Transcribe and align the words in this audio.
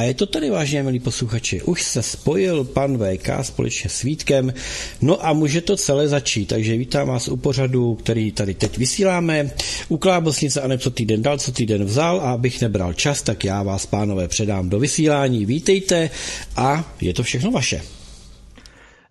A 0.00 0.02
je 0.02 0.14
to 0.14 0.26
tady, 0.26 0.50
vážně 0.50 0.82
milí 0.82 1.00
posluchači. 1.00 1.62
Už 1.62 1.82
se 1.82 2.02
spojil 2.02 2.64
pan 2.64 2.98
VK 2.98 3.28
společně 3.42 3.90
s 3.90 4.02
Vítkem, 4.02 4.52
no 5.00 5.26
a 5.26 5.32
může 5.32 5.60
to 5.60 5.76
celé 5.76 6.08
začít. 6.08 6.46
Takže 6.46 6.76
vítám 6.76 7.08
vás 7.08 7.28
u 7.28 7.36
pořadu, 7.36 7.94
který 7.94 8.32
tady 8.32 8.54
teď 8.54 8.78
vysíláme. 8.78 9.50
U 9.88 9.96
Klábosnice 9.96 10.60
a 10.60 10.66
ne 10.66 10.78
co 10.78 10.90
týden 10.90 11.22
dal, 11.22 11.38
co 11.38 11.52
týden 11.52 11.84
vzal 11.84 12.20
a 12.20 12.32
abych 12.32 12.60
nebral 12.60 12.92
čas, 12.92 13.22
tak 13.22 13.44
já 13.44 13.62
vás, 13.62 13.86
pánové, 13.86 14.28
předám 14.28 14.68
do 14.68 14.78
vysílání. 14.78 15.46
Vítejte 15.46 16.10
a 16.56 16.94
je 17.00 17.14
to 17.14 17.22
všechno 17.22 17.50
vaše. 17.50 17.99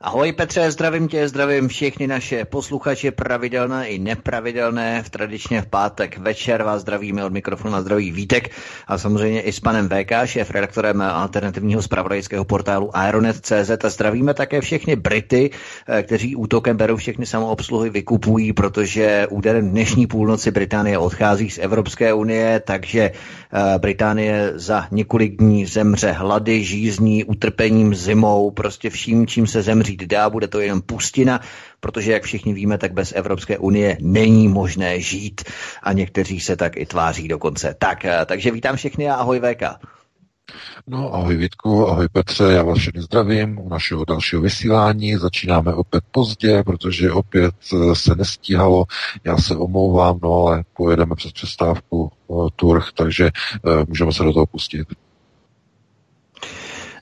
Ahoj 0.01 0.31
Petře, 0.31 0.71
zdravím 0.71 1.07
tě, 1.07 1.27
zdravím 1.27 1.67
všechny 1.67 2.07
naše 2.07 2.45
posluchače, 2.45 3.11
pravidelné 3.11 3.87
i 3.89 3.99
nepravidelné. 3.99 5.03
V 5.03 5.09
tradičně 5.09 5.61
v 5.61 5.65
pátek 5.65 6.17
večer 6.17 6.63
vás 6.63 6.81
zdravíme 6.81 7.25
od 7.25 7.33
mikrofonu 7.33 7.73
na 7.73 7.81
zdraví 7.81 8.11
Vítek 8.11 8.49
a 8.87 8.97
samozřejmě 8.97 9.41
i 9.41 9.51
s 9.51 9.59
panem 9.59 9.89
VK, 9.89 10.11
šéf 10.25 10.51
redaktorem 10.51 11.01
alternativního 11.01 11.81
spravodajského 11.81 12.45
portálu 12.45 12.97
Aeronet.cz 12.97 13.71
a 13.83 13.89
zdravíme 13.89 14.33
také 14.33 14.61
všechny 14.61 14.95
Brity, 14.95 15.49
eh, 15.87 16.03
kteří 16.03 16.35
útokem 16.35 16.77
berou 16.77 16.95
všechny 16.95 17.25
samoobsluhy, 17.25 17.89
vykupují, 17.89 18.53
protože 18.53 19.27
úderem 19.29 19.69
dnešní 19.69 20.07
půlnoci 20.07 20.51
Británie 20.51 20.97
odchází 20.97 21.49
z 21.49 21.57
Evropské 21.57 22.13
unie, 22.13 22.59
takže 22.59 23.11
eh, 23.11 23.79
Británie 23.79 24.51
za 24.55 24.87
několik 24.91 25.35
dní 25.37 25.65
zemře 25.65 26.11
hlady, 26.11 26.63
žízní, 26.63 27.23
utrpením, 27.23 27.95
zimou, 27.95 28.51
prostě 28.51 28.89
vším, 28.89 29.27
čím 29.27 29.47
se 29.47 29.61
zemří 29.61 29.88
uzavřít 29.89 30.07
dá, 30.07 30.29
bude 30.29 30.47
to 30.47 30.59
jenom 30.59 30.81
pustina, 30.81 31.39
protože, 31.79 32.11
jak 32.11 32.23
všichni 32.23 32.53
víme, 32.53 32.77
tak 32.77 32.93
bez 32.93 33.13
Evropské 33.15 33.57
unie 33.57 33.97
není 34.01 34.47
možné 34.47 35.01
žít 35.01 35.43
a 35.83 35.93
někteří 35.93 36.39
se 36.39 36.55
tak 36.55 36.77
i 36.77 36.85
tváří 36.85 37.27
dokonce. 37.27 37.75
Tak, 37.79 38.05
eh, 38.05 38.25
takže 38.25 38.51
vítám 38.51 38.75
všechny 38.75 39.09
a 39.09 39.15
ahoj 39.15 39.39
VK. 39.39 39.79
No, 40.87 41.13
ahoj 41.13 41.37
Vítku, 41.37 41.87
ahoj 41.87 42.07
Petře, 42.11 42.43
já 42.43 42.63
vás 42.63 42.77
všechny 42.77 43.01
zdravím 43.01 43.59
u 43.59 43.69
našeho 43.69 44.05
dalšího 44.05 44.41
vysílání. 44.41 45.15
Začínáme 45.15 45.73
opět 45.73 46.03
pozdě, 46.11 46.63
protože 46.63 47.11
opět 47.11 47.53
eh, 47.73 47.95
se 47.95 48.15
nestíhalo. 48.15 48.85
Já 49.23 49.37
se 49.37 49.55
omlouvám, 49.55 50.19
no 50.23 50.33
ale 50.33 50.63
pojedeme 50.73 51.15
přes 51.15 51.31
přestávku 51.31 52.11
uh, 52.27 52.49
Turh, 52.55 52.91
takže 52.95 53.31
můžeme 53.87 54.13
se 54.13 54.23
do 54.23 54.33
toho 54.33 54.45
pustit. 54.45 54.87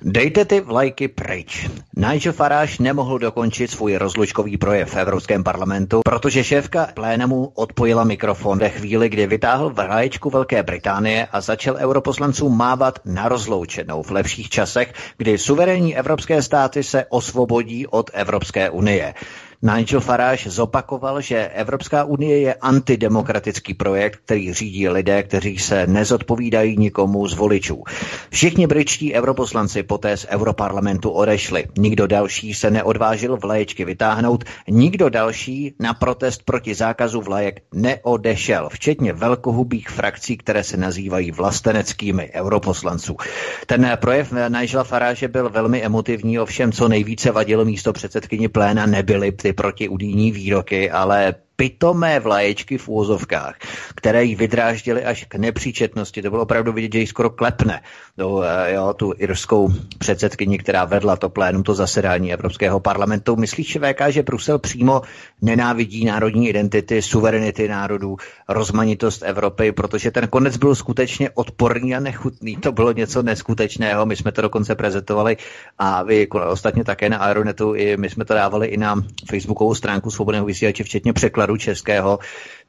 Dejte 0.09 0.45
ty 0.45 0.61
vlajky 0.61 1.07
pryč. 1.07 1.69
Nigel 1.95 2.33
Farage 2.33 2.75
nemohl 2.79 3.19
dokončit 3.19 3.71
svůj 3.71 3.95
rozlučkový 3.95 4.57
projev 4.57 4.93
v 4.93 4.95
Evropském 4.95 5.43
parlamentu, 5.43 6.01
protože 6.05 6.43
šéfka 6.43 6.87
plénamu 6.93 7.51
odpojila 7.55 8.03
mikrofon 8.03 8.59
ve 8.59 8.69
chvíli, 8.69 9.09
kdy 9.09 9.27
vytáhl 9.27 9.69
vlaječku 9.69 10.29
Velké 10.29 10.63
Británie 10.63 11.27
a 11.31 11.41
začal 11.41 11.75
europoslancům 11.75 12.57
mávat 12.57 12.99
na 13.05 13.29
rozloučenou 13.29 14.03
v 14.03 14.11
lepších 14.11 14.49
časech, 14.49 14.93
kdy 15.17 15.37
suverénní 15.37 15.97
evropské 15.97 16.41
státy 16.41 16.83
se 16.83 17.05
osvobodí 17.09 17.87
od 17.87 18.09
Evropské 18.13 18.69
unie. 18.69 19.13
Nigel 19.61 20.01
Farage 20.01 20.49
zopakoval, 20.49 21.21
že 21.21 21.47
Evropská 21.47 22.03
unie 22.03 22.39
je 22.39 22.53
antidemokratický 22.53 23.73
projekt, 23.73 24.19
který 24.25 24.53
řídí 24.53 24.89
lidé, 24.89 25.23
kteří 25.23 25.57
se 25.57 25.87
nezodpovídají 25.87 26.77
nikomu 26.77 27.27
z 27.27 27.33
voličů. 27.33 27.83
Všichni 28.29 28.67
britští 28.67 29.13
europoslanci 29.13 29.83
poté 29.83 30.17
z 30.17 30.25
Europarlamentu 30.29 31.09
odešli. 31.09 31.65
Nikdo 31.77 32.07
další 32.07 32.53
se 32.53 32.71
neodvážil 32.71 33.37
vlaječky 33.37 33.85
vytáhnout, 33.85 34.43
nikdo 34.69 35.09
další 35.09 35.75
na 35.79 35.93
protest 35.93 36.43
proti 36.45 36.75
zákazu 36.75 37.21
vlajek 37.21 37.61
neodešel, 37.73 38.69
včetně 38.71 39.13
velkohubých 39.13 39.89
frakcí, 39.89 40.37
které 40.37 40.63
se 40.63 40.77
nazývají 40.77 41.31
vlasteneckými 41.31 42.29
europoslanců. 42.33 43.17
Ten 43.65 43.97
projev 44.01 44.33
Nigela 44.59 44.83
Farage 44.83 45.27
byl 45.27 45.49
velmi 45.49 45.83
emotivní, 45.83 46.39
ovšem 46.39 46.71
co 46.71 46.87
nejvíce 46.87 47.31
vadilo 47.31 47.65
místo 47.65 47.93
předsedkyni 47.93 48.47
pléna 48.47 48.85
nebyly 48.85 49.31
ty 49.31 49.46
protiudijní 49.53 50.31
výroky, 50.31 50.91
ale 50.91 51.35
pitomé 51.57 52.19
vlaječky 52.19 52.77
v 52.77 52.87
úvozovkách, 52.87 53.55
které 53.95 54.23
jí 54.23 54.35
vydráždily 54.35 55.03
až 55.03 55.25
k 55.25 55.35
nepříčetnosti. 55.35 56.21
To 56.21 56.29
bylo 56.29 56.43
opravdu 56.43 56.73
vidět, 56.73 56.93
že 56.93 56.99
jí 56.99 57.07
skoro 57.07 57.29
klepne 57.29 57.81
do, 58.17 58.41
eh, 58.41 58.73
jo, 58.73 58.93
tu 58.93 59.13
irskou 59.17 59.69
předsedkyni, 59.97 60.57
která 60.57 60.85
vedla 60.85 61.15
to 61.15 61.29
plénum, 61.29 61.63
to 61.63 61.73
zasedání 61.73 62.33
Evropského 62.33 62.79
parlamentu. 62.79 63.35
Myslíš, 63.35 63.77
VK, 63.77 64.11
že 64.11 64.23
Brusel 64.23 64.59
přímo 64.59 65.01
nenávidí 65.41 66.05
národní 66.05 66.49
identity, 66.49 67.01
suverenity 67.01 67.67
národů, 67.67 68.17
rozmanitost 68.49 69.23
Evropy, 69.25 69.71
protože 69.71 70.11
ten 70.11 70.27
konec 70.27 70.57
byl 70.57 70.75
skutečně 70.75 71.29
odporný 71.33 71.95
a 71.95 71.99
nechutný. 71.99 72.55
To 72.57 72.71
bylo 72.71 72.91
něco 72.91 73.23
neskutečného. 73.23 74.05
My 74.05 74.15
jsme 74.15 74.31
to 74.31 74.41
dokonce 74.41 74.75
prezentovali 74.75 75.37
a 75.77 76.03
vy 76.03 76.27
ostatně 76.27 76.83
také 76.83 77.09
na 77.09 77.17
Aeronetu, 77.17 77.73
i 77.75 77.97
my 77.97 78.09
jsme 78.09 78.25
to 78.25 78.33
dávali 78.33 78.67
i 78.67 78.77
na 78.77 78.95
facebookovou 79.29 79.75
stránku 79.75 80.11
Svobodného 80.11 80.45
vysílače, 80.45 80.83
včetně 80.83 81.13
překladu 81.13 81.46
překladu 81.47 81.57
českého, 81.57 82.19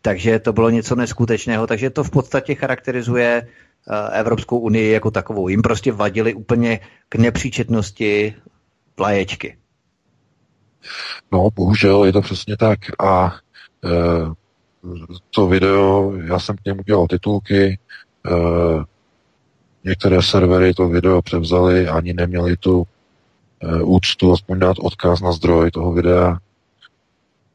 takže 0.03 0.39
to 0.39 0.53
bylo 0.53 0.71
něco 0.71 0.95
neskutečného, 0.95 1.67
takže 1.67 1.91
to 1.91 2.05
v 2.05 2.11
podstatě 2.11 2.55
charakterizuje 2.55 3.43
eh, 3.43 4.19
Evropskou 4.19 4.59
unii 4.59 4.93
jako 4.93 5.11
takovou. 5.11 5.49
Jim 5.49 5.63
prostě 5.63 5.93
vadili 5.93 6.35
úplně 6.35 6.81
k 7.09 7.15
nepříčetnosti 7.15 8.35
vlaječky. 8.97 9.57
No, 11.33 11.51
bohužel 11.55 12.05
je 12.05 12.13
to 12.13 12.21
přesně 12.21 12.57
tak. 12.57 12.79
A 13.01 13.35
e, 13.85 13.91
to 15.31 15.47
video, 15.47 16.13
já 16.25 16.39
jsem 16.39 16.57
k 16.57 16.65
němu 16.65 16.81
udělal 16.81 17.07
titulky, 17.07 17.63
e, 17.67 17.79
některé 19.85 20.23
servery 20.23 20.75
to 20.75 20.89
video 20.89 21.23
převzali, 21.23 21.89
ani 21.89 22.13
neměli 22.13 22.57
tu 22.57 22.87
e, 23.61 23.83
úctu 23.83 24.33
aspoň 24.33 24.59
dát 24.59 24.77
odkaz 24.79 25.21
na 25.21 25.33
zdroj 25.33 25.71
toho 25.71 25.93
videa. 25.93 26.39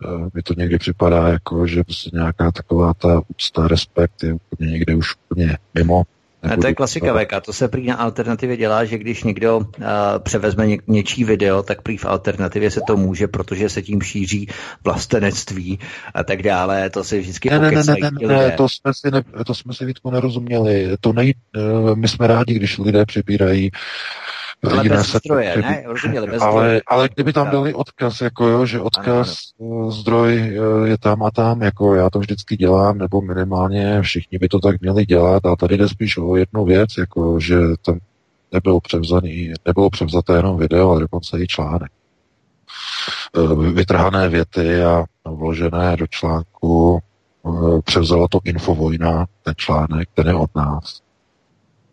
Eh, 0.03 0.30
mi 0.34 0.41
to 0.41 0.53
někdy 0.58 0.78
připadá 0.78 1.28
jako, 1.28 1.68
že 1.68 1.84
prostě 1.84 2.09
nějaká 2.14 2.52
taková 2.52 2.94
ta 2.94 3.22
úcta, 3.28 3.68
respekt 3.68 4.24
je 4.24 4.34
úplně 4.34 4.72
někde 4.72 4.96
už 4.96 5.16
úplně 5.30 5.58
mimo. 5.74 6.03
A 6.44 6.58
to 6.58 6.68
je 6.68 6.75
klasika 6.75 7.14
VK, 7.14 7.46
to 7.46 7.53
se 7.53 7.68
prý 7.68 7.88
na 7.88 7.96
alternativě 7.96 8.58
dělá, 8.58 8.86
že 8.86 8.97
když 8.97 9.24
někdo 9.24 9.58
uh, 9.58 9.66
převezme 10.19 10.68
ně, 10.68 10.78
něčí 10.88 11.24
video, 11.24 11.63
tak 11.63 11.81
prý 11.81 11.97
v 11.97 12.06
alternativě 12.06 12.72
se 12.72 12.81
to 12.88 12.97
může, 12.97 13.28
protože 13.28 13.69
se 13.69 13.81
tím 13.81 14.02
šíří 14.02 14.47
vlastenectví 14.84 15.80
a 16.13 16.24
tak 16.24 16.42
dále, 16.44 16.89
to 16.89 17.04
se 17.04 17.19
vždycky 17.19 17.50
ne, 17.50 17.60
ne, 17.60 17.72
ne, 17.72 17.83
ne, 17.83 18.12
ne, 18.27 18.27
ne, 18.27 18.51
to 18.51 18.69
jsme 18.69 18.92
si, 18.94 19.12
ne, 19.12 19.24
to 19.45 19.56
jsme 19.56 19.74
si 19.74 19.86
Vítku 19.86 20.12
nerozuměli, 20.12 20.89
to 21.00 21.13
nej, 21.13 21.33
uh, 21.57 21.95
my 21.95 22.07
jsme 22.07 22.27
rádi, 22.27 22.54
když 22.54 22.77
lidé 22.77 23.06
připírají 23.06 23.72
ale 24.71 24.89
bez 24.89 25.15
zdroje, 25.15 25.57
ne? 25.62 25.83
Rozuměli, 25.86 26.27
bez 26.27 26.42
ale, 26.42 26.51
zdroje. 26.51 26.81
ale 26.88 27.10
kdyby 27.10 27.33
tam 27.33 27.50
dali 27.50 27.74
odkaz, 27.74 28.21
jako 28.21 28.48
jo, 28.48 28.65
že 28.65 28.80
odkaz, 28.80 29.38
ano. 29.62 29.88
Eh, 29.88 29.92
zdroj 29.92 30.38
eh, 30.38 30.89
je 30.89 30.98
tam 30.98 31.24
a 31.24 31.31
tam, 31.31 31.62
jako 31.62 31.95
já 31.95 32.10
to 32.10 32.19
vždycky 32.19 32.57
dělám, 32.57 32.98
nebo 32.98 33.21
minimálně 33.21 34.01
všichni 34.01 34.38
by 34.38 34.48
to 34.48 34.60
tak 34.60 34.81
měli 34.81 35.06
dělat 35.06 35.45
a 35.45 35.56
tady 35.56 35.77
jde 35.77 35.89
spíš 35.89 36.18
o 36.18 36.36
jednu 36.36 36.65
věc, 36.65 36.89
jako 36.98 37.39
že 37.39 37.57
tam 37.86 38.00
nebylo 38.51 38.80
převzaný, 38.81 39.54
nebylo 39.65 39.89
převzaté 39.89 40.33
jenom 40.33 40.57
video, 40.57 40.89
ale 40.89 41.00
dokonce 41.00 41.39
i 41.39 41.48
článek. 41.48 41.92
Eh, 43.38 43.71
vytrhané 43.71 44.30
věty 44.30 44.83
a 44.83 45.06
vložené 45.25 45.98
do 45.98 46.07
článku 46.07 47.00
převzala 47.83 48.27
to 48.27 48.39
Infovojna, 48.44 49.25
ten 49.44 49.54
článek, 49.57 50.10
ten 50.13 50.27
je 50.27 50.33
od 50.33 50.56
nás. 50.56 51.02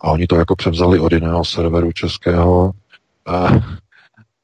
A 0.00 0.10
oni 0.10 0.26
to 0.26 0.36
jako 0.36 0.56
převzali 0.56 0.98
od 0.98 1.12
jiného 1.12 1.44
serveru 1.44 1.92
českého, 1.92 2.72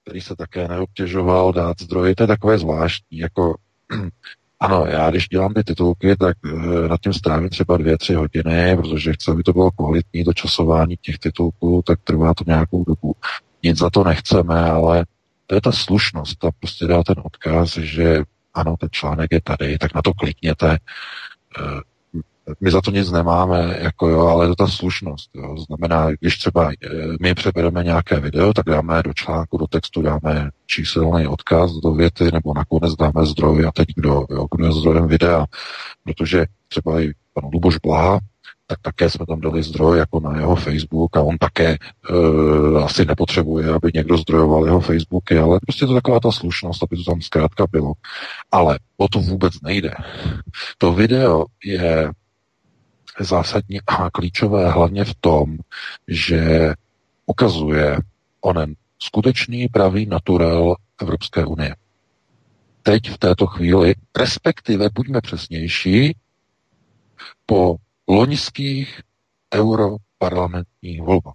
který 0.04 0.20
se 0.20 0.36
také 0.36 0.68
neobtěžoval 0.68 1.52
dát 1.52 1.80
zdroje. 1.80 2.14
To 2.14 2.22
je 2.22 2.26
takové 2.26 2.58
zvláštní, 2.58 3.18
jako 3.18 3.54
Ano, 4.60 4.86
já 4.86 5.10
když 5.10 5.28
dělám 5.28 5.54
ty 5.54 5.64
titulky, 5.64 6.16
tak 6.16 6.36
e, 6.46 6.88
nad 6.88 7.00
tím 7.00 7.12
strávím 7.12 7.48
třeba 7.48 7.76
dvě, 7.76 7.98
tři 7.98 8.14
hodiny, 8.14 8.76
protože 8.76 9.12
chci, 9.12 9.30
aby 9.30 9.42
to 9.42 9.52
bylo 9.52 9.70
kvalitní 9.70 10.24
to 10.24 10.32
časování 10.32 10.96
těch 11.02 11.18
titulků, 11.18 11.82
tak 11.86 11.98
trvá 12.04 12.34
to 12.34 12.44
nějakou 12.46 12.84
dobu. 12.84 13.14
Nic 13.62 13.78
za 13.78 13.90
to 13.90 14.04
nechceme, 14.04 14.70
ale 14.70 15.06
to 15.46 15.54
je 15.54 15.60
ta 15.60 15.72
slušnost, 15.72 16.38
ta 16.38 16.50
prostě 16.60 16.86
dá 16.86 17.02
ten 17.02 17.14
odkaz, 17.24 17.76
že 17.76 18.22
ano, 18.54 18.76
ten 18.80 18.88
článek 18.92 19.32
je 19.32 19.40
tady, 19.40 19.78
tak 19.78 19.94
na 19.94 20.02
to 20.02 20.14
klikněte. 20.14 20.78
My 22.60 22.70
za 22.70 22.80
to 22.80 22.90
nic 22.90 23.10
nemáme, 23.10 23.78
jako 23.80 24.08
jo, 24.08 24.20
ale 24.20 24.44
je 24.44 24.48
to 24.48 24.54
ta 24.54 24.66
slušnost. 24.66 25.30
Jo. 25.34 25.56
Znamená, 25.66 26.10
když 26.20 26.38
třeba 26.38 26.70
e, 26.70 26.74
my 27.20 27.34
převedeme 27.34 27.84
nějaké 27.84 28.20
video, 28.20 28.52
tak 28.52 28.64
dáme 28.66 29.02
do 29.02 29.12
článku, 29.12 29.56
do 29.56 29.66
textu 29.66 30.02
dáme 30.02 30.50
číselný 30.66 31.26
odkaz 31.26 31.72
do 31.72 31.94
věty, 31.94 32.30
nebo 32.32 32.54
nakonec 32.54 32.94
dáme 32.94 33.26
zdroj 33.26 33.66
a 33.66 33.72
teď 33.72 33.88
kdo, 33.96 34.26
jo, 34.30 34.46
kdo 34.54 34.66
je 34.66 34.72
zdrojem 34.72 35.08
videa. 35.08 35.46
Protože 36.04 36.46
třeba 36.68 37.00
i 37.00 37.12
pan 37.34 37.50
Luboš 37.52 37.78
Blaha, 37.78 38.20
tak 38.66 38.78
také 38.82 39.10
jsme 39.10 39.26
tam 39.26 39.40
dali 39.40 39.62
zdroj 39.62 39.98
jako 39.98 40.20
na 40.20 40.38
jeho 40.38 40.56
Facebook 40.56 41.16
a 41.16 41.22
on 41.22 41.38
také 41.38 41.70
e, 41.70 41.76
asi 42.84 43.04
nepotřebuje, 43.04 43.68
aby 43.68 43.90
někdo 43.94 44.16
zdrojoval 44.16 44.64
jeho 44.66 44.80
Facebooky, 44.80 45.38
ale 45.38 45.58
prostě 45.60 45.84
je 45.84 45.86
to 45.86 45.94
taková 45.94 46.20
ta 46.20 46.30
slušnost, 46.30 46.82
aby 46.82 46.96
to 46.96 47.10
tam 47.10 47.20
zkrátka 47.20 47.66
bylo. 47.70 47.92
Ale 48.52 48.78
o 48.96 49.08
to 49.08 49.20
vůbec 49.20 49.54
nejde. 49.62 49.90
To 50.78 50.92
video 50.92 51.44
je 51.64 52.10
zásadní 53.24 53.80
a 53.86 54.10
klíčové 54.10 54.70
hlavně 54.70 55.04
v 55.04 55.14
tom, 55.20 55.58
že 56.08 56.72
ukazuje 57.26 57.98
onen 58.40 58.74
skutečný 58.98 59.68
pravý 59.68 60.06
naturel 60.06 60.74
Evropské 61.00 61.44
unie. 61.44 61.76
Teď 62.82 63.10
v 63.10 63.18
této 63.18 63.46
chvíli, 63.46 63.94
respektive 64.18 64.88
buďme 64.94 65.20
přesnější, 65.20 66.16
po 67.46 67.76
loňských 68.08 69.00
europarlamentních 69.54 71.02
volbách. 71.02 71.34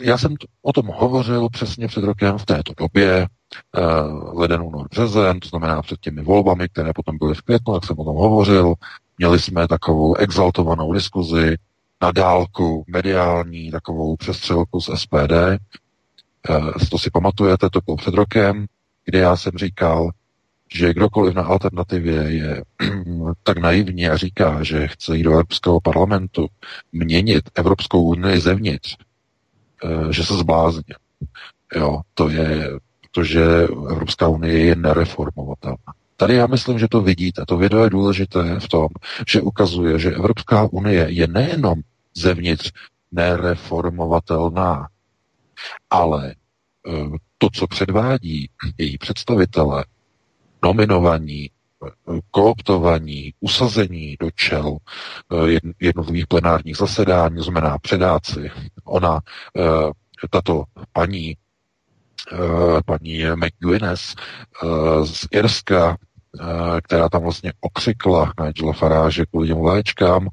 Já 0.00 0.18
jsem 0.18 0.34
o 0.62 0.72
tom 0.72 0.86
hovořil 0.86 1.48
přesně 1.48 1.88
před 1.88 2.04
rokem 2.04 2.38
v 2.38 2.46
této 2.46 2.72
době, 2.76 3.26
uh, 3.78 4.40
leden, 4.40 4.62
únor, 4.62 4.88
březen, 4.88 5.40
to 5.40 5.48
znamená 5.48 5.82
před 5.82 6.00
těmi 6.00 6.22
volbami, 6.22 6.68
které 6.68 6.92
potom 6.92 7.18
byly 7.18 7.34
v 7.34 7.42
květnu, 7.42 7.74
jak 7.74 7.84
jsem 7.84 7.98
o 7.98 8.04
tom 8.04 8.16
hovořil. 8.16 8.74
Měli 9.18 9.38
jsme 9.40 9.68
takovou 9.68 10.16
exaltovanou 10.16 10.92
diskuzi 10.92 11.56
na 12.02 12.12
dálku, 12.12 12.84
mediální, 12.86 13.70
takovou 13.70 14.16
přestřelku 14.16 14.80
z 14.80 14.90
SPD. 14.96 15.32
Eh, 16.50 16.86
to 16.90 16.98
si 16.98 17.10
pamatujete, 17.10 17.70
to 17.70 17.80
bylo 17.80 17.96
před 17.96 18.14
rokem, 18.14 18.66
kde 19.04 19.18
já 19.18 19.36
jsem 19.36 19.52
říkal, 19.56 20.10
že 20.74 20.94
kdokoliv 20.94 21.34
na 21.34 21.42
alternativě 21.42 22.14
je 22.14 22.62
tak 23.42 23.58
naivní 23.58 24.08
a 24.08 24.16
říká, 24.16 24.62
že 24.62 24.88
chce 24.88 25.16
jít 25.16 25.22
do 25.22 25.32
Evropského 25.32 25.80
parlamentu 25.80 26.46
měnit 26.92 27.50
Evropskou 27.54 28.02
unii 28.02 28.40
zevnitř, 28.40 28.96
eh, 29.84 30.12
že 30.12 30.24
se 30.24 30.34
zblázně. 30.34 30.94
Jo, 31.74 32.00
to 32.14 32.28
je, 32.28 32.70
protože 33.00 33.44
Evropská 33.90 34.28
unie 34.28 34.64
je 34.64 34.76
nereformovatelná. 34.76 35.94
Tady 36.16 36.34
já 36.34 36.46
myslím, 36.46 36.78
že 36.78 36.88
to 36.88 37.00
vidíte. 37.00 37.44
To 37.48 37.56
video 37.56 37.84
je 37.84 37.90
důležité 37.90 38.60
v 38.60 38.68
tom, 38.68 38.88
že 39.28 39.40
ukazuje, 39.40 39.98
že 39.98 40.14
Evropská 40.14 40.68
unie 40.72 41.06
je 41.10 41.26
nejenom 41.26 41.80
zevnitř 42.14 42.72
nereformovatelná, 43.12 44.88
ale 45.90 46.34
eh, 46.34 46.92
to, 47.38 47.48
co 47.52 47.66
předvádí 47.66 48.50
její 48.78 48.98
představitelé, 48.98 49.84
nominovaní, 50.62 51.50
kooptovaní, 52.30 53.34
usazení 53.40 54.16
do 54.20 54.30
čel 54.30 54.76
eh, 55.32 55.60
jednotlivých 55.80 56.26
plenárních 56.26 56.76
zasedání, 56.76 57.42
znamená 57.42 57.78
předáci. 57.78 58.50
Ona, 58.84 59.20
tato 60.30 60.64
paní, 60.92 61.36
paní 62.86 63.24
McGuinness 63.34 64.14
z 65.04 65.26
Irska, 65.30 65.96
která 66.82 67.08
tam 67.08 67.22
vlastně 67.22 67.52
okřikla 67.60 68.32
Nigela 68.46 68.72
Farage 68.72 69.26
kvůli 69.26 69.48
těm 69.48 69.60
léčkám, 69.60 70.28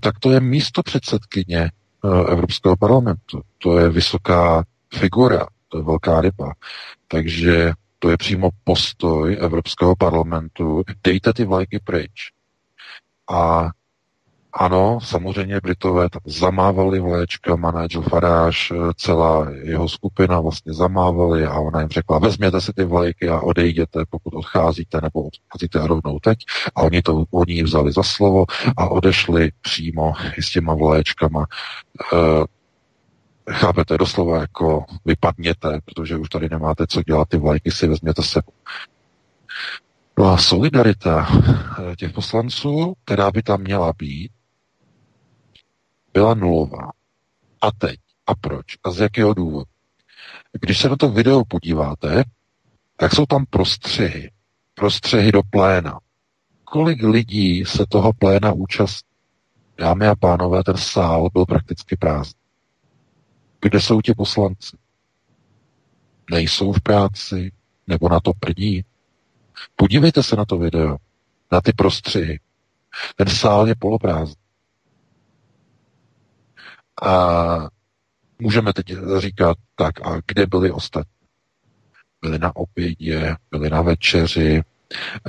tak 0.00 0.18
to 0.18 0.30
je 0.32 0.40
místo 0.40 0.82
předsedkyně 0.82 1.70
Evropského 2.28 2.76
parlamentu. 2.76 3.40
To 3.58 3.78
je 3.78 3.88
vysoká 3.88 4.64
figura, 4.94 5.46
to 5.68 5.78
je 5.78 5.84
velká 5.84 6.20
ryba. 6.20 6.52
Takže 7.08 7.72
to 7.98 8.10
je 8.10 8.16
přímo 8.16 8.50
postoj 8.64 9.36
Evropského 9.40 9.96
parlamentu, 9.96 10.82
dejte 11.04 11.32
ty 11.32 11.44
vlajky 11.44 11.80
pryč. 11.84 12.30
A 13.32 13.68
ano, 14.52 14.98
samozřejmě 15.02 15.60
Britové 15.62 16.08
tam 16.08 16.20
zamávali 16.26 17.00
vlaječkama, 17.00 17.82
Nigel 17.82 18.02
Farage, 18.02 18.74
celá 18.96 19.50
jeho 19.50 19.88
skupina 19.88 20.40
vlastně 20.40 20.72
zamávali 20.74 21.46
a 21.46 21.58
ona 21.58 21.80
jim 21.80 21.88
řekla, 21.88 22.18
vezměte 22.18 22.60
si 22.60 22.72
ty 22.72 22.84
vlajky 22.84 23.28
a 23.28 23.40
odejděte, 23.40 24.04
pokud 24.10 24.34
odcházíte, 24.34 25.00
nebo 25.02 25.22
odcházíte 25.22 25.86
rovnou 25.86 26.18
teď. 26.18 26.38
A 26.74 26.82
oni 26.82 27.02
to 27.02 27.24
oni 27.30 27.62
vzali 27.62 27.92
za 27.92 28.02
slovo 28.02 28.44
a 28.76 28.88
odešli 28.88 29.50
přímo 29.60 30.12
s 30.38 30.52
těma 30.52 30.74
vlaječkama. 30.74 31.46
Uh, 32.12 32.44
Chápete, 33.50 33.98
doslova 33.98 34.40
jako 34.40 34.84
vypadněte, 35.04 35.80
protože 35.84 36.16
už 36.16 36.28
tady 36.28 36.48
nemáte 36.48 36.86
co 36.86 37.02
dělat, 37.02 37.28
ty 37.28 37.36
vlajky 37.36 37.70
si 37.70 37.86
vezměte 37.88 38.22
se. 38.22 38.42
No 40.18 40.24
a 40.24 40.36
solidarita 40.38 41.28
eh, 41.30 41.96
těch 41.96 42.12
poslanců, 42.12 42.94
která 43.04 43.30
by 43.30 43.42
tam 43.42 43.60
měla 43.60 43.92
být, 43.98 44.32
byla 46.12 46.34
nulová. 46.34 46.90
A 47.60 47.72
teď? 47.72 48.00
A 48.26 48.34
proč? 48.34 48.64
A 48.84 48.90
z 48.90 49.00
jakého 49.00 49.34
důvodu? 49.34 49.66
Když 50.60 50.78
se 50.78 50.88
na 50.88 50.96
to 50.96 51.08
video 51.08 51.44
podíváte, 51.44 52.24
tak 52.96 53.14
jsou 53.14 53.26
tam 53.26 53.46
prostřehy. 53.50 54.30
Prostřehy 54.74 55.32
do 55.32 55.42
pléna. 55.50 56.00
Kolik 56.64 57.02
lidí 57.02 57.64
se 57.64 57.86
toho 57.88 58.12
pléna 58.12 58.52
účastní? 58.52 59.12
Dámy 59.78 60.06
a 60.06 60.14
pánové, 60.16 60.64
ten 60.64 60.76
sál 60.76 61.28
byl 61.32 61.44
prakticky 61.44 61.96
prázdný. 61.96 62.40
Kde 63.60 63.80
jsou 63.80 64.00
ti 64.00 64.14
poslanci? 64.14 64.76
Nejsou 66.30 66.72
v 66.72 66.80
práci? 66.80 67.52
Nebo 67.86 68.08
na 68.08 68.20
to 68.20 68.32
prdí? 68.40 68.84
Podívejte 69.76 70.22
se 70.22 70.36
na 70.36 70.44
to 70.44 70.58
video, 70.58 70.96
na 71.52 71.60
ty 71.60 71.72
prostřihy. 71.72 72.40
Ten 73.16 73.28
sál 73.28 73.68
je 73.68 73.74
poloprázdný. 73.74 74.41
A 77.02 77.68
můžeme 78.38 78.72
teď 78.72 78.86
říkat, 79.18 79.56
tak 79.76 80.06
a 80.06 80.20
kde 80.26 80.46
byli 80.46 80.70
ostatní? 80.70 81.12
Byli 82.22 82.38
na 82.38 82.56
obědě, 82.56 83.36
byli 83.50 83.70
na 83.70 83.82
večeři, 83.82 84.62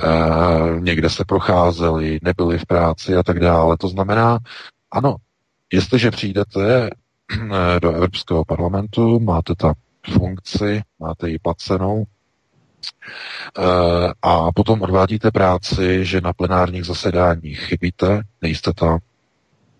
Uh, 0.04 0.80
někde 0.80 1.10
se 1.10 1.24
procházeli, 1.24 2.18
nebyli 2.22 2.58
v 2.58 2.66
práci 2.66 3.16
a 3.16 3.22
tak 3.22 3.40
dále. 3.40 3.76
To 3.76 3.88
znamená, 3.88 4.38
ano, 4.90 5.16
jestliže 5.72 6.10
přijdete 6.10 6.90
do 7.80 7.92
Evropského 7.92 8.44
parlamentu, 8.44 9.20
máte 9.20 9.54
tam 9.54 9.74
funkci, 10.12 10.82
máte 10.98 11.30
ji 11.30 11.38
placenou, 11.38 12.04
eh, 13.58 14.12
a 14.22 14.52
potom 14.52 14.82
odvádíte 14.82 15.30
práci, 15.30 16.04
že 16.04 16.20
na 16.20 16.32
plenárních 16.32 16.84
zasedáních 16.84 17.60
chybíte, 17.60 18.22
nejste 18.42 18.72
tam, 18.72 18.98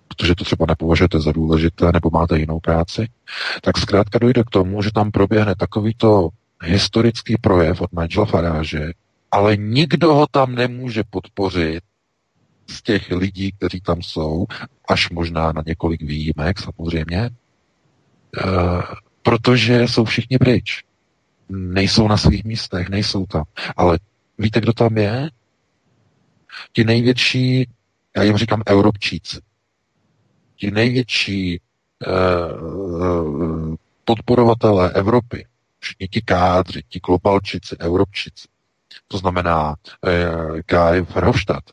protože 0.09 0.35
to 0.35 0.45
třeba 0.45 0.67
nepovažujete 0.69 1.21
za 1.21 1.33
důležité, 1.33 1.93
nebo 1.93 2.11
máte 2.11 2.39
jinou 2.39 2.61
práci, 2.61 3.09
tak 3.63 3.79
zkrátka 3.79 4.19
dojde 4.19 4.45
k 4.45 4.51
tomu, 4.51 4.83
že 4.83 4.91
tam 4.95 5.11
proběhne 5.11 5.55
takovýto 5.55 6.29
historický 6.63 7.37
projev 7.41 7.81
od 7.81 7.93
Nigela 7.93 8.27
Farage, 8.27 8.93
ale 9.31 9.57
nikdo 9.57 10.15
ho 10.15 10.27
tam 10.27 10.55
nemůže 10.55 11.03
podpořit 11.11 11.85
z 12.67 12.83
těch 12.83 13.11
lidí, 13.11 13.53
kteří 13.53 13.81
tam 13.81 14.03
jsou, 14.03 14.47
až 14.89 15.11
možná 15.11 15.53
na 15.53 15.63
několik 15.67 16.03
výjimek 16.03 16.59
samozřejmě, 16.59 17.19
e, 17.19 17.31
protože 19.23 19.83
jsou 19.83 20.05
všichni 20.05 20.39
pryč. 20.39 20.85
Nejsou 21.49 22.09
na 22.09 22.17
svých 22.17 22.45
místech, 22.45 22.89
nejsou 22.89 23.27
tam. 23.27 23.45
Ale 23.77 23.99
víte, 24.39 24.61
kdo 24.61 24.73
tam 24.73 24.97
je? 24.97 25.31
Ti 26.73 26.85
největší, 26.85 27.69
já 28.17 28.23
jim 28.23 28.37
říkám 28.37 28.63
Europčíci. 28.69 29.41
Ti 30.57 30.71
největší 30.71 31.55
e, 31.55 31.61
podporovatelé 34.05 34.91
Evropy, 34.93 35.47
všichni 35.79 36.09
ti 36.09 36.21
kádři, 36.21 36.83
ti 36.89 37.01
globalčici, 37.07 37.77
Europčici, 37.81 38.49
to 39.09 39.19
znamená 39.19 39.75
e, 40.07 40.27
Guy 40.63 41.01
Verhofstadt, 41.15 41.65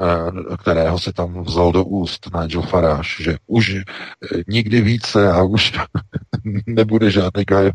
Eh, 0.00 0.56
kterého 0.56 0.98
se 0.98 1.12
tam 1.12 1.42
vzal 1.42 1.72
do 1.72 1.84
úst 1.84 2.28
Nigel 2.40 2.62
Farage, 2.62 3.08
že 3.22 3.36
už 3.46 3.74
eh, 3.74 3.82
nikdy 4.48 4.80
více 4.80 5.32
a 5.32 5.42
už 5.42 5.72
nebude 6.66 7.10
žádný 7.10 7.44
Guy 7.44 7.66
eh, 7.66 7.72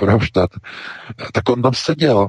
Verhofstadt, 0.00 0.50
tak 1.32 1.48
on 1.48 1.62
tam 1.62 1.74
seděl. 1.74 2.28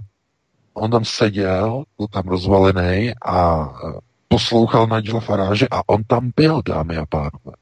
On 0.74 0.92
tam 0.92 1.06
seděl, 1.06 1.84
byl 1.98 2.08
tam 2.08 2.24
rozvalený 2.24 3.14
a 3.26 3.70
poslouchal 4.30 4.88
Nigela 4.88 5.20
Faráže 5.20 5.68
a 5.72 5.90
on 5.90 6.04
tam 6.04 6.32
byl, 6.36 6.62
dámy 6.66 6.98
a 6.98 7.06
pánové. 7.06 7.54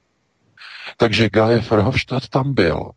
Takže 0.97 1.29
Guy 1.29 1.59
Verhofstadt 1.59 2.29
tam 2.29 2.53
byl. 2.53 2.91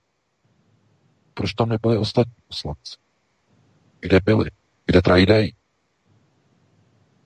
Proč 1.35 1.55
tam 1.55 1.69
nebyli 1.69 1.99
ostatní 1.99 2.35
poslanci? 2.49 2.97
Kde 4.01 4.21
byli? 4.25 4.51
Kde 4.87 5.03
trajdej? 5.03 5.55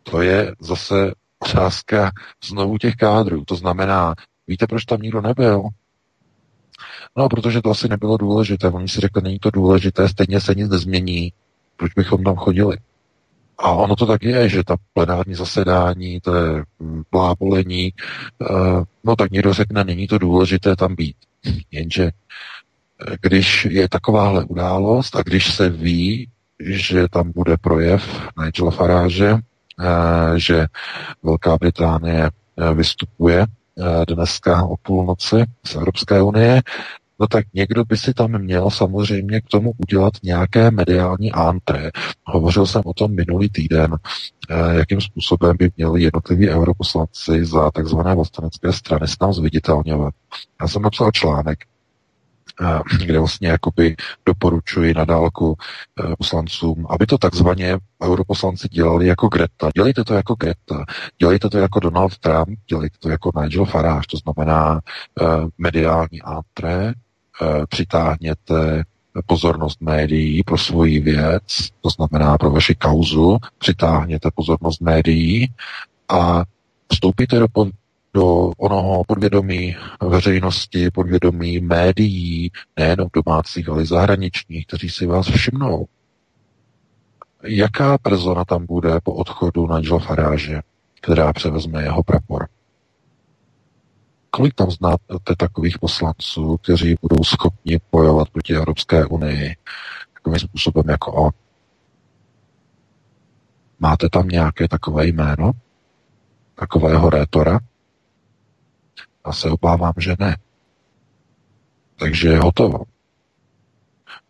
To 0.03 0.23
je 0.23 0.55
zase 0.61 1.13
otázka 1.39 2.13
znovu 2.45 2.79
těch 2.79 2.95
kádrů. 2.95 3.45
To 3.45 3.57
znamená, 3.57 4.15
víte, 4.47 4.67
proč 4.67 4.85
tam 4.85 5.03
nikdo 5.03 5.21
nebyl? 5.21 5.63
No, 7.17 7.29
protože 7.29 7.63
to 7.63 7.71
asi 7.71 7.89
nebylo 7.89 8.17
důležité. 8.17 8.69
Oni 8.69 8.89
si 8.89 9.01
řekli, 9.01 9.23
není 9.23 9.39
to 9.39 9.51
důležité, 9.51 10.09
stejně 10.09 10.41
se 10.41 10.55
nic 10.55 10.69
nezmění. 10.69 11.33
Proč 11.77 11.95
bychom 11.95 12.25
tam 12.25 12.37
chodili? 12.37 12.77
A 13.59 13.71
ono 13.71 13.97
to 13.97 14.07
tak 14.07 14.23
je, 14.23 14.49
že 14.49 14.65
ta 14.65 14.77
plenární 14.93 15.35
zasedání, 15.35 16.21
to 16.21 16.35
je 16.35 16.65
plábolení, 17.11 17.93
eh, 17.93 18.83
no 19.05 19.17
tak 19.17 19.31
někdo 19.31 19.53
řekne, 19.53 19.85
není 19.85 20.07
to 20.07 20.19
důležité 20.19 20.77
tam 20.77 20.95
být. 20.95 21.17
Jenže 21.71 22.05
eh, 22.05 23.17
když 23.21 23.65
je 23.65 23.89
takováhle 23.89 24.45
událost 24.45 25.17
a 25.17 25.23
když 25.23 25.55
se 25.55 25.69
ví, 25.69 26.29
že 26.61 27.09
tam 27.09 27.33
bude 27.33 27.57
projev 27.57 28.29
Nigela 28.45 28.71
Farage, 28.71 29.39
eh, 29.81 30.39
že 30.39 30.67
Velká 31.23 31.57
Británie 31.57 32.31
vystupuje 32.75 33.47
dneska 34.09 34.63
o 34.63 34.77
půlnoci 34.77 35.45
z 35.67 35.75
Evropské 35.75 36.23
unie, 36.23 36.63
no 37.21 37.27
tak 37.27 37.45
někdo 37.55 37.85
by 37.85 37.97
si 37.97 38.15
tam 38.15 38.39
měl 38.39 38.71
samozřejmě 38.71 39.41
k 39.41 39.49
tomu 39.51 39.73
udělat 39.77 40.13
nějaké 40.23 40.71
mediální 40.71 41.33
antré. 41.33 41.91
Hovořil 42.25 42.67
jsem 42.67 42.83
o 42.85 42.93
tom 42.93 43.15
minulý 43.15 43.49
týden, 43.49 43.97
eh, 44.51 44.75
jakým 44.75 45.01
způsobem 45.01 45.57
by 45.59 45.71
měli 45.77 46.03
jednotliví 46.03 46.51
europoslanci 46.51 47.45
za 47.45 47.71
takzvané 47.71 48.15
vlastenecké 48.15 48.73
strany 48.73 49.09
se 49.09 49.17
tam 49.19 49.33
zviditelňovat. 49.33 50.15
Já 50.61 50.69
jsem 50.69 50.83
napsal 50.83 51.11
článek, 51.11 51.59
eh, 52.61 53.05
kde 53.05 53.19
vlastně 53.19 53.49
jakoby 53.49 53.97
doporučuji 54.27 54.95
na 54.95 55.05
dálku 55.05 55.57
eh, 56.01 56.17
poslancům, 56.19 56.87
aby 56.91 57.07
to 57.07 57.19
takzvaně 57.19 57.79
europoslanci 58.03 58.69
dělali 58.69 59.07
jako 59.07 59.29
Greta. 59.29 59.71
Dělejte 59.77 60.05
to 60.05 60.15
jako 60.15 60.35
Greta, 60.35 60.85
dělejte 61.19 61.49
to 61.49 61.59
jako 61.59 61.81
Donald 61.81 62.19
Trump, 62.19 62.59
dělejte 62.69 62.97
to 62.99 63.09
jako 63.09 63.31
Nigel 63.43 63.65
Farage, 63.65 64.07
to 64.11 64.17
znamená 64.17 64.81
mediální 65.59 66.23
antré, 66.23 66.93
přitáhněte 67.69 68.85
pozornost 69.27 69.81
médií 69.81 70.43
pro 70.43 70.59
svoji 70.59 71.01
věc, 71.01 71.43
to 71.81 71.91
znamená 71.91 72.39
pro 72.39 72.51
vaši 72.51 72.75
kauzu, 72.75 73.39
přitáhněte 73.59 74.31
pozornost 74.35 74.81
médií 74.81 75.51
a 76.09 76.43
vstoupíte 76.93 77.39
do, 77.39 77.47
do 78.15 78.53
onoho 78.57 79.05
podvědomí 79.05 79.77
veřejnosti, 80.09 80.91
podvědomí 80.91 81.61
médií, 81.61 82.51
nejenom 82.77 83.09
domácích, 83.13 83.69
ale 83.69 83.83
i 83.83 83.87
zahraničních, 83.87 84.67
kteří 84.67 84.89
si 84.91 85.07
vás 85.07 85.27
všimnou. 85.27 85.87
Jaká 87.43 87.99
persona 87.99 88.45
tam 88.45 88.67
bude 88.67 89.01
po 89.03 89.13
odchodu 89.15 89.77
Nigel 89.77 89.99
Farage, 89.99 90.63
která 91.01 91.33
převezme 91.33 91.83
jeho 91.83 92.03
prapor? 92.03 92.47
Kolik 94.35 94.55
tam 94.55 94.71
znáte 94.71 95.37
takových 95.37 95.79
poslanců, 95.79 96.57
kteří 96.57 96.97
budou 97.03 97.25
schopni 97.25 97.81
bojovat 97.93 98.31
proti 98.31 98.57
Evropské 98.57 99.07
unii 99.07 99.57
takovým 100.15 100.39
způsobem 100.39 100.89
jako 100.89 101.13
on? 101.13 101.31
Máte 103.79 104.09
tam 104.09 104.29
nějaké 104.29 104.69
takové 104.69 105.07
jméno? 105.07 105.53
Takového 106.55 107.11
rétora? 107.11 107.59
Já 109.27 109.33
se 109.33 109.51
obávám, 109.51 109.93
že 109.99 110.17
ne. 110.19 110.37
Takže 111.97 112.29
je 112.29 112.39
hotovo. 112.39 112.79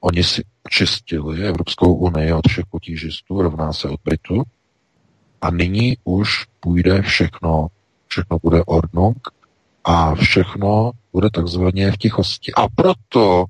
Oni 0.00 0.24
si 0.24 0.44
očistili 0.62 1.46
Evropskou 1.46 1.94
unii 1.94 2.32
od 2.32 2.48
všech 2.48 2.66
potížistů, 2.66 3.42
rovná 3.42 3.72
se 3.72 3.88
od 3.88 4.00
Britů, 4.04 4.42
a 5.40 5.50
nyní 5.50 5.96
už 6.04 6.44
půjde 6.60 7.02
všechno, 7.02 7.66
všechno 8.08 8.38
bude 8.42 8.64
ordnung 8.64 9.43
a 9.84 10.14
všechno 10.14 10.90
bude 11.12 11.30
takzvaně 11.30 11.92
v 11.92 11.96
tichosti. 11.96 12.52
A 12.54 12.68
proto 12.68 13.44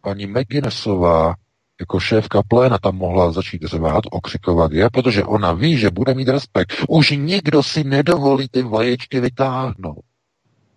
paní 0.00 0.26
McGuinnessová 0.26 1.34
jako 1.80 2.00
šéfka 2.00 2.42
pléna 2.48 2.78
tam 2.78 2.96
mohla 2.96 3.32
začít 3.32 3.62
řvát, 3.62 4.04
okřikovat 4.10 4.72
je, 4.72 4.90
protože 4.90 5.24
ona 5.24 5.52
ví, 5.52 5.78
že 5.78 5.90
bude 5.90 6.14
mít 6.14 6.28
respekt. 6.28 6.72
Už 6.88 7.10
nikdo 7.10 7.62
si 7.62 7.84
nedovolí 7.84 8.48
ty 8.48 8.62
vaječky 8.62 9.20
vytáhnout. 9.20 10.04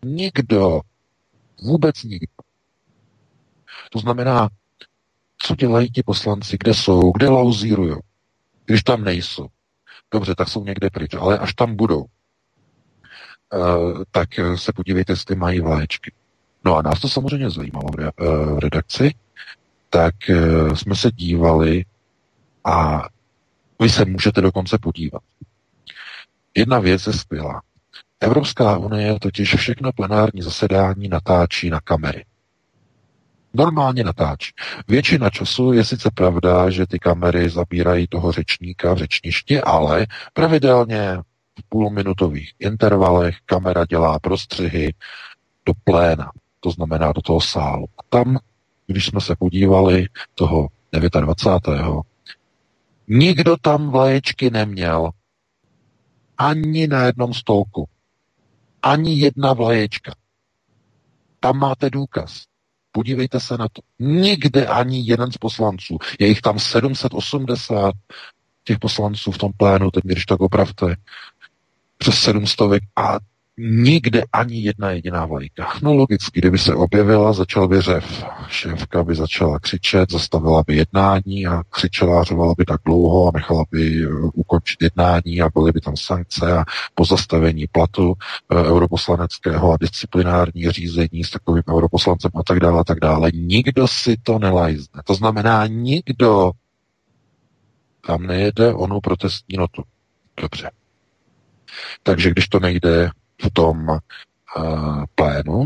Nikdo. 0.05 0.81
Vůbec 1.61 2.03
nikdo. 2.03 2.33
To 3.91 3.99
znamená, 3.99 4.49
co 5.37 5.55
dělají 5.55 5.89
ti 5.91 6.03
poslanci, 6.03 6.57
kde 6.59 6.73
jsou, 6.73 7.11
kde 7.11 7.29
lauzírují, 7.29 7.95
když 8.65 8.83
tam 8.83 9.03
nejsou. 9.03 9.47
Dobře, 10.11 10.35
tak 10.35 10.47
jsou 10.47 10.63
někde 10.63 10.89
pryč, 10.89 11.13
ale 11.13 11.39
až 11.39 11.53
tam 11.53 11.75
budou, 11.75 12.05
tak 14.11 14.29
se 14.55 14.73
podívejte, 14.73 15.13
jestli 15.13 15.35
mají 15.35 15.59
vlaječky. 15.59 16.11
No 16.65 16.75
a 16.75 16.81
nás 16.81 16.99
to 16.99 17.09
samozřejmě 17.09 17.49
zajímalo 17.49 17.85
v 17.97 18.01
eh, 18.01 18.59
redakci, 18.59 19.15
tak 19.89 20.29
eh, 20.29 20.75
jsme 20.75 20.95
se 20.95 21.11
dívali 21.11 21.85
a 22.63 23.07
vy 23.81 23.89
se 23.89 24.05
můžete 24.05 24.41
dokonce 24.41 24.77
podívat. 24.77 25.21
Jedna 26.55 26.79
věc 26.79 27.07
je 27.07 27.13
skvělá. 27.13 27.61
Evropská 28.19 28.77
unie 28.77 29.19
totiž 29.19 29.55
všechno 29.55 29.91
plenární 29.91 30.41
zasedání 30.41 31.07
natáčí 31.07 31.69
na 31.69 31.79
kamery. 31.79 32.25
Normálně 33.53 34.03
natáčí. 34.03 34.51
Většina 34.87 35.29
času 35.29 35.73
je 35.73 35.83
sice 35.83 36.09
pravda, 36.13 36.69
že 36.69 36.87
ty 36.87 36.99
kamery 36.99 37.49
zabírají 37.49 38.07
toho 38.07 38.31
řečníka 38.31 38.93
v 38.93 38.97
řečništi, 38.97 39.61
ale 39.61 40.05
pravidelně 40.33 41.17
v 41.59 41.69
půlminutových 41.69 42.53
intervalech 42.59 43.35
kamera 43.45 43.85
dělá 43.85 44.19
prostřihy 44.19 44.93
do 45.65 45.73
pléna, 45.83 46.31
to 46.59 46.71
znamená 46.71 47.11
do 47.11 47.21
toho 47.21 47.41
sálu. 47.41 47.85
Tam, 48.09 48.37
když 48.87 49.05
jsme 49.05 49.21
se 49.21 49.35
podívali 49.35 50.07
toho 50.35 50.67
29. 51.21 51.85
nikdo 53.07 53.57
tam 53.57 53.89
vlaječky 53.89 54.49
neměl. 54.49 55.09
Ani 56.37 56.87
na 56.87 57.03
jednom 57.03 57.33
stolku. 57.33 57.89
Ani 58.81 59.19
jedna 59.19 59.53
vlaječka. 59.53 60.15
Tam 61.39 61.57
máte 61.57 61.89
důkaz. 61.89 62.43
Podívejte 62.91 63.39
se 63.39 63.57
na 63.57 63.67
to. 63.73 63.81
Nikde 63.99 64.67
ani 64.67 65.03
jeden 65.05 65.31
z 65.31 65.37
poslanců. 65.37 65.97
Je 66.19 66.27
jich 66.27 66.41
tam 66.41 66.59
780 66.59 67.93
těch 68.63 68.79
poslanců 68.79 69.31
v 69.31 69.37
tom 69.37 69.51
plénu, 69.57 69.91
teď 69.91 70.03
když 70.03 70.25
tak 70.25 70.39
opravte 70.39 70.95
přes 72.03 72.19
sedm 72.19 72.47
stovek 72.47 72.83
a 72.95 73.19
nikde 73.57 74.23
ani 74.33 74.61
jedna 74.61 74.91
jediná 74.91 75.25
vlajka. 75.25 75.67
No 75.81 75.93
logicky, 75.93 76.39
kdyby 76.39 76.57
se 76.57 76.75
objevila, 76.75 77.33
začal 77.33 77.67
by 77.67 77.81
řev. 77.81 78.25
Šéfka 78.47 79.03
by 79.03 79.15
začala 79.15 79.59
křičet, 79.59 80.11
zastavila 80.11 80.63
by 80.67 80.75
jednání 80.75 81.47
a 81.47 81.63
křičela, 81.69 82.23
řovala 82.23 82.53
by 82.57 82.65
tak 82.65 82.81
dlouho 82.85 83.27
a 83.27 83.31
nechala 83.33 83.65
by 83.71 84.07
uh, 84.07 84.29
ukončit 84.33 84.81
jednání 84.81 85.41
a 85.41 85.49
byly 85.49 85.71
by 85.71 85.81
tam 85.81 85.97
sankce 85.97 86.57
a 86.57 86.65
pozastavení 86.95 87.65
platu 87.71 88.07
uh, 88.07 88.57
europoslaneckého 88.57 89.71
a 89.71 89.77
disciplinární 89.77 90.71
řízení 90.71 91.23
s 91.23 91.29
takovým 91.29 91.63
europoslancem 91.69 92.31
a 92.35 92.43
tak 92.43 92.59
dále 92.59 92.79
a 92.79 92.83
tak 92.83 92.99
dále. 92.99 93.31
Nikdo 93.33 93.87
si 93.87 94.17
to 94.23 94.39
nelajzne. 94.39 95.01
To 95.05 95.15
znamená, 95.15 95.67
nikdo 95.67 96.51
tam 98.07 98.27
nejede 98.27 98.73
onu 98.73 98.99
protestní 99.01 99.57
notu. 99.57 99.83
Dobře. 100.41 100.69
Takže 102.03 102.29
když 102.29 102.47
to 102.47 102.59
nejde 102.59 103.09
v 103.41 103.49
tom 103.53 103.87
uh, 103.89 105.03
plénu, 105.15 105.65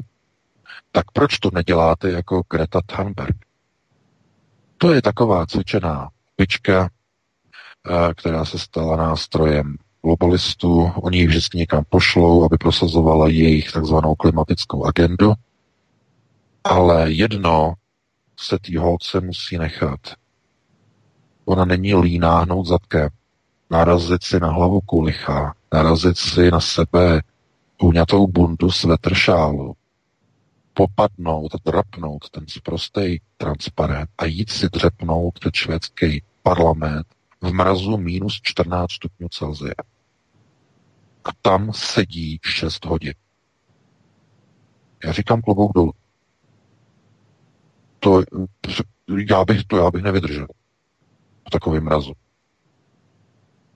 tak 0.92 1.12
proč 1.12 1.38
to 1.38 1.50
neděláte 1.54 2.12
jako 2.12 2.42
Greta 2.52 2.82
Thunberg? 2.86 3.36
To 4.78 4.94
je 4.94 5.02
taková 5.02 5.46
cvičená 5.46 6.10
pička, 6.36 6.82
uh, 7.90 8.14
která 8.14 8.46
se 8.46 8.60
stala 8.60 8.98
nástrojem 8.98 9.76
globalistů. 10.02 10.92
Oni 10.96 11.18
ji 11.18 11.28
vždycky 11.28 11.58
někam 11.58 11.84
pošlou, 11.90 12.46
aby 12.46 12.58
prosazovala 12.58 13.28
jejich 13.28 13.72
takzvanou 13.72 14.16
klimatickou 14.16 14.86
agendu. 14.86 15.34
Ale 16.64 17.12
jedno 17.12 17.74
se 18.40 18.60
tý 18.62 18.78
holce 18.78 19.22
musí 19.22 19.58
nechat. 19.58 20.00
Ona 21.46 21.66
není 21.66 21.96
líná 21.96 22.40
hnout 22.40 22.66
zadkem, 22.66 23.10
narazit 23.70 24.24
si 24.24 24.40
na 24.40 24.52
hlavu 24.52 24.82
kulicha, 24.82 25.54
narazit 25.74 26.18
si 26.18 26.52
na 26.52 26.60
sebe 26.60 27.22
uňatou 27.82 28.28
bundu 28.28 28.72
svetr 28.72 29.14
šálu, 29.14 29.76
popadnout, 30.74 31.52
drapnout 31.66 32.30
ten 32.30 32.48
sprostej 32.48 33.20
transparent 33.38 34.10
a 34.18 34.26
jít 34.26 34.50
si 34.50 34.70
dřepnout 34.70 35.40
před 35.40 35.56
švédský 35.56 36.24
parlament 36.44 37.08
v 37.42 37.54
mrazu 37.54 37.98
minus 37.98 38.40
14 38.44 38.92
stupňů 38.92 39.28
Celsia. 39.30 39.74
A 41.24 41.30
tam 41.42 41.74
sedí 41.74 42.40
6 42.44 42.86
hodin. 42.86 43.14
Já 45.06 45.12
říkám 45.12 45.42
klobouk 45.42 45.74
dolů. 45.74 45.94
To, 48.00 48.24
já 49.30 49.46
bych, 49.46 49.64
to 49.64 49.78
já 49.78 49.92
bych 49.92 50.04
nevydržel 50.04 50.48
v 51.48 51.50
takovém 51.50 51.84
mrazu. 51.84 52.14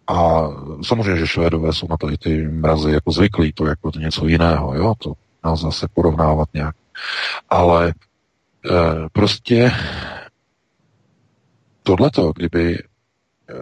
A 0.07 0.47
samozřejmě, 0.83 1.17
že 1.17 1.27
Švédové 1.27 1.73
jsou 1.73 1.87
na 1.89 1.97
tady 1.97 2.17
ty 2.17 2.47
mrazy 2.47 2.91
jako 2.91 3.11
zvyklí, 3.11 3.53
to 3.53 3.65
jako 3.65 3.91
to 3.91 3.99
něco 3.99 4.27
jiného, 4.27 4.75
jo, 4.75 4.93
to 4.97 5.13
nás 5.43 5.59
zase 5.59 5.87
porovnávat 5.93 6.49
nějak. 6.53 6.75
Ale 7.49 7.89
e, 7.89 7.93
prostě 9.13 9.71
tohleto, 11.83 12.31
kdyby 12.35 12.77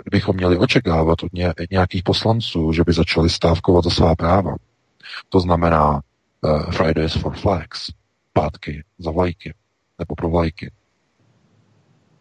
kdybychom 0.03 0.35
měli 0.35 0.57
očekávat 0.57 1.23
od 1.23 1.31
nějakých 1.71 2.03
poslanců, 2.03 2.73
že 2.73 2.83
by 2.83 2.93
začali 2.93 3.29
stávkovat 3.29 3.83
za 3.83 3.89
svá 3.89 4.15
práva, 4.15 4.55
to 5.29 5.39
znamená 5.39 6.01
uh, 6.41 6.71
Fridays 6.71 7.13
for 7.13 7.37
Flags, 7.37 7.87
pátky 8.33 8.83
za 8.97 9.11
vlajky, 9.11 9.53
nebo 9.99 10.15
pro 10.15 10.29
vlajky, 10.29 10.71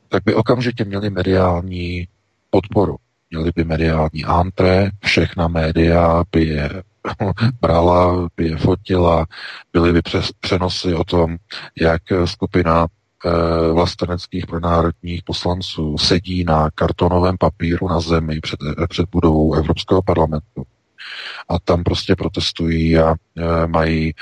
tak 0.09 0.25
by 0.25 0.35
okamžitě 0.35 0.85
měli 0.85 1.11
mediální 1.11 2.09
podporu. 2.51 2.97
Měli 3.31 3.53
by 3.55 3.65
mediální 3.65 4.25
antré, 4.25 4.91
všechna 5.01 5.49
média 5.49 6.23
by 6.33 6.45
je 6.45 6.83
brala, 7.61 8.29
by 8.37 8.47
je 8.47 8.57
fotila, 8.57 9.27
byly 9.73 9.93
by 9.93 10.03
přes, 10.03 10.33
přenosy 10.41 10.95
o 10.95 11.05
tom, 11.05 11.37
jak 11.81 12.03
skupina 12.25 12.87
e, 12.87 13.73
vlasteneckých 13.73 14.47
pronárodních 14.47 15.23
poslanců 15.23 15.99
sedí 15.99 16.45
na 16.45 16.71
kartonovém 16.75 17.37
papíru 17.39 17.89
na 17.89 18.01
zemi 18.01 18.41
před, 18.41 18.61
před 18.89 19.09
budovou 19.11 19.55
Evropského 19.55 20.03
parlamentu 20.03 20.65
a 21.49 21.59
tam 21.59 21.85
prostě 21.85 22.17
protestují 22.17 22.99
a 22.99 23.15
e, 23.15 23.67
mají 23.67 24.09
e, 24.09 24.13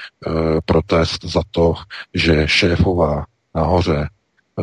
protest 0.64 1.24
za 1.24 1.40
to, 1.50 1.74
že 2.14 2.48
šéfová 2.48 3.24
nahoře 3.54 4.08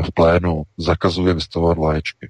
v 0.02 0.12
plénu 0.14 0.64
zakazuje 0.78 1.34
vystavovat 1.34 1.78
léčky. 1.78 2.30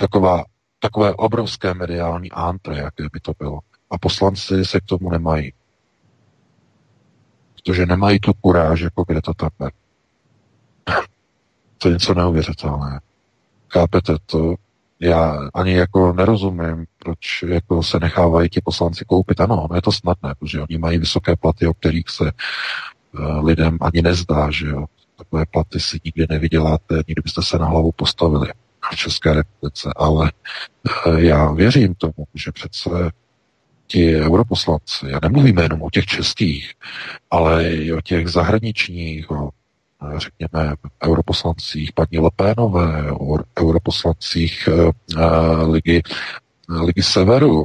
Taková, 0.00 0.44
takové 0.78 1.14
obrovské 1.14 1.74
mediální 1.74 2.30
antre, 2.30 2.78
jaké 2.78 3.04
by 3.12 3.20
to 3.20 3.32
bylo. 3.38 3.58
A 3.90 3.98
poslanci 3.98 4.64
se 4.64 4.80
k 4.80 4.84
tomu 4.84 5.10
nemají. 5.10 5.52
Protože 7.54 7.86
nemají 7.86 8.20
tu 8.20 8.32
kuráž, 8.32 8.80
jako 8.80 9.04
kde 9.08 9.22
to 9.22 9.34
tam 9.34 9.50
To 11.78 11.88
je 11.88 11.92
něco 11.92 12.14
neuvěřitelné. 12.14 13.00
Chápete 13.70 14.16
to? 14.26 14.54
Já 15.00 15.38
ani 15.54 15.72
jako 15.72 16.12
nerozumím, 16.12 16.86
proč 16.98 17.42
jako 17.42 17.82
se 17.82 18.00
nechávají 18.00 18.48
ti 18.48 18.60
poslanci 18.60 19.04
koupit. 19.04 19.40
Ano, 19.40 19.66
no 19.70 19.76
je 19.76 19.82
to 19.82 19.92
snadné, 19.92 20.34
protože 20.38 20.60
oni 20.60 20.78
mají 20.78 20.98
vysoké 20.98 21.36
platy, 21.36 21.66
o 21.66 21.74
kterých 21.74 22.08
se 22.08 22.24
uh, 22.24 23.46
lidem 23.46 23.78
ani 23.80 24.02
nezdá, 24.02 24.50
že 24.50 24.66
jo. 24.66 24.86
Takové 25.16 25.46
platy 25.46 25.80
si 25.80 26.00
nikdy 26.04 26.26
nevyděláte, 26.30 26.94
nikdy 27.08 27.22
byste 27.24 27.42
se 27.42 27.58
na 27.58 27.66
hlavu 27.66 27.92
postavili 27.92 28.48
v 28.92 28.96
České 28.96 29.32
republice, 29.32 29.90
ale 29.96 30.32
uh, 31.06 31.18
já 31.18 31.52
věřím 31.52 31.94
tomu, 31.94 32.26
že 32.34 32.52
přece 32.52 32.90
ti 33.86 34.16
europoslanci, 34.16 35.06
já 35.08 35.18
nemluvím 35.22 35.58
jenom 35.58 35.82
o 35.82 35.90
těch 35.90 36.06
českých, 36.06 36.74
ale 37.30 37.70
i 37.70 37.92
o 37.92 38.00
těch 38.00 38.28
zahraničních, 38.28 39.30
o 39.30 39.50
řekněme, 40.16 40.74
europoslancích 41.04 41.92
paní 41.92 42.18
Lepénové, 42.18 43.12
o 43.12 43.38
europoslancích 43.60 44.68
uh, 44.72 44.90
ligy, 45.72 46.02
ligy 46.68 47.02
Severu, 47.02 47.64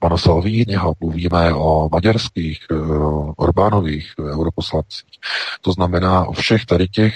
pana 0.00 0.16
Salvínyho, 0.16 0.94
mluvíme 1.00 1.54
o 1.54 1.88
maďarských, 1.92 2.66
Orbánových 3.36 4.14
europoslancích. 4.18 5.18
To 5.60 5.72
znamená, 5.72 6.24
o 6.24 6.32
všech 6.32 6.66
tady 6.66 6.88
těch 6.88 7.14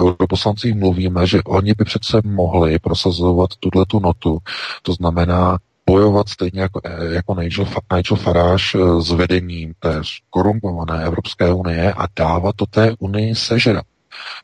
europoslancích 0.00 0.74
mluvíme, 0.74 1.26
že 1.26 1.42
oni 1.42 1.72
by 1.78 1.84
přece 1.84 2.20
mohli 2.24 2.78
prosazovat 2.78 3.50
tuhle 3.60 3.84
tu 3.88 4.00
notu. 4.00 4.38
To 4.82 4.92
znamená 4.92 5.58
bojovat 5.86 6.28
stejně 6.28 6.60
jako, 6.60 6.80
eh, 6.84 7.14
jako 7.14 7.34
Nigel, 7.34 7.66
Nigel 7.96 8.16
Farage 8.16 8.78
eh, 8.78 9.02
s 9.02 9.10
vedením 9.10 9.74
té 9.78 10.00
korumpované 10.30 11.04
Evropské 11.04 11.52
unie 11.52 11.92
a 11.92 12.06
dávat 12.16 12.56
to 12.56 12.66
té 12.66 12.94
unii 12.98 13.34
sežrat. 13.34 13.84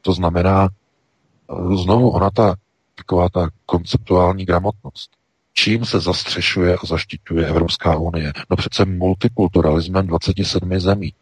To 0.03 0.13
znamená, 0.13 0.69
eh, 0.69 1.77
znovu 1.77 2.11
ona 2.11 2.31
ta 2.31 2.55
taková 2.95 3.29
ta 3.29 3.49
konceptuální 3.67 4.45
gramotnost. 4.45 5.11
Čím 5.53 5.85
se 5.85 6.01
zastřešuje 6.01 6.77
a 6.77 6.87
zaštiťuje 6.87 7.47
Evropská 7.47 7.97
unie? 7.97 8.33
No 8.51 8.57
přece 8.57 8.85
multikulturalismem 8.85 10.07
27 10.07 10.81
zemí. 10.81 11.15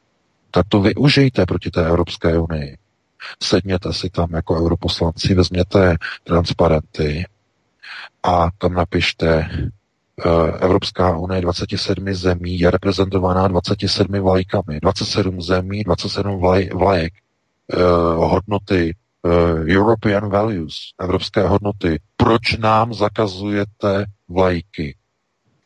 Tak 0.51 0.67
to 0.69 0.81
využijte 0.81 1.47
proti 1.47 1.71
té 1.71 1.87
Evropské 1.87 2.39
unii. 2.39 2.77
Sedněte 3.43 3.93
si 3.93 4.11
tam 4.11 4.35
jako 4.35 4.57
europoslanci, 4.57 5.35
vezměte 5.35 5.97
transparenty 6.25 7.27
a 8.23 8.49
tam 8.59 8.75
napište 8.75 9.49
Eh, 10.19 10.59
Evropská 10.61 11.17
unie 11.17 11.41
27 11.41 12.15
zemí 12.15 12.59
je 12.59 12.71
reprezentovaná 12.71 13.49
27 13.49 14.21
vlajkami. 14.21 14.81
27 14.81 15.43
zemí, 15.43 15.85
27 15.85 16.41
vlaj, 16.41 16.69
vlajek. 16.75 17.13
Uh, 17.77 18.31
hodnoty, 18.31 18.95
uh, 19.23 19.69
European 19.69 20.31
values, 20.31 20.97
evropské 21.01 21.43
hodnoty. 21.43 22.01
Proč 22.17 22.57
nám 22.57 22.95
zakazujete 22.95 24.05
vlajky? 24.29 24.97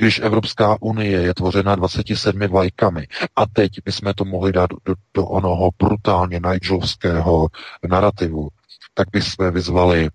Když 0.02 0.18
Evropská 0.18 0.76
unie 0.80 1.20
je 1.22 1.34
tvořena 1.34 1.74
27 1.74 2.40
vlajkami 2.46 3.06
a 3.36 3.46
teď 3.46 3.72
bychom 3.84 4.12
to 4.14 4.24
mohli 4.24 4.52
dát 4.52 4.70
do, 4.84 4.94
do 5.14 5.26
onoho 5.26 5.70
brutálně 5.78 6.40
nigelovského 6.50 7.48
narrativu, 7.88 8.48
tak 8.94 9.08
bychom 9.12 9.50
vyzvali 9.50 10.08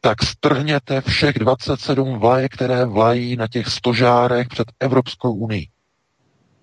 tak 0.00 0.22
strhněte 0.22 1.00
všech 1.00 1.38
27 1.38 2.18
vlajek, 2.18 2.52
které 2.54 2.84
vlají 2.84 3.36
na 3.36 3.48
těch 3.48 3.68
stožárech 3.68 4.48
před 4.48 4.72
Evropskou 4.80 5.32
unii. 5.32 5.68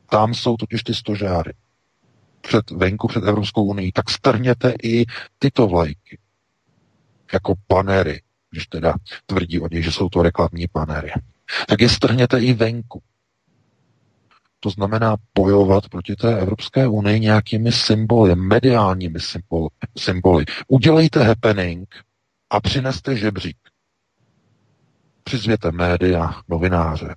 Tam 0.09 0.33
jsou 0.33 0.57
totiž 0.57 0.83
ty 0.83 0.93
stožáry. 0.93 1.53
Před 2.41 2.71
venku, 2.71 3.07
před 3.07 3.23
Evropskou 3.23 3.63
unii. 3.63 3.91
Tak 3.91 4.09
strhněte 4.09 4.73
i 4.83 5.05
tyto 5.39 5.67
vlajky. 5.67 6.17
Jako 7.33 7.53
panery, 7.67 8.21
když 8.51 8.67
teda 8.67 8.93
tvrdí 9.25 9.59
oni, 9.59 9.83
že 9.83 9.91
jsou 9.91 10.09
to 10.09 10.21
reklamní 10.21 10.67
panery. 10.71 11.11
Tak 11.67 11.81
je 11.81 11.89
strhněte 11.89 12.39
i 12.39 12.53
venku. 12.53 13.01
To 14.59 14.69
znamená 14.69 15.15
bojovat 15.35 15.89
proti 15.89 16.15
té 16.15 16.39
Evropské 16.39 16.87
unii 16.87 17.19
nějakými 17.19 17.71
symboly, 17.71 18.35
mediálními 18.35 19.19
symboly. 19.19 19.69
symboly. 19.97 20.45
Udělejte 20.67 21.23
happening, 21.23 21.87
a 22.49 22.59
přineste 22.59 23.15
žebřík. 23.15 23.57
Přizvěte 25.23 25.71
média, 25.71 26.41
novináře. 26.47 27.15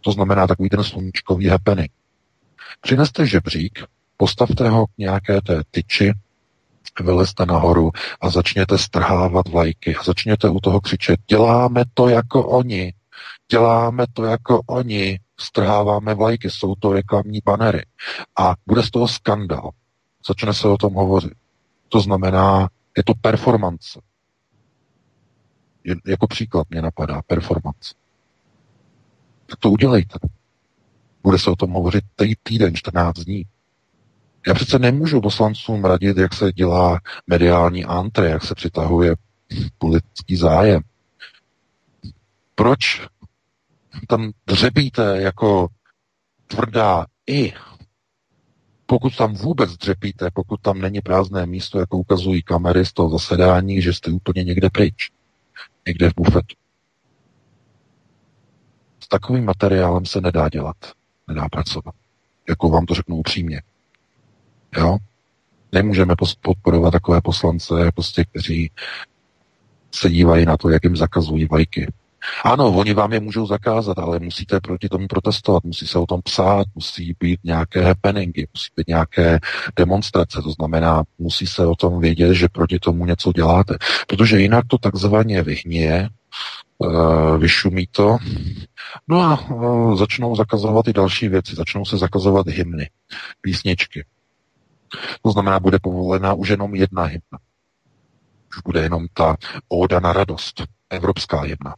To 0.00 0.12
znamená 0.12 0.46
takový 0.46 0.68
ten 0.68 0.84
sluníčkový 0.84 1.46
happening. 1.48 1.90
Přineste 2.80 3.26
žebřík, 3.26 3.84
postavte 4.16 4.68
ho 4.68 4.86
k 4.86 4.90
nějaké 4.98 5.40
té 5.40 5.62
tyči, 5.70 6.12
vylezte 7.00 7.46
nahoru 7.46 7.90
a 8.20 8.30
začněte 8.30 8.78
strhávat 8.78 9.48
vlajky 9.48 9.96
a 9.96 10.02
začněte 10.02 10.48
u 10.48 10.60
toho 10.60 10.80
křičet, 10.80 11.20
děláme 11.26 11.84
to 11.94 12.08
jako 12.08 12.46
oni, 12.46 12.94
děláme 13.50 14.04
to 14.12 14.24
jako 14.24 14.60
oni, 14.66 15.20
strháváme 15.40 16.14
vlajky, 16.14 16.50
jsou 16.50 16.74
to 16.74 16.92
reklamní 16.92 17.38
banery. 17.44 17.86
A 18.38 18.54
bude 18.66 18.82
z 18.82 18.90
toho 18.90 19.08
skandal. 19.08 19.70
Začne 20.28 20.54
se 20.54 20.68
o 20.68 20.76
tom 20.76 20.94
hovořit. 20.94 21.32
To 21.88 22.00
znamená, 22.00 22.68
je 22.96 23.04
to 23.04 23.12
performance 23.20 24.00
jako 26.06 26.26
příklad 26.26 26.66
mě 26.70 26.82
napadá 26.82 27.22
performance. 27.26 27.94
Tak 29.46 29.58
to 29.58 29.70
udělejte. 29.70 30.18
Bude 31.22 31.38
se 31.38 31.50
o 31.50 31.56
tom 31.56 31.72
hovořit 31.72 32.04
tý, 32.16 32.34
týden, 32.42 32.74
14 32.74 33.18
dní. 33.18 33.44
Já 34.46 34.54
přece 34.54 34.78
nemůžu 34.78 35.20
poslancům 35.20 35.84
radit, 35.84 36.16
jak 36.16 36.34
se 36.34 36.52
dělá 36.52 37.00
mediální 37.26 37.84
antre, 37.84 38.28
jak 38.28 38.44
se 38.44 38.54
přitahuje 38.54 39.14
politický 39.78 40.36
zájem. 40.36 40.82
Proč 42.54 43.06
tam 44.08 44.32
dřebíte 44.46 45.22
jako 45.22 45.68
tvrdá 46.46 47.06
i, 47.26 47.52
pokud 48.86 49.16
tam 49.16 49.34
vůbec 49.34 49.76
dřepíte, 49.76 50.30
pokud 50.34 50.60
tam 50.60 50.78
není 50.78 51.00
prázdné 51.00 51.46
místo, 51.46 51.78
jako 51.78 51.98
ukazují 51.98 52.42
kamery 52.42 52.86
z 52.86 52.92
toho 52.92 53.10
zasedání, 53.10 53.82
že 53.82 53.92
jste 53.92 54.10
úplně 54.10 54.44
někde 54.44 54.70
pryč 54.70 55.10
někde 55.86 56.10
v 56.10 56.14
bufetu. 56.16 56.56
S 59.00 59.08
takovým 59.08 59.44
materiálem 59.44 60.06
se 60.06 60.20
nedá 60.20 60.48
dělat, 60.48 60.76
nedá 61.28 61.48
pracovat. 61.48 61.94
Jako 62.48 62.68
vám 62.68 62.86
to 62.86 62.94
řeknu 62.94 63.16
upřímně. 63.16 63.62
Jo? 64.76 64.98
Nemůžeme 65.72 66.14
podporovat 66.40 66.90
takové 66.90 67.20
poslance, 67.20 67.74
prostě, 67.94 68.24
kteří 68.24 68.70
se 69.90 70.10
dívají 70.10 70.46
na 70.46 70.56
to, 70.56 70.68
jak 70.68 70.84
jim 70.84 70.96
zakazují 70.96 71.44
vlajky. 71.44 71.92
Ano, 72.44 72.72
oni 72.72 72.94
vám 72.94 73.12
je 73.12 73.20
můžou 73.20 73.46
zakázat, 73.46 73.98
ale 73.98 74.18
musíte 74.18 74.60
proti 74.60 74.88
tomu 74.88 75.06
protestovat, 75.06 75.64
musí 75.64 75.86
se 75.86 75.98
o 75.98 76.06
tom 76.06 76.22
psát, 76.22 76.66
musí 76.74 77.16
být 77.20 77.40
nějaké 77.44 77.82
happeningy, 77.82 78.46
musí 78.54 78.68
být 78.76 78.88
nějaké 78.88 79.38
demonstrace, 79.76 80.42
to 80.42 80.50
znamená, 80.50 81.02
musí 81.18 81.46
se 81.46 81.66
o 81.66 81.74
tom 81.74 82.00
vědět, 82.00 82.34
že 82.34 82.48
proti 82.48 82.78
tomu 82.78 83.06
něco 83.06 83.32
děláte, 83.32 83.76
protože 84.06 84.40
jinak 84.40 84.64
to 84.68 84.78
takzvaně 84.78 85.42
vyhnie, 85.42 86.08
eh, 86.84 87.38
vyšumí 87.38 87.86
to, 87.90 88.16
no 89.08 89.20
a 89.20 89.46
eh, 89.50 89.96
začnou 89.96 90.36
zakazovat 90.36 90.88
i 90.88 90.92
další 90.92 91.28
věci, 91.28 91.56
začnou 91.56 91.84
se 91.84 91.98
zakazovat 91.98 92.46
hymny, 92.46 92.90
písničky. 93.40 94.04
To 95.22 95.30
znamená, 95.30 95.60
bude 95.60 95.78
povolená 95.82 96.34
už 96.34 96.48
jenom 96.48 96.74
jedna 96.74 97.02
hymna. 97.02 97.38
Už 98.50 98.62
bude 98.64 98.82
jenom 98.82 99.06
ta 99.14 99.36
óda 99.68 100.00
na 100.00 100.12
radost, 100.12 100.62
evropská 100.90 101.40
hymna. 101.40 101.74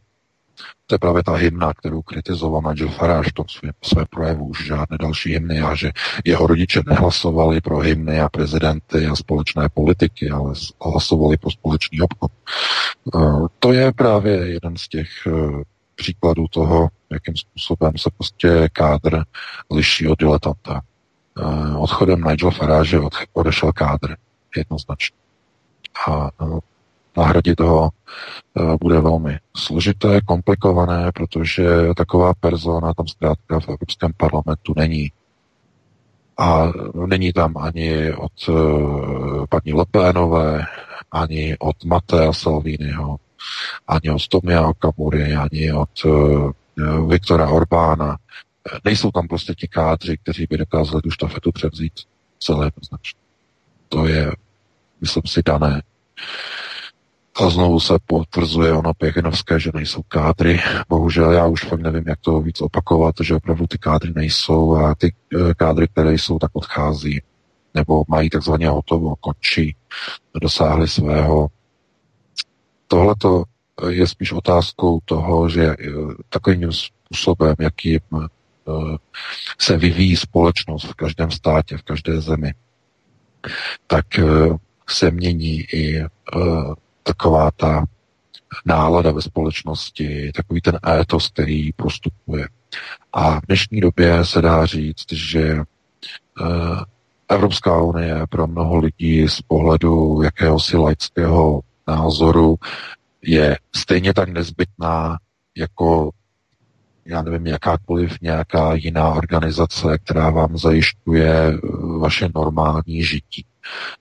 To 0.87 0.95
je 0.95 0.99
právě 0.99 1.23
ta 1.23 1.35
hymna, 1.35 1.73
kterou 1.73 2.01
kritizoval 2.01 2.61
Nigel 2.61 2.89
Farage 2.89 3.29
v 3.29 3.33
tom 3.33 3.45
svém 3.49 3.71
své 3.83 4.05
projevu, 4.05 4.47
už 4.47 4.65
žádné 4.65 4.97
další 4.99 5.33
hymny 5.33 5.61
a 5.61 5.75
že 5.75 5.91
jeho 6.25 6.47
rodiče 6.47 6.81
nehlasovali 6.85 7.61
pro 7.61 7.79
hymny 7.79 8.21
a 8.21 8.29
prezidenty 8.29 9.07
a 9.07 9.15
společné 9.15 9.69
politiky, 9.69 10.29
ale 10.29 10.53
hlasovali 10.81 11.37
pro 11.37 11.51
společný 11.51 12.01
obchod. 12.01 12.31
Eh, 13.15 13.19
to 13.59 13.73
je 13.73 13.91
právě 13.91 14.33
jeden 14.35 14.77
z 14.77 14.87
těch 14.87 15.09
eh, 15.27 15.31
příkladů 15.95 16.47
toho, 16.47 16.87
jakým 17.11 17.35
způsobem 17.35 17.91
se 17.97 18.09
prostě 18.17 18.69
kádr 18.73 19.23
liší 19.71 20.07
od 20.07 20.19
diletanta. 20.19 20.81
Eh, 21.39 21.75
odchodem 21.77 22.23
Nigel 22.23 22.51
Farage 22.51 22.99
odešel 23.33 23.71
kádr 23.71 24.15
jednoznačně. 24.55 25.17
A 26.09 26.29
nahradit 27.17 27.59
ho 27.59 27.89
eh, 27.89 28.77
bude 28.81 29.01
velmi 29.01 29.39
složité, 29.55 30.21
komplikované, 30.21 31.11
protože 31.11 31.67
taková 31.97 32.33
persona 32.33 32.93
tam 32.93 33.07
zkrátka 33.07 33.59
v 33.59 33.69
Evropském 33.69 34.11
parlamentu 34.17 34.73
není. 34.75 35.11
A 36.39 36.71
není 37.05 37.33
tam 37.33 37.57
ani 37.57 38.13
od 38.13 38.49
uh, 38.49 39.45
paní 39.49 39.73
Lepénové, 39.73 40.65
ani 41.11 41.57
od 41.59 41.83
Matea 41.85 42.33
Salviniho, 42.33 43.17
ani 43.87 44.11
od 44.11 44.27
Tomia 44.27 44.67
Okamury, 44.67 45.35
ani 45.35 45.73
od 45.73 46.05
uh, 46.05 46.51
Viktora 47.09 47.49
Orbána. 47.49 48.17
Nejsou 48.85 49.11
tam 49.11 49.27
prostě 49.27 49.53
ti 49.53 49.67
kádři, 49.67 50.17
kteří 50.17 50.47
by 50.49 50.57
dokázali 50.57 51.01
tu 51.01 51.11
štafetu 51.11 51.51
převzít 51.51 51.93
celé 52.39 52.67
jednoznačně. 52.67 53.19
To 53.89 54.07
je, 54.07 54.31
myslím 55.01 55.23
si, 55.25 55.43
dané. 55.45 55.81
A 57.37 57.49
znovu 57.49 57.79
se 57.79 57.93
potvrzuje 58.05 58.73
ono 58.73 58.93
Pěchinovské, 58.93 59.59
že 59.59 59.71
nejsou 59.73 60.01
kádry. 60.07 60.59
Bohužel 60.89 61.31
já 61.31 61.45
už 61.45 61.63
fakt 61.63 61.81
nevím, 61.81 62.03
jak 62.07 62.19
to 62.21 62.41
víc 62.41 62.61
opakovat, 62.61 63.15
že 63.21 63.35
opravdu 63.35 63.67
ty 63.67 63.77
kádry 63.77 64.13
nejsou 64.15 64.75
a 64.75 64.95
ty 64.95 65.13
eh, 65.33 65.53
kádry, 65.53 65.87
které 65.87 66.13
jsou, 66.13 66.39
tak 66.39 66.51
odchází. 66.53 67.21
Nebo 67.73 68.03
mají 68.07 68.29
takzvaně 68.29 68.69
hotovo, 68.69 69.15
končí, 69.15 69.75
dosáhli 70.41 70.87
svého. 70.87 71.47
Tohle 72.87 73.15
je 73.89 74.07
spíš 74.07 74.31
otázkou 74.31 74.99
toho, 75.05 75.49
že 75.49 75.65
eh, 75.65 75.75
takovým 76.29 76.71
způsobem, 76.71 77.55
jakým 77.59 77.99
eh, 78.13 78.27
se 79.59 79.77
vyvíjí 79.77 80.15
společnost 80.15 80.83
v 80.83 80.93
každém 80.93 81.31
státě, 81.31 81.77
v 81.77 81.83
každé 81.83 82.21
zemi, 82.21 82.53
tak 83.87 84.05
se 84.89 85.11
mění 85.11 85.61
i 85.73 86.03
taková 87.07 87.51
ta 87.51 87.85
nálada 88.65 89.11
ve 89.11 89.21
společnosti, 89.21 90.31
takový 90.35 90.61
ten 90.61 90.79
étos, 90.99 91.29
který 91.29 91.73
prostupuje. 91.73 92.47
A 93.13 93.39
v 93.39 93.45
dnešní 93.47 93.81
době 93.81 94.25
se 94.25 94.41
dá 94.41 94.65
říct, 94.65 95.11
že 95.11 95.41
eh, 95.51 95.63
Evropská 97.29 97.81
unie 97.81 98.21
pro 98.29 98.47
mnoho 98.47 98.77
lidí 98.77 99.27
z 99.29 99.41
pohledu 99.41 100.21
jakéhosi 100.21 100.77
laického 100.77 101.61
názoru 101.87 102.55
je 103.21 103.57
stejně 103.75 104.13
tak 104.13 104.29
nezbytná 104.29 105.17
jako 105.57 106.11
já 107.09 107.21
nevím, 107.21 107.47
jakákoliv 107.47 108.21
nějaká 108.21 108.73
jiná 108.73 109.09
organizace, 109.09 109.97
která 109.97 110.29
vám 110.29 110.57
zajišťuje 110.57 111.33
eh, 111.33 111.59
vaše 111.99 112.29
normální 112.35 113.03
žití. 113.03 113.45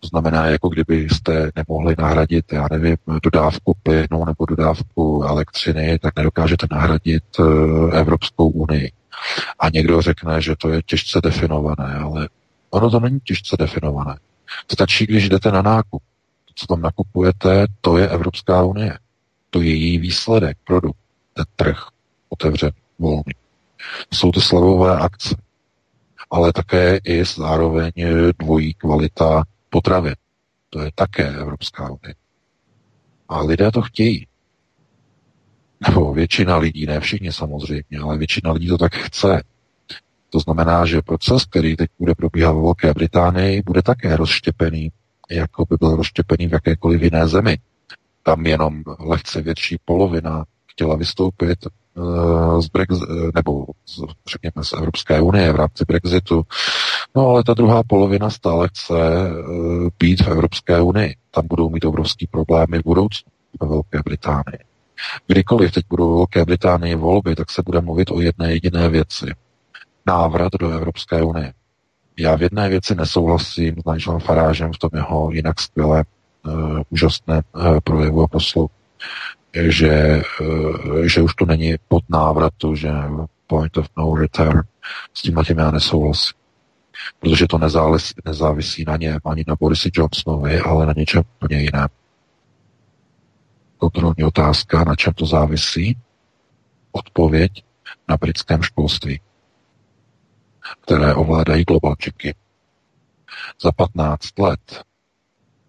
To 0.01 0.09
znamená, 0.09 0.47
jako 0.47 0.69
kdybyste 0.69 1.51
nemohli 1.57 1.95
nahradit, 1.99 2.53
já 2.53 2.67
nevím, 2.71 2.97
dodávku 3.23 3.77
plynu 3.83 4.25
nebo 4.27 4.47
dodávku 4.47 5.23
elektřiny, 5.23 5.99
tak 5.99 6.17
nedokážete 6.17 6.67
nahradit 6.71 7.25
eh, 7.41 7.43
Evropskou 7.99 8.49
unii. 8.49 8.93
A 9.59 9.69
někdo 9.69 10.03
řekne, 10.03 10.41
že 10.43 10.55
to 10.59 10.69
je 10.69 10.83
těžce 10.83 11.21
definované, 11.23 11.95
ale 11.95 12.29
ono 12.71 12.91
to 12.91 13.01
není 13.01 13.21
těžce 13.21 13.57
definované. 13.59 14.17
Stačí, 14.73 15.07
když 15.07 15.29
jdete 15.29 15.51
na 15.51 15.63
nákup. 15.63 16.03
To, 16.45 16.53
co 16.55 16.67
tam 16.67 16.81
nakupujete, 16.83 17.67
to 17.81 17.99
je 17.99 18.09
Evropská 18.09 18.63
unie. 18.63 18.99
To 19.51 19.63
je 19.63 19.75
její 19.75 19.99
výsledek, 19.99 20.59
produkt, 20.65 20.99
ten 21.35 21.45
trh 21.57 21.87
otevřený, 22.29 22.73
volný. 22.99 23.33
Jsou 24.13 24.33
to 24.33 24.41
slavové 24.41 24.99
akce, 24.99 25.37
ale 26.31 26.53
také 26.53 26.99
i 27.05 27.25
zároveň 27.25 27.93
dvojí 28.39 28.75
kvalita 28.75 29.45
potravin. 29.77 30.15
To 30.71 30.81
je 30.81 30.91
také 30.95 31.29
Evropská 31.29 31.85
unie. 31.85 32.15
A 33.29 33.41
lidé 33.43 33.71
to 33.71 33.83
chtějí. 33.83 34.27
Nebo 35.89 36.15
většina 36.15 36.57
lidí, 36.57 36.87
ne 36.87 37.01
všichni 37.01 37.33
samozřejmě, 37.33 37.99
ale 38.03 38.19
většina 38.19 38.53
lidí 38.53 38.69
to 38.69 38.79
tak 38.79 38.95
chce. 38.95 39.43
To 40.31 40.41
znamená, 40.41 40.87
že 40.87 41.03
proces, 41.03 41.45
který 41.45 41.77
teď 41.77 41.91
bude 41.99 42.15
probíhat 42.15 42.53
ve 42.53 42.61
Velké 42.61 42.95
Británii, 42.95 43.63
bude 43.67 43.83
také 43.83 44.17
rozštěpený, 44.17 44.93
jako 45.31 45.65
by 45.69 45.77
byl 45.81 45.97
rozštěpený 45.97 46.49
v 46.49 46.53
jakékoliv 46.53 47.03
jiné 47.03 47.29
zemi. 47.29 47.59
Tam 48.23 48.47
jenom 48.47 48.83
lehce 48.99 49.43
větší 49.43 49.77
polovina 49.85 50.45
chtěla 50.73 50.97
vystoupit 50.97 51.59
uh, 51.67 52.61
z 52.61 52.69
Brexit, 52.69 53.09
nebo 53.35 53.67
z, 53.87 54.01
řekněme 54.33 54.65
z 54.65 54.73
Evropské 54.73 55.21
unie 55.21 55.53
v 55.53 55.57
rámci 55.57 55.85
Brexitu. 55.85 56.43
No 57.17 57.29
ale 57.29 57.45
ta 57.45 57.55
druhá 57.55 57.83
polovina 57.83 58.31
stále 58.31 58.69
chce 58.69 58.95
uh, 58.95 59.89
být 59.99 60.21
v 60.21 60.29
Evropské 60.29 60.81
unii. 60.81 61.17
Tam 61.31 61.47
budou 61.47 61.71
mít 61.71 61.85
obrovský 61.85 62.27
problémy 62.27 62.79
v 62.79 62.85
budoucnu 62.85 63.33
ve 63.61 63.69
Velké 63.69 64.01
Británii. 64.05 64.59
Kdykoliv 65.27 65.73
teď 65.73 65.85
budou 65.89 66.11
ve 66.11 66.17
Velké 66.17 66.45
Británii 66.45 66.95
volby, 66.95 67.35
tak 67.35 67.51
se 67.51 67.63
bude 67.63 67.81
mluvit 67.81 68.11
o 68.11 68.21
jedné 68.21 68.53
jediné 68.53 68.89
věci. 68.89 69.27
Návrat 70.07 70.53
do 70.61 70.71
Evropské 70.71 71.23
unie. 71.23 71.53
Já 72.19 72.37
v 72.37 72.43
jedné 72.43 72.69
věci 72.69 72.95
nesouhlasím 72.95 73.75
s 73.75 73.93
Nigelem 73.93 74.21
Farážem 74.21 74.73
v 74.73 74.79
tom 74.79 74.91
jeho 74.95 75.31
jinak 75.31 75.61
skvělé, 75.61 76.05
uh, 76.47 76.81
úžasné 76.91 77.43
uh, 77.53 77.81
projevu 77.85 78.23
a 78.23 78.29
poslu, 78.29 78.71
že, 79.53 80.23
uh, 80.41 81.03
že 81.03 81.23
už 81.23 81.35
to 81.35 81.47
není 81.47 81.75
pod 81.89 82.03
návratu, 82.09 82.75
že 82.75 82.93
point 83.47 83.77
of 83.77 83.87
no 83.97 84.15
return. 84.15 84.63
S 85.15 85.23
tím 85.23 85.39
já 85.59 85.71
nesouhlasím 85.71 86.46
protože 87.19 87.47
to 87.47 87.59
nezávisí, 87.59 88.15
nezávisí 88.25 88.85
na 88.87 88.97
něm 88.97 89.19
ani 89.25 89.45
na 89.49 89.57
Borisi 89.61 89.91
Johnsonovi, 89.95 90.61
ale 90.61 90.87
na 90.87 90.93
něčem 90.97 91.23
úplně 91.37 91.61
jiném. 91.61 91.89
Kontrolní 93.79 94.25
otázka, 94.25 94.85
na 94.85 94.95
čem 94.95 95.13
to 95.13 95.27
závisí? 95.27 95.99
Odpověď 96.93 97.65
na 98.09 98.17
britském 98.17 98.63
školství, 98.63 99.21
které 100.81 101.15
ovládají 101.15 101.65
globalčiky. 101.65 102.35
Za 103.63 103.73
15 103.73 104.39
let 104.39 104.83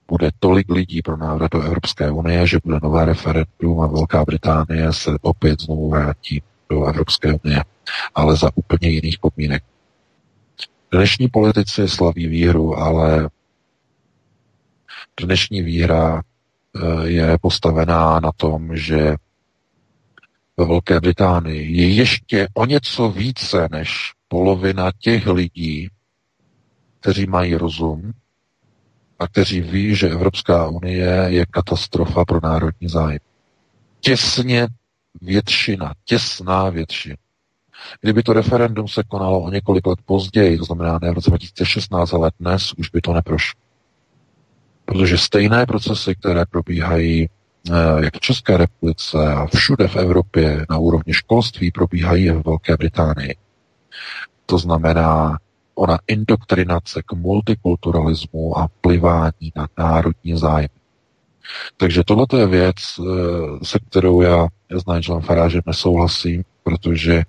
bude 0.07 0.29
tolik 0.39 0.69
lidí 0.69 1.01
pro 1.01 1.17
návrat 1.17 1.51
do 1.51 1.61
Evropské 1.61 2.11
unie, 2.11 2.47
že 2.47 2.59
bude 2.63 2.79
nové 2.83 3.05
referendum 3.05 3.81
a 3.81 3.87
Velká 3.87 4.25
Británie 4.25 4.93
se 4.93 5.11
opět 5.21 5.61
znovu 5.61 5.89
vrátí 5.89 6.43
do 6.69 6.85
Evropské 6.85 7.33
unie, 7.43 7.63
ale 8.15 8.35
za 8.35 8.51
úplně 8.55 8.89
jiných 8.89 9.19
podmínek. 9.19 9.63
Dnešní 10.91 11.27
politici 11.27 11.87
slaví 11.87 12.27
výhru, 12.27 12.77
ale 12.77 13.29
dnešní 15.21 15.61
výhra 15.61 16.21
eh, 16.21 17.07
je 17.07 17.37
postavená 17.41 18.19
na 18.19 18.31
tom, 18.31 18.75
že 18.75 19.15
ve 20.57 20.65
Velké 20.65 20.99
Británii 20.99 21.81
je 21.81 21.93
ještě 21.93 22.47
o 22.53 22.65
něco 22.65 23.09
více 23.09 23.67
než 23.71 24.13
polovina 24.27 24.91
těch 24.99 25.27
lidí, 25.27 25.89
kteří 26.99 27.25
mají 27.25 27.55
rozum 27.55 28.11
a 29.19 29.27
kteří 29.27 29.61
ví, 29.61 29.95
že 29.95 30.09
Evropská 30.09 30.67
unie 30.67 31.25
je 31.27 31.45
katastrofa 31.45 32.25
pro 32.25 32.39
národní 32.43 32.87
zájem. 32.87 33.19
Těsně 33.99 34.67
většina, 35.21 35.93
těsná 36.05 36.69
většina. 36.69 37.26
Kdyby 38.01 38.23
to 38.23 38.33
referendum 38.33 38.87
se 38.87 39.03
konalo 39.03 39.41
o 39.41 39.49
několik 39.49 39.87
let 39.87 39.99
později, 40.05 40.57
to 40.57 40.65
znamená 40.65 40.99
ne 41.01 41.11
v 41.11 41.13
roce 41.13 41.29
2016, 41.29 42.13
ale 42.13 42.31
dnes, 42.39 42.73
už 42.77 42.89
by 42.89 43.01
to 43.01 43.13
neprošlo. 43.13 43.59
Protože 44.85 45.17
stejné 45.17 45.65
procesy, 45.65 46.15
které 46.15 46.45
probíhají 46.45 47.29
jak 47.99 48.17
v 48.17 48.19
České 48.19 48.57
republice 48.57 49.17
a 49.17 49.45
všude 49.45 49.87
v 49.87 49.95
Evropě 49.95 50.65
na 50.69 50.77
úrovni 50.77 51.13
školství 51.13 51.71
probíhají 51.71 52.29
v 52.29 52.43
Velké 52.45 52.77
Británii. 52.77 53.35
To 54.45 54.57
znamená 54.57 55.37
ona 55.75 55.99
indoktrinace 56.07 57.01
k 57.05 57.13
multikulturalismu 57.13 58.57
a 58.57 58.67
plivání 58.81 59.51
na 59.55 59.67
národní 59.77 60.37
zájmy. 60.37 60.69
Takže 61.77 62.03
tohle 62.03 62.25
je 62.37 62.47
věc, 62.47 62.75
eh, 62.99 63.03
se 63.65 63.79
kterou 63.79 64.21
já 64.21 64.47
s 64.69 64.85
Nigelem 64.85 65.21
Faragem 65.21 65.61
nesouhlasím, 65.65 66.43
protože 66.63 67.15
eh, 67.15 67.23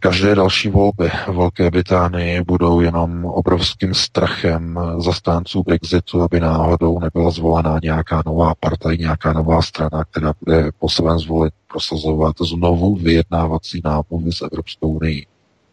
každé 0.00 0.34
další 0.34 0.68
volby 0.68 1.10
v 1.26 1.28
Velké 1.28 1.70
Británii 1.70 2.42
budou 2.42 2.80
jenom 2.80 3.24
obrovským 3.24 3.94
strachem 3.94 4.80
zastánců 4.98 5.62
Brexitu, 5.62 6.22
aby 6.22 6.40
náhodou 6.40 6.98
nebyla 6.98 7.30
zvolená 7.30 7.78
nějaká 7.82 8.22
nová 8.26 8.54
partaj, 8.60 8.98
nějaká 8.98 9.32
nová 9.32 9.62
strana, 9.62 10.04
která 10.04 10.32
bude 10.44 10.70
po 10.78 10.88
svém 10.88 11.18
zvolit 11.18 11.54
prosazovat 11.68 12.36
znovu 12.40 12.96
vyjednávací 12.96 13.80
námluvy 13.84 14.32
s 14.32 14.42
Evropskou 14.42 14.88
unii. 14.88 15.26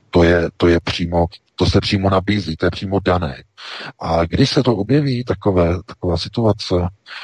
To 0.10 0.23
je, 0.23 0.50
to 0.58 0.67
je 0.67 0.80
přímo, 0.80 1.26
to 1.56 1.65
se 1.65 1.82
přímo 1.82 2.10
nabízí, 2.10 2.56
to 2.56 2.65
je 2.65 2.71
přímo 2.71 3.00
dané. 3.00 3.43
A 4.00 4.26
když 4.26 4.50
se 4.50 4.63
to 4.63 4.76
objeví, 4.76 5.23
takové, 5.23 5.78
taková 5.86 6.17
situace, 6.17 6.76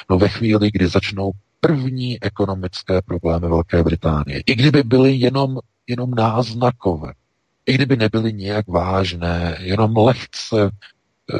no 0.09 0.17
ve 0.17 0.29
chvíli, 0.29 0.71
kdy 0.73 0.87
začnou 0.87 1.31
první 1.63 2.23
ekonomické 2.23 3.01
problémy 3.01 3.47
Velké 3.47 3.83
Británie, 3.83 4.43
i 4.45 4.55
kdyby 4.55 4.83
byly 4.83 5.15
jenom, 5.15 5.59
jenom 5.87 6.11
náznakové, 6.11 7.13
i 7.65 7.73
kdyby 7.73 7.95
nebyly 7.97 8.33
nějak 8.33 8.67
vážné, 8.67 9.57
jenom 9.59 9.97
lehce 9.97 10.71
E, 11.31 11.37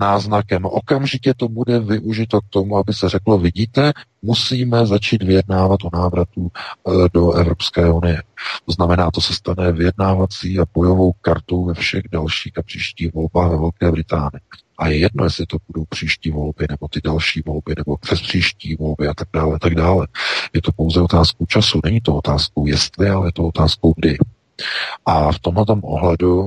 náznakem. 0.00 0.64
Okamžitě 0.64 1.34
to 1.34 1.48
bude 1.48 1.78
využito 1.78 2.40
k 2.40 2.48
tomu, 2.50 2.76
aby 2.76 2.92
se 2.92 3.08
řeklo, 3.08 3.38
vidíte, 3.38 3.92
musíme 4.22 4.86
začít 4.86 5.22
vyjednávat 5.22 5.80
o 5.84 5.96
návratu 5.96 6.48
e, 6.48 7.08
do 7.12 7.32
Evropské 7.32 7.90
unie. 7.90 8.22
To 8.66 8.72
znamená, 8.72 9.10
to 9.10 9.20
se 9.20 9.34
stane 9.34 9.72
vyjednávací 9.72 10.58
a 10.58 10.64
bojovou 10.74 11.12
kartou 11.12 11.64
ve 11.64 11.74
všech 11.74 12.02
dalších 12.12 12.58
a 12.58 12.62
příštích 12.62 13.14
volbách 13.14 13.50
ve 13.50 13.56
Velké 13.56 13.90
Británii. 13.90 14.40
A 14.78 14.88
je 14.88 14.98
jedno, 14.98 15.24
jestli 15.24 15.46
to 15.46 15.56
budou 15.66 15.84
příští 15.88 16.30
volby, 16.30 16.66
nebo 16.70 16.88
ty 16.88 17.00
další 17.04 17.42
volby, 17.46 17.74
nebo 17.76 17.96
přes 17.96 18.20
příští 18.20 18.76
volby 18.76 19.08
a 19.08 19.14
tak 19.14 19.28
dále, 19.32 19.58
tak 19.58 19.74
dále. 19.74 20.06
Je 20.52 20.62
to 20.62 20.72
pouze 20.72 21.00
otázkou 21.00 21.46
času, 21.46 21.80
není 21.84 22.00
to 22.00 22.16
otázkou 22.16 22.66
jestli, 22.66 23.08
ale 23.08 23.28
je 23.28 23.32
to 23.32 23.44
otázkou 23.44 23.92
kdy. 23.96 24.16
A 25.06 25.32
v 25.32 25.38
tomto 25.38 25.72
ohledu 25.82 26.46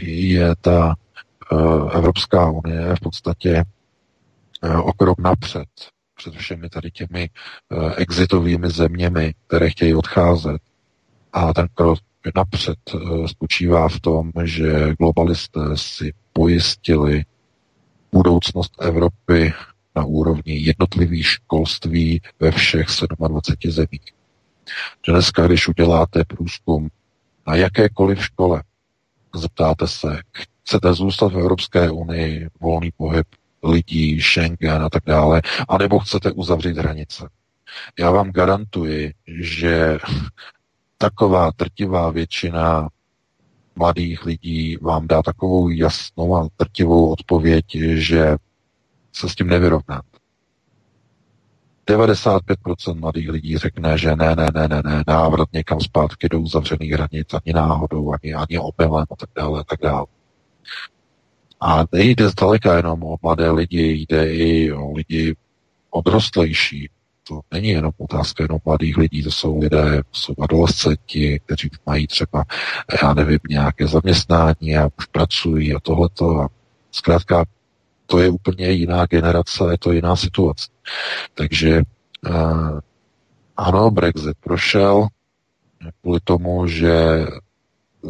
je 0.00 0.54
ta 0.60 0.94
Eh, 1.52 1.96
Evropská 1.96 2.50
unie 2.50 2.96
v 2.96 3.00
podstatě 3.00 3.64
eh, 4.62 4.76
o 4.76 4.92
krok 4.92 5.18
napřed 5.18 5.68
před 6.16 6.34
všemi 6.34 6.68
tady 6.68 6.90
těmi 6.90 7.28
eh, 7.28 7.94
exitovými 7.94 8.70
zeměmi, 8.70 9.34
které 9.46 9.70
chtějí 9.70 9.94
odcházet. 9.94 10.62
A 11.32 11.52
ten 11.52 11.68
krok 11.74 11.98
napřed 12.36 12.78
spočívá 13.26 13.88
v 13.88 14.00
tom, 14.00 14.32
že 14.44 14.94
globalisté 14.98 15.60
si 15.74 16.12
pojistili 16.32 17.24
budoucnost 18.12 18.72
Evropy 18.80 19.52
na 19.96 20.04
úrovni 20.04 20.58
jednotlivých 20.58 21.26
školství 21.26 22.20
ve 22.40 22.50
všech 22.50 22.86
27 23.18 23.72
zemích. 23.72 24.12
Dneska, 25.08 25.46
když 25.46 25.68
uděláte 25.68 26.24
průzkum 26.24 26.88
na 27.46 27.54
jakékoliv 27.54 28.24
škole, 28.24 28.62
zeptáte 29.34 29.88
se, 29.88 30.20
chcete 30.62 30.94
zůstat 30.94 31.32
v 31.32 31.38
Evropské 31.38 31.90
unii, 31.90 32.48
volný 32.60 32.90
pohyb 32.96 33.26
lidí, 33.62 34.20
Schengen 34.20 34.82
a 34.82 34.90
tak 34.90 35.02
dále, 35.06 35.42
anebo 35.68 35.98
chcete 35.98 36.32
uzavřít 36.32 36.76
hranice. 36.76 37.28
Já 37.98 38.10
vám 38.10 38.30
garantuji, 38.30 39.14
že 39.40 39.98
taková 40.98 41.52
trtivá 41.52 42.10
většina 42.10 42.88
mladých 43.76 44.24
lidí 44.26 44.76
vám 44.76 45.06
dá 45.06 45.22
takovou 45.22 45.68
jasnou 45.68 46.36
a 46.36 46.48
trtivou 46.56 47.12
odpověď, 47.12 47.64
že 47.94 48.36
se 49.12 49.28
s 49.28 49.34
tím 49.34 49.46
nevyrovnáte. 49.46 50.10
95% 51.86 52.94
mladých 52.94 53.30
lidí 53.30 53.58
řekne, 53.58 53.98
že 53.98 54.16
ne, 54.16 54.36
ne, 54.36 54.46
ne, 54.54 54.68
ne, 54.68 54.82
ne, 54.84 55.04
návrat 55.08 55.48
někam 55.52 55.80
zpátky 55.80 56.28
do 56.28 56.40
uzavřených 56.40 56.92
hranic, 56.92 57.34
ani 57.34 57.52
náhodou, 57.54 58.12
ani, 58.12 58.34
ani 58.34 58.58
omylem 58.58 59.06
a 59.10 59.16
tak 59.16 59.30
dále, 59.36 59.60
a 59.60 59.64
tak 59.64 59.80
dále. 59.82 60.06
A 61.60 61.84
nejde 61.92 62.28
zdaleka 62.28 62.76
jenom 62.76 63.02
o 63.02 63.16
mladé 63.22 63.50
lidi, 63.50 63.92
jde 63.92 64.34
i 64.34 64.72
o 64.72 64.92
lidi 64.92 65.36
odrostlejší. 65.90 66.90
To 67.30 67.40
není 67.50 67.68
jenom 67.68 67.92
otázka 67.98 68.44
jenom 68.44 68.58
mladých 68.64 68.96
lidí, 68.96 69.22
to 69.22 69.30
jsou 69.30 69.58
lidé, 69.58 70.02
to 70.10 70.18
jsou 70.18 70.34
adolescenti, 70.40 71.40
kteří 71.46 71.70
mají 71.86 72.06
třeba, 72.06 72.44
já 73.02 73.14
nevím, 73.14 73.38
nějaké 73.48 73.86
zaměstnání 73.86 74.76
a 74.76 74.90
už 74.98 75.06
pracují 75.06 75.74
a 75.74 75.80
tohleto. 75.80 76.40
A 76.40 76.48
zkrátka, 76.90 77.44
to 78.06 78.18
je 78.18 78.30
úplně 78.30 78.70
jiná 78.70 79.06
generace, 79.06 79.64
je 79.70 79.78
to 79.78 79.92
jiná 79.92 80.16
situace. 80.16 80.70
Takže 81.34 81.82
uh, 82.28 82.80
ano, 83.56 83.90
Brexit 83.90 84.36
prošel 84.40 85.06
kvůli 86.00 86.20
tomu, 86.24 86.66
že 86.66 87.26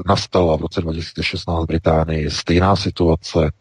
nastala 0.06 0.56
v 0.56 0.60
roce 0.60 0.80
2016 0.80 1.64
v 1.64 1.66
Británii 1.66 2.30
stejná 2.30 2.76
situace 2.76 3.52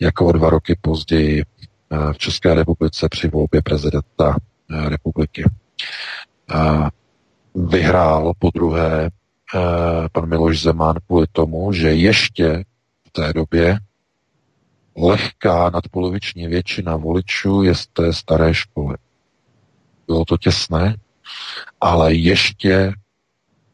jako 0.00 0.26
o 0.26 0.32
dva 0.32 0.50
roky 0.50 0.78
později 0.80 1.42
eh, 1.42 2.12
v 2.12 2.18
České 2.18 2.54
republice 2.54 3.08
při 3.08 3.28
volbě 3.28 3.62
prezidenta 3.62 4.36
eh, 4.36 4.51
republiky. 4.72 5.44
Eh, 6.54 6.88
vyhrál 7.54 8.32
po 8.38 8.50
druhé 8.54 9.10
pan 10.12 10.28
Miloš 10.28 10.62
Zeman 10.62 10.96
kvůli 11.06 11.26
tomu, 11.32 11.72
že 11.72 11.88
ještě 11.88 12.64
v 13.06 13.10
té 13.10 13.32
době 13.32 13.78
lehká 14.96 15.70
nadpoloviční 15.70 16.46
většina 16.46 16.96
voličů 16.96 17.62
je 17.62 17.74
z 17.74 17.86
té 17.86 18.12
staré 18.12 18.54
školy. 18.54 18.96
Bylo 20.06 20.24
to 20.24 20.36
těsné, 20.36 20.96
ale 21.80 22.14
ještě 22.14 22.92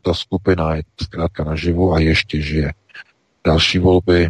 ta 0.03 0.15
skupina 0.15 0.75
je 0.75 0.83
zkrátka 1.03 1.45
naživu 1.45 1.93
a 1.93 2.01
ještě 2.01 2.43
žije. 2.43 2.75
Další 3.47 3.79
volby, 3.79 4.29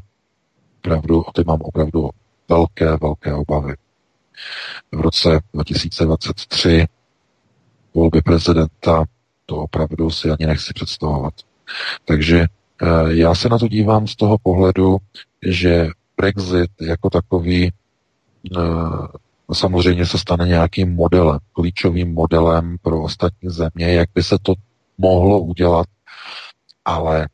pravdu, 0.80 1.22
o 1.22 1.32
ty 1.32 1.44
mám 1.46 1.58
opravdu 1.62 2.10
velké, 2.48 2.96
velké 2.96 3.34
obavy. 3.34 3.74
V 4.92 5.00
roce 5.00 5.40
2023 5.54 6.86
volby 7.94 8.22
prezidenta, 8.22 9.04
to 9.46 9.56
opravdu 9.56 10.10
si 10.10 10.30
ani 10.30 10.46
nechci 10.46 10.72
představovat. 10.74 11.34
Takže 12.04 12.40
eh, 12.40 12.86
já 13.08 13.34
se 13.34 13.48
na 13.48 13.58
to 13.58 13.68
dívám 13.68 14.06
z 14.06 14.16
toho 14.16 14.38
pohledu, 14.38 14.98
že 15.46 15.88
Brexit 16.16 16.70
jako 16.80 17.10
takový 17.10 17.72
eh, 18.56 19.54
samozřejmě 19.54 20.06
se 20.06 20.18
stane 20.18 20.48
nějakým 20.48 20.94
modelem, 20.94 21.38
klíčovým 21.52 22.14
modelem 22.14 22.76
pro 22.82 23.02
ostatní 23.02 23.50
země, 23.50 23.92
jak 23.92 24.08
by 24.14 24.22
se 24.22 24.36
to 24.42 24.54
mohlo 24.98 25.40
udělat, 25.40 25.86
ale 26.84 27.28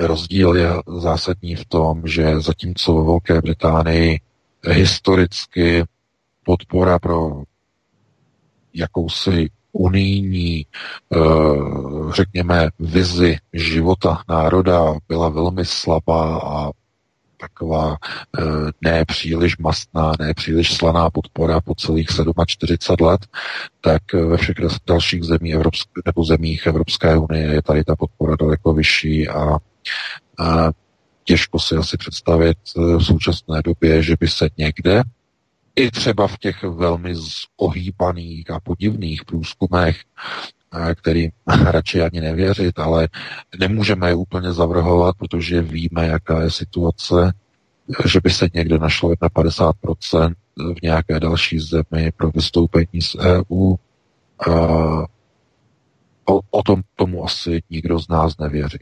rozdíl 0.00 0.56
je 0.56 0.68
zásadní 0.98 1.56
v 1.56 1.64
tom, 1.64 2.02
že 2.06 2.40
zatímco 2.40 2.96
ve 2.96 3.04
Velké 3.04 3.40
Británii 3.40 4.20
historicky 4.70 5.84
podpora 6.44 6.98
pro 6.98 7.42
jakousi 8.74 9.50
unijní, 9.72 10.66
eh, 11.14 11.18
řekněme, 12.10 12.68
vizi 12.78 13.38
života 13.52 14.22
národa 14.28 14.94
byla 15.08 15.28
velmi 15.28 15.64
slabá 15.64 16.38
a 16.38 16.70
taková 17.40 17.96
eh, 18.38 18.42
ne 18.80 19.04
příliš 19.04 19.58
mastná, 19.58 20.12
ne 20.20 20.34
příliš 20.34 20.74
slaná 20.76 21.10
podpora 21.10 21.60
po 21.60 21.74
celých 21.74 22.08
47 22.46 23.06
let, 23.06 23.20
tak 23.80 24.02
eh, 24.14 24.24
ve 24.24 24.36
všech 24.36 24.56
dalších 24.86 25.22
zemí 25.24 25.54
Evropské, 25.54 26.00
nebo 26.06 26.24
zemích 26.24 26.66
Evropské 26.66 27.16
unie 27.18 27.46
je 27.46 27.62
tady 27.62 27.84
ta 27.84 27.96
podpora 27.96 28.36
daleko 28.40 28.72
vyšší 28.74 29.28
a, 29.28 29.58
a 30.38 30.70
těžko 31.24 31.58
si 31.58 31.76
asi 31.76 31.96
představit 31.96 32.58
v 32.76 33.00
současné 33.00 33.62
době, 33.62 34.02
že 34.02 34.16
by 34.20 34.28
se 34.28 34.48
někde 34.58 35.02
i 35.76 35.90
třeba 35.90 36.26
v 36.28 36.38
těch 36.38 36.62
velmi 36.62 37.14
ohýpaných 37.56 38.50
a 38.50 38.60
podivných 38.60 39.24
průzkumech, 39.24 40.00
který 40.94 41.28
radši 41.64 42.02
ani 42.02 42.20
nevěřit, 42.20 42.78
ale 42.78 43.08
nemůžeme 43.58 44.08
je 44.08 44.14
úplně 44.14 44.52
zavrhovat, 44.52 45.16
protože 45.18 45.62
víme, 45.62 46.06
jaká 46.06 46.42
je 46.42 46.50
situace, 46.50 47.32
že 48.06 48.20
by 48.24 48.30
se 48.30 48.48
někde 48.54 48.78
našlo 48.78 49.10
51% 49.10 50.34
v 50.56 50.82
nějaké 50.82 51.20
další 51.20 51.58
zemi 51.58 52.12
pro 52.16 52.30
vystoupení 52.30 53.02
z 53.02 53.16
EU. 53.16 53.74
O, 56.26 56.40
o 56.50 56.62
tom 56.62 56.82
tomu 56.96 57.24
asi 57.24 57.62
nikdo 57.70 57.98
z 57.98 58.08
nás 58.08 58.38
nevěří. 58.38 58.78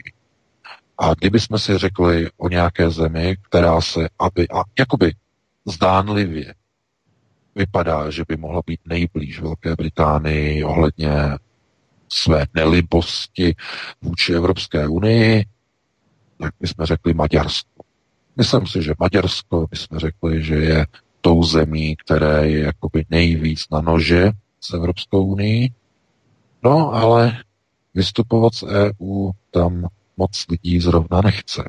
A 0.99 1.15
kdybychom 1.15 1.59
si 1.59 1.79
řekli 1.79 2.31
o 2.37 2.49
nějaké 2.49 2.91
zemi, 2.91 3.37
která 3.49 3.81
se, 3.81 4.09
aby, 4.19 4.49
a 4.49 4.63
jakoby 4.79 5.13
zdánlivě 5.67 6.55
vypadá, 7.55 8.11
že 8.11 8.25
by 8.29 8.37
mohla 8.37 8.63
být 8.67 8.81
nejblíž 8.87 9.41
Velké 9.41 9.75
Británii 9.77 10.65
ohledně 10.65 11.13
své 12.09 12.47
nelibosti 12.55 13.57
vůči 14.03 14.35
Evropské 14.35 14.89
unii, 14.89 15.45
tak 16.39 16.55
my 16.61 16.69
jsme 16.69 16.87
řekli 16.87 17.15
Maďarsko. 17.15 17.83
Myslím 18.37 18.67
si, 18.67 18.83
že 18.83 18.95
Maďarsko, 18.99 19.67
my 19.71 19.77
jsme 19.77 19.99
řekli, 19.99 20.43
že 20.43 20.55
je 20.55 20.87
tou 21.21 21.43
zemí, 21.43 21.97
které 21.97 22.49
je 22.49 22.61
jakoby 22.61 23.05
nejvíc 23.11 23.65
na 23.71 23.81
nože 23.81 24.31
s 24.61 24.75
Evropskou 24.75 25.25
unii. 25.25 25.71
No, 26.63 26.93
ale 26.93 27.43
vystupovat 27.95 28.55
z 28.55 28.63
EU 28.63 29.31
tam 29.51 29.89
moc 30.17 30.45
lidí 30.49 30.81
zrovna 30.81 31.21
nechce. 31.21 31.65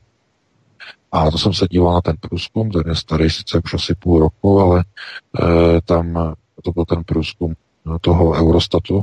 A 1.14 1.32
to 1.32 1.38
jsem 1.38 1.54
se 1.54 1.68
díval 1.70 1.94
na 1.94 2.02
ten 2.02 2.16
průzkum, 2.20 2.72
ten 2.72 2.84
je 2.88 2.96
starý 2.96 3.30
sice 3.30 3.62
už 3.66 3.74
asi 3.74 3.96
půl 3.96 4.20
roku, 4.20 4.60
ale 4.60 4.84
e, 5.42 5.82
tam 5.82 6.34
to 6.64 6.72
byl 6.72 6.86
ten 6.86 7.04
průzkum 7.04 7.54
toho 8.02 8.32
Eurostatu. 8.32 9.02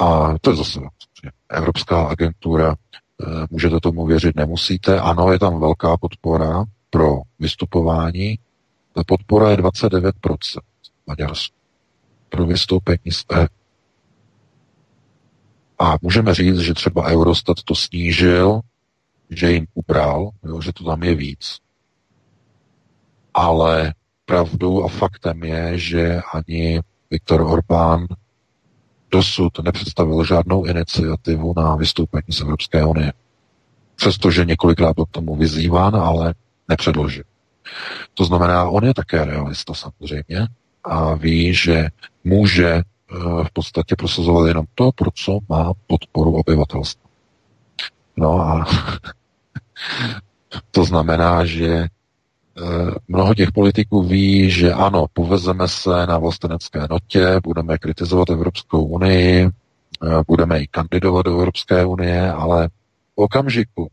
A 0.00 0.34
to 0.40 0.50
je 0.50 0.56
zase 0.56 0.80
Evropská 1.48 2.06
agentura, 2.06 2.70
e, 2.72 3.24
můžete 3.50 3.80
tomu 3.80 4.06
věřit, 4.06 4.36
nemusíte. 4.36 5.00
Ano, 5.00 5.32
je 5.32 5.38
tam 5.38 5.60
velká 5.60 5.96
podpora 5.96 6.64
pro 6.90 7.20
vystupování. 7.38 8.38
Ta 8.92 9.02
podpora 9.06 9.50
je 9.50 9.56
29% 9.56 10.12
Maďarsku 11.06 11.56
pro 12.28 12.46
vystoupení 12.46 13.12
z 13.12 13.24
EU. 13.32 13.46
A 15.78 15.96
můžeme 16.02 16.34
říct, 16.34 16.58
že 16.58 16.74
třeba 16.74 17.06
Eurostat 17.06 17.62
to 17.64 17.74
snížil, 17.74 18.60
že 19.30 19.52
jim 19.52 19.66
ubral, 19.74 20.30
jo, 20.44 20.60
že 20.60 20.72
to 20.72 20.84
tam 20.84 21.02
je 21.02 21.14
víc. 21.14 21.58
Ale 23.34 23.94
pravdou 24.24 24.84
a 24.84 24.88
faktem 24.88 25.44
je, 25.44 25.78
že 25.78 26.20
ani 26.34 26.80
Viktor 27.10 27.40
Orbán 27.40 28.06
dosud 29.10 29.58
nepředstavil 29.58 30.24
žádnou 30.24 30.64
iniciativu 30.64 31.54
na 31.56 31.76
vystoupení 31.76 32.32
z 32.32 32.40
Evropské 32.40 32.84
unie. 32.84 33.12
Přestože 33.96 34.44
několikrát 34.44 34.94
byl 34.94 35.06
k 35.06 35.10
tomu 35.10 35.36
vyzýván, 35.36 35.96
ale 35.96 36.34
nepředložil. 36.68 37.24
To 38.14 38.24
znamená, 38.24 38.68
on 38.68 38.84
je 38.84 38.94
také 38.94 39.24
realista 39.24 39.74
samozřejmě 39.74 40.46
a 40.84 41.14
ví, 41.14 41.54
že 41.54 41.88
může 42.24 42.68
eh, 42.68 42.84
v 43.44 43.50
podstatě 43.52 43.96
prosazovat 43.96 44.48
jenom 44.48 44.64
to, 44.74 44.92
pro 44.92 45.10
co 45.10 45.38
má 45.48 45.72
podporu 45.86 46.34
obyvatelstva. 46.34 47.05
No 48.16 48.40
a 48.40 48.64
to 50.70 50.84
znamená, 50.84 51.44
že 51.44 51.66
eh, 51.66 51.88
mnoho 53.08 53.34
těch 53.34 53.52
politiků 53.52 54.02
ví, 54.02 54.50
že 54.50 54.72
ano, 54.72 55.06
povezeme 55.12 55.68
se 55.68 56.06
na 56.06 56.18
vlastenecké 56.18 56.86
notě, 56.90 57.40
budeme 57.42 57.78
kritizovat 57.78 58.30
Evropskou 58.30 58.84
unii, 58.84 59.46
eh, 59.46 59.50
budeme 60.26 60.60
i 60.60 60.66
kandidovat 60.66 61.26
do 61.26 61.32
Evropské 61.32 61.84
unie, 61.84 62.32
ale 62.32 62.68
v 62.68 62.70
okamžiku, 63.14 63.88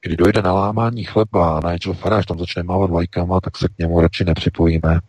kdy 0.00 0.16
dojde 0.16 0.42
na 0.42 0.52
lámání 0.52 1.04
chleba 1.04 1.58
a 1.58 1.72
Nigel 1.72 1.94
Farage 1.94 2.26
tam 2.26 2.38
začne 2.38 2.62
mávat 2.62 2.90
vlajkama, 2.90 3.40
tak 3.40 3.58
se 3.58 3.68
k 3.68 3.78
němu 3.78 4.00
radši 4.00 4.24
nepřipojíme, 4.24 5.00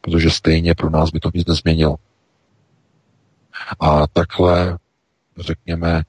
protože 0.00 0.30
stejně 0.30 0.74
pro 0.74 0.90
nás 0.90 1.10
by 1.10 1.20
to 1.20 1.30
nic 1.34 1.46
nezměnilo. 1.46 1.96
A 3.80 4.06
takhle, 4.06 4.78
řekněme, 5.38 6.02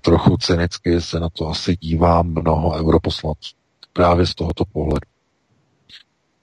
trochu 0.00 0.36
cynicky 0.36 1.00
se 1.00 1.20
na 1.20 1.28
to 1.28 1.48
asi 1.48 1.76
dívá 1.76 2.22
mnoho 2.22 2.74
europoslanců. 2.74 3.56
Právě 3.92 4.26
z 4.26 4.34
tohoto 4.34 4.64
pohledu. 4.64 5.06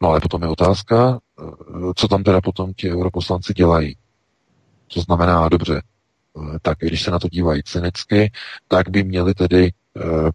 No 0.02 0.10
ale 0.10 0.20
potom 0.20 0.42
je 0.42 0.48
otázka, 0.48 1.20
uh, 1.42 1.92
co 1.96 2.08
tam 2.08 2.24
teda 2.24 2.42
potom 2.42 2.74
ti 2.74 2.92
europoslanci 2.92 3.54
dělají. 3.54 3.98
To 4.94 5.02
znamená, 5.02 5.50
dobře, 5.50 5.82
uh, 6.34 6.58
tak 6.62 6.78
když 6.80 7.04
se 7.04 7.12
na 7.12 7.20
to 7.20 7.30
dívají 7.30 7.64
cynicky, 7.64 8.32
tak 8.68 8.90
by 8.90 9.04
měli 9.04 9.34
tedy 9.34 9.72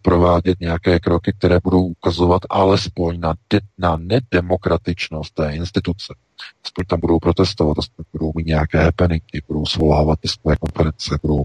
provádět 0.01 0.59
nějaké 0.59 0.99
kroky, 0.99 1.33
které 1.37 1.59
budou 1.63 1.85
ukazovat 1.85 2.41
alespoň 2.49 3.19
na, 3.19 3.33
de- 3.49 3.59
na 3.77 3.97
nedemokratičnost 3.97 5.33
té 5.33 5.55
instituce. 5.55 6.13
Aspoň 6.65 6.85
tam 6.85 6.99
budou 6.99 7.19
protestovat, 7.19 7.79
aspoň 7.79 8.05
budou 8.13 8.31
mít 8.35 8.47
nějaké 8.47 8.83
happeningy, 8.83 9.41
budou 9.47 9.65
svolávat 9.65 10.19
tiskové 10.19 10.55
konference, 10.55 11.19
budou 11.21 11.43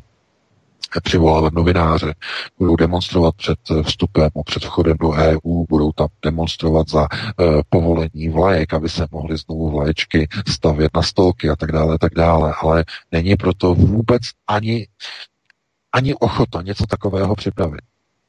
přivolávat 1.02 1.52
novináře, 1.52 2.14
budou 2.58 2.76
demonstrovat 2.76 3.34
před 3.36 3.58
vstupem, 3.82 4.30
před 4.44 4.64
vchodem 4.64 4.96
do 5.00 5.10
EU, 5.10 5.64
budou 5.68 5.92
tam 5.92 6.08
demonstrovat 6.22 6.88
za 6.88 7.00
uh, 7.00 7.60
povolení 7.68 8.28
vlajek, 8.28 8.74
aby 8.74 8.88
se 8.88 9.06
mohly 9.10 9.36
znovu 9.36 9.70
vlaječky 9.70 10.28
stavět 10.48 10.90
na 10.94 11.02
stolky 11.02 11.50
a 11.50 11.56
tak 11.56 11.72
dále, 11.72 11.98
tak 11.98 12.14
dále. 12.14 12.54
Ale 12.60 12.84
není 13.12 13.36
proto 13.36 13.74
vůbec 13.74 14.22
ani, 14.46 14.88
ani 15.92 16.14
ochota 16.14 16.62
něco 16.62 16.86
takového 16.86 17.34
připravit. 17.34 17.80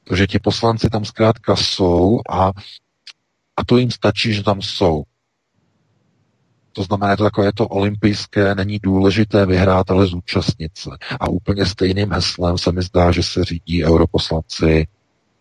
Protože 0.04 0.26
ti 0.26 0.38
poslanci 0.38 0.90
tam 0.90 1.04
zkrátka 1.04 1.56
jsou 1.56 2.20
a, 2.30 2.50
a 3.56 3.64
to 3.66 3.76
jim 3.76 3.90
stačí, 3.90 4.32
že 4.32 4.42
tam 4.42 4.62
jsou. 4.62 5.02
To 6.80 6.84
znamená, 6.84 7.16
to 7.16 7.24
takové 7.24 7.52
to 7.52 7.68
olympijské, 7.68 8.54
není 8.54 8.78
důležité 8.82 9.46
vyhrát, 9.46 9.90
ale 9.90 10.06
zúčastnit 10.06 10.72
se. 10.78 10.90
A 11.20 11.28
úplně 11.28 11.66
stejným 11.66 12.12
heslem 12.12 12.58
se 12.58 12.72
mi 12.72 12.82
zdá, 12.82 13.12
že 13.12 13.22
se 13.22 13.44
řídí 13.44 13.84
europoslanci 13.84 14.86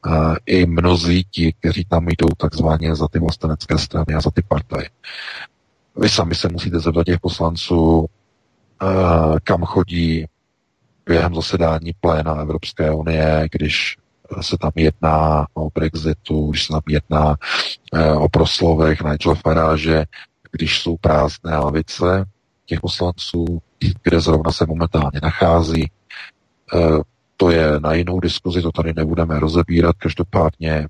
a 0.04 0.34
i 0.46 0.66
mnozí 0.66 1.26
ti, 1.32 1.54
kteří 1.54 1.86
tam 1.86 2.08
jdou 2.08 2.28
takzvaně 2.38 2.96
za 2.96 3.08
ty 3.08 3.20
vlastenecké 3.20 3.78
strany 3.78 4.14
a 4.16 4.22
za 4.22 4.32
ty 4.32 4.42
partaje. 4.42 4.90
Vy 5.96 6.10
sami 6.10 6.36
se 6.36 6.50
musíte 6.50 6.80
zeptat 6.80 7.04
těch 7.04 7.20
poslanců, 7.20 8.06
kam 9.44 9.64
chodí 9.64 10.26
během 11.06 11.36
zasedání 11.36 11.92
pléna 12.00 12.36
Evropské 12.36 12.92
unie, 12.92 13.48
když 13.52 13.98
se 14.42 14.58
tam 14.58 14.72
jedná 14.76 15.48
o 15.54 15.70
Brexitu, 15.70 16.50
když 16.50 16.64
se 16.64 16.74
tam 16.74 16.82
jedná 16.90 17.36
o 18.18 18.30
proslovech 18.30 19.02
Nigel 19.02 19.36
Farage, 19.36 20.06
když 20.52 20.82
jsou 20.82 20.98
prázdné 20.98 21.58
lavice 21.58 22.26
těch 22.66 22.80
poslanců, 22.80 23.62
kde 24.04 24.20
zrovna 24.20 24.52
se 24.52 24.66
momentálně 24.66 25.20
nachází. 25.24 25.84
E, 25.84 25.90
to 27.38 27.50
je 27.50 27.80
na 27.80 27.94
jinou 27.94 28.20
diskuzi, 28.20 28.62
to 28.62 28.72
tady 28.72 28.94
nebudeme 28.94 29.40
rozebírat. 29.40 29.96
Každopádně, 29.98 30.88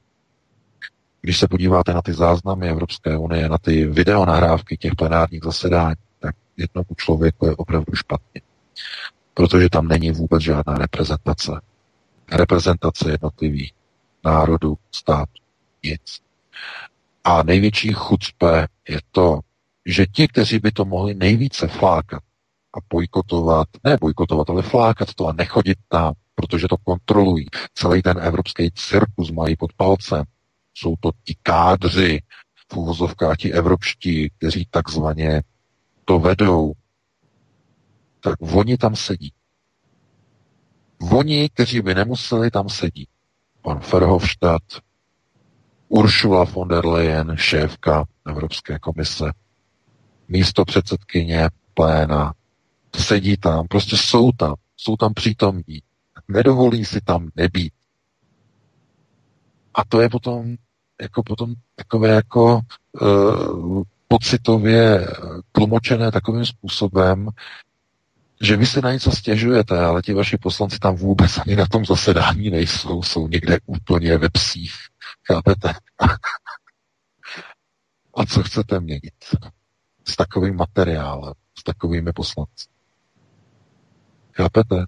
když 1.22 1.40
se 1.40 1.48
podíváte 1.48 1.94
na 1.94 2.02
ty 2.02 2.14
záznamy 2.14 2.70
Evropské 2.70 3.18
unie, 3.18 3.50
na 3.50 3.58
ty 3.58 3.86
videonahrávky 3.86 4.78
těch 4.78 4.96
plenárních 4.96 5.44
zasedání, 5.44 5.96
tak 6.20 6.36
jednomu 6.58 6.88
člověku 6.98 7.46
je 7.46 7.56
opravdu 7.56 7.96
špatně. 7.96 8.42
Protože 9.34 9.70
tam 9.70 9.88
není 9.88 10.12
vůbec 10.12 10.44
žádná 10.44 10.74
reprezentace. 10.76 11.52
Reprezentace 12.32 13.12
jednotlivých 13.12 13.74
národů, 14.26 14.78
států, 14.92 15.42
nic. 15.84 16.20
A 17.24 17.44
největší 17.44 17.94
chucpe 17.94 18.68
je 18.90 19.00
to, 19.12 19.40
že 19.86 20.06
ti, 20.06 20.28
kteří 20.28 20.60
by 20.60 20.72
to 20.72 20.86
mohli 20.86 21.14
nejvíce 21.14 21.68
flákat 21.68 22.24
a 22.78 22.80
bojkotovat, 22.90 23.68
ne 23.84 23.98
bojkotovat, 24.02 24.50
ale 24.50 24.62
flákat 24.62 25.14
to 25.14 25.28
a 25.28 25.34
nechodit 25.34 25.78
tam, 25.88 26.14
protože 26.36 26.68
to 26.68 26.78
kontrolují. 26.78 27.46
Celý 27.74 28.02
ten 28.02 28.20
evropský 28.22 28.72
cirkus 28.72 29.32
mají 29.32 29.56
pod 29.56 29.74
palcem. 29.74 30.24
Jsou 30.74 30.96
to 31.00 31.12
ti 31.24 31.36
kádři, 31.44 32.22
v 32.72 32.78
úvozovkách 32.78 33.38
ti 33.38 33.54
evropští, 33.54 34.30
kteří 34.38 34.68
takzvaně 34.72 35.42
to 36.06 36.20
vedou, 36.20 36.74
tak 38.20 38.36
oni 38.42 38.78
tam 38.78 38.96
sedí. 38.96 39.34
Oni, 41.12 41.50
kteří 41.50 41.82
by 41.82 41.96
nemuseli, 41.96 42.52
tam 42.52 42.70
sedí. 42.70 43.08
Pan 43.62 43.80
Verhofstadt, 43.92 44.82
Ursula 45.88 46.44
von 46.44 46.68
der 46.68 46.86
Leyen, 46.86 47.38
šéfka 47.38 48.06
Evropské 48.28 48.80
komise, 48.80 49.32
místo 50.30 50.66
předsedkyně 50.66 51.50
pléna, 51.74 52.34
sedí 52.96 53.38
tam, 53.38 53.68
prostě 53.68 53.98
jsou 53.98 54.32
tam, 54.32 54.56
jsou 54.78 54.96
tam 54.96 55.14
přítomní, 55.14 55.82
nedovolí 56.28 56.86
si 56.86 57.02
tam 57.02 57.30
nebýt. 57.36 57.74
A 59.74 59.86
to 59.86 60.02
je 60.02 60.10
potom 60.10 60.56
jako 61.02 61.24
potom 61.24 61.54
takové 61.76 62.10
jako 62.10 62.60
uh, 63.02 63.84
pocitově 64.08 65.08
tlumočené 65.52 66.12
takovým 66.12 66.46
způsobem, 66.46 67.30
že 68.42 68.58
vy 68.58 68.66
si 68.66 68.82
na 68.82 68.92
něco 68.92 69.12
stěžujete, 69.12 69.80
ale 69.80 70.02
ti 70.02 70.14
vaši 70.14 70.38
poslanci 70.38 70.80
tam 70.80 70.96
vůbec 70.96 71.38
ani 71.38 71.56
na 71.56 71.66
tom 71.66 71.86
zasedání 71.86 72.50
nejsou, 72.50 73.04
jsou 73.04 73.28
někde 73.28 73.58
úplně 73.66 74.18
ve 74.18 74.30
psích. 74.30 74.74
Chápete? 75.28 75.74
A 78.16 78.26
co 78.26 78.44
chcete 78.44 78.80
měnit? 78.80 79.14
S 80.10 80.16
takovým 80.16 80.56
materiálem, 80.56 81.34
s 81.60 81.64
takovými 81.64 82.14
poslanci. 82.14 82.66
Chápete? 84.34 84.86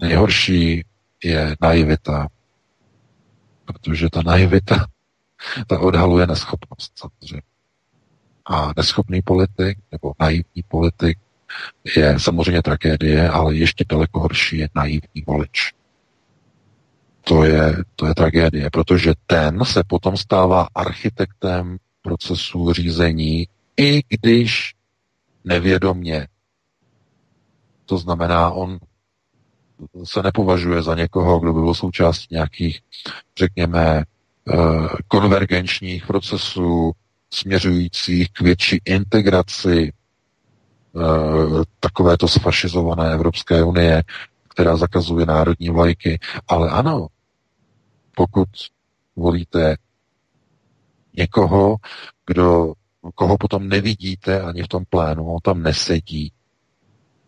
Nejhorší 0.00 0.84
je 1.24 1.56
naivita, 1.60 2.28
protože 3.64 4.10
ta 4.10 4.22
naivita, 4.22 4.86
ta 5.66 5.78
odhaluje 5.78 6.26
neschopnost 6.26 6.92
samozřejmě. 6.98 7.42
A 8.46 8.72
neschopný 8.76 9.22
politik 9.22 9.78
nebo 9.92 10.12
naivní 10.20 10.62
politik 10.68 11.18
je 11.96 12.20
samozřejmě 12.20 12.62
tragédie, 12.62 13.30
ale 13.30 13.54
ještě 13.54 13.84
daleko 13.88 14.20
horší 14.20 14.58
je 14.58 14.68
naivní 14.74 15.22
volič. 15.26 15.72
To 17.20 17.44
je, 17.44 17.84
to 17.96 18.06
je 18.06 18.14
tragédie, 18.14 18.70
protože 18.70 19.14
ten 19.26 19.64
se 19.64 19.82
potom 19.86 20.16
stává 20.16 20.68
architektem 20.74 21.78
procesu 22.02 22.72
řízení, 22.72 23.48
i 23.78 24.02
když 24.08 24.74
nevědomně. 25.44 26.28
To 27.86 27.98
znamená, 27.98 28.50
on 28.50 28.78
se 30.04 30.22
nepovažuje 30.22 30.82
za 30.82 30.94
někoho, 30.94 31.40
kdo 31.40 31.52
by 31.52 31.60
byl 31.60 31.74
součástí 31.74 32.26
nějakých, 32.30 32.80
řekněme, 33.38 34.04
eh, 34.48 34.54
konvergenčních 35.08 36.06
procesů 36.06 36.92
směřujících 37.30 38.32
k 38.32 38.40
větší 38.40 38.80
integraci 38.84 39.92
eh, 40.96 41.64
takovéto 41.80 42.28
sfašizované 42.28 43.12
Evropské 43.12 43.62
unie, 43.62 44.02
která 44.48 44.76
zakazuje 44.76 45.26
národní 45.26 45.70
vlajky. 45.70 46.18
Ale 46.48 46.70
ano, 46.70 47.06
pokud 48.16 48.48
volíte 49.16 49.76
někoho, 51.16 51.76
kdo, 52.26 52.72
koho 53.14 53.38
potom 53.38 53.68
nevidíte 53.68 54.40
ani 54.42 54.62
v 54.62 54.68
tom 54.68 54.84
plénu, 54.90 55.26
on 55.26 55.38
tam 55.42 55.62
nesedí, 55.62 56.32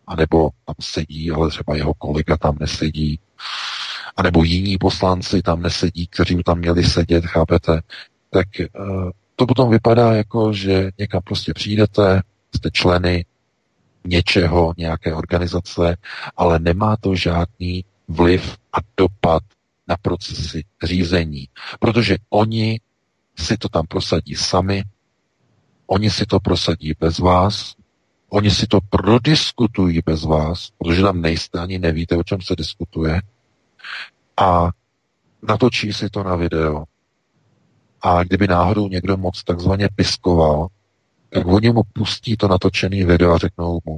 anebo 0.07 0.49
tam 0.65 0.75
sedí, 0.81 1.31
ale 1.31 1.49
třeba 1.49 1.75
jeho 1.75 1.93
kolega 1.93 2.37
tam 2.37 2.57
nesedí, 2.59 3.19
anebo 4.17 4.43
jiní 4.43 4.77
poslanci 4.77 5.41
tam 5.41 5.61
nesedí, 5.61 6.07
kteří 6.07 6.43
tam 6.43 6.57
měli 6.57 6.83
sedět, 6.83 7.25
chápete, 7.25 7.81
tak 8.29 8.47
uh, 8.79 9.09
to 9.35 9.45
potom 9.45 9.69
vypadá 9.69 10.13
jako, 10.13 10.53
že 10.53 10.91
někam 10.97 11.21
prostě 11.23 11.53
přijdete, 11.53 12.21
jste 12.55 12.69
členy 12.71 13.25
něčeho, 14.07 14.73
nějaké 14.77 15.13
organizace, 15.13 15.97
ale 16.37 16.59
nemá 16.59 16.97
to 16.97 17.15
žádný 17.15 17.85
vliv 18.07 18.57
a 18.73 18.77
dopad 18.97 19.43
na 19.87 19.97
procesy 20.01 20.63
řízení, 20.83 21.47
protože 21.79 22.17
oni 22.29 22.79
si 23.37 23.57
to 23.57 23.69
tam 23.69 23.87
prosadí 23.87 24.35
sami, 24.35 24.83
oni 25.91 26.09
si 26.09 26.25
to 26.25 26.39
prosadí 26.39 26.93
bez 26.99 27.19
vás, 27.19 27.75
oni 28.29 28.51
si 28.51 28.67
to 28.67 28.79
prodiskutují 28.89 30.01
bez 30.05 30.23
vás, 30.23 30.69
protože 30.77 31.01
tam 31.01 31.21
nejste 31.21 31.59
ani 31.59 31.79
nevíte, 31.79 32.17
o 32.17 32.23
čem 32.23 32.41
se 32.41 32.55
diskutuje, 32.55 33.21
a 34.37 34.69
natočí 35.41 35.93
si 35.93 36.09
to 36.09 36.23
na 36.23 36.35
video. 36.35 36.83
A 38.01 38.23
kdyby 38.23 38.47
náhodou 38.47 38.87
někdo 38.87 39.17
moc 39.17 39.43
takzvaně 39.43 39.89
piskoval, 39.95 40.67
tak 41.29 41.47
oni 41.47 41.71
mu 41.71 41.81
pustí 41.93 42.37
to 42.37 42.47
natočený 42.47 43.03
video 43.03 43.31
a 43.31 43.37
řeknou 43.37 43.79
mu, 43.85 43.97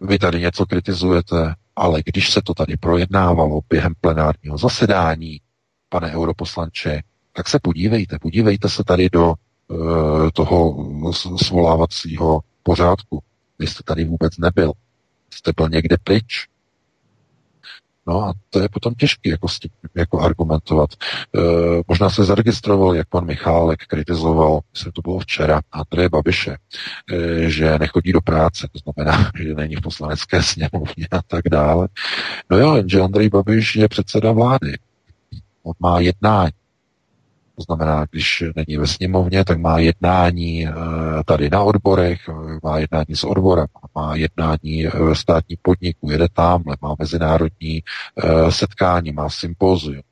vy 0.00 0.18
tady 0.18 0.40
něco 0.40 0.66
kritizujete, 0.66 1.54
ale 1.76 2.02
když 2.04 2.30
se 2.30 2.42
to 2.42 2.54
tady 2.54 2.76
projednávalo 2.76 3.60
během 3.68 3.94
plenárního 4.00 4.58
zasedání, 4.58 5.40
pane 5.88 6.10
europoslanče, 6.12 7.02
tak 7.32 7.48
se 7.48 7.58
podívejte, 7.62 8.18
podívejte 8.18 8.68
se 8.68 8.84
tady 8.84 9.10
do 9.10 9.34
toho 10.32 10.86
svolávacího 11.36 12.40
pořádku. 12.62 13.22
Vy 13.58 13.66
jste 13.66 13.82
tady 13.84 14.04
vůbec 14.04 14.38
nebyl. 14.38 14.72
Jste 15.30 15.52
byl 15.56 15.68
někde 15.68 15.96
pryč. 16.04 16.46
No 18.06 18.22
a 18.22 18.32
to 18.50 18.60
je 18.60 18.68
potom 18.68 18.94
těžké 18.94 19.30
jako, 19.30 19.46
jako 19.94 20.20
argumentovat. 20.20 20.90
E, 20.92 21.40
možná 21.88 22.10
se 22.10 22.24
zaregistroval, 22.24 22.94
jak 22.94 23.08
pan 23.08 23.26
Michálek 23.26 23.86
kritizoval, 23.86 24.60
myslím, 24.72 24.92
to 24.92 25.02
bylo 25.02 25.18
včera, 25.18 25.60
Andreje 25.72 26.08
Babiše, 26.08 26.56
e, 27.12 27.50
že 27.50 27.78
nechodí 27.78 28.12
do 28.12 28.20
práce, 28.20 28.68
to 28.72 28.78
znamená, 28.78 29.30
že 29.42 29.54
není 29.54 29.76
v 29.76 29.80
poslanecké 29.80 30.42
sněmovně 30.42 31.08
a 31.10 31.22
tak 31.22 31.42
dále. 31.50 31.88
No 32.50 32.58
jo, 32.58 32.74
jenže 32.74 33.00
Andrej 33.00 33.28
Babiš 33.28 33.76
je 33.76 33.88
předseda 33.88 34.32
vlády. 34.32 34.72
On 35.62 35.74
má 35.80 36.00
jednání. 36.00 36.52
Znamená, 37.62 38.06
když 38.10 38.44
není 38.56 38.76
ve 38.76 38.86
sněmovně, 38.86 39.44
tak 39.44 39.58
má 39.58 39.78
jednání 39.78 40.66
eh, 40.66 40.72
tady 41.26 41.50
na 41.50 41.62
odborech, 41.62 42.20
eh, 42.28 42.58
má 42.62 42.78
jednání 42.78 43.16
s 43.16 43.24
odborem, 43.24 43.66
má 43.94 44.16
jednání 44.16 44.86
eh, 44.86 44.90
ve 45.04 45.14
státní 45.14 45.56
podniku, 45.62 46.10
jede 46.10 46.26
tamhle, 46.32 46.76
má 46.82 46.94
mezinárodní 46.98 47.82
setkání, 48.48 49.12
má 49.12 49.28
sympózium, 49.28 50.02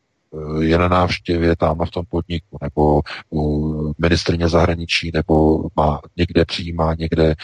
je 0.61 0.79
na 0.79 0.89
návštěvě 0.89 1.57
tam 1.57 1.79
v 1.85 1.91
tom 1.91 2.05
podniku, 2.09 2.59
nebo 2.63 3.01
u 3.33 3.95
ministrně 3.99 4.49
zahraničí, 4.49 5.11
nebo 5.15 5.65
má 5.77 6.01
někde 6.17 6.45
přijímá, 6.45 6.95
někde 6.95 7.35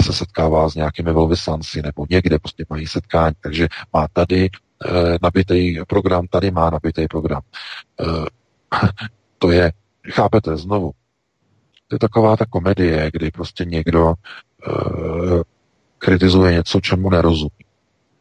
se 0.00 0.12
setkává 0.12 0.68
s 0.68 0.74
nějakými 0.74 1.12
velvyslanci, 1.12 1.82
nebo 1.82 2.06
někde 2.10 2.38
prostě 2.38 2.64
mají 2.70 2.86
setkání, 2.86 3.34
takže 3.40 3.68
má 3.92 4.06
tady 4.12 4.48
nabitý 5.22 5.76
program, 5.88 6.26
tady 6.30 6.50
má 6.50 6.70
nabitý 6.70 7.08
program 7.08 7.42
to 9.38 9.50
je, 9.50 9.72
chápete, 10.10 10.56
znovu, 10.56 10.92
to 11.88 11.94
je 11.94 11.98
taková 11.98 12.36
ta 12.36 12.46
komedie, 12.46 13.10
kdy 13.12 13.30
prostě 13.30 13.64
někdo 13.64 14.04
uh, 14.06 15.42
kritizuje 15.98 16.52
něco, 16.52 16.80
čemu 16.80 17.10
nerozumí. 17.10 17.64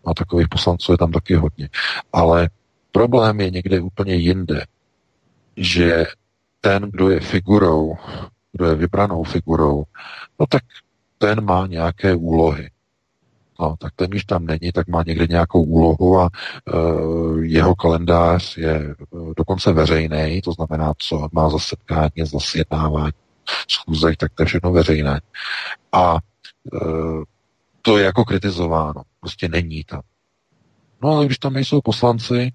A 0.06 0.14
takových 0.14 0.48
poslanců 0.50 0.92
je 0.92 0.98
tam 0.98 1.12
taky 1.12 1.36
hodně. 1.36 1.70
Ale 2.14 2.50
problém 2.92 3.42
je 3.42 3.50
někde 3.50 3.82
úplně 3.82 4.16
jinde, 4.16 4.66
že 5.58 6.06
ten, 6.62 6.84
kdo 6.92 7.10
je 7.10 7.20
figurou, 7.20 7.98
kdo 8.52 8.66
je 8.66 8.76
vybranou 8.76 9.24
figurou, 9.24 9.84
no 10.40 10.46
tak 10.46 10.64
ten 11.18 11.46
má 11.46 11.68
nějaké 11.68 12.16
úlohy. 12.16 12.70
No, 13.60 13.76
tak 13.80 13.94
ten, 13.96 14.10
když 14.10 14.24
tam 14.24 14.46
není, 14.46 14.72
tak 14.74 14.88
má 14.88 15.04
někde 15.08 15.28
nějakou 15.28 15.64
úlohu 15.64 16.20
a 16.20 16.30
uh, 16.74 17.44
jeho 17.44 17.76
kalendář 17.76 18.58
je 18.58 18.96
uh, 19.10 19.34
dokonce 19.38 19.74
veřejný, 19.74 20.42
to 20.42 20.52
znamená, 20.52 20.94
co 20.98 21.28
má 21.32 21.50
za 21.50 21.60
setkání, 21.60 22.12
za 22.24 22.40
sjednávání 22.40 23.12
schůzek, 23.72 24.18
tak 24.18 24.32
to 24.36 24.44
je 24.44 24.48
všechno 24.48 24.72
veřejné. 24.72 25.22
A 25.92 26.14
uh, 26.14 27.24
to 27.82 27.98
je 27.98 28.06
jako 28.06 28.26
kritizováno. 28.26 29.02
Prostě 29.20 29.48
není 29.50 29.84
tam. 29.84 30.02
No 31.04 31.10
ale 31.10 31.26
když 31.26 31.38
tam 31.38 31.54
nejsou 31.54 31.82
poslanci 31.82 32.52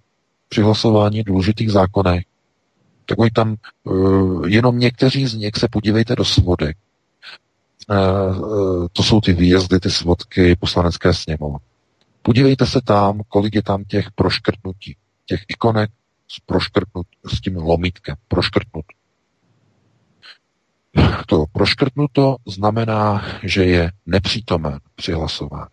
při 0.48 0.62
hlasování 0.62 1.22
důležitých 1.22 1.70
zákonech, 1.70 2.24
tak 3.06 3.18
oni 3.18 3.30
tam 3.30 3.56
uh, 3.84 4.48
jenom 4.48 4.78
někteří 4.78 5.26
z 5.26 5.34
nich 5.34 5.52
se 5.56 5.68
podívejte 5.68 6.16
do 6.16 6.24
svodek, 6.24 6.76
to 8.92 9.02
jsou 9.02 9.20
ty 9.20 9.32
výjezdy, 9.32 9.80
ty 9.80 9.90
svodky 9.90 10.56
poslanecké 10.56 11.14
sněmovny. 11.14 11.58
Podívejte 12.22 12.66
se 12.66 12.80
tam, 12.80 13.20
kolik 13.28 13.54
je 13.54 13.62
tam 13.62 13.84
těch 13.84 14.10
proškrtnutí, 14.10 14.96
těch 15.26 15.40
ikonek 15.48 15.90
s, 16.28 16.40
proškrtnut, 16.46 17.06
s 17.24 17.40
tím 17.40 17.56
lomítkem, 17.56 18.16
proškrtnut. 18.28 18.84
To 21.26 21.44
proškrtnuto 21.52 22.36
znamená, 22.48 23.24
že 23.42 23.64
je 23.64 23.92
nepřítomen 24.06 24.80
při 24.94 25.12
hlasování. 25.12 25.70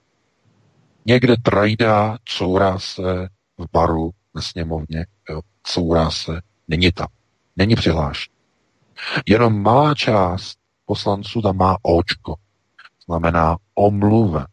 Někde 1.05 1.35
trajdá, 1.43 2.17
courá 2.25 2.79
se 2.79 3.29
v 3.57 3.65
baru 3.73 4.11
ve 4.33 4.41
sněmovně, 4.41 5.05
jo, 5.29 5.41
courá 5.63 6.11
se, 6.11 6.41
není 6.67 6.91
tam, 6.91 7.07
není 7.55 7.75
přihlášen. 7.75 8.33
Jenom 9.25 9.61
malá 9.61 9.95
část 9.95 10.58
poslanců 10.89 11.41
tam 11.41 11.57
má 11.57 11.77
očko. 11.81 12.35
Znamená 13.05 13.57
omluven. 13.75 14.45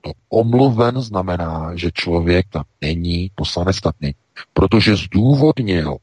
To 0.00 0.10
omluven 0.28 1.00
znamená, 1.00 1.76
že 1.76 1.90
člověk 1.94 2.46
tam 2.50 2.64
není, 2.80 3.30
poslanec 3.34 3.80
tam 3.80 3.92
není, 4.00 4.14
protože 4.52 4.96
zdůvodnil 4.96 5.96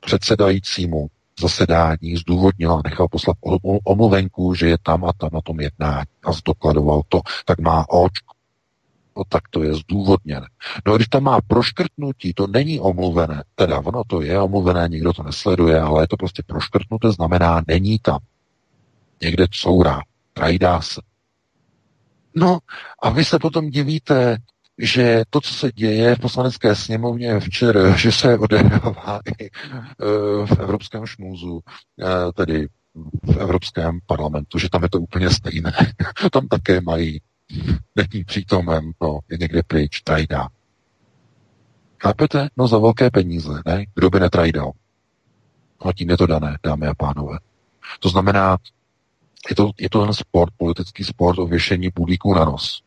předsedajícímu 0.00 1.06
zasedání, 1.40 2.16
zdůvodnil 2.16 2.72
a 2.72 2.80
nechal 2.84 3.08
poslat 3.08 3.36
omluvenku, 3.84 4.54
že 4.54 4.68
je 4.68 4.78
tam 4.82 5.04
a 5.04 5.12
tam 5.12 5.30
na 5.32 5.40
tom 5.40 5.60
jednání 5.60 6.08
a 6.24 6.32
zdokladoval 6.32 7.02
to, 7.08 7.20
tak 7.44 7.60
má 7.60 7.84
očko. 7.88 8.34
No 9.16 9.22
tak 9.28 9.42
to 9.50 9.62
je 9.62 9.74
zdůvodněné. 9.74 10.46
No 10.86 10.96
když 10.96 11.08
tam 11.08 11.22
má 11.22 11.38
proškrtnutí, 11.46 12.32
to 12.34 12.46
není 12.46 12.80
omluvené, 12.80 13.44
teda 13.54 13.78
ono 13.80 14.02
to 14.06 14.22
je 14.22 14.40
omluvené, 14.40 14.88
nikdo 14.88 15.12
to 15.12 15.22
nesleduje, 15.22 15.80
ale 15.80 16.02
je 16.02 16.08
to 16.08 16.16
prostě 16.16 16.42
proškrtnuté, 16.46 17.12
znamená 17.12 17.62
není 17.68 17.98
tam 17.98 18.18
někde 19.24 19.46
courá, 19.50 20.00
trajdá 20.32 20.80
se. 20.80 21.00
No 22.34 22.58
a 23.02 23.10
vy 23.10 23.24
se 23.24 23.38
potom 23.38 23.70
divíte, 23.70 24.36
že 24.78 25.22
to, 25.30 25.40
co 25.40 25.54
se 25.54 25.72
děje 25.72 26.14
v 26.16 26.18
poslanecké 26.18 26.74
sněmovně 26.76 27.40
včera, 27.40 27.96
že 27.96 28.12
se 28.12 28.38
odehrává 28.38 29.20
i 29.40 29.44
e, 29.46 29.50
v 30.46 30.60
evropském 30.60 31.06
šmůzu, 31.06 31.60
e, 32.00 32.32
tedy 32.32 32.68
v 33.22 33.36
Evropském 33.36 33.98
parlamentu, 34.06 34.58
že 34.58 34.68
tam 34.70 34.82
je 34.82 34.88
to 34.88 35.00
úplně 35.00 35.30
stejné. 35.30 35.72
tam 36.32 36.48
také 36.48 36.80
mají, 36.80 37.20
není 37.96 38.24
přítomen, 38.24 38.90
no, 39.02 39.18
je 39.30 39.38
někde 39.38 39.62
pryč, 39.62 40.00
trajdá. 40.00 40.48
Chápete? 42.02 42.48
No 42.56 42.68
za 42.68 42.78
velké 42.78 43.10
peníze, 43.10 43.62
ne? 43.66 43.84
Kdo 43.94 44.10
by 44.10 44.20
netrajdal? 44.20 44.72
No 45.84 45.92
tím 45.92 46.10
je 46.10 46.16
to 46.16 46.26
dané, 46.26 46.58
dámy 46.62 46.86
a 46.86 46.94
pánové. 46.94 47.38
To 48.00 48.08
znamená, 48.08 48.56
je 49.50 49.56
to, 49.56 49.70
je 49.78 49.90
to 49.90 50.04
ten 50.04 50.14
sport, 50.14 50.52
politický 50.56 51.04
sport 51.04 51.38
o 51.38 51.46
věšení 51.46 51.88
bulíků 51.94 52.34
na 52.34 52.44
nos. 52.44 52.82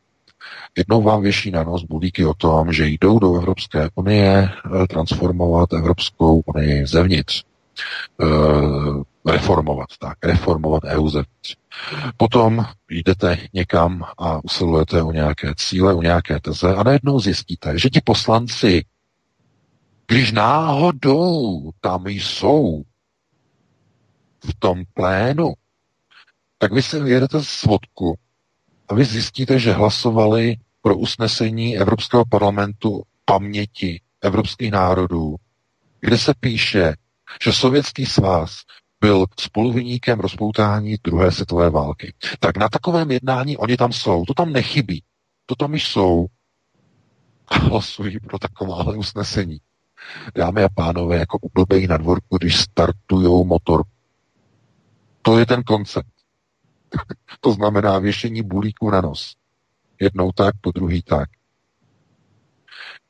Jednou 0.78 1.02
vám 1.02 1.22
věší 1.22 1.52
na 1.52 1.64
nos 1.64 1.84
bulíky 1.84 2.26
o 2.26 2.34
tom, 2.34 2.74
že 2.74 2.88
jdou 2.88 3.20
do 3.20 3.36
Evropské 3.36 3.90
unie 3.96 4.50
eh, 4.84 4.88
transformovat 4.88 5.74
Evropskou 5.74 6.42
unii 6.46 6.88
zevnitř. 6.88 7.44
E, 8.22 9.32
reformovat, 9.32 9.90
tak, 10.00 10.26
reformovat 10.26 10.84
EU 10.84 11.10
zevnitř. 11.10 11.56
Potom 12.18 12.66
jdete 12.90 13.38
někam 13.54 14.04
a 14.18 14.44
usilujete 14.44 15.04
o 15.04 15.12
nějaké 15.12 15.54
cíle, 15.58 15.94
o 15.94 16.02
nějaké 16.02 16.40
teze 16.40 16.76
a 16.76 16.84
najednou 16.84 17.20
zjistíte, 17.20 17.80
že 17.80 17.90
ti 17.90 18.02
poslanci, 18.02 18.86
když 20.08 20.32
náhodou 20.32 21.72
tam 21.82 22.08
jsou 22.08 22.84
v 24.44 24.54
tom 24.60 24.84
plénu, 24.94 25.54
tak 26.58 26.74
vy 26.74 26.82
si 26.82 27.00
vyjedete 27.00 27.44
svodku 27.44 28.18
a 28.88 28.94
vy 28.94 29.06
zjistíte, 29.06 29.60
že 29.60 29.74
hlasovali 29.74 30.56
pro 30.82 30.98
usnesení 30.98 31.78
Evropského 31.78 32.26
parlamentu 32.26 33.04
paměti 33.26 34.02
evropských 34.22 34.72
národů, 34.72 35.36
kde 36.00 36.18
se 36.18 36.34
píše, 36.40 36.94
že 37.44 37.52
Sovětský 37.54 38.06
svaz 38.06 38.58
byl 39.02 39.26
spoluviníkem 39.40 40.20
rozpoutání 40.20 40.96
druhé 41.04 41.32
světové 41.32 41.70
války. 41.70 42.14
Tak 42.40 42.58
na 42.58 42.70
takovém 42.70 43.12
jednání 43.12 43.58
oni 43.58 43.78
tam 43.78 43.92
jsou. 43.94 44.26
To 44.26 44.34
tam 44.34 44.54
nechybí. 44.54 45.04
To 45.46 45.56
tam 45.56 45.74
již 45.74 45.88
jsou. 45.88 46.26
A 47.48 47.58
hlasují 47.58 48.20
pro 48.20 48.40
takováhle 48.40 48.98
usnesení. 48.98 49.58
Dámy 50.36 50.64
a 50.64 50.70
pánové, 50.70 51.18
jako 51.18 51.38
ublbej 51.42 51.88
na 51.88 51.98
dvorku, 51.98 52.38
když 52.38 52.58
startujou 52.58 53.44
motor. 53.44 53.84
To 55.22 55.40
je 55.40 55.46
ten 55.46 55.64
koncept. 55.64 56.17
to 57.42 57.54
znamená 57.54 58.00
věšení 58.00 58.42
bulíku 58.42 58.90
na 58.90 59.02
nos. 59.02 59.36
Jednou 60.00 60.32
tak, 60.32 60.56
po 60.62 60.72
druhý 60.72 61.02
tak. 61.02 61.30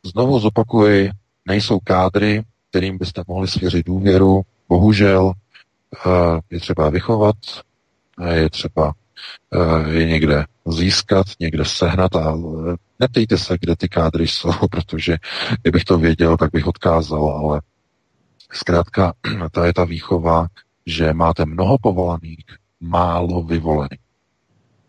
Znovu 0.05 0.39
zopakuji, 0.39 1.11
nejsou 1.45 1.79
kádry, 1.79 2.43
kterým 2.69 2.97
byste 2.97 3.23
mohli 3.27 3.47
svěřit 3.47 3.85
důvěru. 3.85 4.41
Bohužel 4.69 5.33
eh, 5.33 6.09
je 6.49 6.59
třeba 6.59 6.89
vychovat, 6.89 7.35
je 8.31 8.49
třeba 8.49 8.93
eh, 9.53 9.91
je 9.93 10.05
někde 10.05 10.45
získat, 10.67 11.25
někde 11.39 11.65
sehnat 11.65 12.15
a 12.15 12.37
eh, 12.37 12.75
neptejte 12.99 13.37
se, 13.37 13.57
kde 13.61 13.75
ty 13.75 13.89
kádry 13.89 14.27
jsou, 14.27 14.51
protože 14.71 15.17
kdybych 15.61 15.83
to 15.83 15.97
věděl, 15.97 16.37
tak 16.37 16.51
bych 16.51 16.67
odkázal, 16.67 17.29
ale 17.29 17.61
zkrátka 18.51 19.13
ta 19.51 19.65
je 19.65 19.73
ta 19.73 19.83
výchova, 19.83 20.47
že 20.85 21.13
máte 21.13 21.45
mnoho 21.45 21.77
povolaných, 21.81 22.45
málo 22.79 23.43
vyvolených. 23.43 23.99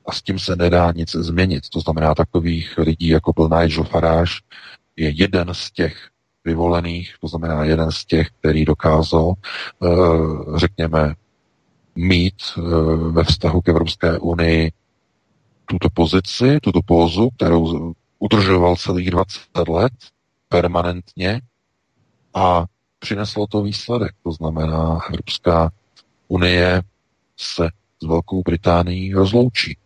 A 0.06 0.12
s 0.12 0.22
tím 0.22 0.38
se 0.38 0.56
nedá 0.56 0.92
nic 0.92 1.10
změnit. 1.10 1.68
To 1.68 1.80
znamená, 1.80 2.14
takových 2.14 2.78
lidí, 2.78 3.08
jako 3.08 3.32
byl 3.32 3.48
Nigel 3.48 3.84
Farage, 3.84 4.32
je 4.96 5.10
jeden 5.10 5.48
z 5.54 5.70
těch 5.70 6.08
vyvolených, 6.44 7.14
to 7.20 7.28
znamená 7.28 7.64
jeden 7.64 7.92
z 7.92 8.04
těch, 8.04 8.28
který 8.40 8.64
dokázal, 8.64 9.32
eh, 9.34 9.88
řekněme, 10.56 11.14
mít 11.96 12.34
eh, 12.56 12.60
ve 13.10 13.24
vztahu 13.24 13.60
k 13.60 13.68
Evropské 13.68 14.18
unii 14.18 14.72
tuto 15.66 15.88
pozici, 15.94 16.58
tuto 16.62 16.80
pózu, 16.86 17.30
kterou 17.36 17.92
udržoval 18.18 18.76
celých 18.76 19.10
20 19.10 19.68
let 19.68 19.92
permanentně 20.48 21.40
a 22.34 22.64
přineslo 22.98 23.46
to 23.46 23.62
výsledek. 23.62 24.12
To 24.22 24.32
znamená, 24.32 24.98
Evropská 25.08 25.70
unie 26.28 26.82
se 27.38 27.68
s 28.02 28.06
Velkou 28.06 28.42
Británií 28.42 29.14
rozloučí 29.14 29.76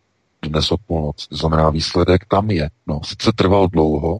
dnes 0.49 0.71
o 0.71 0.77
půlnoc. 0.77 1.27
To 1.27 1.35
znamená, 1.35 1.69
výsledek 1.69 2.25
tam 2.25 2.51
je. 2.51 2.69
No, 2.87 2.99
sice 3.03 3.31
trval 3.35 3.67
dlouho, 3.67 4.17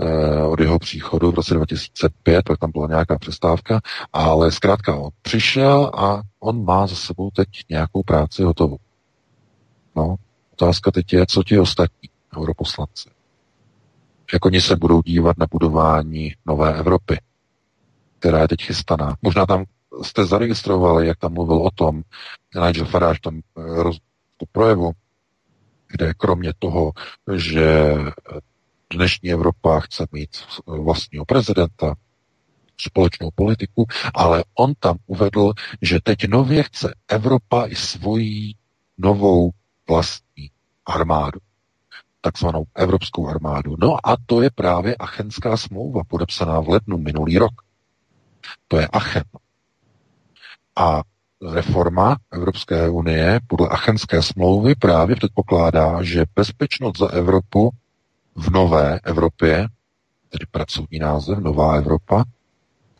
eh, 0.00 0.42
od 0.42 0.60
jeho 0.60 0.78
příchodu 0.78 1.30
v 1.30 1.34
roce 1.34 1.54
2005, 1.54 2.42
pak 2.42 2.58
tam 2.58 2.70
byla 2.72 2.86
nějaká 2.86 3.18
přestávka, 3.18 3.80
ale 4.12 4.52
zkrátka 4.52 4.96
on 4.96 5.10
přišel 5.22 5.90
a 5.94 6.22
on 6.40 6.64
má 6.64 6.86
za 6.86 6.96
sebou 6.96 7.30
teď 7.30 7.48
nějakou 7.70 8.02
práci 8.02 8.42
hotovou. 8.42 8.78
No, 9.96 10.16
otázka 10.52 10.90
teď 10.90 11.12
je, 11.12 11.26
co 11.26 11.42
ti 11.42 11.58
ostatní 11.58 12.08
europoslanci. 12.38 13.08
Jak 14.32 14.44
oni 14.44 14.60
se 14.60 14.76
budou 14.76 15.02
dívat 15.02 15.38
na 15.38 15.46
budování 15.50 16.34
nové 16.46 16.74
Evropy, 16.74 17.20
která 18.18 18.38
je 18.38 18.48
teď 18.48 18.62
chystaná. 18.62 19.16
Možná 19.22 19.46
tam 19.46 19.64
jste 20.02 20.26
zaregistrovali, 20.26 21.06
jak 21.06 21.18
tam 21.18 21.32
mluvil 21.32 21.56
o 21.56 21.70
tom 21.70 22.02
Nigel 22.66 22.86
Farage 22.86 23.20
tam 23.22 23.36
eh, 23.38 23.82
roz, 23.82 23.98
to 24.36 24.46
projevu, 24.52 24.92
kde 25.88 26.14
kromě 26.14 26.52
toho, 26.58 26.92
že 27.36 27.94
dnešní 28.92 29.32
Evropa 29.32 29.80
chce 29.80 30.06
mít 30.12 30.30
vlastního 30.66 31.24
prezidenta, 31.24 31.94
společnou 32.80 33.30
politiku, 33.34 33.86
ale 34.14 34.44
on 34.54 34.74
tam 34.78 34.96
uvedl, 35.06 35.52
že 35.82 36.00
teď 36.02 36.28
nově 36.28 36.62
chce 36.62 36.94
Evropa 37.08 37.66
i 37.66 37.74
svoji 37.74 38.54
novou 38.98 39.50
vlastní 39.88 40.50
armádu, 40.86 41.40
takzvanou 42.20 42.64
evropskou 42.74 43.28
armádu. 43.28 43.76
No 43.78 44.08
a 44.08 44.16
to 44.26 44.42
je 44.42 44.50
právě 44.50 44.96
Achenská 44.96 45.56
smlouva, 45.56 46.04
podepsaná 46.04 46.60
v 46.60 46.68
lednu 46.68 46.98
minulý 46.98 47.38
rok. 47.38 47.52
To 48.68 48.78
je 48.78 48.88
Achen. 48.88 49.24
A 50.76 51.02
reforma 51.52 52.16
Evropské 52.32 52.88
unie 52.88 53.40
podle 53.46 53.68
Achenské 53.68 54.22
smlouvy 54.22 54.74
právě 54.74 55.16
předpokládá, 55.16 56.02
že 56.02 56.24
bezpečnost 56.36 56.98
za 56.98 57.08
Evropu 57.08 57.70
v 58.34 58.50
nové 58.50 59.00
Evropě, 59.04 59.68
tedy 60.28 60.46
pracovní 60.50 60.98
název, 60.98 61.38
Nová 61.38 61.74
Evropa, 61.76 62.24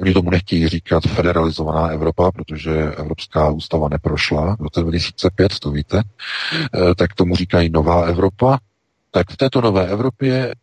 Oni 0.01 0.13
tomu 0.15 0.31
nechtějí 0.31 0.69
říkat 0.69 1.03
federalizovaná 1.05 1.89
Evropa, 1.89 2.31
protože 2.33 2.71
Evropská 2.93 3.51
ústava 3.51 3.89
neprošla 3.89 4.57
v 4.57 4.61
roce 4.63 4.81
2005, 4.81 5.59
to 5.59 5.71
víte, 5.71 6.03
eh, 6.75 6.95
tak 6.95 7.15
tomu 7.15 7.37
říkají 7.37 7.71
Nová 7.71 8.05
Evropa. 8.05 8.59
Tak 9.11 9.31
v 9.31 9.37
této 9.37 9.61
nové 9.61 9.87
Evropě 9.89 10.55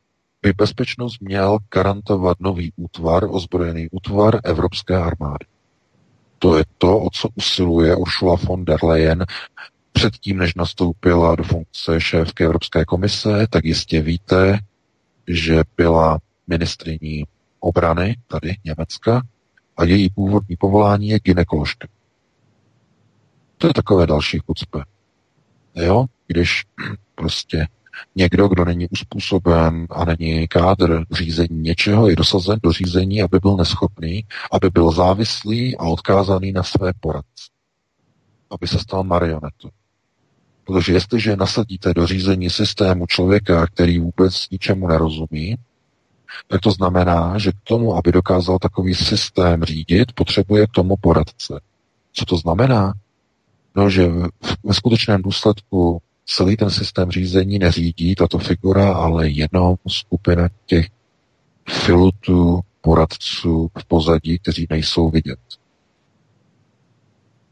by 0.42 0.54
bezpečnost 0.54 1.22
měl 1.22 1.58
garantovat 1.74 2.38
nový 2.40 2.72
útvar, 2.76 3.24
ozbrojený 3.30 3.88
útvar 3.92 4.40
Evropské 4.44 4.98
armády. 4.98 5.46
To 6.44 6.58
je 6.58 6.64
to, 6.78 7.00
o 7.00 7.10
co 7.10 7.30
usiluje 7.36 7.96
Ursula 7.96 8.36
von 8.36 8.66
der 8.66 8.86
Leyen 8.86 9.26
předtím, 9.92 10.38
než 10.38 10.56
nastoupila 10.56 11.36
do 11.36 11.44
funkce 11.44 12.02
šéfky 12.02 12.44
Evropské 12.44 12.86
komise, 12.86 13.48
tak 13.50 13.66
jistě 13.66 14.02
víte, 14.02 14.60
že 15.28 15.64
byla 15.78 16.20
ministriní 16.48 17.24
obrany 17.60 18.18
tady 18.28 18.56
Německa 18.64 19.22
a 19.78 19.84
její 19.84 20.10
původní 20.10 20.56
povolání 20.56 21.08
je 21.08 21.20
ginekoložka. 21.20 21.88
To 23.58 23.68
je 23.68 23.74
takové 23.74 24.08
další 24.08 24.40
chucpe. 24.40 24.80
Jo, 25.76 26.06
když 26.28 26.64
prostě 27.16 27.68
někdo, 28.16 28.48
kdo 28.48 28.66
není 28.66 28.88
uspůsoben 28.90 29.88
a 29.90 30.06
není 30.06 30.48
kádr 30.48 31.04
řízení 31.12 31.62
něčeho, 31.62 32.10
je 32.10 32.16
dosazen 32.16 32.60
do 32.64 32.72
řízení, 32.72 33.22
aby 33.22 33.40
byl 33.40 33.58
neschopný, 33.58 34.26
aby 34.52 34.70
byl 34.70 34.92
závislý 34.92 35.78
a 35.78 35.84
odkázaný 35.84 36.52
na 36.52 36.64
své 36.64 36.92
poradce. 37.00 37.50
Aby 38.52 38.68
se 38.68 38.80
stal 38.80 39.04
marionetou. 39.04 39.70
Protože 40.64 40.94
jestliže 40.94 41.36
nasadíte 41.36 41.94
do 41.94 42.08
řízení 42.08 42.50
systému 42.50 43.08
člověka, 43.08 43.68
který 43.68 44.00
vůbec 44.00 44.50
ničemu 44.50 44.88
nerozumí, 44.88 45.56
tak 46.48 46.62
to 46.62 46.72
znamená, 46.72 47.38
že 47.38 47.52
k 47.52 47.62
tomu, 47.64 47.96
aby 47.96 48.12
dokázal 48.12 48.60
takový 48.60 48.96
systém 48.96 49.64
řídit, 49.64 50.14
potřebuje 50.14 50.68
k 50.68 50.72
tomu 50.72 50.96
poradce. 51.02 51.62
Co 52.14 52.26
to 52.26 52.38
znamená? 52.38 52.94
No, 53.76 53.90
že 53.90 54.12
ve 54.64 54.74
skutečném 54.74 55.22
důsledku 55.22 56.02
celý 56.26 56.58
ten 56.58 56.70
systém 56.70 57.12
řízení 57.12 57.60
neřídí 57.60 58.16
tato 58.16 58.38
figura, 58.38 58.94
ale 58.94 59.30
jenom 59.30 59.76
skupina 59.88 60.50
těch 60.66 60.88
filutů, 61.70 62.60
poradců 62.82 63.72
v 63.78 63.86
pozadí, 63.86 64.40
kteří 64.40 64.68
nejsou 64.70 65.10
vidět. 65.10 65.40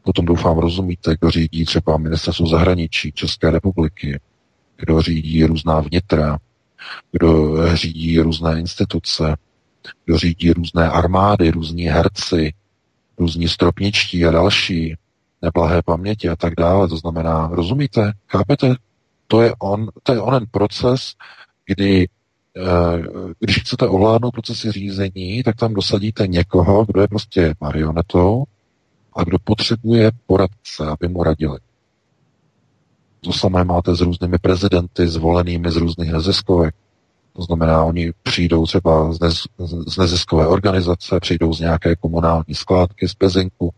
Potom 0.02 0.24
doufám 0.24 0.58
rozumíte, 0.58 1.14
kdo 1.20 1.30
řídí 1.30 1.64
třeba 1.64 1.96
ministerstvo 1.96 2.46
zahraničí 2.46 3.12
České 3.12 3.50
republiky, 3.50 4.20
kdo 4.76 5.02
řídí 5.02 5.44
různá 5.44 5.80
vnitra, 5.80 6.38
kdo 7.12 7.56
řídí 7.76 8.18
různé 8.18 8.60
instituce, 8.60 9.36
kdo 10.04 10.18
řídí 10.18 10.52
různé 10.52 10.88
armády, 10.90 11.50
různí 11.50 11.84
herci, 11.84 12.54
různí 13.18 13.48
stropničtí 13.48 14.24
a 14.24 14.30
další, 14.30 14.96
neblahé 15.42 15.82
paměti 15.82 16.28
a 16.28 16.36
tak 16.36 16.54
dále. 16.54 16.88
To 16.88 16.96
znamená, 16.96 17.48
rozumíte, 17.52 18.12
chápete? 18.28 18.74
To 19.26 19.42
je, 19.42 19.54
on, 19.58 19.88
to 20.02 20.12
je 20.12 20.20
onen 20.20 20.44
proces, 20.50 21.14
kdy 21.66 22.08
eh, 22.56 23.02
když 23.38 23.60
chcete 23.60 23.88
ovládnout 23.88 24.30
procesy 24.30 24.72
řízení, 24.72 25.42
tak 25.42 25.56
tam 25.56 25.74
dosadíte 25.74 26.26
někoho, 26.26 26.84
kdo 26.84 27.00
je 27.00 27.08
prostě 27.08 27.54
marionetou 27.60 28.44
a 29.16 29.24
kdo 29.24 29.38
potřebuje 29.44 30.10
poradce, 30.26 30.86
aby 30.86 31.08
mu 31.08 31.22
radili. 31.22 31.58
To 33.20 33.32
samé 33.32 33.64
máte 33.64 33.94
s 33.94 34.00
různými 34.00 34.38
prezidenty, 34.38 35.08
zvolenými 35.08 35.70
z 35.70 35.76
různých 35.76 36.12
neziskovek. 36.12 36.74
To 37.32 37.42
znamená, 37.42 37.84
oni 37.84 38.12
přijdou 38.22 38.66
třeba 38.66 39.12
z, 39.12 39.20
nez, 39.20 39.34
z 39.86 39.96
neziskové 39.96 40.46
organizace, 40.46 41.20
přijdou 41.20 41.54
z 41.54 41.60
nějaké 41.60 41.96
komunální 41.96 42.54
skládky, 42.54 43.08
z 43.08 43.14
pezinku, 43.14 43.74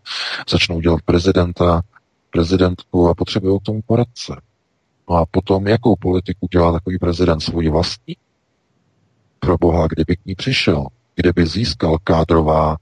začnou 0.48 0.80
dělat 0.80 1.02
prezidenta, 1.04 1.82
prezidentku 2.30 3.08
a 3.08 3.14
potřebují 3.14 3.60
k 3.60 3.62
tomu 3.62 3.80
poradce. 3.86 4.40
No 5.10 5.16
a 5.16 5.26
potom, 5.30 5.66
jakou 5.66 5.96
politiku 5.96 6.48
dělá 6.52 6.72
takový 6.72 6.98
prezident 6.98 7.40
svoji 7.40 7.70
vlastní? 7.70 8.16
Pro 9.38 9.58
boha, 9.58 9.86
kdyby 9.86 10.16
k 10.16 10.24
ní 10.26 10.34
přišel, 10.34 10.86
kdyby 11.14 11.46
získal 11.46 11.98
kádrová 12.04 12.76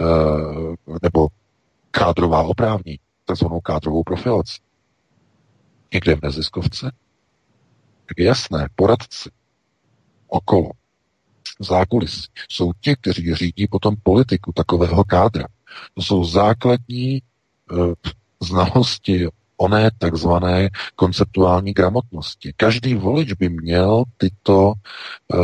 eh, 0.00 0.96
nebo 1.02 1.28
kádrová 1.90 2.42
oprávní, 2.42 2.98
takzvanou 3.24 3.60
kádrovou 3.60 4.02
profilaci. 4.02 4.58
Někde 5.94 6.16
v 6.16 6.22
neziskovce? 6.22 6.92
Tak 8.06 8.18
je 8.18 8.24
jasné, 8.24 8.68
poradci 8.74 9.30
okolo, 10.30 10.70
zákulisí, 11.60 12.26
jsou 12.48 12.72
ti, 12.80 12.96
kteří 12.96 13.34
řídí 13.34 13.66
potom 13.66 13.96
politiku 14.02 14.52
takového 14.52 15.04
kádra. 15.04 15.46
To 15.94 16.02
jsou 16.02 16.24
základní 16.24 17.16
e, 17.16 17.20
znalosti 18.40 19.28
oné 19.56 19.90
takzvané 19.98 20.68
konceptuální 20.96 21.72
gramotnosti. 21.72 22.52
Každý 22.56 22.94
volič 22.94 23.32
by 23.32 23.48
měl 23.48 24.04
tyto 24.16 24.72
e, 24.72 25.36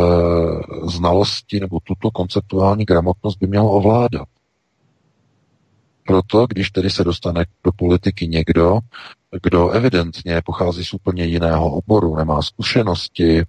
znalosti 0.90 1.60
nebo 1.60 1.78
tuto 1.80 2.10
konceptuální 2.10 2.84
gramotnost 2.84 3.36
by 3.36 3.46
měl 3.46 3.66
ovládat. 3.66 4.28
Proto, 6.06 6.46
když 6.46 6.70
tedy 6.70 6.90
se 6.90 7.04
dostane 7.04 7.44
do 7.64 7.72
politiky 7.72 8.28
někdo, 8.28 8.78
kdo 9.42 9.68
evidentně 9.68 10.42
pochází 10.44 10.84
z 10.84 10.94
úplně 10.94 11.24
jiného 11.24 11.70
oboru, 11.70 12.16
nemá 12.16 12.42
zkušenosti, 12.42 13.42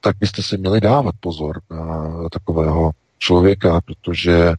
tak 0.00 0.16
byste 0.18 0.42
si 0.42 0.58
měli 0.58 0.80
dávat 0.80 1.14
pozor 1.20 1.60
na 1.70 2.12
takového 2.28 2.90
člověka, 3.18 3.80
protože 3.80 4.54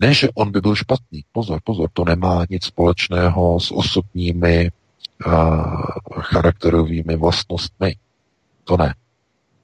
ne, 0.00 0.14
že 0.14 0.28
on 0.34 0.52
by 0.52 0.60
byl 0.60 0.74
špatný. 0.74 1.24
Pozor, 1.32 1.60
pozor, 1.64 1.90
to 1.92 2.04
nemá 2.04 2.44
nic 2.50 2.64
společného 2.64 3.60
s 3.60 3.72
osobními 3.72 4.70
uh, 5.26 5.32
charakterovými 6.20 7.16
vlastnostmi. 7.16 7.96
To 8.64 8.76
ne. 8.76 8.94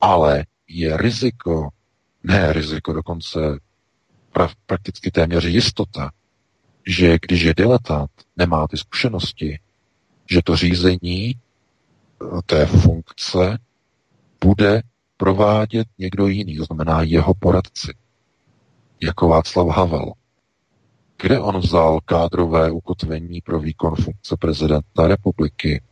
Ale 0.00 0.44
je 0.68 0.96
riziko, 0.96 1.68
ne 2.22 2.52
riziko, 2.52 2.92
dokonce 2.92 3.38
pra, 4.32 4.48
prakticky 4.66 5.10
téměř 5.10 5.44
jistota, 5.44 6.10
že 6.86 7.18
když 7.20 7.42
je 7.42 7.54
diletant, 7.54 8.10
nemá 8.36 8.66
ty 8.68 8.76
zkušenosti, 8.76 9.58
že 10.30 10.42
to 10.44 10.56
řízení 10.56 11.34
té 12.46 12.66
funkce 12.66 13.58
bude 14.44 14.82
provádět 15.24 15.88
někdo 15.98 16.26
jiný, 16.26 16.56
to 16.56 16.64
znamená 16.64 17.02
jeho 17.02 17.34
poradci, 17.34 17.94
jako 19.02 19.28
Václav 19.28 19.68
Havel. 19.68 20.12
Kde 21.22 21.40
on 21.40 21.58
vzal 21.58 22.00
kádrové 22.04 22.70
ukotvení 22.70 23.40
pro 23.40 23.60
výkon 23.60 23.94
funkce 23.94 24.36
prezidenta 24.36 25.08
republiky 25.08 25.82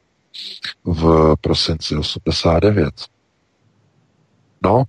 v 0.85 1.35
prosinci 1.41 1.97
89? 1.97 2.95
No, 4.65 4.85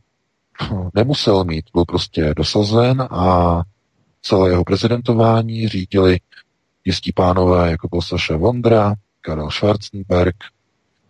nemusel 0.94 1.44
mít, 1.44 1.66
byl 1.74 1.86
prostě 1.86 2.34
dosazen 2.36 3.02
a 3.02 3.62
celé 4.22 4.50
jeho 4.50 4.64
prezidentování 4.64 5.68
řídili 5.68 6.20
jistí 6.86 7.12
pánové, 7.12 7.72
jako 7.72 7.88
byl 7.88 8.02
Saša 8.02 8.38
Vondra, 8.38 8.94
Karel 9.22 9.52
Schwarzenberg, 9.52 10.36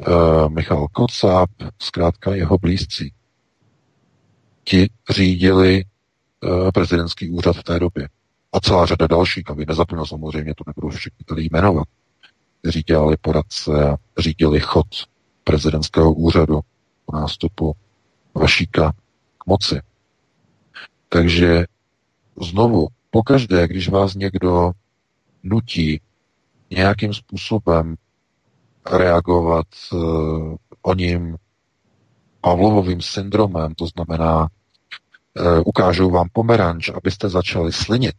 uh, 0.07 0.49
Michal 0.49 0.87
Kocáb, 0.87 1.49
zkrátka 1.81 2.35
jeho 2.35 2.57
blízcí. 2.57 3.13
Ti 4.63 4.89
řídili 5.09 5.83
uh, 6.43 6.71
prezidentský 6.71 7.29
úřad 7.29 7.55
v 7.55 7.63
té 7.63 7.79
době. 7.79 8.09
A 8.53 8.59
celá 8.59 8.85
řada 8.85 9.07
dalších, 9.07 9.49
aby 9.49 9.65
nezapomněl 9.65 10.05
samozřejmě, 10.05 10.53
to 10.55 10.63
nebudu 10.67 10.89
všechny 10.89 11.25
tady 11.25 11.47
jmenovat, 11.51 11.87
kteří 12.59 12.83
dělali 12.83 13.17
poradce 13.21 13.89
a 13.89 13.97
řídili 14.17 14.59
chod 14.59 14.87
prezidentského 15.43 16.13
úřadu 16.13 16.59
po 17.05 17.15
nástupu 17.15 17.75
Vašíka 18.35 18.93
k 19.37 19.45
moci. 19.45 19.81
Takže 21.09 21.65
znovu, 22.41 22.87
pokaždé, 23.11 23.67
když 23.67 23.89
vás 23.89 24.15
někdo 24.15 24.71
nutí 25.43 26.01
nějakým 26.69 27.13
způsobem 27.13 27.95
reagovat 28.91 29.67
uh, 29.91 30.55
o 30.81 30.93
ním 30.93 31.37
Pavlovovým 32.43 33.01
syndromem, 33.01 33.75
to 33.75 33.87
znamená, 33.87 34.41
uh, 34.41 35.61
ukážou 35.65 36.09
vám 36.09 36.29
pomeranč, 36.33 36.89
abyste 36.89 37.29
začali 37.29 37.73
slinit, 37.73 38.15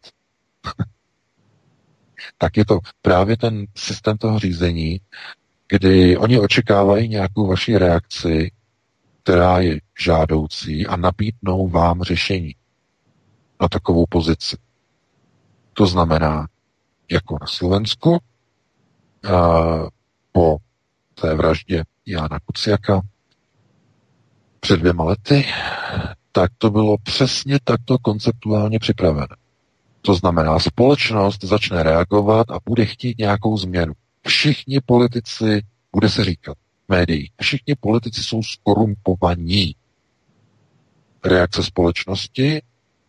tak 2.39 2.57
je 2.57 2.64
to 2.64 2.79
právě 3.03 3.37
ten 3.37 3.66
systém 3.77 4.18
toho 4.18 4.39
řízení, 4.39 5.01
kdy 5.68 6.16
oni 6.16 6.39
očekávají 6.39 7.09
nějakou 7.09 7.47
vaši 7.47 7.79
reakci, 7.79 8.53
která 9.22 9.59
je 9.59 9.81
žádoucí 10.01 10.87
a 10.87 10.97
nabídnou 10.97 11.68
vám 11.68 12.03
řešení 12.03 12.55
na 13.61 13.68
takovou 13.68 14.05
pozici. 14.09 14.57
To 15.72 15.87
znamená, 15.87 16.49
jako 17.12 17.39
na 17.41 17.47
Slovensku, 17.47 18.18
po 20.33 20.57
té 21.14 21.35
vraždě 21.35 21.85
Jána 22.07 22.39
Kuciaka 22.47 23.01
před 24.64 24.80
dvěma 24.80 25.04
lety, 25.04 25.46
tak 26.32 26.50
to 26.58 26.70
bylo 26.70 26.96
přesně 27.02 27.58
takto 27.64 27.98
konceptuálně 27.98 28.78
připravené. 28.78 29.36
To 30.02 30.14
znamená, 30.14 30.58
společnost 30.58 31.44
začne 31.44 31.82
reagovat 31.82 32.50
a 32.50 32.58
bude 32.66 32.86
chtít 32.86 33.18
nějakou 33.18 33.56
změnu. 33.56 33.92
Všichni 34.26 34.80
politici, 34.86 35.62
bude 35.92 36.08
se 36.08 36.24
říkat 36.24 36.56
médií, 36.88 37.30
všichni 37.40 37.74
politici 37.80 38.22
jsou 38.22 38.42
skorumpovaní. 38.42 39.76
Reakce 41.24 41.62
společnosti 41.62 42.62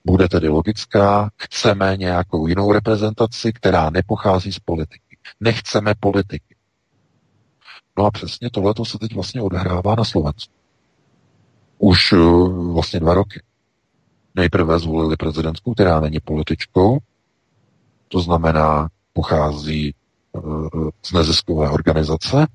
bude 0.05 0.29
tedy 0.29 0.47
logická, 0.47 1.29
chceme 1.37 1.97
nějakou 1.97 2.47
jinou 2.47 2.71
reprezentaci, 2.71 3.53
která 3.53 3.89
nepochází 3.89 4.51
z 4.51 4.59
politiky. 4.59 5.17
Nechceme 5.39 5.93
politiky. 5.99 6.55
No 7.97 8.05
a 8.05 8.11
přesně 8.11 8.49
tohle 8.49 8.73
se 8.83 8.97
teď 8.97 9.15
vlastně 9.15 9.41
odhrává 9.41 9.95
na 9.95 10.03
Slovensku. 10.03 10.64
Už 11.77 12.11
uh, 12.11 12.73
vlastně 12.73 12.99
dva 12.99 13.13
roky. 13.13 13.41
Nejprve 14.35 14.79
zvolili 14.79 15.15
prezidentskou, 15.15 15.73
která 15.73 15.99
není 15.99 16.19
političkou, 16.19 16.97
to 18.07 18.19
znamená, 18.19 18.89
pochází 19.13 19.93
uh, 20.31 20.89
z 21.05 21.11
neziskové 21.13 21.69
organizace. 21.69 22.47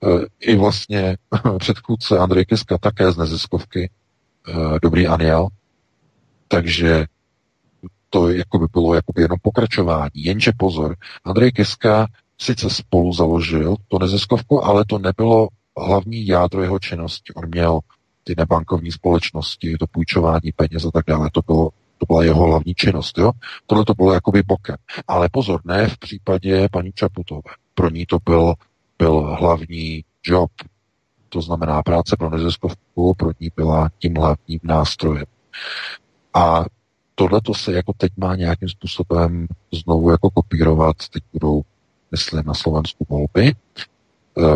Uh, 0.00 0.24
I 0.40 0.56
vlastně 0.56 1.16
předchůdce 1.58 2.18
Andrej 2.18 2.44
Kiska 2.44 2.78
také 2.78 3.12
z 3.12 3.16
neziskovky, 3.16 3.90
Dobrý 4.82 5.06
Aniel, 5.06 5.48
takže 6.48 7.06
to 8.10 8.28
jako 8.28 8.58
by 8.58 8.66
bylo 8.72 8.94
jako 8.94 9.12
by 9.12 9.22
jenom 9.22 9.38
pokračování. 9.42 10.10
Jenže 10.14 10.52
pozor, 10.56 10.96
Andrej 11.24 11.52
Kiska 11.52 12.06
sice 12.38 12.70
spolu 12.70 13.12
založil 13.12 13.76
to 13.88 13.98
neziskovku, 13.98 14.64
ale 14.64 14.84
to 14.84 14.98
nebylo 14.98 15.48
hlavní 15.78 16.26
jádro 16.26 16.62
jeho 16.62 16.78
činnosti. 16.78 17.34
On 17.34 17.48
měl 17.48 17.80
ty 18.24 18.34
nebankovní 18.36 18.92
společnosti, 18.92 19.76
to 19.78 19.86
půjčování 19.86 20.52
peněz 20.56 20.84
a 20.84 20.90
tak 20.90 21.04
dále. 21.06 21.30
To, 21.32 21.40
bylo, 21.46 21.70
to 21.98 22.06
byla 22.06 22.24
jeho 22.24 22.46
hlavní 22.46 22.74
činnost. 22.74 23.18
Jo? 23.18 23.32
Tohle 23.66 23.84
to 23.84 23.94
bylo 23.94 24.12
jakoby 24.12 24.42
bokem. 24.42 24.76
Ale 25.08 25.28
pozor, 25.28 25.60
ne 25.64 25.88
v 25.88 25.98
případě 25.98 26.68
paní 26.72 26.92
Čaputové. 26.92 27.52
Pro 27.74 27.90
ní 27.90 28.06
to 28.06 28.18
byl, 28.24 28.54
byl 28.98 29.36
hlavní 29.40 30.04
job. 30.26 30.50
To 31.28 31.40
znamená 31.42 31.82
práce 31.82 32.16
pro 32.18 32.30
neziskovku, 32.30 33.14
pro 33.14 33.30
ní 33.40 33.50
byla 33.56 33.88
tím 33.98 34.14
hlavním 34.16 34.60
nástrojem. 34.62 35.26
A 36.34 36.64
tohle 37.14 37.40
to 37.40 37.54
se 37.54 37.72
jako 37.72 37.92
teď 37.96 38.12
má 38.16 38.36
nějakým 38.36 38.68
způsobem 38.68 39.46
znovu 39.72 40.10
jako 40.10 40.30
kopírovat. 40.30 40.96
Teď 41.12 41.22
budou 41.32 41.62
myslím 42.10 42.42
na 42.46 42.54
Slovensku 42.54 43.06
volby 43.08 43.54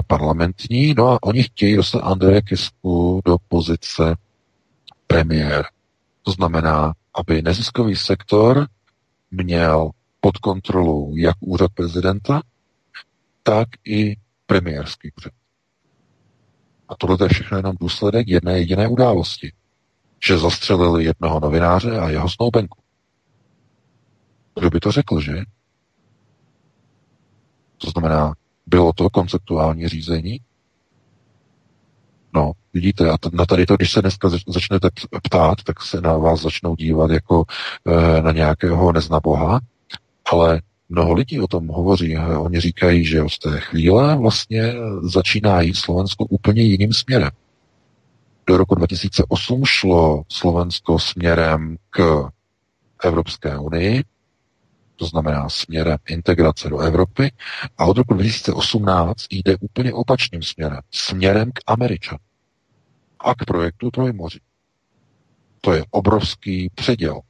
parlamentní, 0.06 0.94
no 0.94 1.08
a 1.08 1.22
oni 1.22 1.42
chtějí 1.42 1.76
dostat 1.76 2.00
Andreje 2.00 2.42
Kisku 2.42 3.20
do 3.24 3.36
pozice 3.48 4.16
premiér. 5.06 5.66
To 6.22 6.32
znamená, 6.32 6.94
aby 7.14 7.42
neziskový 7.42 7.96
sektor 7.96 8.66
měl 9.30 9.90
pod 10.20 10.38
kontrolou 10.38 11.16
jak 11.16 11.36
úřad 11.40 11.70
prezidenta, 11.74 12.42
tak 13.42 13.68
i 13.84 14.16
premiérský 14.46 15.10
úřad. 15.18 15.32
A 16.88 16.94
tohle 16.96 17.16
je 17.20 17.28
všechno 17.28 17.56
jenom 17.56 17.76
důsledek 17.80 18.28
jedné 18.28 18.58
jediné 18.58 18.88
události. 18.88 19.52
Že 20.24 20.38
zastřelili 20.38 21.04
jednoho 21.04 21.40
novináře 21.40 21.98
a 21.98 22.08
jeho 22.10 22.28
snoubenku. 22.28 22.78
Kdo 24.54 24.70
by 24.70 24.80
to 24.80 24.92
řekl, 24.92 25.20
že? 25.20 25.42
To 27.78 27.90
znamená, 27.90 28.34
Bylo 28.68 28.92
to 28.92 29.10
konceptuální 29.10 29.88
řízení? 29.88 30.40
No, 32.34 32.52
vidíte, 32.74 33.10
a 33.10 33.16
na 33.32 33.46
tady 33.46 33.66
to, 33.66 33.76
když 33.76 33.92
se 33.92 34.00
dneska 34.00 34.28
začnete 34.46 34.88
ptát, 35.22 35.62
tak 35.62 35.82
se 35.82 36.00
na 36.00 36.16
vás 36.16 36.40
začnou 36.40 36.76
dívat 36.76 37.10
jako 37.10 37.44
e, 37.86 38.22
na 38.22 38.32
nějakého 38.32 38.92
neznaboha, 38.92 39.60
ale 40.32 40.62
mnoho 40.88 41.12
lidí 41.12 41.40
o 41.40 41.46
tom 41.46 41.68
hovoří. 41.68 42.16
Oni 42.18 42.60
říkají, 42.60 43.04
že 43.04 43.22
od 43.22 43.38
té 43.38 43.60
chvíle 43.60 44.16
vlastně 44.16 44.74
začíná 45.02 45.60
jít 45.60 45.76
Slovensko 45.76 46.24
úplně 46.24 46.62
jiným 46.62 46.92
směrem. 46.92 47.30
Do 48.46 48.56
roku 48.56 48.74
2008 48.74 49.64
šlo 49.64 50.22
Slovensko 50.28 50.98
směrem 50.98 51.76
k 51.90 52.28
Evropské 53.04 53.58
unii, 53.58 54.04
to 54.98 55.06
znamená 55.06 55.48
směrem 55.48 55.98
integrace 56.08 56.68
do 56.68 56.78
Evropy, 56.78 57.32
a 57.78 57.84
od 57.84 57.96
roku 57.96 58.14
2018 58.14 59.26
jde 59.30 59.56
úplně 59.60 59.92
opačným 59.92 60.42
směrem, 60.42 60.80
směrem 60.90 61.52
k 61.52 61.60
Američanům 61.66 62.24
a 63.20 63.34
k 63.34 63.44
projektu 63.44 63.90
Trojmoří. 63.90 64.40
To 65.60 65.72
je 65.72 65.84
obrovský 65.90 66.70
předěl. 66.74 67.20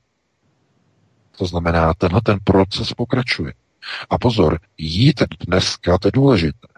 To 1.38 1.46
znamená, 1.46 1.94
tenhle 1.94 2.20
ten 2.20 2.38
proces 2.44 2.92
pokračuje. 2.92 3.52
A 4.10 4.18
pozor, 4.18 4.60
jít 4.78 5.22
dneska, 5.46 5.98
to 5.98 6.08
je 6.08 6.12
důležité, 6.12 6.68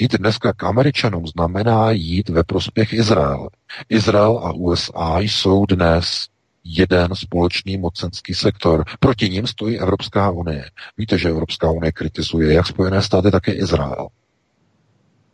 jít 0.00 0.14
dneska 0.14 0.52
k 0.52 0.64
Američanům 0.64 1.26
znamená 1.26 1.90
jít 1.90 2.28
ve 2.28 2.44
prospěch 2.44 2.92
Izraele. 2.92 3.48
Izrael 3.88 4.38
a 4.38 4.52
USA 4.52 5.18
jsou 5.18 5.66
dnes 5.66 6.26
jeden 6.68 7.14
společný 7.14 7.76
mocenský 7.76 8.34
sektor. 8.34 8.84
Proti 9.00 9.30
ním 9.30 9.46
stojí 9.46 9.78
Evropská 9.78 10.30
unie. 10.30 10.70
Víte, 10.98 11.18
že 11.18 11.28
Evropská 11.28 11.70
unie 11.70 11.92
kritizuje 11.92 12.52
jak 12.52 12.66
Spojené 12.66 13.02
státy, 13.02 13.30
tak 13.30 13.48
i 13.48 13.52
Izrael. 13.52 14.08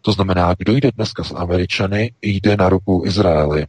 To 0.02 0.12
znamená, 0.12 0.54
kdo 0.58 0.72
jde 0.72 0.90
dneska 0.92 1.24
s 1.24 1.34
Američany, 1.34 2.12
jde 2.22 2.56
na 2.56 2.68
ruku 2.68 3.02
Izraeli. 3.06 3.66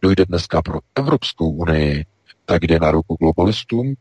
Kdo 0.00 0.10
jde 0.10 0.24
dneska 0.24 0.62
pro 0.62 0.78
Evropskou 0.94 1.50
unii, 1.50 2.04
tak 2.44 2.62
jde 2.62 2.78
na 2.78 2.90
ruku 2.90 3.16
globalistům, 3.20 3.94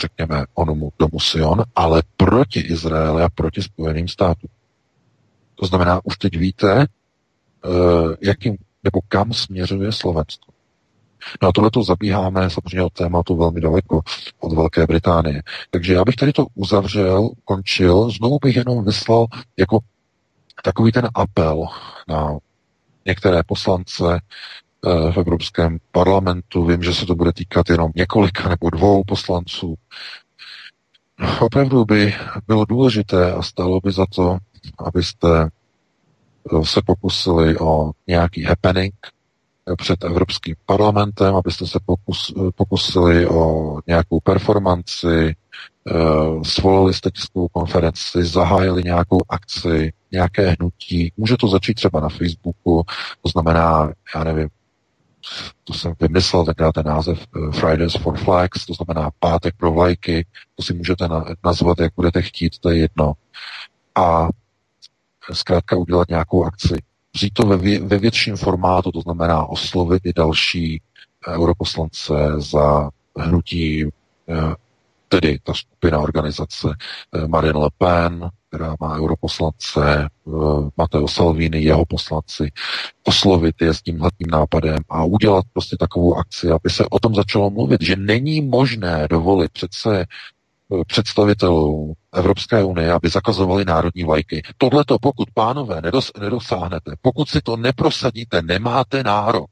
řekněme 0.00 0.44
onomu 0.54 0.92
domu 0.98 1.20
Sion, 1.20 1.64
ale 1.76 2.02
proti 2.16 2.60
Izraeli 2.60 3.22
a 3.22 3.28
proti 3.28 3.62
Spojeným 3.62 4.08
státům. 4.08 4.50
To 5.54 5.66
znamená, 5.66 6.00
už 6.04 6.18
teď 6.18 6.38
víte, 6.38 6.86
eh, 6.86 7.68
jakým 8.20 8.56
nebo 8.84 9.00
kam 9.08 9.32
směřuje 9.32 9.92
Slovensko. 9.92 10.51
No 11.42 11.48
a 11.48 11.52
tohle 11.52 11.70
to 11.70 11.82
zabíháme 11.82 12.50
samozřejmě 12.50 12.82
od 12.82 12.92
tématu 12.92 13.36
velmi 13.36 13.60
daleko, 13.60 14.00
od 14.40 14.52
Velké 14.52 14.86
Británie. 14.86 15.42
Takže 15.70 15.94
já 15.94 16.04
bych 16.04 16.16
tady 16.16 16.32
to 16.32 16.46
uzavřel, 16.54 17.28
končil, 17.44 18.10
znovu 18.10 18.38
bych 18.42 18.56
jenom 18.56 18.84
vyslal 18.84 19.26
jako 19.58 19.78
takový 20.64 20.92
ten 20.92 21.08
apel 21.14 21.66
na 22.08 22.38
některé 23.06 23.42
poslance 23.42 24.04
eh, 24.14 25.12
v 25.12 25.16
Evropském 25.16 25.78
parlamentu. 25.92 26.66
Vím, 26.66 26.82
že 26.82 26.94
se 26.94 27.06
to 27.06 27.14
bude 27.14 27.32
týkat 27.32 27.70
jenom 27.70 27.90
několika 27.94 28.48
nebo 28.48 28.70
dvou 28.70 29.02
poslanců. 29.06 29.74
Opravdu 31.40 31.84
by 31.84 32.14
bylo 32.46 32.64
důležité 32.64 33.32
a 33.32 33.42
stalo 33.42 33.80
by 33.80 33.92
za 33.92 34.06
to, 34.14 34.38
abyste 34.78 35.28
eh, 35.48 36.64
se 36.64 36.80
pokusili 36.86 37.58
o 37.58 37.90
nějaký 38.06 38.42
happening 38.42 38.94
před 39.76 40.04
Evropským 40.04 40.54
parlamentem, 40.66 41.34
abyste 41.34 41.66
se 41.66 41.78
pokus, 41.86 42.34
pokusili 42.54 43.26
o 43.26 43.78
nějakou 43.86 44.20
performanci, 44.20 45.36
eh, 45.90 45.94
svolili 46.42 46.94
jste 46.94 47.10
tiskovou 47.10 47.48
konferenci, 47.48 48.24
zahájili 48.24 48.82
nějakou 48.84 49.18
akci, 49.28 49.92
nějaké 50.12 50.50
hnutí. 50.50 51.12
Může 51.16 51.36
to 51.36 51.48
začít 51.48 51.74
třeba 51.74 52.00
na 52.00 52.08
Facebooku, 52.08 52.84
to 53.22 53.28
znamená, 53.28 53.92
já 54.14 54.24
nevím, 54.24 54.48
to 55.64 55.72
jsem 55.72 55.94
vymyslel 56.00 56.44
tenkrát 56.44 56.72
ten 56.72 56.86
název 56.86 57.26
eh, 57.36 57.52
Fridays 57.52 57.94
for 57.94 58.18
Flags, 58.18 58.66
to 58.66 58.74
znamená 58.74 59.10
pátek 59.18 59.54
pro 59.56 59.72
vlajky, 59.72 60.26
to 60.56 60.62
si 60.62 60.74
můžete 60.74 61.08
nazvat, 61.44 61.80
jak 61.80 61.92
budete 61.96 62.22
chtít, 62.22 62.58
to 62.58 62.70
je 62.70 62.78
jedno. 62.78 63.12
A 63.94 64.28
zkrátka 65.32 65.76
udělat 65.76 66.08
nějakou 66.08 66.44
akci 66.44 66.82
vzít 67.14 67.32
to 67.34 67.46
ve, 67.46 67.78
ve 67.78 67.98
větším 67.98 68.36
formátu, 68.36 68.92
to 68.92 69.00
znamená 69.00 69.46
oslovit 69.46 70.06
i 70.06 70.12
další 70.12 70.82
eh, 71.28 71.32
europoslance 71.32 72.14
za 72.36 72.90
hnutí, 73.18 73.84
eh, 74.28 74.54
tedy 75.08 75.38
ta 75.42 75.54
skupina 75.54 75.98
organizace 75.98 76.68
eh, 77.14 77.28
Marine 77.28 77.58
Le 77.58 77.70
Pen, 77.78 78.30
která 78.48 78.76
má 78.80 78.96
europoslance, 78.96 80.08
Matteo 80.76 81.08
Salvini, 81.08 81.62
jeho 81.62 81.84
poslanci, 81.86 82.52
oslovit 83.04 83.62
je 83.62 83.74
s 83.74 83.82
tímhle 83.82 84.10
tím 84.18 84.26
nápadem 84.30 84.78
a 84.88 85.04
udělat 85.04 85.44
prostě 85.52 85.76
takovou 85.76 86.16
akci, 86.16 86.50
aby 86.50 86.70
se 86.70 86.84
o 86.90 86.98
tom 86.98 87.14
začalo 87.14 87.50
mluvit, 87.50 87.82
že 87.82 87.96
není 87.96 88.40
možné 88.40 89.08
dovolit 89.08 89.52
přece 89.52 90.06
představitelů 90.86 91.94
Evropské 92.14 92.64
unie, 92.64 92.92
aby 92.92 93.08
zakazovali 93.08 93.64
národní 93.64 94.04
vlajky. 94.04 94.42
Tohle 94.58 94.84
to, 94.84 94.98
pokud 94.98 95.30
pánové 95.34 95.80
nedos, 95.80 96.12
nedosáhnete, 96.20 96.92
pokud 97.02 97.28
si 97.28 97.40
to 97.40 97.56
neprosadíte, 97.56 98.42
nemáte 98.42 99.02
nárok. 99.02 99.50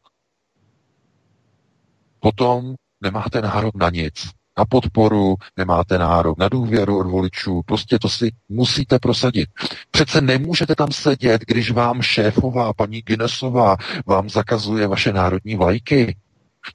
Potom 2.21 2.75
nemáte 3.01 3.41
nárok 3.41 3.75
na 3.75 3.91
nic. 3.91 4.31
Na 4.59 4.65
podporu 4.65 5.37
nemáte 5.57 5.99
nárok, 5.99 6.39
na 6.39 6.49
důvěru 6.49 6.99
od 6.99 7.07
voličů, 7.07 7.63
prostě 7.67 7.99
to 7.99 8.09
si 8.09 8.31
musíte 8.49 8.99
prosadit. 8.99 9.49
Přece 9.91 10.21
nemůžete 10.21 10.75
tam 10.75 10.93
sedět, 10.93 11.43
když 11.47 11.71
vám 11.71 12.03
šéfová, 12.03 12.73
paní 12.73 13.01
Guinnessová, 13.01 13.77
vám 14.07 14.31
zakazuje 14.31 14.87
vaše 14.87 15.13
národní 15.13 15.57
vlajky. 15.57 16.17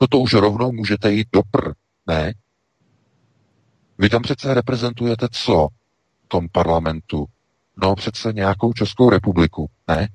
No 0.02 0.08
to 0.08 0.20
už 0.20 0.34
rovnou 0.34 0.72
můžete 0.72 1.12
jít 1.12 1.28
do 1.34 1.42
pr. 1.52 1.72
Ne, 2.08 2.34
vy 3.98 4.10
tam 4.10 4.22
přece 4.22 4.54
reprezentujete 4.54 5.28
co 5.32 5.68
v 6.26 6.28
tom 6.28 6.50
parlamentu? 6.50 7.26
No 7.84 7.96
přece 7.96 8.34
nějakou 8.34 8.74
Českou 8.74 9.10
republiku, 9.10 9.70
ne? 9.88 10.08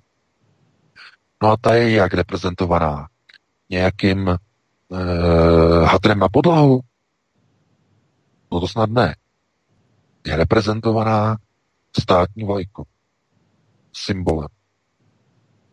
No 1.42 1.48
a 1.48 1.56
ta 1.56 1.74
je 1.74 1.90
jak 1.90 2.14
reprezentovaná? 2.14 3.08
Nějakým 3.68 4.28
e, 4.28 4.36
hatrem 5.84 6.18
na 6.18 6.28
podlahu? 6.28 6.80
No 8.52 8.60
to 8.60 8.68
snad 8.68 8.90
ne. 8.90 9.16
Je 10.26 10.36
reprezentovaná 10.36 11.36
státní 12.00 12.44
vlajkou. 12.44 12.84
Symbolem. 13.92 14.48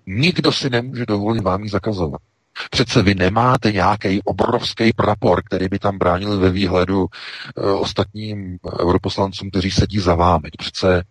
Nikdo 0.05 0.51
si 0.51 0.69
nemůže 0.69 1.05
dovolit 1.05 1.43
vám 1.43 1.63
ji 1.63 1.69
zakazovat. 1.69 2.21
Přece 2.69 3.01
vy 3.01 3.15
nemáte 3.15 3.71
nějaký 3.71 4.21
obrovský 4.23 4.93
prapor, 4.93 5.43
který 5.43 5.67
by 5.67 5.79
tam 5.79 5.97
bránil 5.97 6.39
ve 6.39 6.49
výhledu 6.49 7.05
e, 7.05 7.61
ostatním 7.61 8.57
europoslancům, 8.79 9.49
kteří 9.49 9.71
sedí 9.71 9.99
za 9.99 10.15
vámi. 10.15 10.49
Přece 10.57 11.03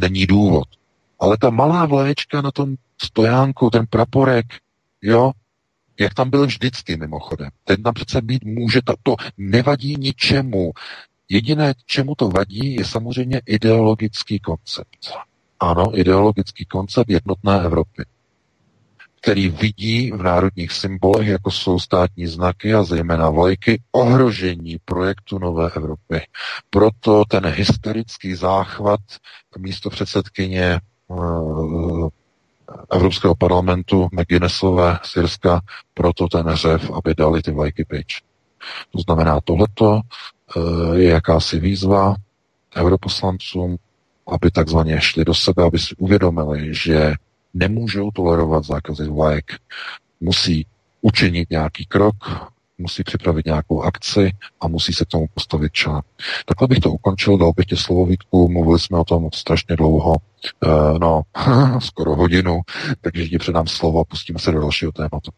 není 0.00 0.26
důvod. 0.26 0.68
Ale 1.20 1.36
ta 1.40 1.50
malá 1.50 1.86
vlaječka 1.86 2.42
na 2.42 2.50
tom 2.50 2.74
stojánku, 3.02 3.70
ten 3.70 3.86
praporek, 3.86 4.46
jo, 5.02 5.32
jak 6.00 6.14
tam 6.14 6.30
byl 6.30 6.46
vždycky 6.46 6.96
mimochodem. 6.96 7.50
Ten 7.64 7.82
tam 7.82 7.94
přece 7.94 8.22
být 8.22 8.44
může, 8.44 8.80
to 9.02 9.16
nevadí 9.36 9.96
ničemu. 9.96 10.72
Jediné, 11.28 11.74
čemu 11.86 12.14
to 12.14 12.28
vadí, 12.28 12.74
je 12.74 12.84
samozřejmě 12.84 13.40
ideologický 13.46 14.40
koncept. 14.40 15.12
Ano, 15.60 15.98
ideologický 15.98 16.64
koncept 16.64 17.10
jednotné 17.10 17.60
Evropy 17.64 18.04
který 19.22 19.48
vidí 19.48 20.10
v 20.10 20.22
národních 20.22 20.72
symbolech, 20.72 21.28
jako 21.28 21.50
jsou 21.50 21.78
státní 21.78 22.26
znaky 22.26 22.74
a 22.74 22.82
zejména 22.82 23.30
vlajky, 23.30 23.82
ohrožení 23.92 24.76
projektu 24.84 25.38
Nové 25.38 25.70
Evropy. 25.76 26.20
Proto 26.70 27.24
ten 27.28 27.46
hysterický 27.46 28.34
záchvat 28.34 29.00
místo 29.58 29.90
předsedkyně 29.90 30.64
eh, 31.10 32.08
Evropského 32.90 33.34
parlamentu 33.34 34.08
McGuinnessové 34.12 34.98
Syrska, 35.02 35.60
proto 35.94 36.28
ten 36.28 36.50
řev, 36.54 36.90
aby 36.90 37.14
dali 37.14 37.42
ty 37.42 37.50
vlajky 37.50 37.84
pryč. 37.84 38.22
To 38.92 38.98
znamená, 38.98 39.40
tohleto 39.44 40.00
eh, 40.56 40.60
je 40.98 41.10
jakási 41.10 41.60
výzva 41.60 42.14
europoslancům, 42.76 43.76
aby 44.28 44.50
takzvaně 44.50 45.00
šli 45.00 45.24
do 45.24 45.34
sebe, 45.34 45.64
aby 45.64 45.78
si 45.78 45.94
uvědomili, 45.96 46.74
že 46.74 47.14
nemůžou 47.54 48.10
tolerovat 48.10 48.64
zákazy 48.64 49.08
vlajek. 49.08 49.44
Musí 50.20 50.66
učinit 51.00 51.50
nějaký 51.50 51.86
krok, 51.86 52.14
musí 52.78 53.02
připravit 53.02 53.46
nějakou 53.46 53.82
akci 53.82 54.32
a 54.60 54.68
musí 54.68 54.92
se 54.92 55.04
k 55.04 55.08
tomu 55.08 55.26
postavit 55.34 55.72
člen. 55.72 56.00
Takhle 56.46 56.68
bych 56.68 56.78
to 56.78 56.90
ukončil, 56.90 57.38
dal 57.38 57.52
bych 57.56 57.66
tě 57.66 57.76
slovo 57.76 58.06
Vítku, 58.06 58.48
mluvili 58.48 58.80
jsme 58.80 58.98
o 58.98 59.04
tom 59.04 59.28
strašně 59.34 59.76
dlouho, 59.76 60.14
e, 60.14 60.98
no, 60.98 61.22
skoro 61.78 62.16
hodinu, 62.16 62.60
takže 63.00 63.28
ti 63.28 63.38
předám 63.38 63.66
slovo 63.66 64.00
a 64.00 64.04
pustíme 64.04 64.38
se 64.38 64.52
do 64.52 64.60
dalšího 64.60 64.92
tématu. 64.92 65.30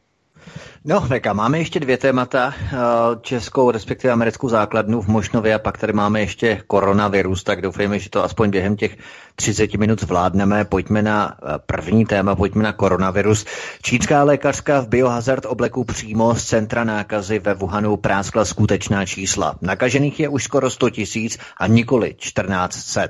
No, 0.86 1.00
Veka, 1.00 1.32
máme 1.32 1.58
ještě 1.58 1.80
dvě 1.80 1.96
témata. 1.96 2.54
Eh, 2.62 2.76
českou, 3.20 3.70
respektive 3.70 4.12
americkou 4.12 4.48
základnu 4.48 5.00
v 5.00 5.08
Mošnově 5.08 5.54
a 5.54 5.58
pak 5.58 5.78
tady 5.78 5.92
máme 5.92 6.20
ještě 6.20 6.62
koronavirus, 6.66 7.44
tak 7.44 7.62
doufejme, 7.62 7.98
že 7.98 8.10
to 8.10 8.24
aspoň 8.24 8.50
během 8.50 8.76
těch 8.76 8.96
30 9.34 9.74
minut 9.74 10.00
zvládneme. 10.00 10.64
Pojďme 10.64 11.02
na 11.02 11.36
eh, 11.36 11.58
první 11.66 12.04
téma, 12.04 12.36
pojďme 12.36 12.62
na 12.62 12.72
koronavirus. 12.72 13.46
Čínská 13.82 14.22
lékařka 14.22 14.80
v 14.80 14.88
biohazard 14.88 15.46
obleku 15.46 15.84
přímo 15.84 16.34
z 16.34 16.44
centra 16.44 16.84
nákazy 16.84 17.38
ve 17.38 17.54
Wuhanu 17.54 17.96
práskla 17.96 18.44
skutečná 18.44 19.06
čísla. 19.06 19.56
Nakažených 19.60 20.20
je 20.20 20.28
už 20.28 20.44
skoro 20.44 20.70
100 20.70 20.90
tisíc 20.90 21.38
a 21.56 21.66
nikoli 21.66 22.14
1400. 22.14 23.08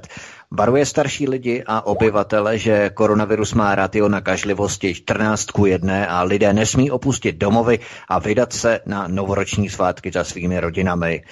Varuje 0.55 0.87
starší 0.87 1.29
lidi 1.29 1.63
a 1.67 1.87
obyvatele, 1.87 2.59
že 2.59 2.91
koronavirus 2.95 3.55
má 3.55 3.75
ratio 3.75 4.09
nakažlivosti 4.09 4.95
14 4.95 5.51
k 5.51 5.59
1 5.67 6.07
a 6.07 6.23
lidé 6.23 6.53
nesmí 6.53 6.91
opustit 6.91 7.37
domovy 7.37 7.79
a 8.09 8.19
vydat 8.19 8.53
se 8.53 8.81
na 8.87 9.09
novoroční 9.09 9.69
svátky 9.71 10.11
za 10.15 10.25
svými 10.25 10.61
rodinami. 10.61 11.23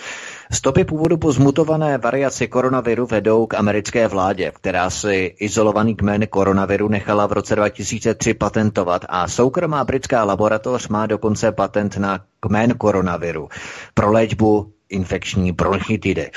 Stopy 0.53 0.85
původu 0.85 1.17
po 1.17 1.33
zmutované 1.33 1.99
variaci 1.99 2.49
koronaviru 2.49 3.07
vedou 3.07 3.47
k 3.47 3.55
americké 3.55 4.09
vládě, 4.09 4.53
která 4.55 4.91
si 4.91 5.35
izolovaný 5.39 5.95
kmen 5.95 6.27
koronaviru 6.27 6.89
nechala 6.89 7.27
v 7.27 7.33
roce 7.33 7.57
2003 7.57 8.35
patentovat 8.35 9.05
a 9.09 9.29
soukromá 9.29 9.85
britská 9.85 10.25
laboratoř 10.25 10.89
má 10.89 11.07
dokonce 11.07 11.53
patent 11.53 11.97
na 11.97 12.21
kmen 12.41 12.75
koronaviru 12.75 13.49
pro 13.95 14.13
léčbu 14.13 14.73
infekční 14.93 15.53
bronchitidy. 15.53 16.31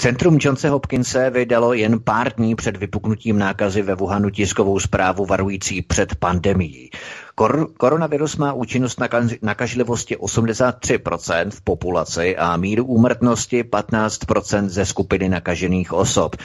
Centrum 0.00 0.38
Johnse 0.40 0.68
Hopkinse 0.68 1.30
vydalo 1.30 1.72
jen 1.72 2.00
pár 2.00 2.32
dní 2.32 2.54
před 2.54 2.76
vypuknutím 2.76 3.38
nákazy 3.38 3.82
ve 3.82 3.94
Wuhanu 3.94 4.30
tiskovou 4.30 4.78
zprávu 4.78 5.26
varující 5.26 5.82
před 5.82 6.14
pandemií. 6.14 6.90
Kor- 7.34 7.66
koronavirus 7.78 8.36
má 8.36 8.52
účinnost 8.52 9.00
na 9.00 9.08
nakažlivosti 9.42 10.16
83% 10.16 11.50
v 11.50 11.60
populaci 11.60 12.36
a 12.36 12.56
míru 12.56 12.84
úmrtnosti 12.84 13.62
15% 13.62 14.68
ze 14.68 14.86
skupiny 14.86 15.28
nakažených 15.28 15.92
osob. 15.92 16.36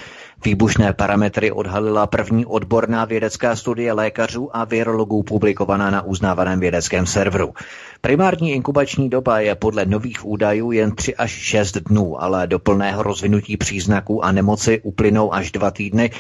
Výbušné 0.46 0.94
parametry 0.94 1.52
odhalila 1.52 2.08
první 2.08 2.46
odborná 2.46 3.06
vědecká 3.06 3.56
studie 3.56 3.94
lékařů 3.94 4.56
a 4.58 4.66
virologů 4.66 5.24
publikovaná 5.24 5.90
na 5.90 6.02
uznávaném 6.02 6.60
vědeckém 6.60 7.06
serveru. 7.06 7.54
Primární 8.02 8.52
inkubační 8.52 9.10
doba 9.10 9.40
je 9.40 9.56
podle 9.56 9.86
nových 9.86 10.26
údajů 10.26 10.72
jen 10.72 10.92
3 10.92 11.16
až 11.16 11.32
6 11.32 11.78
dnů, 11.78 12.24
ale 12.24 12.48
do 12.48 12.60
plného 12.60 13.04
rozvinutí 13.04 13.45
příznaků 13.58 14.26
a 14.26 14.32
nemoci 14.32 14.82
uplynou 14.84 15.34
až 15.34 15.52
dva 15.52 15.72
týdny 15.72 16.12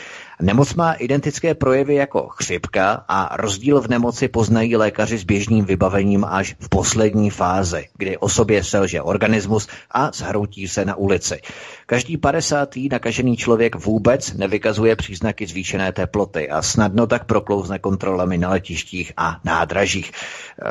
Nemoc 0.41 0.73
má 0.73 0.93
identické 0.93 1.55
projevy 1.55 1.95
jako 1.95 2.27
chřipka 2.27 3.05
a 3.07 3.37
rozdíl 3.37 3.81
v 3.81 3.87
nemoci 3.87 4.27
poznají 4.27 4.75
lékaři 4.75 5.17
s 5.17 5.23
běžným 5.23 5.65
vybavením 5.65 6.25
až 6.25 6.55
v 6.59 6.69
poslední 6.69 7.29
fázi, 7.29 7.87
kdy 7.97 8.17
osobě 8.17 8.63
selže 8.63 9.01
organismus 9.01 9.67
a 9.91 10.11
zhroutí 10.13 10.67
se 10.67 10.85
na 10.85 10.95
ulici. 10.95 11.41
Každý 11.85 12.17
50. 12.17 12.69
nakažený 12.91 13.37
člověk 13.37 13.75
vůbec 13.75 14.33
nevykazuje 14.33 14.95
příznaky 14.95 15.47
zvýšené 15.47 15.91
teploty 15.91 16.49
a 16.49 16.61
snadno 16.61 17.07
tak 17.07 17.25
proklouzne 17.25 17.79
kontrolami 17.79 18.37
na 18.37 18.49
letištích 18.49 19.13
a 19.17 19.39
nádražích. 19.43 20.11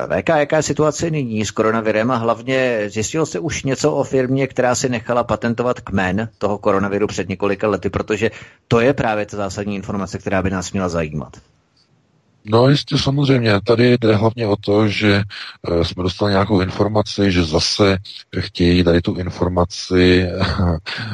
VK, 0.06 0.28
jaká 0.28 0.56
je 0.56 0.62
situace 0.62 1.10
nyní 1.10 1.44
s 1.44 1.50
koronavirem 1.50 2.10
a 2.10 2.16
hlavně 2.16 2.84
zjistilo 2.86 3.26
se 3.26 3.38
už 3.38 3.62
něco 3.62 3.92
o 3.92 4.04
firmě, 4.04 4.46
která 4.46 4.74
si 4.74 4.88
nechala 4.88 5.24
patentovat 5.24 5.80
kmen 5.80 6.28
toho 6.38 6.58
koronaviru 6.58 7.06
před 7.06 7.28
několika 7.28 7.68
lety, 7.68 7.90
protože 7.90 8.30
to 8.68 8.80
je 8.80 8.92
právě 8.92 9.26
ta 9.26 9.36
zásadní 9.54 9.76
informace, 9.76 10.18
která 10.18 10.42
by 10.42 10.50
nás 10.50 10.72
měla 10.72 10.88
zajímat. 10.88 11.36
No 12.46 12.68
jistě 12.68 12.98
samozřejmě, 12.98 13.60
tady 13.66 13.98
jde 13.98 14.16
hlavně 14.16 14.46
o 14.46 14.56
to, 14.56 14.88
že 14.88 15.22
uh, 15.68 15.82
jsme 15.82 16.02
dostali 16.02 16.32
nějakou 16.32 16.60
informaci, 16.60 17.32
že 17.32 17.44
zase 17.44 17.98
chtějí 18.38 18.84
tady 18.84 19.02
tu 19.02 19.14
informaci 19.14 20.28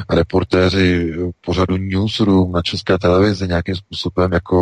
reportéři 0.09 1.13
pořadu 1.45 1.77
Newsroom 1.77 2.51
na 2.51 2.61
české 2.61 2.97
televizi 2.97 3.47
nějakým 3.47 3.75
způsobem 3.75 4.31
jako 4.33 4.57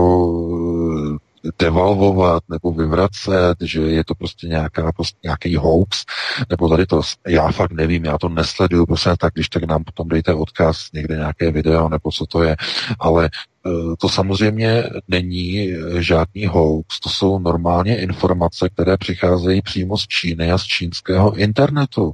devalvovat 1.59 2.43
nebo 2.49 2.71
vyvracet, 2.71 3.57
že 3.61 3.81
je 3.81 4.03
to 4.03 4.15
prostě 4.15 4.47
nějaká, 4.47 4.91
prostě 4.91 5.19
nějaký 5.23 5.55
hoax, 5.55 6.05
nebo 6.49 6.69
tady 6.69 6.85
to, 6.85 7.01
já 7.27 7.51
fakt 7.51 7.71
nevím, 7.71 8.05
já 8.05 8.17
to 8.17 8.29
nesleduju, 8.29 8.85
prostě 8.85 9.09
tak, 9.19 9.33
když 9.33 9.49
tak 9.49 9.63
nám 9.63 9.83
potom 9.83 10.07
dejte 10.07 10.33
odkaz, 10.33 10.91
někde 10.93 11.15
nějaké 11.15 11.51
video, 11.51 11.89
nebo 11.89 12.11
co 12.11 12.25
to 12.25 12.43
je, 12.43 12.55
ale 12.99 13.25
e, 13.25 13.29
to 13.99 14.09
samozřejmě 14.09 14.83
není 15.07 15.73
žádný 15.97 16.45
hoax, 16.45 16.99
to 16.99 17.09
jsou 17.09 17.39
normálně 17.39 18.01
informace, 18.01 18.69
které 18.69 18.97
přicházejí 18.97 19.61
přímo 19.61 19.97
z 19.97 20.07
Číny 20.07 20.51
a 20.51 20.57
z 20.57 20.63
čínského 20.63 21.35
internetu. 21.35 22.11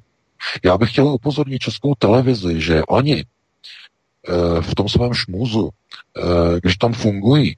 Já 0.64 0.78
bych 0.78 0.92
chtěl 0.92 1.08
upozornit 1.08 1.60
českou 1.60 1.96
televizi, 1.96 2.62
že 2.62 2.84
oni 2.84 3.16
e, 3.16 3.26
v 4.62 4.76
tom 4.76 4.90
svém 4.90 5.14
šmůzu, 5.14 5.70
e, 5.70 6.60
když 6.60 6.78
tam 6.78 6.94
fungují, 6.94 7.56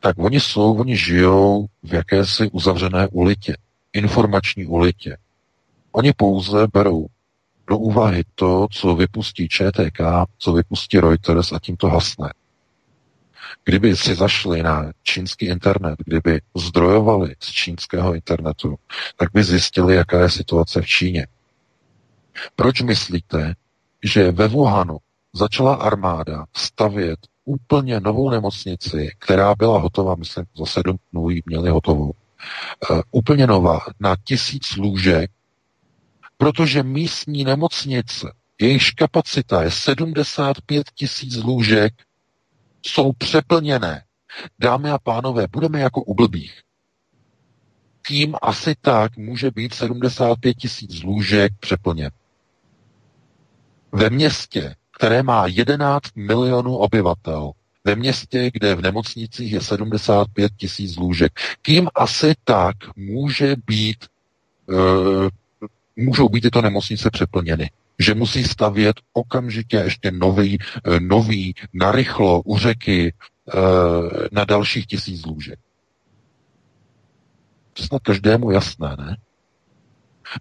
tak 0.00 0.18
oni 0.18 0.40
jsou, 0.40 0.78
oni 0.78 0.96
žijou 0.96 1.66
v 1.82 1.94
jakési 1.94 2.50
uzavřené 2.50 3.08
ulitě, 3.08 3.56
informační 3.92 4.66
ulitě. 4.66 5.16
Oni 5.92 6.12
pouze 6.12 6.66
berou 6.72 7.06
do 7.66 7.78
úvahy 7.78 8.24
to, 8.34 8.66
co 8.72 8.94
vypustí 8.94 9.48
ČTK, 9.48 10.00
co 10.38 10.52
vypustí 10.52 11.00
Reuters 11.00 11.52
a 11.52 11.58
tím 11.58 11.76
to 11.76 11.86
hasne. 11.86 12.32
Kdyby 13.64 13.96
si 13.96 14.14
zašli 14.14 14.62
na 14.62 14.92
čínský 15.02 15.46
internet, 15.46 15.98
kdyby 16.06 16.40
zdrojovali 16.56 17.34
z 17.40 17.46
čínského 17.46 18.14
internetu, 18.14 18.76
tak 19.16 19.28
by 19.34 19.44
zjistili, 19.44 19.94
jaká 19.94 20.20
je 20.20 20.30
situace 20.30 20.82
v 20.82 20.86
Číně. 20.86 21.26
Proč 22.56 22.82
myslíte, 22.82 23.54
že 24.04 24.30
ve 24.30 24.48
Wuhanu 24.48 24.98
začala 25.32 25.74
armáda 25.74 26.46
stavět 26.56 27.18
úplně 27.48 28.00
novou 28.00 28.30
nemocnici, 28.30 29.10
která 29.18 29.54
byla 29.54 29.78
hotová, 29.78 30.14
myslím, 30.14 30.44
za 30.58 30.66
sedm 30.66 30.96
dnů 31.12 31.30
ji 31.30 31.42
měli 31.46 31.70
hotovou. 31.70 32.12
Uh, 32.90 33.00
úplně 33.10 33.46
nová, 33.46 33.80
na 34.00 34.16
tisíc 34.24 34.76
lůžek, 34.76 35.30
protože 36.36 36.82
místní 36.82 37.44
nemocnice, 37.44 38.32
jejichž 38.60 38.90
kapacita 38.90 39.62
je 39.62 39.70
75 39.70 40.86
tisíc 40.94 41.36
lůžek, 41.36 41.94
jsou 42.82 43.12
přeplněné. 43.12 44.04
Dámy 44.58 44.90
a 44.90 44.98
pánové, 44.98 45.46
budeme 45.52 45.80
jako 45.80 46.02
u 46.02 46.14
blbých. 46.14 46.62
Tím 48.06 48.36
asi 48.42 48.74
tak 48.80 49.16
může 49.16 49.50
být 49.50 49.74
75 49.74 50.54
tisíc 50.54 51.02
lůžek 51.02 51.52
přeplněn. 51.60 52.10
Ve 53.92 54.10
městě, 54.10 54.74
které 54.98 55.22
má 55.22 55.46
11 55.46 56.16
milionů 56.16 56.76
obyvatel, 56.76 57.52
ve 57.84 57.96
městě, 57.96 58.50
kde 58.52 58.74
v 58.74 58.82
nemocnicích 58.82 59.52
je 59.52 59.60
75 59.60 60.52
tisíc 60.56 60.96
lůžek. 60.96 61.40
Kým 61.62 61.88
asi 61.94 62.34
tak 62.44 62.76
může 62.96 63.56
být, 63.66 64.06
uh, 64.66 65.28
můžou 65.96 66.28
být 66.28 66.40
tyto 66.40 66.62
nemocnice 66.62 67.10
přeplněny? 67.10 67.70
Že 67.98 68.14
musí 68.14 68.44
stavět 68.44 68.96
okamžitě 69.12 69.76
ještě 69.76 70.10
nový, 70.10 70.58
uh, 70.58 71.00
nový 71.00 71.54
narychlo 71.72 72.42
u 72.42 72.58
řeky 72.58 73.12
uh, 73.12 73.60
na 74.32 74.44
dalších 74.44 74.86
tisíc 74.86 75.26
lůžek. 75.26 75.58
To 77.72 77.82
snad 77.82 78.02
každému 78.02 78.50
jasné, 78.50 78.96
ne? 78.98 79.16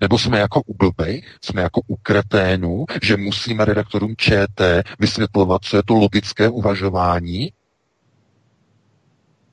Nebo 0.01 0.19
jsme 0.19 0.39
jako 0.39 0.61
u 0.61 0.73
blbejch, 0.73 1.37
jsme 1.41 1.61
jako 1.61 1.81
u 1.87 1.95
kreténů, 1.95 2.85
že 3.01 3.17
musíme 3.17 3.65
redaktorům 3.65 4.15
ČT 4.17 4.83
vysvětlovat, 4.99 5.61
co 5.63 5.77
je 5.77 5.83
to 5.83 5.93
logické 5.93 6.49
uvažování? 6.49 7.53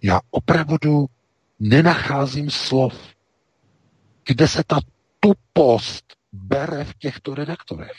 Já 0.03 0.20
opravdu 0.30 1.07
nenacházím 1.61 2.51
slov, 2.51 2.95
kde 4.26 4.49
se 4.49 4.62
ta 4.66 4.80
tupost 5.20 6.05
bere 6.32 6.85
v 6.85 6.95
těchto 6.95 7.35
redaktorech. 7.35 7.97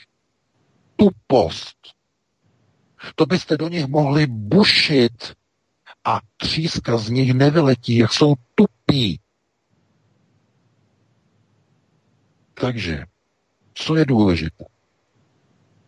Tupost. 0.96 1.78
To 3.16 3.26
byste 3.26 3.58
do 3.58 3.68
nich 3.68 3.88
mohli 3.88 4.28
bušit 4.28 5.34
a 6.04 6.20
tříska 6.38 6.98
z 6.98 7.10
nich 7.10 7.34
nevyletí, 7.34 7.98
jak 7.98 8.14
jsou 8.14 8.36
tupí. 8.56 9.20
Takže, 12.60 13.04
co 13.74 13.96
je 13.96 14.06
důležité? 14.06 14.66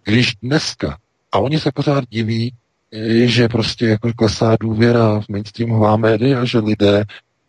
Když 0.03 0.35
dneska, 0.41 0.97
a 1.31 1.39
oni 1.39 1.59
se 1.59 1.71
pořád 1.71 2.03
diví, 2.09 2.53
že 3.25 3.47
prostě 3.47 3.87
jako 3.87 4.13
klesá 4.13 4.57
důvěra 4.59 5.21
v 5.21 5.29
mainstreamová 5.29 5.97
média, 5.97 6.45
že 6.45 6.59
lidé 6.59 7.03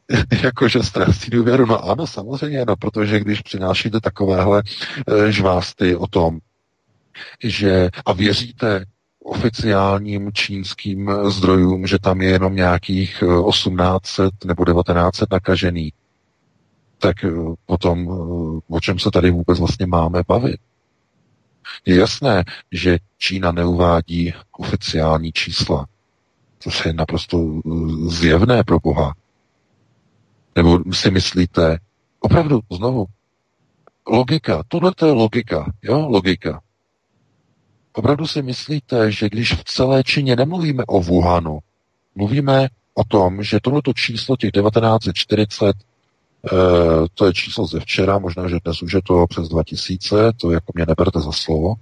jakože 0.42 0.82
ztrácí 0.82 1.30
důvěru. 1.30 1.66
No 1.66 1.84
ano, 1.84 2.06
samozřejmě, 2.06 2.64
no, 2.68 2.76
protože 2.76 3.20
když 3.20 3.40
přinášíte 3.40 4.00
takovéhle 4.00 4.62
eh, 5.08 5.32
žvásty 5.32 5.96
o 5.96 6.06
tom, 6.06 6.38
že 7.44 7.88
a 8.06 8.12
věříte 8.12 8.84
oficiálním 9.24 10.32
čínským 10.32 11.10
zdrojům, 11.24 11.86
že 11.86 11.98
tam 11.98 12.20
je 12.20 12.30
jenom 12.30 12.56
nějakých 12.56 13.24
1800 13.50 14.30
eh, 14.44 14.48
nebo 14.48 14.64
1900 14.64 15.32
nakažených, 15.32 15.92
tak 16.99 17.24
eh, 17.24 17.30
potom 17.66 17.99
eh, 17.99 18.74
o 18.74 18.80
čem 18.80 18.99
se 18.99 19.11
tady 19.11 19.30
vůbec 19.30 19.59
vlastně 19.59 19.86
máme 19.86 20.22
bavit? 20.28 20.61
Je 21.86 21.96
jasné, 21.96 22.44
že 22.72 22.99
Čína 23.18 23.53
neuvádí 23.53 24.34
oficiální 24.53 25.32
čísla. 25.32 25.86
To 26.64 26.70
je 26.88 26.92
naprosto 26.92 27.61
zjevné 28.07 28.64
pro 28.64 28.78
Boha. 28.80 29.14
Nebo 30.57 30.78
si 30.92 31.11
myslíte, 31.11 31.78
opravdu, 32.20 32.61
znovu, 32.72 33.07
logika, 34.09 34.62
tohle 34.68 34.92
to 34.94 35.07
je 35.07 35.12
logika, 35.12 35.72
jo, 35.82 36.09
logika. 36.09 36.61
Opravdu 37.92 38.26
si 38.26 38.42
myslíte, 38.42 39.12
že 39.12 39.28
když 39.28 39.53
v 39.53 39.64
celé 39.64 40.05
Číně 40.05 40.36
nemluvíme 40.36 40.84
o 40.86 41.01
Wuhanu, 41.01 41.59
mluvíme 42.14 42.68
o 42.94 43.05
tom, 43.05 43.42
že 43.42 43.61
tohleto 43.61 43.92
číslo 43.92 44.36
těch 44.36 44.51
1940, 44.51 45.66
e, 45.66 45.70
eh, 45.70 45.97
to 47.14 47.26
je 47.26 47.32
číslo 47.32 47.66
ze 47.66 47.80
včera, 47.80 48.18
možná, 48.18 48.49
že 48.49 48.57
dnes 48.64 48.82
už 48.82 48.93
je 48.93 49.01
to 49.03 49.26
přes 49.26 49.49
2000, 49.49 50.32
to 50.41 50.51
jako 50.51 50.72
mě 50.74 50.86
neberte 50.86 51.20
za 51.20 51.32
slovo, 51.32 51.74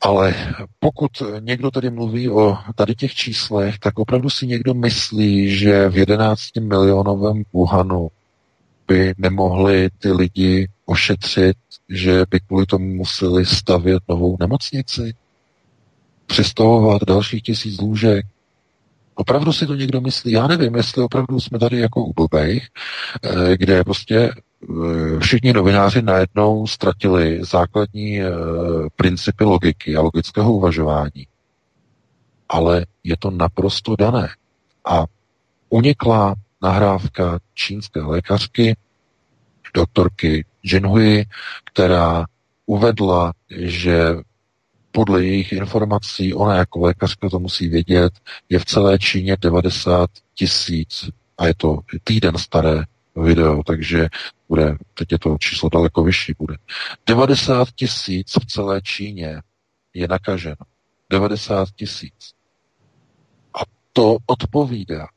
ale 0.00 0.34
pokud 0.78 1.10
někdo 1.40 1.70
tady 1.70 1.90
mluví 1.90 2.30
o 2.30 2.58
tady 2.74 2.94
těch 2.94 3.14
číslech, 3.14 3.78
tak 3.78 3.98
opravdu 3.98 4.30
si 4.30 4.46
někdo 4.46 4.74
myslí, 4.74 5.56
že 5.58 5.88
v 5.88 5.96
11 5.96 6.40
milionovém 6.60 7.42
Wuhanu 7.52 8.08
by 8.88 9.14
nemohli 9.18 9.88
ty 9.98 10.12
lidi 10.12 10.68
ošetřit, 10.84 11.56
že 11.88 12.24
by 12.30 12.40
kvůli 12.40 12.66
tomu 12.66 12.94
museli 12.94 13.46
stavět 13.46 14.02
novou 14.08 14.36
nemocnici, 14.40 15.14
přestavovat 16.26 17.02
dalších 17.04 17.42
tisíc 17.42 17.80
lůžek. 17.80 18.26
Opravdu 19.18 19.52
si 19.52 19.66
to 19.66 19.74
někdo 19.74 20.00
myslí? 20.00 20.32
Já 20.32 20.46
nevím, 20.46 20.74
jestli 20.74 21.02
opravdu 21.02 21.40
jsme 21.40 21.58
tady 21.58 21.80
jako 21.80 22.04
u 22.04 22.12
blbejch, 22.12 22.68
eh, 23.22 23.56
kde 23.56 23.84
prostě 23.84 24.16
eh, 24.16 25.18
všichni 25.20 25.52
novináři 25.52 26.02
najednou 26.02 26.66
ztratili 26.66 27.44
základní 27.44 28.22
eh, 28.22 28.30
principy 28.96 29.44
logiky 29.44 29.96
a 29.96 30.00
logického 30.00 30.52
uvažování. 30.52 31.26
Ale 32.48 32.86
je 33.04 33.16
to 33.18 33.30
naprosto 33.30 33.96
dané. 33.96 34.28
A 34.84 35.04
uniklá 35.68 36.34
nahrávka 36.62 37.38
čínské 37.54 38.00
lékařky, 38.00 38.76
doktorky 39.74 40.44
Jinhui, 40.62 41.24
která 41.64 42.24
uvedla, 42.66 43.32
že 43.50 44.14
podle 44.96 45.24
jejich 45.24 45.52
informací, 45.52 46.34
ona 46.34 46.54
jako 46.56 46.80
lékařka 46.80 47.28
to 47.28 47.38
musí 47.38 47.68
vědět, 47.68 48.12
je 48.48 48.58
v 48.58 48.64
celé 48.64 48.98
Číně 48.98 49.36
90 49.40 50.10
tisíc 50.34 51.10
a 51.38 51.46
je 51.46 51.54
to 51.54 51.78
týden 52.04 52.38
staré 52.38 52.82
video, 53.16 53.62
takže 53.62 54.08
bude, 54.48 54.76
teď 54.94 55.12
je 55.12 55.18
to 55.18 55.36
číslo 55.38 55.68
daleko 55.68 56.02
vyšší 56.02 56.32
bude. 56.38 56.56
90 57.06 57.68
tisíc 57.70 58.32
v 58.42 58.46
celé 58.46 58.82
Číně 58.82 59.40
je 59.94 60.08
nakaženo. 60.08 60.64
90 61.10 61.68
tisíc. 61.76 62.32
A 63.54 63.60
to 63.92 64.16
odpovídá. 64.26 65.08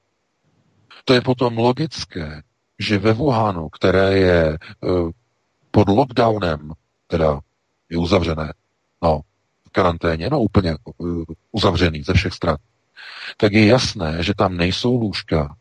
To 1.06 1.14
je 1.14 1.22
potom 1.22 1.58
logické, 1.58 2.42
že 2.80 2.98
ve 2.98 3.14
Wuhanu, 3.14 3.70
které 3.70 4.18
je 4.18 4.58
uh, 4.82 5.12
pod 5.72 5.88
lockdownem, 5.90 6.72
teda 7.08 7.40
je 7.90 7.98
uzavřené, 7.98 8.54
no, 9.04 9.22
karanténě, 9.80 10.30
no 10.30 10.42
úplně 10.42 10.76
uh, 10.98 11.24
uzavřený 11.52 12.04
ze 12.04 12.14
všech 12.14 12.34
stran, 12.34 12.58
tak 13.38 13.54
je 13.54 13.66
jasné, 13.66 14.24
že 14.24 14.34
tam 14.36 14.58
nejsou 14.58 15.00
lůžka 15.00 15.56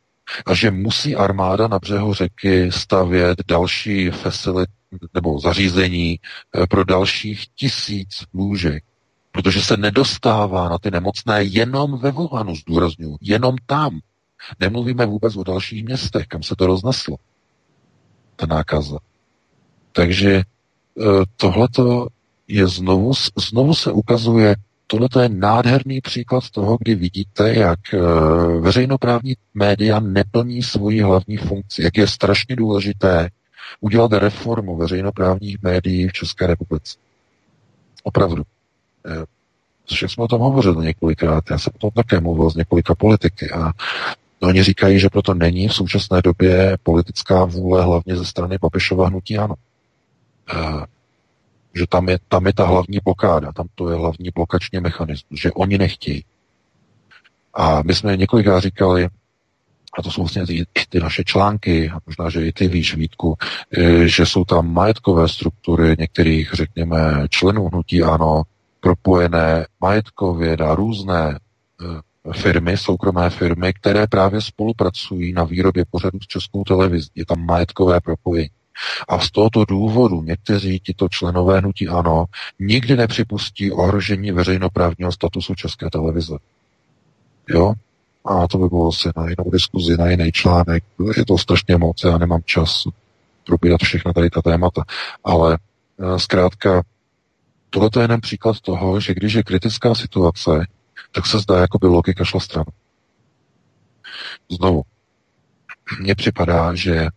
a 0.46 0.54
že 0.54 0.70
musí 0.70 1.16
armáda 1.16 1.68
na 1.68 1.78
břehu 1.78 2.14
řeky 2.14 2.72
stavět 2.72 3.38
další 3.48 4.10
facility 4.10 4.72
nebo 5.14 5.40
zařízení 5.40 6.18
uh, 6.18 6.66
pro 6.66 6.84
dalších 6.84 7.46
tisíc 7.54 8.24
lůžek, 8.34 8.84
protože 9.32 9.62
se 9.62 9.76
nedostává 9.76 10.68
na 10.68 10.78
ty 10.78 10.90
nemocné 10.90 11.42
jenom 11.42 11.98
ve 11.98 12.10
Wuhanu, 12.10 12.56
zdůraznuju, 12.56 13.18
jenom 13.20 13.54
tam. 13.66 14.00
Nemluvíme 14.60 15.06
vůbec 15.06 15.36
o 15.36 15.44
dalších 15.44 15.84
městech, 15.84 16.26
kam 16.26 16.42
se 16.42 16.54
to 16.58 16.66
rozneslo, 16.66 17.16
ta 18.36 18.46
nákaza. 18.46 18.98
Takže 19.92 20.32
e, 20.32 20.42
tohleto 21.36 22.08
je 22.48 22.68
znovu, 22.68 23.12
znovu 23.36 23.74
se 23.74 23.92
ukazuje, 23.92 24.56
tohle 24.86 25.08
je 25.22 25.28
nádherný 25.28 26.00
příklad 26.00 26.50
toho, 26.50 26.78
kdy 26.80 26.94
vidíte, 26.94 27.54
jak 27.54 27.94
e, 27.94 27.98
veřejnoprávní 28.60 29.36
média 29.54 30.00
neplní 30.00 30.62
svoji 30.62 31.00
hlavní 31.00 31.36
funkci, 31.36 31.82
jak 31.82 31.96
je 31.96 32.06
strašně 32.06 32.56
důležité 32.56 33.30
udělat 33.80 34.12
reformu 34.12 34.76
veřejnoprávních 34.76 35.62
médií 35.62 36.08
v 36.08 36.12
České 36.12 36.46
republice. 36.46 36.98
Opravdu. 38.02 38.42
E, 39.06 39.38
Však 39.94 40.10
jsme 40.10 40.24
o 40.24 40.28
tom 40.28 40.40
hovořili 40.40 40.86
několikrát, 40.86 41.44
já 41.50 41.58
jsem 41.58 41.72
o 41.76 41.78
tom 41.78 41.90
také 41.90 42.20
mluvil 42.20 42.50
s 42.50 42.54
několika 42.54 42.94
politiky 42.94 43.50
a 43.50 43.72
oni 44.42 44.62
říkají, 44.62 45.00
že 45.00 45.08
proto 45.08 45.34
není 45.34 45.68
v 45.68 45.74
současné 45.74 46.22
době 46.22 46.78
politická 46.82 47.44
vůle 47.44 47.84
hlavně 47.84 48.16
ze 48.16 48.24
strany 48.24 48.58
Babišova 48.58 49.08
hnutí 49.08 49.38
ano. 49.38 49.54
Že 51.78 51.86
tam 51.86 52.08
je, 52.08 52.18
tam 52.28 52.46
je 52.46 52.52
ta 52.52 52.66
hlavní 52.66 52.98
blokáda, 53.04 53.52
tam 53.52 53.66
to 53.74 53.90
je 53.90 53.96
hlavní 53.96 54.30
blokační 54.34 54.80
mechanismus, 54.80 55.40
že 55.40 55.52
oni 55.52 55.78
nechtějí. 55.78 56.24
A 57.54 57.82
my 57.82 57.94
jsme 57.94 58.16
několikrát 58.16 58.60
říkali, 58.60 59.08
a 59.98 60.02
to 60.02 60.10
jsou 60.10 60.22
vlastně 60.22 60.46
ty, 60.46 60.64
ty 60.88 61.00
naše 61.00 61.24
články, 61.24 61.90
a 61.90 61.98
možná, 62.06 62.30
že 62.30 62.46
i 62.46 62.52
ty 62.52 62.68
víš, 62.68 62.94
Vítku, 62.94 63.36
e, 63.76 64.08
že 64.08 64.26
jsou 64.26 64.44
tam 64.44 64.72
majetkové 64.72 65.28
struktury 65.28 65.96
některých, 65.98 66.50
řekněme, 66.52 67.26
členů 67.28 67.68
hnutí 67.68 68.02
ano, 68.02 68.42
propojené 68.80 69.66
majetkově 69.80 70.56
na 70.56 70.74
různé 70.74 71.38
e, 72.30 72.32
firmy, 72.32 72.76
soukromé 72.76 73.30
firmy, 73.30 73.72
které 73.72 74.06
právě 74.06 74.40
spolupracují 74.40 75.32
na 75.32 75.44
výrobě 75.44 75.84
pořadů 75.90 76.18
s 76.22 76.26
českou 76.26 76.64
televizí. 76.64 77.10
Je 77.14 77.26
tam 77.26 77.46
majetkové 77.46 78.00
propojení. 78.00 78.50
A 79.08 79.18
z 79.18 79.30
tohoto 79.30 79.64
důvodu 79.64 80.22
někteří 80.22 80.80
tito 80.80 81.08
členové 81.08 81.58
hnutí 81.58 81.88
ANO 81.88 82.24
nikdy 82.58 82.96
nepřipustí 82.96 83.72
ohrožení 83.72 84.32
veřejnoprávního 84.32 85.12
statusu 85.12 85.54
české 85.54 85.90
televize. 85.90 86.36
Jo? 87.48 87.72
A 88.24 88.48
to 88.48 88.58
by 88.58 88.68
bylo 88.68 88.88
asi 88.88 89.08
na 89.16 89.22
jinou 89.22 89.50
diskuzi, 89.52 89.96
na 89.96 90.10
jiný 90.10 90.32
článek. 90.32 90.84
Je 91.16 91.24
to 91.24 91.38
strašně 91.38 91.76
moc, 91.76 92.04
já 92.04 92.18
nemám 92.18 92.40
čas 92.44 92.82
probírat 93.44 93.80
všechno 93.80 94.12
tady 94.12 94.30
ta 94.30 94.42
témata. 94.42 94.84
Ale 95.24 95.58
eh, 95.58 96.18
zkrátka, 96.18 96.82
tohle 97.70 97.90
je 97.96 98.02
jeden 98.02 98.20
příklad 98.20 98.60
toho, 98.60 99.00
že 99.00 99.14
když 99.14 99.32
je 99.32 99.42
kritická 99.42 99.94
situace, 99.94 100.66
tak 101.12 101.26
se 101.26 101.38
zdá, 101.38 101.58
jako 101.58 101.78
by 101.78 101.86
logika 101.86 102.24
šla 102.24 102.40
stranu. 102.40 102.66
Znovu, 104.50 104.82
mně 106.00 106.14
připadá, 106.14 106.74
že 106.74 107.08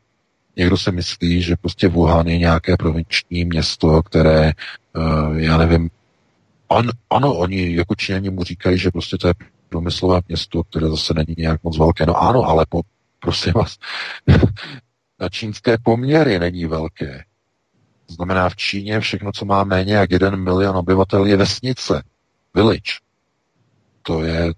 někdo 0.62 0.78
se 0.78 0.92
myslí, 0.92 1.42
že 1.42 1.56
prostě 1.56 1.88
Wuhan 1.88 2.28
je 2.28 2.38
nějaké 2.38 2.78
provinční 2.78 3.46
město, 3.46 4.04
které, 4.04 4.52
uh, 4.96 5.38
já 5.38 5.58
nevím, 5.58 5.90
an, 6.70 6.90
ano, 7.10 7.34
oni 7.36 7.76
jako 7.76 7.96
Číňani 7.96 8.30
mu 8.30 8.44
říkají, 8.44 8.78
že 8.78 8.92
prostě 8.92 9.18
to 9.18 9.28
je 9.28 9.34
průmyslové 9.70 10.22
město, 10.28 10.64
které 10.64 10.90
zase 10.90 11.14
není 11.14 11.36
nějak 11.38 11.64
moc 11.64 11.78
velké. 11.78 12.06
No 12.06 12.22
ano, 12.22 12.44
ale 12.44 12.66
po, 12.70 12.82
prosím 13.20 13.54
vás, 13.56 13.78
na 15.20 15.30
čínské 15.30 15.78
poměry 15.84 16.40
není 16.40 16.66
velké. 16.66 17.24
Znamená, 18.08 18.50
v 18.50 18.56
Číně 18.56 19.00
všechno, 19.00 19.32
co 19.32 19.46
má 19.46 19.64
méně 19.64 19.94
jak 19.94 20.12
jeden 20.12 20.44
milion 20.44 20.78
obyvatel, 20.78 21.26
je 21.26 21.38
vesnice, 21.38 22.04
village. 22.56 22.94
To 24.04 24.24
je, 24.24 24.54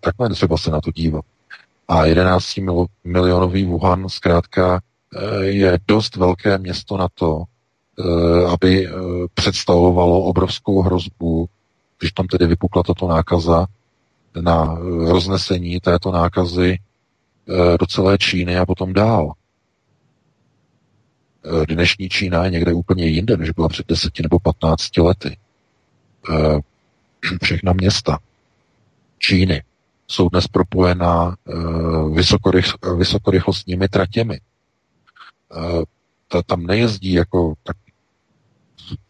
takhle 0.00 0.30
třeba 0.30 0.56
se 0.56 0.70
na 0.70 0.80
to 0.80 0.90
dívat. 0.90 1.24
A 1.88 2.04
11 2.04 2.58
milionový 3.04 3.64
Wuhan 3.64 4.08
zkrátka 4.08 4.76
eh, 4.76 4.89
je 5.40 5.78
dost 5.88 6.16
velké 6.16 6.58
město 6.58 6.96
na 6.96 7.08
to, 7.14 7.42
eh, 7.98 8.46
aby 8.46 8.86
eh, 8.86 8.92
představovalo 9.34 10.22
obrovskou 10.22 10.82
hrozbu, 10.82 11.48
když 11.98 12.12
tam 12.12 12.26
tedy 12.26 12.46
vypukla 12.46 12.82
tato 12.82 13.08
nákaza, 13.08 13.66
na 14.40 14.78
roznesení 15.08 15.80
této 15.80 16.12
nákazy 16.12 16.78
do 17.80 17.86
celé 17.86 18.18
Číny 18.18 18.58
a 18.58 18.66
potom 18.66 18.92
dál. 18.92 19.32
Dnešní 21.68 22.08
Čína 22.08 22.44
je 22.44 22.50
někde 22.50 22.72
úplně 22.72 23.06
jinde, 23.06 23.36
než 23.36 23.50
byla 23.50 23.68
před 23.68 23.86
deseti 23.86 24.22
nebo 24.22 24.38
patnácti 24.38 25.00
lety. 25.00 25.38
Všechna 27.42 27.72
města, 27.72 28.18
Číny 29.18 29.62
jsou 30.08 30.28
dnes 30.28 30.48
propojená 30.48 31.36
vysokorych, 32.14 32.66
vysokorychlostními 32.96 33.88
tratěmi. 33.88 34.40
Uh, 35.56 35.82
ta, 36.28 36.42
tam 36.42 36.66
nejezdí 36.66 37.12
jako 37.12 37.54
tak 37.62 37.76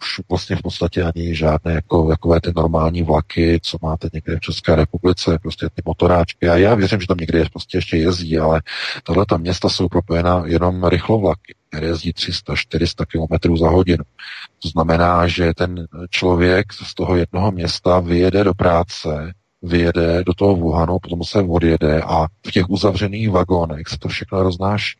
už 0.02 0.20
vlastně 0.28 0.56
v 0.56 0.62
podstatě 0.62 1.02
ani 1.02 1.34
žádné 1.34 1.72
jako, 1.72 2.08
takové 2.08 2.40
ty 2.40 2.52
normální 2.56 3.02
vlaky, 3.02 3.60
co 3.62 3.78
máte 3.82 4.08
někde 4.12 4.36
v 4.36 4.40
České 4.40 4.76
republice, 4.76 5.38
prostě 5.42 5.68
ty 5.74 5.82
motoráčky. 5.84 6.48
A 6.48 6.56
já 6.56 6.74
věřím, 6.74 7.00
že 7.00 7.06
tam 7.06 7.16
někdy 7.16 7.38
je, 7.38 7.44
prostě 7.52 7.78
ještě 7.78 7.96
jezdí, 7.96 8.38
ale 8.38 8.62
tohle 9.02 9.26
ta 9.26 9.36
města 9.36 9.68
jsou 9.68 9.88
propojena 9.88 10.42
jenom 10.46 10.84
rychlovlaky, 10.84 11.54
které 11.68 11.86
jezdí 11.86 12.12
300-400 12.12 13.04
km 13.06 13.56
za 13.56 13.68
hodinu. 13.68 14.04
To 14.62 14.68
znamená, 14.68 15.28
že 15.28 15.52
ten 15.54 15.86
člověk 16.10 16.72
z 16.72 16.94
toho 16.94 17.16
jednoho 17.16 17.52
města 17.52 18.00
vyjede 18.00 18.44
do 18.44 18.54
práce, 18.54 19.32
vyjede 19.62 20.24
do 20.24 20.34
toho 20.34 20.56
Wuhanu, 20.56 20.98
potom 20.98 21.24
se 21.24 21.42
odjede 21.42 22.02
a 22.02 22.26
v 22.46 22.50
těch 22.50 22.70
uzavřených 22.70 23.30
vagónech 23.30 23.88
se 23.88 23.98
to 23.98 24.08
všechno 24.08 24.42
roznáší. 24.42 24.99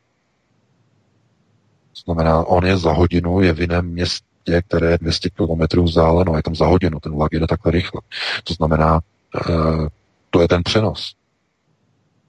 To 2.01 2.13
znamená, 2.13 2.45
on 2.47 2.67
je 2.67 2.77
za 2.77 2.93
hodinu, 2.93 3.41
je 3.41 3.53
v 3.53 3.61
jiném 3.61 3.87
městě, 3.87 4.63
které 4.69 4.91
je 4.91 4.99
200 4.99 5.31
km 5.31 5.83
vzdáleno, 5.83 6.37
je 6.37 6.43
tam 6.43 6.55
za 6.55 6.67
hodinu, 6.67 7.01
ten 7.01 7.13
vlak 7.13 7.33
jede 7.33 7.47
takhle 7.47 7.73
rychle. 7.73 8.01
To 8.45 8.55
znamená, 8.55 9.01
eh, 9.37 9.89
to 10.31 10.41
je 10.41 10.49
ten 10.49 10.63
přenos 10.63 11.15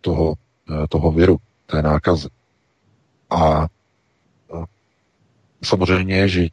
toho, 0.02 0.34
eh, 0.72 0.88
toho 0.90 1.12
viru, 1.12 1.38
té 1.66 1.82
nákazy. 1.82 2.30
A 3.30 3.68
eh, 4.54 4.66
samozřejmě, 5.64 6.28
že 6.28 6.48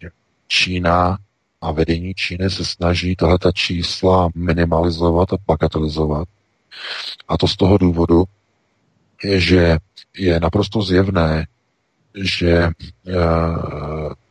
Čína 0.49 1.19
a 1.61 1.73
vedení 1.73 2.15
Číny 2.15 2.51
se 2.51 2.65
snaží 2.65 3.17
tahle 3.17 3.39
čísla 3.55 4.29
minimalizovat 4.35 5.33
a 5.33 5.37
bagatelizovat. 5.47 6.29
A 7.29 7.39
to 7.39 7.49
z 7.49 7.57
toho 7.57 7.79
důvodu, 7.79 8.25
že 9.37 9.79
je 10.19 10.41
naprosto 10.41 10.83
zjevné, 10.83 11.47
že 12.23 12.53
eh, 12.53 12.73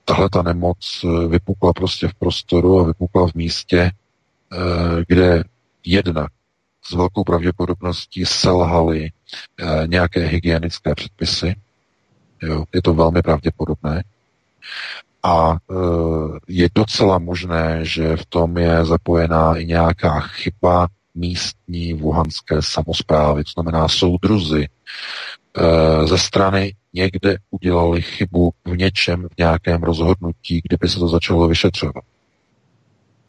tahle 0.06 0.30
ta 0.30 0.42
nemoc 0.42 1.06
vypukla 1.28 1.74
prostě 1.74 2.08
v 2.08 2.14
prostoru 2.14 2.80
a 2.80 2.84
vypukla 2.84 3.28
v 3.28 3.34
místě, 3.34 3.80
eh, 3.82 5.06
kde 5.08 5.44
jedna 5.86 6.28
s 6.84 6.92
velkou 6.92 7.24
pravděpodobností 7.24 8.26
selhaly 8.26 9.12
eh, 9.60 9.88
nějaké 9.88 10.28
hygienické 10.28 10.96
předpisy. 10.96 11.56
Jo, 12.42 12.64
je 12.74 12.82
to 12.82 12.94
velmi 12.94 13.22
pravděpodobné. 13.22 14.04
A 15.24 15.58
je 16.48 16.70
docela 16.76 17.20
možné, 17.20 17.80
že 17.82 18.18
v 18.18 18.26
tom 18.26 18.58
je 18.58 18.86
zapojená 18.86 19.56
i 19.56 19.66
nějaká 19.66 20.20
chyba 20.20 20.88
místní 21.16 21.94
wuhanské 21.94 22.62
samozprávy, 22.62 23.44
to 23.44 23.52
znamená 23.52 23.88
soudruzy 23.88 24.68
ze 26.06 26.18
strany 26.18 26.76
někde 26.94 27.38
udělali 27.50 28.02
chybu 28.02 28.52
v 28.66 28.78
něčem, 28.78 29.28
v 29.28 29.38
nějakém 29.38 29.84
rozhodnutí, 29.84 30.62
kdyby 30.64 30.90
se 30.90 31.00
to 31.00 31.08
začalo 31.08 31.48
vyšetřovat. 31.48 32.04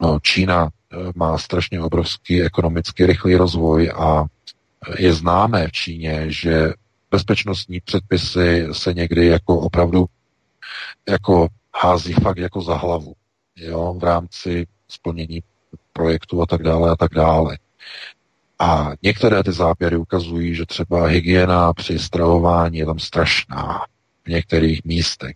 No, 0.01 0.19
Čína 0.19 0.69
eh, 0.69 0.97
má 1.15 1.37
strašně 1.37 1.81
obrovský 1.81 2.41
ekonomicky 2.41 3.05
rychlý 3.05 3.35
rozvoj 3.35 3.91
a 3.95 4.23
eh, 4.23 5.01
je 5.01 5.13
známé 5.13 5.67
v 5.67 5.71
Číně, 5.71 6.25
že 6.27 6.73
bezpečnostní 7.11 7.79
předpisy 7.79 8.67
se 8.71 8.93
někdy 8.93 9.25
jako 9.25 9.59
opravdu 9.59 10.05
jako 11.09 11.47
hází 11.75 12.13
fakt 12.13 12.37
jako 12.37 12.61
za 12.61 12.75
hlavu 12.75 13.13
jo, 13.55 13.95
v 13.99 14.03
rámci 14.03 14.67
splnění 14.87 15.43
projektu 15.93 16.41
a 16.41 16.45
tak 16.45 16.63
dále 16.63 16.91
a 16.91 16.95
tak 16.95 17.11
dále. 17.13 17.57
A 18.59 18.91
některé 19.03 19.43
ty 19.43 19.51
záběry 19.51 19.97
ukazují, 19.97 20.55
že 20.55 20.65
třeba 20.65 21.07
hygiena 21.07 21.73
při 21.73 21.99
stravování 21.99 22.77
je 22.77 22.85
tam 22.85 22.99
strašná 22.99 23.85
v 24.23 24.29
některých 24.29 24.83
místech. 24.85 25.35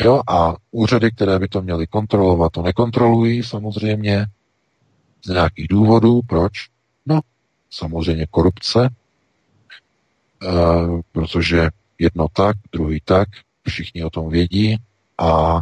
Jo, 0.00 0.22
a 0.28 0.54
úřady, 0.70 1.10
které 1.10 1.38
by 1.38 1.48
to 1.48 1.62
měly 1.62 1.86
kontrolovat, 1.86 2.52
to 2.52 2.62
nekontrolují 2.62 3.42
samozřejmě 3.42 4.26
z 5.24 5.28
nějakých 5.28 5.68
důvodů. 5.68 6.20
Proč? 6.26 6.52
No, 7.06 7.20
samozřejmě 7.70 8.26
korupce, 8.30 8.88
e, 8.88 8.90
protože 11.12 11.68
jedno 11.98 12.26
tak, 12.32 12.56
druhý 12.72 13.00
tak, 13.04 13.28
všichni 13.68 14.04
o 14.04 14.10
tom 14.10 14.30
vědí 14.30 14.76
a 15.18 15.60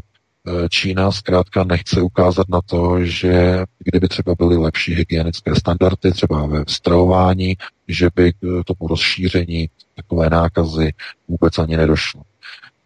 Čína 0.68 1.12
zkrátka 1.12 1.64
nechce 1.64 2.02
ukázat 2.02 2.48
na 2.48 2.60
to, 2.66 3.04
že 3.04 3.64
kdyby 3.78 4.08
třeba 4.08 4.34
byly 4.38 4.56
lepší 4.56 4.94
hygienické 4.94 5.54
standardy, 5.54 6.12
třeba 6.12 6.46
ve 6.46 6.64
stravování, 6.68 7.56
že 7.88 8.08
by 8.14 8.32
k 8.32 8.38
tomu 8.66 8.88
rozšíření 8.88 9.70
takové 9.96 10.30
nákazy 10.30 10.92
vůbec 11.28 11.58
ani 11.58 11.76
nedošlo. 11.76 12.22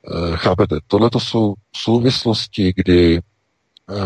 Eh, 0.08 0.36
chápete, 0.36 0.76
tohle 0.86 1.10
to 1.10 1.20
jsou 1.20 1.54
souvislosti, 1.76 2.72
kdy 2.76 3.18
eh, 3.18 4.02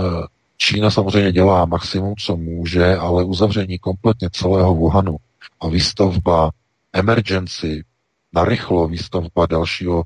Čína 0.57 0.91
samozřejmě 0.91 1.33
dělá 1.33 1.65
maximum, 1.65 2.15
co 2.17 2.37
může, 2.37 2.97
ale 2.97 3.25
uzavření 3.25 3.79
kompletně 3.79 4.29
celého 4.33 4.75
Wuhanu 4.75 5.17
a 5.61 5.69
výstavba 5.69 6.51
emergency 6.93 7.85
narychlo 8.33 8.89
výstavba 8.89 9.47
dalšího 9.47 10.05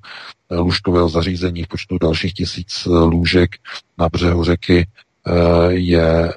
eh, 0.51 0.57
lůžkového 0.57 1.09
zařízení 1.09 1.63
v 1.63 1.69
počtu 1.69 1.99
dalších 1.99 2.35
tisíc 2.35 2.87
eh, 2.87 2.91
lůžek 2.91 3.51
na 3.99 4.09
břehu 4.09 4.45
řeky 4.45 4.87
eh, 5.27 5.73
je 5.73 6.33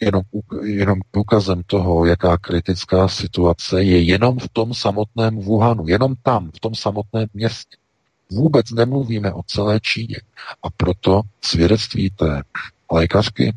jenom, 0.00 0.22
jenom 0.64 1.00
důkazem 1.12 1.62
toho, 1.66 2.04
jaká 2.04 2.38
kritická 2.38 3.08
situace 3.08 3.82
je 3.82 4.00
jenom 4.02 4.38
v 4.38 4.48
tom 4.48 4.74
samotném 4.74 5.36
Wuhanu, 5.36 5.88
jenom 5.88 6.14
tam, 6.22 6.50
v 6.56 6.60
tom 6.60 6.74
samotném 6.74 7.28
městě. 7.34 7.76
Vůbec 8.30 8.70
nemluvíme 8.70 9.32
o 9.32 9.42
celé 9.42 9.80
Číně. 9.80 10.16
A 10.62 10.70
proto 10.76 11.22
svědectví 11.40 12.10
té 12.10 12.42
lékařky 12.92 13.54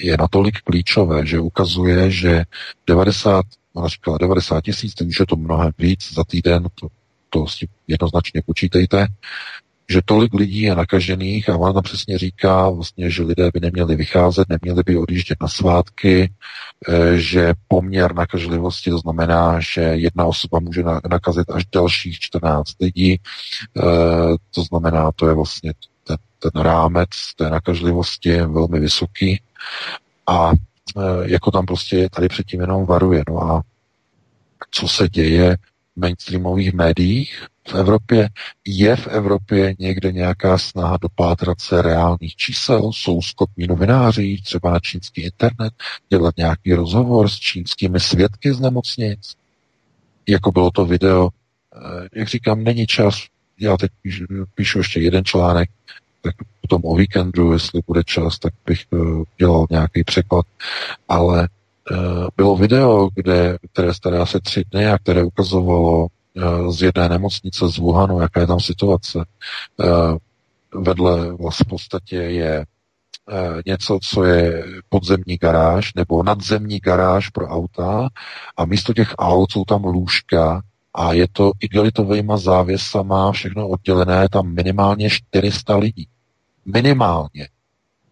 je 0.00 0.16
natolik 0.16 0.60
klíčové, 0.60 1.26
že 1.26 1.40
ukazuje, 1.40 2.10
že 2.10 2.44
90 2.86 3.44
Ona 3.78 3.88
říkala 3.88 4.18
90 4.18 4.60
tisíc, 4.60 5.00
už 5.00 5.20
je 5.20 5.26
to 5.26 5.36
mnohem 5.36 5.72
víc 5.78 6.12
za 6.14 6.24
týden, 6.24 6.66
to, 6.74 6.88
to 7.30 7.46
si 7.46 7.68
jednoznačně 7.88 8.42
počítejte, 8.46 9.06
že 9.90 10.00
tolik 10.04 10.34
lidí 10.34 10.60
je 10.60 10.74
nakažených 10.74 11.48
a 11.48 11.56
ona 11.56 11.82
přesně 11.82 12.18
říká, 12.18 12.70
vlastně, 12.70 13.10
že 13.10 13.22
lidé 13.22 13.50
by 13.54 13.60
neměli 13.60 13.96
vycházet, 13.96 14.48
neměli 14.48 14.82
by 14.86 14.96
odjíždět 14.96 15.38
na 15.40 15.48
svátky, 15.48 16.32
eh, 16.88 17.18
že 17.18 17.52
poměr 17.68 18.14
nakažlivosti, 18.14 18.90
to 18.90 18.98
znamená, 18.98 19.60
že 19.60 19.80
jedna 19.80 20.24
osoba 20.26 20.60
může 20.60 20.82
nakazit 21.10 21.50
až 21.50 21.64
dalších 21.72 22.18
14 22.18 22.80
lidí, 22.80 23.16
eh, 23.16 23.82
to 24.54 24.62
znamená, 24.62 25.12
to 25.16 25.28
je 25.28 25.34
vlastně 25.34 25.72
ten, 26.04 26.16
ten 26.38 26.62
rámec 26.62 27.08
té 27.36 27.50
nakažlivosti 27.50 28.36
velmi 28.36 28.80
vysoký. 28.80 29.40
A 30.26 30.52
jako 31.22 31.50
tam 31.50 31.66
prostě 31.66 32.08
tady 32.12 32.28
předtím 32.28 32.60
jenom 32.60 32.86
varuje. 32.86 33.22
No 33.28 33.42
a 33.42 33.62
co 34.70 34.88
se 34.88 35.08
děje 35.08 35.56
v 35.96 36.00
mainstreamových 36.00 36.72
médiích 36.72 37.46
v 37.68 37.74
Evropě? 37.74 38.28
Je 38.66 38.96
v 38.96 39.06
Evropě 39.06 39.74
někde 39.78 40.12
nějaká 40.12 40.58
snaha 40.58 40.96
dopátrat 40.96 41.60
se 41.60 41.82
reálných 41.82 42.36
čísel? 42.36 42.92
Jsou 42.92 43.22
schopní 43.22 43.66
novináři 43.66 44.40
třeba 44.44 44.70
na 44.70 44.80
čínský 44.80 45.22
internet 45.22 45.74
dělat 46.08 46.36
nějaký 46.36 46.74
rozhovor 46.74 47.28
s 47.28 47.34
čínskými 47.34 48.00
svědky 48.00 48.52
z 48.54 48.60
nemocnic? 48.60 49.34
Jako 50.28 50.52
bylo 50.52 50.70
to 50.70 50.86
video, 50.86 51.28
eh, 51.76 52.08
jak 52.14 52.28
říkám, 52.28 52.64
není 52.64 52.86
čas. 52.86 53.14
Já 53.60 53.76
teď 53.76 53.90
píšu, 54.02 54.24
píšu 54.54 54.78
ještě 54.78 55.00
jeden 55.00 55.24
článek, 55.24 55.70
tak 56.22 56.34
potom 56.60 56.82
o 56.84 56.96
víkendu, 56.96 57.52
jestli 57.52 57.80
bude 57.86 58.04
čas, 58.04 58.38
tak 58.38 58.52
bych 58.66 58.80
uh, 58.90 59.22
dělal 59.38 59.66
nějaký 59.70 60.04
překlad. 60.04 60.46
Ale 61.08 61.48
uh, 61.90 62.26
bylo 62.36 62.56
video, 62.56 63.08
kde, 63.14 63.58
které 63.72 63.94
staré 63.94 64.18
asi 64.18 64.40
tři 64.40 64.64
dny 64.70 64.86
a 64.86 64.98
které 64.98 65.24
ukazovalo 65.24 66.06
uh, 66.06 66.72
z 66.72 66.82
jedné 66.82 67.08
nemocnice 67.08 67.68
z 67.68 67.78
Wuhanu, 67.78 68.20
jaká 68.20 68.40
je 68.40 68.46
tam 68.46 68.60
situace. 68.60 69.24
Vedle 70.74 71.32
vlastně 71.32 71.64
v 71.64 71.68
podstatě 71.68 72.16
je 72.16 72.64
něco, 73.66 73.98
co 74.02 74.24
je 74.24 74.64
podzemní 74.88 75.36
garáž 75.40 75.94
nebo 75.94 76.22
nadzemní 76.22 76.78
garáž 76.78 77.28
pro 77.28 77.46
auta 77.46 78.08
a 78.56 78.64
místo 78.64 78.94
těch 78.94 79.14
aut 79.18 79.52
jsou 79.52 79.64
tam 79.64 79.84
lůžka 79.84 80.62
a 80.98 81.12
je 81.12 81.28
to 81.32 81.52
igelitovými 81.60 82.32
závěsama, 82.36 83.32
všechno 83.32 83.68
oddělené, 83.68 84.28
tam 84.28 84.54
minimálně 84.54 85.10
400 85.10 85.76
lidí. 85.76 86.08
Minimálně 86.64 87.48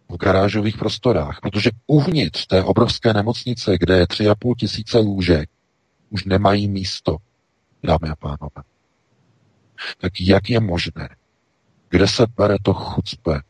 v 0.09 0.17
garážových 0.17 0.77
prostorách, 0.77 1.39
protože 1.41 1.69
uvnitř 1.87 2.45
té 2.47 2.63
obrovské 2.63 3.13
nemocnice, 3.13 3.77
kde 3.79 3.97
je 3.97 4.05
3,5 4.05 4.55
tisíce 4.55 4.97
lůžek, 4.99 5.49
už 6.09 6.25
nemají 6.25 6.67
místo, 6.67 7.17
dámy 7.83 8.09
a 8.09 8.15
pánové. 8.15 8.63
Tak 9.97 10.21
jak 10.21 10.49
je 10.49 10.59
možné, 10.59 11.09
kde 11.89 12.07
se 12.07 12.25
bere 12.37 12.55
to 12.63 12.73
chucpe 12.73 13.41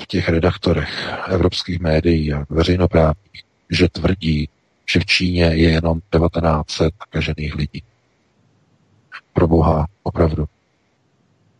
v 0.00 0.06
těch 0.06 0.28
redaktorech 0.28 1.08
evropských 1.28 1.80
médií 1.80 2.32
a 2.32 2.46
veřejnoprávních, 2.50 3.44
že 3.70 3.88
tvrdí, 3.88 4.48
že 4.92 5.00
v 5.00 5.06
Číně 5.06 5.44
je 5.44 5.70
jenom 5.70 6.00
1900 6.00 6.94
nakažených 7.00 7.54
lidí. 7.54 7.82
Pro 9.34 9.48
Boha, 9.48 9.86
opravdu. 10.02 10.44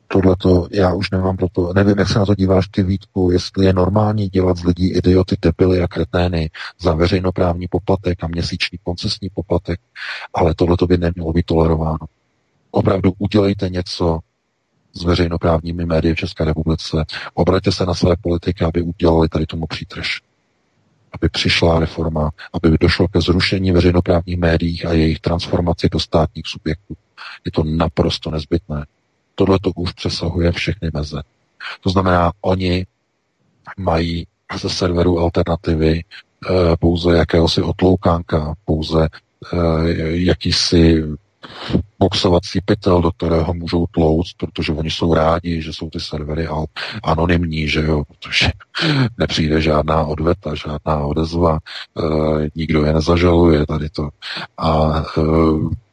tohle 0.08 0.36
to, 0.36 0.68
já 0.70 0.94
už 0.94 1.10
nemám 1.10 1.36
proto, 1.36 1.72
nevím, 1.74 1.98
jak 1.98 2.08
se 2.08 2.18
na 2.18 2.26
to 2.26 2.34
díváš 2.34 2.68
ty 2.68 2.82
Vítku, 2.82 3.30
jestli 3.30 3.66
je 3.66 3.72
normální 3.72 4.28
dělat 4.28 4.56
z 4.56 4.64
lidí 4.64 4.92
idioty, 4.92 5.36
debily 5.42 5.82
a 5.82 5.88
kretény 5.88 6.50
za 6.80 6.94
veřejnoprávní 6.94 7.68
poplatek 7.68 8.24
a 8.24 8.26
měsíční 8.26 8.78
koncesní 8.84 9.28
poplatek, 9.34 9.80
ale 10.34 10.54
tohle 10.54 10.76
to 10.76 10.86
by 10.86 10.98
nemělo 10.98 11.32
být 11.32 11.46
tolerováno. 11.46 12.06
Opravdu 12.70 13.12
udělejte 13.18 13.68
něco 13.68 14.18
s 14.92 15.04
veřejnoprávními 15.04 15.86
médii 15.86 16.14
v 16.14 16.18
České 16.18 16.44
republice, 16.44 17.04
obraťte 17.34 17.72
se 17.72 17.86
na 17.86 17.94
své 17.94 18.16
politiky, 18.20 18.64
aby 18.64 18.82
udělali 18.82 19.28
tady 19.28 19.46
tomu 19.46 19.66
přítrž 19.66 20.20
aby 21.14 21.28
přišla 21.28 21.78
reforma, 21.80 22.30
aby 22.52 22.76
došlo 22.80 23.08
ke 23.08 23.20
zrušení 23.20 23.72
veřejnoprávních 23.72 24.38
médií 24.38 24.84
a 24.84 24.92
jejich 24.92 25.20
transformaci 25.20 25.88
do 25.88 26.00
státních 26.00 26.46
subjektů. 26.46 26.94
Je 27.44 27.52
to 27.52 27.64
naprosto 27.64 28.30
nezbytné. 28.30 28.86
Tohle 29.34 29.58
to 29.62 29.70
už 29.76 29.92
přesahuje 29.92 30.52
všechny 30.52 30.90
meze. 30.92 31.22
To 31.80 31.90
znamená, 31.90 32.32
oni 32.40 32.86
mají 33.78 34.26
ze 34.60 34.68
serveru 34.68 35.18
alternativy 35.18 35.92
e, 35.98 36.02
pouze 36.76 37.16
jakéhosi 37.16 37.62
otloukánka, 37.62 38.54
pouze 38.64 39.04
e, 39.04 39.08
jakýsi 40.10 41.04
boxovací 41.98 42.60
pytel, 42.64 43.02
do 43.02 43.10
kterého 43.10 43.54
můžou 43.54 43.86
tlouct, 43.86 44.36
protože 44.36 44.72
oni 44.72 44.90
jsou 44.90 45.14
rádi, 45.14 45.62
že 45.62 45.72
jsou 45.72 45.90
ty 45.90 46.00
servery 46.00 46.48
anonymní, 47.02 47.68
že 47.68 47.80
jo, 47.80 48.02
protože 48.08 48.50
nepřijde 49.18 49.60
žádná 49.60 50.04
odveta, 50.04 50.54
žádná 50.54 51.06
odezva, 51.06 51.58
e, 51.58 52.02
nikdo 52.54 52.84
je 52.84 52.92
nezažaluje 52.92 53.66
tady 53.66 53.90
to. 53.90 54.08
A 54.58 55.02
e, 55.18 55.22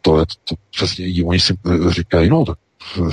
to 0.02 0.20
je 0.20 0.26
to, 0.44 0.56
přesně, 0.72 1.26
oni 1.26 1.40
si 1.40 1.54
říkají, 1.90 2.30
no, 2.30 2.46
tak 2.46 2.58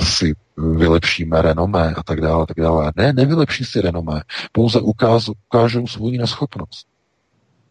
si 0.03 0.33
vylepšíme 0.57 1.41
renomé 1.41 1.93
a 1.93 2.03
tak 2.03 2.21
dále, 2.21 2.45
tak 2.45 2.57
dále. 2.57 2.91
Ne, 2.95 3.13
nevylepší 3.13 3.65
si 3.65 3.81
renomé, 3.81 4.21
pouze 4.51 4.79
ukáž, 4.79 5.29
ukážou 5.29 5.87
svou 5.87 6.11
neschopnost. 6.11 6.87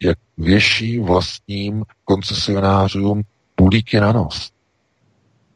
Jak 0.02 0.18
věší 0.38 0.98
vlastním 0.98 1.84
koncesionářům 2.04 3.22
pulíky 3.54 4.00
na 4.00 4.12
nos. 4.12 4.50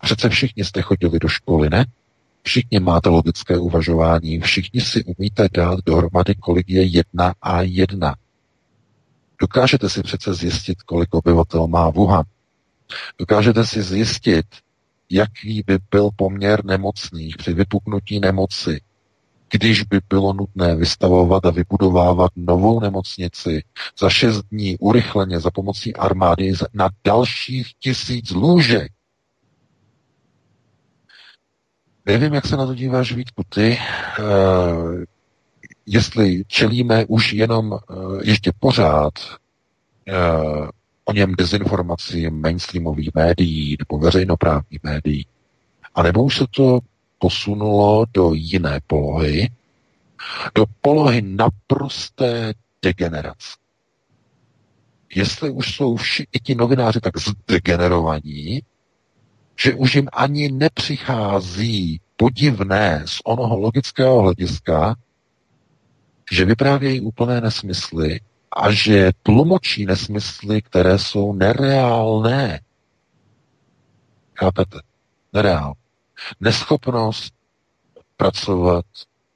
Přece 0.03 0.29
všichni 0.29 0.65
jste 0.65 0.83
chodili 0.83 1.19
do 1.19 1.29
školy, 1.29 1.71
ne? 1.71 1.87
Všichni 2.43 2.81
máte 2.81 3.09
logické 3.09 3.59
uvažování, 3.59 4.41
všichni 4.41 4.81
si 4.81 5.05
umíte 5.05 5.49
dát 5.53 5.79
dohromady, 5.87 6.35
kolik 6.35 6.69
je 6.69 6.83
jedna 6.83 7.35
a 7.43 7.63
jedna. 7.63 8.15
Dokážete 9.41 9.89
si 9.89 10.03
přece 10.03 10.35
zjistit, 10.35 10.83
kolik 10.83 11.15
obyvatel 11.15 11.67
má 11.67 11.91
Wuhan. 11.91 12.25
Dokážete 13.19 13.67
si 13.67 13.83
zjistit, 13.83 14.47
jaký 15.11 15.63
by 15.67 15.79
byl 15.91 16.11
poměr 16.17 16.65
nemocných 16.65 17.37
při 17.37 17.53
vypuknutí 17.53 18.21
nemoci, 18.21 18.81
když 19.53 19.83
by 19.83 20.01
bylo 20.09 20.33
nutné 20.33 20.77
vystavovat 20.77 21.47
a 21.47 21.51
vybudovávat 21.51 22.31
novou 22.37 22.81
nemocnici 22.81 23.65
za 23.99 24.11
šest 24.11 24.43
dní 24.43 24.79
urychleně 24.79 25.41
za 25.41 25.51
pomocí 25.51 25.95
armády 25.97 26.53
na 26.75 26.89
dalších 27.05 27.67
tisíc 27.79 28.31
lůžek. 28.31 28.93
Nevím, 32.07 32.35
jak 32.35 32.47
se 32.47 32.57
na 32.57 32.67
to 32.67 32.75
díváš, 32.75 33.13
Vítku, 33.13 33.43
ty. 33.49 33.79
Uh, 34.19 35.05
jestli 35.87 36.43
čelíme 36.47 37.05
už 37.09 37.33
jenom 37.33 37.73
uh, 37.73 37.79
ještě 38.23 38.53
pořád 38.61 39.13
uh, 39.19 40.69
o 41.05 41.13
něm 41.13 41.35
dezinformací 41.35 42.31
mainstreamových 42.31 43.11
médií 43.15 43.77
nebo 43.79 43.99
veřejnoprávních 43.99 44.83
médií, 44.83 45.27
anebo 45.95 46.25
už 46.25 46.37
se 46.37 46.45
to 46.51 46.79
posunulo 47.19 48.05
do 48.15 48.35
jiné 48.35 48.81
polohy, 48.87 49.51
do 50.55 50.65
polohy 50.81 51.23
naprosté 51.23 52.55
degenerace. 52.83 53.57
Jestli 55.15 55.51
už 55.51 55.75
jsou 55.75 55.97
vši, 55.97 56.27
i 56.33 56.41
ti 56.41 56.55
novináři 56.55 57.01
tak 57.01 57.15
zdegenerovaní, 57.19 58.63
že 59.57 59.75
už 59.75 59.95
jim 59.95 60.09
ani 60.13 60.53
nepřichází 60.53 62.01
podivné 62.17 63.03
z 63.07 63.21
onoho 63.25 63.59
logického 63.59 64.23
hlediska, 64.23 64.95
že 66.33 66.45
vyprávějí 66.45 67.01
úplné 67.01 67.41
nesmysly 67.41 68.21
a 68.57 68.73
že 68.73 69.11
tlumočí 69.23 69.87
nesmysly, 69.87 70.63
které 70.63 70.99
jsou 70.99 71.33
nereálné. 71.33 72.61
Chápete? 74.39 74.79
Nereál. 75.33 75.73
Neschopnost 76.41 77.35
pracovat 78.17 78.85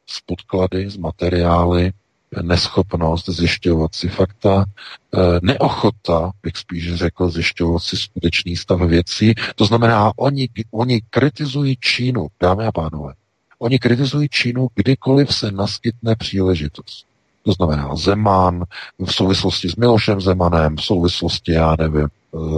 s 0.07 0.21
podklady, 0.21 0.91
s 0.91 0.97
materiály, 0.97 1.93
neschopnost 2.43 3.29
zjišťovat 3.29 3.95
si 3.95 4.09
fakta, 4.09 4.65
eh, 4.65 5.19
neochota, 5.43 6.31
bych 6.43 6.57
spíš 6.57 6.95
řekl, 6.95 7.29
zjišťovat 7.29 7.83
si 7.83 7.97
skutečný 7.97 8.57
stav 8.57 8.81
věcí. 8.81 9.35
To 9.55 9.65
znamená, 9.65 10.13
oni, 10.17 10.49
oni 10.71 11.01
kritizují 11.11 11.77
Čínu, 11.81 12.27
dámy 12.41 12.67
a 12.67 12.73
pánové. 12.73 13.15
Oni 13.59 13.79
kritizují 13.79 14.29
Čínu, 14.29 14.69
kdykoliv 14.75 15.35
se 15.35 15.51
naskytne 15.51 16.17
příležitost. 16.17 17.07
To 17.47 17.53
znamená 17.53 17.97
Zeman 17.97 18.65
v 19.07 19.13
souvislosti 19.13 19.69
s 19.69 19.77
Milošem 19.77 20.21
Zemanem, 20.21 20.77
v 20.77 20.83
souvislosti, 20.83 21.53
já 21.53 21.77
nevím, 21.79 22.09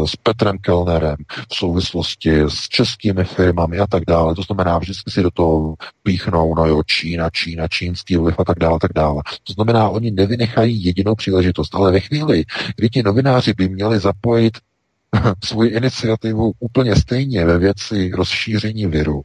s 0.04 0.16
Petrem 0.16 0.58
Kellnerem, 0.58 1.16
v 1.52 1.54
souvislosti 1.54 2.40
s 2.40 2.68
českými 2.68 3.24
firmami 3.24 3.78
a 3.78 3.86
tak 3.86 4.02
dále. 4.06 4.34
To 4.34 4.42
znamená, 4.42 4.78
vždycky 4.78 5.10
si 5.10 5.22
do 5.22 5.30
toho 5.30 5.74
píchnou, 6.02 6.54
no 6.54 6.66
jo, 6.66 6.82
Čína, 6.82 7.30
Čína, 7.30 7.68
čínský 7.68 8.16
vliv 8.16 8.34
a 8.38 8.44
tak 8.44 8.58
dále, 8.58 8.78
tak 8.80 8.92
dále. 8.94 9.22
To 9.44 9.52
znamená, 9.52 9.88
oni 9.88 10.10
nevynechají 10.10 10.84
jedinou 10.84 11.14
příležitost, 11.14 11.74
ale 11.74 11.92
ve 11.92 12.00
chvíli, 12.00 12.44
kdy 12.76 12.88
ti 12.88 13.02
novináři 13.02 13.54
by 13.54 13.68
měli 13.68 13.98
zapojit 13.98 14.58
svoji 15.44 15.70
iniciativu 15.70 16.52
úplně 16.58 16.96
stejně 16.96 17.46
ve 17.46 17.58
věci 17.58 18.10
rozšíření 18.14 18.86
viru, 18.86 19.24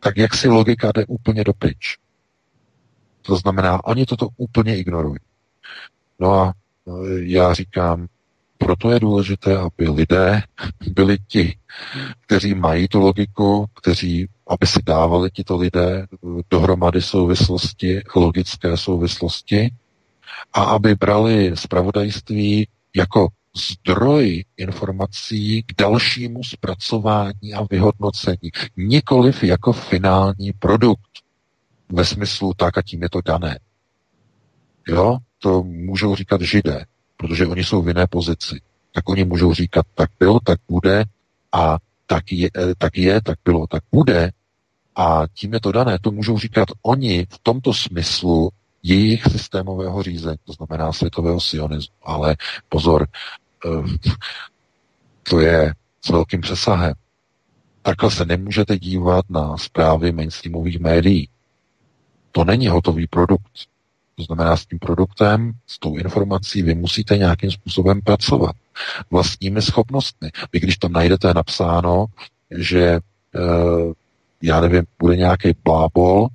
tak 0.00 0.16
jak 0.16 0.34
si 0.34 0.48
logika 0.48 0.92
jde 0.94 1.06
úplně 1.06 1.44
do 1.44 1.52
pryč. 1.52 1.98
To 3.28 3.36
znamená, 3.36 3.84
oni 3.84 4.06
toto 4.06 4.28
úplně 4.36 4.76
ignorují. 4.76 5.18
No 6.18 6.32
a 6.32 6.52
e, 6.52 6.90
já 7.20 7.54
říkám, 7.54 8.06
proto 8.58 8.90
je 8.90 9.00
důležité, 9.00 9.58
aby 9.58 9.88
lidé 9.88 10.42
byli 10.90 11.18
ti, 11.28 11.58
kteří 12.26 12.54
mají 12.54 12.88
tu 12.88 13.00
logiku, 13.00 13.66
kteří, 13.74 14.28
aby 14.46 14.66
si 14.66 14.82
dávali 14.82 15.30
tito 15.30 15.56
lidé 15.56 16.06
dohromady 16.50 17.02
souvislosti, 17.02 18.02
logické 18.16 18.76
souvislosti 18.76 19.70
a 20.52 20.62
aby 20.62 20.94
brali 20.94 21.52
zpravodajství 21.54 22.68
jako 22.96 23.28
zdroj 23.56 24.44
informací 24.56 25.62
k 25.62 25.74
dalšímu 25.78 26.44
zpracování 26.44 27.54
a 27.54 27.66
vyhodnocení, 27.70 28.50
nikoliv 28.76 29.44
jako 29.44 29.72
finální 29.72 30.52
produkt 30.52 31.08
ve 31.92 32.04
smyslu 32.04 32.54
tak 32.54 32.78
a 32.78 32.82
tím 32.82 33.02
je 33.02 33.10
to 33.10 33.20
dané. 33.20 33.58
Jo, 34.88 35.18
to 35.38 35.62
můžou 35.62 36.16
říkat 36.16 36.40
židé, 36.40 36.84
protože 37.16 37.46
oni 37.46 37.64
jsou 37.64 37.82
v 37.82 37.88
jiné 37.88 38.06
pozici. 38.06 38.60
Tak 38.92 39.08
oni 39.08 39.24
můžou 39.24 39.54
říkat, 39.54 39.86
tak 39.94 40.10
bylo, 40.20 40.40
tak 40.44 40.58
bude 40.68 41.04
a 41.52 41.78
tak 42.06 42.32
je, 42.32 42.50
eh, 42.56 42.74
tak 42.78 42.98
je, 42.98 43.22
tak 43.22 43.38
bylo, 43.44 43.66
tak 43.66 43.82
bude 43.92 44.32
a 44.96 45.22
tím 45.34 45.52
je 45.52 45.60
to 45.60 45.72
dané. 45.72 45.98
To 46.00 46.10
můžou 46.10 46.38
říkat 46.38 46.68
oni 46.82 47.26
v 47.30 47.38
tomto 47.42 47.74
smyslu 47.74 48.50
jejich 48.82 49.24
systémového 49.24 50.02
řízení, 50.02 50.38
to 50.44 50.52
znamená 50.52 50.92
světového 50.92 51.40
sionismu. 51.40 51.94
Ale 52.02 52.36
pozor, 52.68 53.06
eh, 53.66 53.68
to 55.22 55.40
je 55.40 55.74
s 56.04 56.08
velkým 56.08 56.40
přesahem. 56.40 56.94
Takhle 57.82 58.10
se 58.10 58.24
nemůžete 58.24 58.78
dívat 58.78 59.24
na 59.30 59.56
zprávy 59.56 60.12
mainstreamových 60.12 60.80
médií. 60.80 61.28
To 62.38 62.44
není 62.44 62.68
hotový 62.68 63.06
produkt. 63.06 63.50
To 64.16 64.22
znamená, 64.22 64.56
s 64.56 64.66
tím 64.66 64.78
produktem, 64.78 65.52
s 65.66 65.78
tou 65.78 65.96
informací 65.96 66.62
vy 66.62 66.74
musíte 66.74 67.18
nějakým 67.18 67.50
způsobem 67.50 68.00
pracovat 68.00 68.56
vlastními 69.10 69.62
schopnostmi. 69.62 70.30
Vy 70.52 70.60
když 70.60 70.76
tam 70.76 70.92
najdete 70.92 71.34
napsáno, 71.34 72.06
že 72.50 72.82
e, 72.84 73.00
já 74.42 74.60
nevím, 74.60 74.84
bude 74.98 75.16
nějaký 75.16 75.54
blábol, 75.64 76.28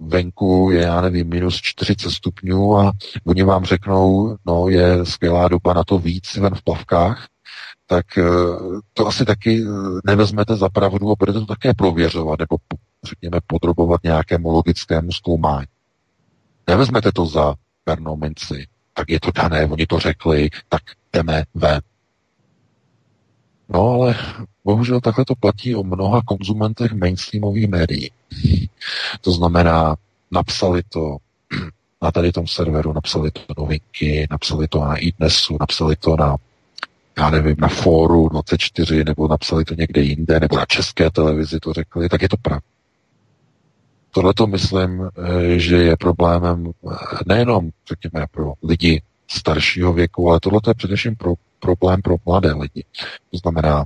venku 0.00 0.70
je, 0.72 0.82
já 0.82 1.00
nevím, 1.00 1.28
minus 1.28 1.60
40 1.62 2.10
stupňů 2.10 2.78
a 2.78 2.92
oni 3.26 3.42
vám 3.42 3.64
řeknou, 3.64 4.36
no 4.46 4.68
je 4.68 5.06
skvělá 5.06 5.48
doba 5.48 5.72
na 5.72 5.84
to 5.84 5.98
víc 5.98 6.36
ven 6.36 6.54
v 6.54 6.62
plavkách, 6.62 7.26
tak 7.86 8.18
e, 8.18 8.24
to 8.92 9.06
asi 9.06 9.24
taky 9.24 9.62
e, 9.62 9.66
nevezmete 10.04 10.56
za 10.56 10.68
pravdu 10.68 11.10
a 11.10 11.14
budete 11.18 11.38
to 11.38 11.46
také 11.46 11.74
prověřovat, 11.74 12.38
nebo 12.38 12.56
řekněme 13.04 13.38
podrobovat 13.46 14.00
nějakému 14.04 14.50
logickému 14.50 15.12
zkoumání. 15.12 15.66
Nevezmete 16.66 17.12
to 17.12 17.26
za 17.26 17.54
pernou 17.84 18.16
minci, 18.16 18.66
tak 18.94 19.10
je 19.10 19.20
to 19.20 19.30
dané, 19.34 19.66
oni 19.66 19.86
to 19.86 19.98
řekli, 19.98 20.50
tak 20.68 20.82
jdeme 21.12 21.44
ven. 21.54 21.80
No 23.68 23.88
ale 23.90 24.14
bohužel 24.64 25.00
takhle 25.00 25.24
to 25.24 25.34
platí 25.34 25.74
o 25.74 25.82
mnoha 25.82 26.22
konzumentech 26.22 26.92
mainstreamových 26.92 27.68
médií. 27.68 28.10
To 29.20 29.32
znamená, 29.32 29.96
napsali 30.30 30.82
to 30.88 31.16
na 32.02 32.12
tady 32.12 32.32
tom 32.32 32.46
serveru, 32.46 32.92
napsali 32.92 33.30
to 33.30 33.40
novinky, 33.58 34.26
napsali 34.30 34.68
to 34.68 34.80
na 34.80 34.96
iDnesu, 34.96 35.56
napsali 35.60 35.96
to 35.96 36.16
na 36.16 36.36
já 37.18 37.30
nevím, 37.30 37.56
na 37.58 37.68
fóru 37.68 38.28
24, 38.28 39.04
nebo 39.04 39.28
napsali 39.28 39.64
to 39.64 39.74
někde 39.74 40.00
jinde, 40.00 40.40
nebo 40.40 40.56
na 40.56 40.66
české 40.66 41.10
televizi 41.10 41.60
to 41.60 41.72
řekli, 41.72 42.08
tak 42.08 42.22
je 42.22 42.28
to 42.28 42.36
pravda. 42.36 42.66
Tohle 44.10 44.34
to 44.34 44.46
myslím, 44.46 45.02
eh, 45.02 45.58
že 45.58 45.76
je 45.76 45.96
problémem 45.96 46.66
eh, 46.66 46.96
nejenom, 47.26 47.70
řekněme, 47.88 48.26
pro 48.30 48.52
lidi 48.62 49.02
staršího 49.28 49.92
věku, 49.92 50.30
ale 50.30 50.40
tohle 50.40 50.60
je 50.68 50.74
především 50.74 51.16
pro, 51.16 51.34
problém 51.58 52.02
pro 52.02 52.16
mladé 52.26 52.52
lidi. 52.52 52.84
To 53.30 53.38
znamená, 53.38 53.84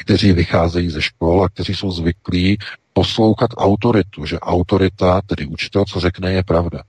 kteří 0.00 0.32
vycházejí 0.32 0.90
ze 0.90 1.02
škol 1.02 1.44
a 1.44 1.48
kteří 1.48 1.74
jsou 1.74 1.90
zvyklí 1.90 2.58
poslouchat 2.92 3.50
autoritu, 3.56 4.26
že 4.26 4.40
autorita, 4.40 5.20
tedy 5.26 5.46
učitel, 5.46 5.84
co 5.84 6.00
řekne, 6.00 6.32
je 6.32 6.42
pravda. 6.42 6.82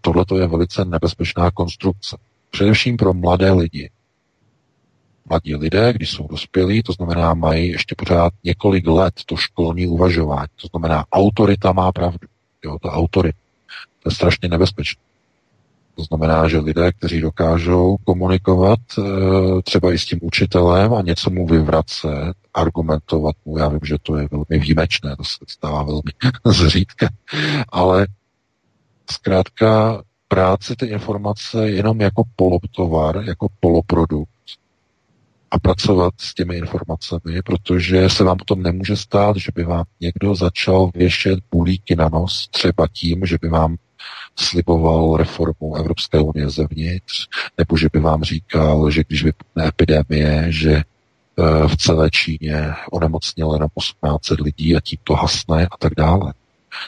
Tohle 0.00 0.24
je 0.38 0.46
velice 0.46 0.84
nebezpečná 0.84 1.50
konstrukce. 1.50 2.16
Především 2.50 2.96
pro 2.96 3.14
mladé 3.14 3.52
lidi. 3.52 3.90
Mladí 5.28 5.54
lidé, 5.54 5.92
když 5.92 6.10
jsou 6.10 6.26
dospělí, 6.28 6.82
to 6.82 6.92
znamená, 6.92 7.34
mají 7.34 7.68
ještě 7.68 7.94
pořád 7.98 8.32
několik 8.44 8.86
let 8.86 9.14
to 9.26 9.36
školní 9.36 9.86
uvažování. 9.86 10.48
To 10.62 10.68
znamená, 10.68 11.04
autorita 11.12 11.72
má 11.72 11.92
pravdu. 11.92 12.28
Jo, 12.64 12.78
ta 12.82 12.92
autorita. 12.92 13.38
To 14.02 14.08
je 14.08 14.14
strašně 14.14 14.48
nebezpečné. 14.48 15.02
To 15.96 16.02
znamená, 16.02 16.48
že 16.48 16.58
lidé, 16.58 16.92
kteří 16.92 17.20
dokážou 17.20 17.96
komunikovat 18.04 18.78
eh, 18.98 19.02
třeba 19.62 19.92
i 19.92 19.98
s 19.98 20.06
tím 20.06 20.18
učitelem 20.22 20.94
a 20.94 21.02
něco 21.02 21.30
mu 21.30 21.46
vyvracet, 21.46 22.34
argumentovat 22.54 23.36
mu, 23.44 23.58
já 23.58 23.68
vím, 23.68 23.80
že 23.82 23.96
to 24.02 24.16
je 24.16 24.28
velmi 24.30 24.64
výjimečné, 24.64 25.16
to 25.16 25.24
se 25.24 25.36
stává 25.48 25.82
velmi 25.82 26.12
zřídka, 26.44 27.08
ale 27.68 28.06
zkrátka 29.10 30.02
práci 30.28 30.76
ty 30.76 30.86
informace 30.86 31.70
jenom 31.70 32.00
jako 32.00 32.22
polotovar, 32.36 33.22
jako 33.26 33.48
poloprodukt 33.60 34.30
a 35.50 35.58
pracovat 35.58 36.14
s 36.20 36.34
těmi 36.34 36.56
informacemi, 36.56 37.42
protože 37.44 38.08
se 38.08 38.24
vám 38.24 38.36
potom 38.36 38.62
nemůže 38.62 38.96
stát, 38.96 39.36
že 39.36 39.52
by 39.54 39.64
vám 39.64 39.84
někdo 40.00 40.34
začal 40.34 40.90
věšet 40.94 41.38
bulíky 41.50 41.96
na 41.96 42.08
nos, 42.08 42.48
třeba 42.50 42.86
tím, 42.92 43.26
že 43.26 43.38
by 43.42 43.48
vám 43.48 43.76
sliboval 44.36 45.16
reformu 45.16 45.76
Evropské 45.76 46.20
unie 46.20 46.50
zevnitř, 46.50 47.26
nebo 47.58 47.76
že 47.76 47.88
by 47.92 48.00
vám 48.00 48.22
říkal, 48.22 48.90
že 48.90 49.04
když 49.08 49.24
vypukne 49.24 49.68
epidemie, 49.68 50.46
že 50.48 50.72
eh, 50.72 51.68
v 51.68 51.76
celé 51.76 52.10
Číně 52.10 52.72
onemocnělo 52.92 53.54
jenom 53.54 53.68
18 53.74 54.30
lidí 54.30 54.76
a 54.76 54.80
tím 54.80 54.98
to 55.04 55.14
hasne 55.14 55.66
a 55.66 55.76
tak 55.78 55.92
dále. 55.96 56.34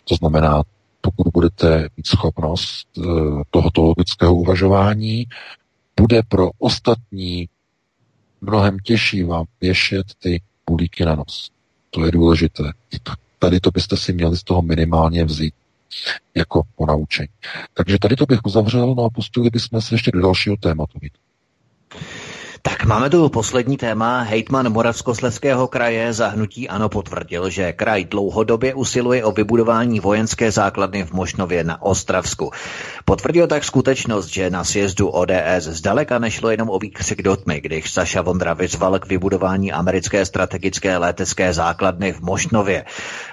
To 0.05 0.15
znamená, 0.15 0.63
pokud 1.01 1.27
budete 1.33 1.89
mít 1.97 2.07
schopnost 2.07 2.89
eh, 2.99 3.03
tohoto 3.51 3.83
logického 3.83 4.35
uvažování, 4.35 5.27
bude 6.01 6.23
pro 6.29 6.51
ostatní 6.59 7.49
mnohem 8.41 8.79
těžší 8.79 9.23
vám 9.23 9.45
věšet 9.61 10.07
ty 10.19 10.43
bulíky 10.71 11.05
na 11.05 11.15
nos. 11.15 11.51
To 11.91 12.05
je 12.07 12.13
důležité. 12.13 12.65
Tady 13.39 13.61
to 13.61 13.71
byste 13.71 13.97
si 13.97 14.13
měli 14.13 14.37
z 14.37 14.43
toho 14.43 14.63
minimálně 14.63 15.25
vzít 15.25 15.55
jako 16.35 16.63
ponaučení. 16.77 17.29
Takže 17.75 17.99
tady 17.99 18.17
to 18.17 18.27
bych 18.27 18.41
uzavřel, 18.47 18.95
no 18.95 19.05
a 19.05 19.11
pustili 19.11 19.51
bychom 19.51 19.81
se 19.81 19.95
ještě 19.95 20.11
do 20.11 20.21
dalšího 20.21 20.57
tématu. 20.57 20.99
Tak 22.63 22.85
máme 22.85 23.11
tu 23.11 23.29
poslední 23.29 23.77
téma. 23.77 24.21
Hejtman 24.21 24.73
Moravskosleského 24.73 25.69
kraje 25.69 26.13
zahnutí 26.13 26.69
ano 26.69 26.89
potvrdil, 26.89 27.51
že 27.51 27.73
kraj 27.73 28.05
dlouhodobě 28.05 28.75
usiluje 28.75 29.25
o 29.25 29.33
vybudování 29.33 30.01
vojenské 30.01 30.51
základny 30.51 31.05
v 31.05 31.13
Mošnově 31.13 31.65
na 31.65 31.83
Ostravsku. 31.83 32.51
Potvrdil 33.05 33.47
tak 33.47 33.65
skutečnost, 33.65 34.27
že 34.27 34.51
na 34.51 34.65
sjezdu 34.65 35.09
ODS 35.09 35.65
zdaleka 35.65 36.19
nešlo 36.19 36.51
jenom 36.51 36.71
o 36.71 36.79
výkřik 36.79 37.23
do 37.23 37.37
tmy, 37.37 37.61
když 37.61 37.91
Saša 37.93 38.23
Vondra 38.23 38.55
vyzval 38.55 38.99
k 38.99 39.09
vybudování 39.09 39.73
americké 39.73 40.25
strategické 40.25 40.97
letecké 40.97 41.53
základny 41.53 42.13
v 42.13 42.21
Mošnově. 42.21 42.85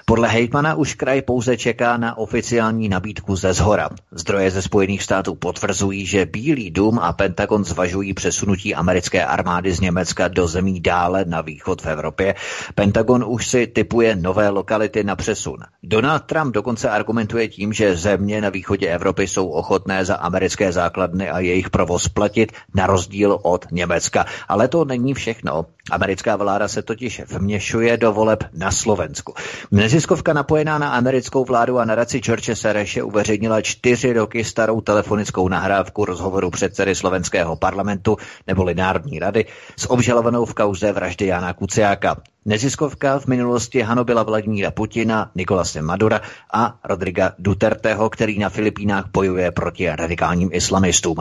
Podle 0.06 0.27
hejtmana 0.27 0.76
už 0.76 0.93
kraj 0.93 1.22
pouze 1.22 1.57
čeká 1.57 1.97
na 1.97 2.18
oficiální 2.18 2.89
nabídku 2.89 3.35
ze 3.35 3.53
zhora. 3.53 3.89
Zdroje 4.11 4.52
ze 4.52 4.61
Spojených 4.61 5.03
států 5.03 5.35
potvrzují, 5.35 6.06
že 6.06 6.26
Bílý 6.26 6.72
dům 6.72 6.99
a 6.99 7.14
Pentagon 7.14 7.64
zvažují 7.64 8.14
přesunutí 8.14 8.76
americké 8.76 9.14
armády 9.23 9.73
z 9.73 9.79
Německa 9.79 10.27
do 10.27 10.47
zemí 10.47 10.79
dále 10.79 11.25
na 11.25 11.41
východ 11.41 11.81
v 11.81 11.85
Evropě. 11.85 12.35
Pentagon 12.75 13.25
už 13.27 13.47
si 13.47 13.67
typuje 13.67 14.15
nové 14.15 14.49
lokality 14.49 15.03
na 15.03 15.15
přesun. 15.15 15.57
Donald 15.83 16.23
Trump 16.23 16.53
dokonce 16.53 16.89
argumentuje 16.89 17.47
tím, 17.47 17.73
že 17.73 17.95
země 17.95 18.41
na 18.41 18.49
východě 18.49 18.87
Evropy 18.87 19.27
jsou 19.27 19.47
ochotné 19.47 20.05
za 20.05 20.15
americké 20.15 20.71
základny 20.71 21.29
a 21.29 21.39
jejich 21.39 21.69
provoz 21.69 22.07
platit 22.07 22.51
na 22.75 22.87
rozdíl 22.87 23.39
od 23.41 23.65
Německa. 23.71 24.25
Ale 24.47 24.67
to 24.67 24.85
není 24.85 25.13
všechno. 25.13 25.65
Americká 25.91 26.35
vláda 26.35 26.67
se 26.67 26.81
totiž 26.81 27.21
vměšuje 27.27 27.97
do 27.97 28.13
voleb 28.13 28.43
na 28.53 28.71
Slovensku. 28.71 29.33
Neziskovka 29.71 30.33
napojená 30.33 30.77
na 30.77 30.89
americkou 30.89 31.45
vládu 31.45 31.79
a 31.79 31.85
nadaci 31.85 32.19
George 32.19 32.49
Sereše 32.53 33.03
uveřejnila 33.03 33.61
čtyři 33.61 34.13
roky 34.13 34.43
starou 34.43 34.81
telefonickou 34.81 35.47
nahrávku 35.47 36.05
rozhovoru 36.05 36.49
předsedy 36.49 36.95
slovenského 36.95 37.55
parlamentu 37.55 38.17
nebo 38.47 38.65
Národní 38.73 39.05
rady 39.14 39.45
s 39.77 39.86
obžalovanou 39.86 40.45
v 40.45 40.53
kauze 40.53 40.90
vraždy 40.91 41.30
Jana 41.30 41.53
Kuciáka. 41.53 42.35
Neziskovka 42.47 43.19
v 43.19 43.27
minulosti 43.27 43.81
hanobila 43.81 44.23
Vladimíra 44.23 44.72
Putina, 44.72 45.31
Nikolase 45.35 45.81
Madura 45.81 46.22
a 46.53 46.80
Rodriga 46.84 47.34
Duterteho, 47.39 48.09
který 48.09 48.39
na 48.39 48.49
Filipínách 48.49 49.05
bojuje 49.13 49.51
proti 49.51 49.89
radikálním 49.89 50.49
islamistům. 50.53 51.17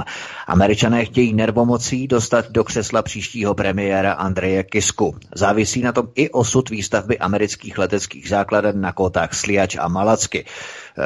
Američané 0.46 1.04
chtějí 1.04 1.32
nervomocí 1.32 2.08
dostat 2.08 2.50
do 2.50 2.64
křesla 2.64 3.02
příštího 3.02 3.54
premiéra 3.54 4.12
Andreje 4.12 4.62
Kisku. 4.64 5.16
Závisí 5.34 5.82
na 5.82 5.92
tom 5.92 6.08
i 6.14 6.30
osud 6.30 6.70
výstavby 6.70 7.18
amerických 7.18 7.78
leteckých 7.78 8.28
základen 8.28 8.80
na 8.80 8.92
kotách 8.92 9.34
Sliač 9.34 9.76
a 9.80 9.88
Malacky. 9.88 10.44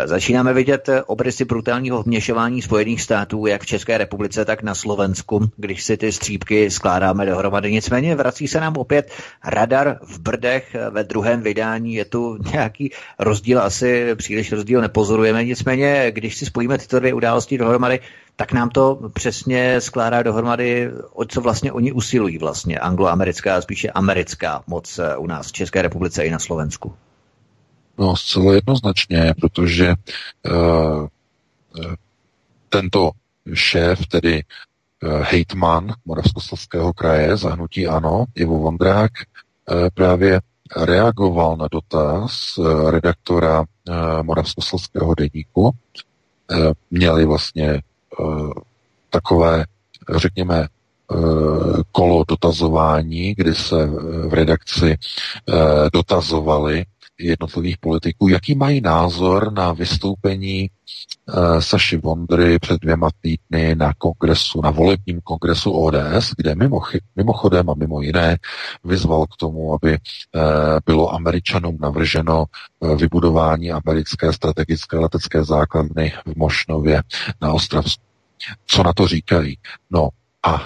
Začínáme 0.05 0.55
vidět 0.55 0.89
obrysy 1.07 1.45
brutálního 1.45 2.03
vměšování 2.03 2.63
Spojených 2.63 3.03
států, 3.03 3.47
jak 3.47 3.63
v 3.63 3.67
České 3.67 3.99
republice, 3.99 4.45
tak 4.45 4.63
na 4.63 4.75
Slovensku, 4.75 5.51
když 5.57 5.85
si 5.85 5.97
ty 5.97 6.13
střípky 6.13 6.71
skládáme 6.71 7.27
dohromady. 7.27 7.73
Nicméně 7.73 8.17
vrací 8.17 8.49
se 8.49 8.61
nám 8.61 8.77
opět 8.77 9.13
radar 9.45 9.99
v 10.09 10.19
Brdech 10.21 10.77
ve 10.91 11.05
druhém 11.05 11.43
vydání. 11.43 11.95
Je 11.95 12.05
tu 12.05 12.39
nějaký 12.53 12.93
rozdíl, 13.19 13.63
asi 13.63 14.15
příliš 14.15 14.53
rozdíl 14.53 14.81
nepozorujeme. 14.81 15.45
Nicméně, 15.45 16.11
když 16.11 16.37
si 16.37 16.47
spojíme 16.47 16.79
tyto 16.79 16.99
dvě 16.99 17.15
události 17.15 17.59
dohromady, 17.59 18.01
tak 18.37 18.53
nám 18.53 18.71
to 18.71 19.11
přesně 19.13 19.81
skládá 19.81 20.23
dohromady, 20.23 20.91
o 21.13 21.25
co 21.25 21.41
vlastně 21.41 21.73
oni 21.73 21.93
usilují 21.93 22.39
vlastně, 22.39 22.79
angloamerická 22.79 23.57
a 23.57 23.61
spíše 23.61 23.91
americká 23.91 24.63
moc 24.67 25.01
u 25.19 25.27
nás 25.27 25.49
v 25.49 25.53
České 25.53 25.83
republice 25.83 26.25
i 26.25 26.31
na 26.31 26.39
Slovensku. 26.39 26.95
No, 27.99 28.17
zcela 28.17 28.55
jednoznačně, 28.55 29.35
protože 29.41 29.95
uh, 30.51 31.07
tento 32.69 33.11
šéf, 33.55 34.07
tedy 34.07 34.43
hejtman 35.23 35.93
Moravskoslezského 36.05 36.93
kraje, 36.93 37.37
zahnutí 37.37 37.87
ano, 37.87 38.25
Ivo 38.35 38.59
Vondrák, 38.59 39.11
právě 39.95 40.41
reagoval 40.77 41.57
na 41.57 41.69
dotaz 41.73 42.59
uh, 42.59 42.91
redaktora 42.91 43.61
uh, 43.61 43.97
Moravskoslezského 44.23 45.15
deníku. 45.15 45.71
Měli 46.91 47.25
vlastně 47.25 47.83
takové, 49.11 49.65
řekněme, 50.17 50.69
kolo 51.93 52.25
dotazování, 52.29 53.35
kdy 53.35 53.55
se 53.55 53.87
v 54.29 54.35
redakci 54.35 54.97
dotazovali 55.93 56.85
jednotlivých 57.19 57.79
politiků, 57.79 58.29
jaký 58.29 58.55
mají 58.55 58.81
názor 58.81 59.53
na 59.53 59.73
vystoupení 59.73 60.71
uh, 61.29 61.59
Saši 61.59 61.97
Vondry 61.97 62.59
před 62.59 62.81
dvěma 62.81 63.09
týdny 63.21 63.75
na 63.75 63.93
kongresu, 63.99 64.61
na 64.61 64.71
volebním 64.71 65.21
kongresu 65.21 65.71
ODS, 65.71 66.33
kde 66.37 66.55
mimo, 66.55 66.81
mimochodem 67.17 67.71
a 67.71 67.75
mimo 67.75 68.01
jiné 68.01 68.37
vyzval 68.85 69.27
k 69.27 69.37
tomu, 69.37 69.75
aby 69.75 69.93
uh, 69.93 70.43
bylo 70.87 71.15
Američanům 71.15 71.79
navrženo 71.81 72.45
uh, 72.81 72.97
vybudování 72.97 73.73
americké 73.73 74.33
strategické 74.33 74.99
letecké 74.99 75.45
základny 75.45 76.13
v 76.27 76.37
Mošnově 76.37 77.03
na 77.41 77.53
Ostravsku. 77.53 78.03
Co 78.67 78.83
na 78.83 78.93
to 78.93 79.09
říkají? 79.09 79.59
No 79.91 80.09
a 80.43 80.63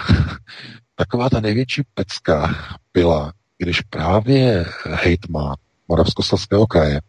taková 0.94 1.30
ta 1.30 1.40
největší 1.40 1.82
pecka 1.94 2.54
byla, 2.94 3.32
když 3.58 3.80
právě 3.80 4.66
hejtman 4.84 5.54
Moravskoslezského 5.88 6.66
kraje, 6.66 7.00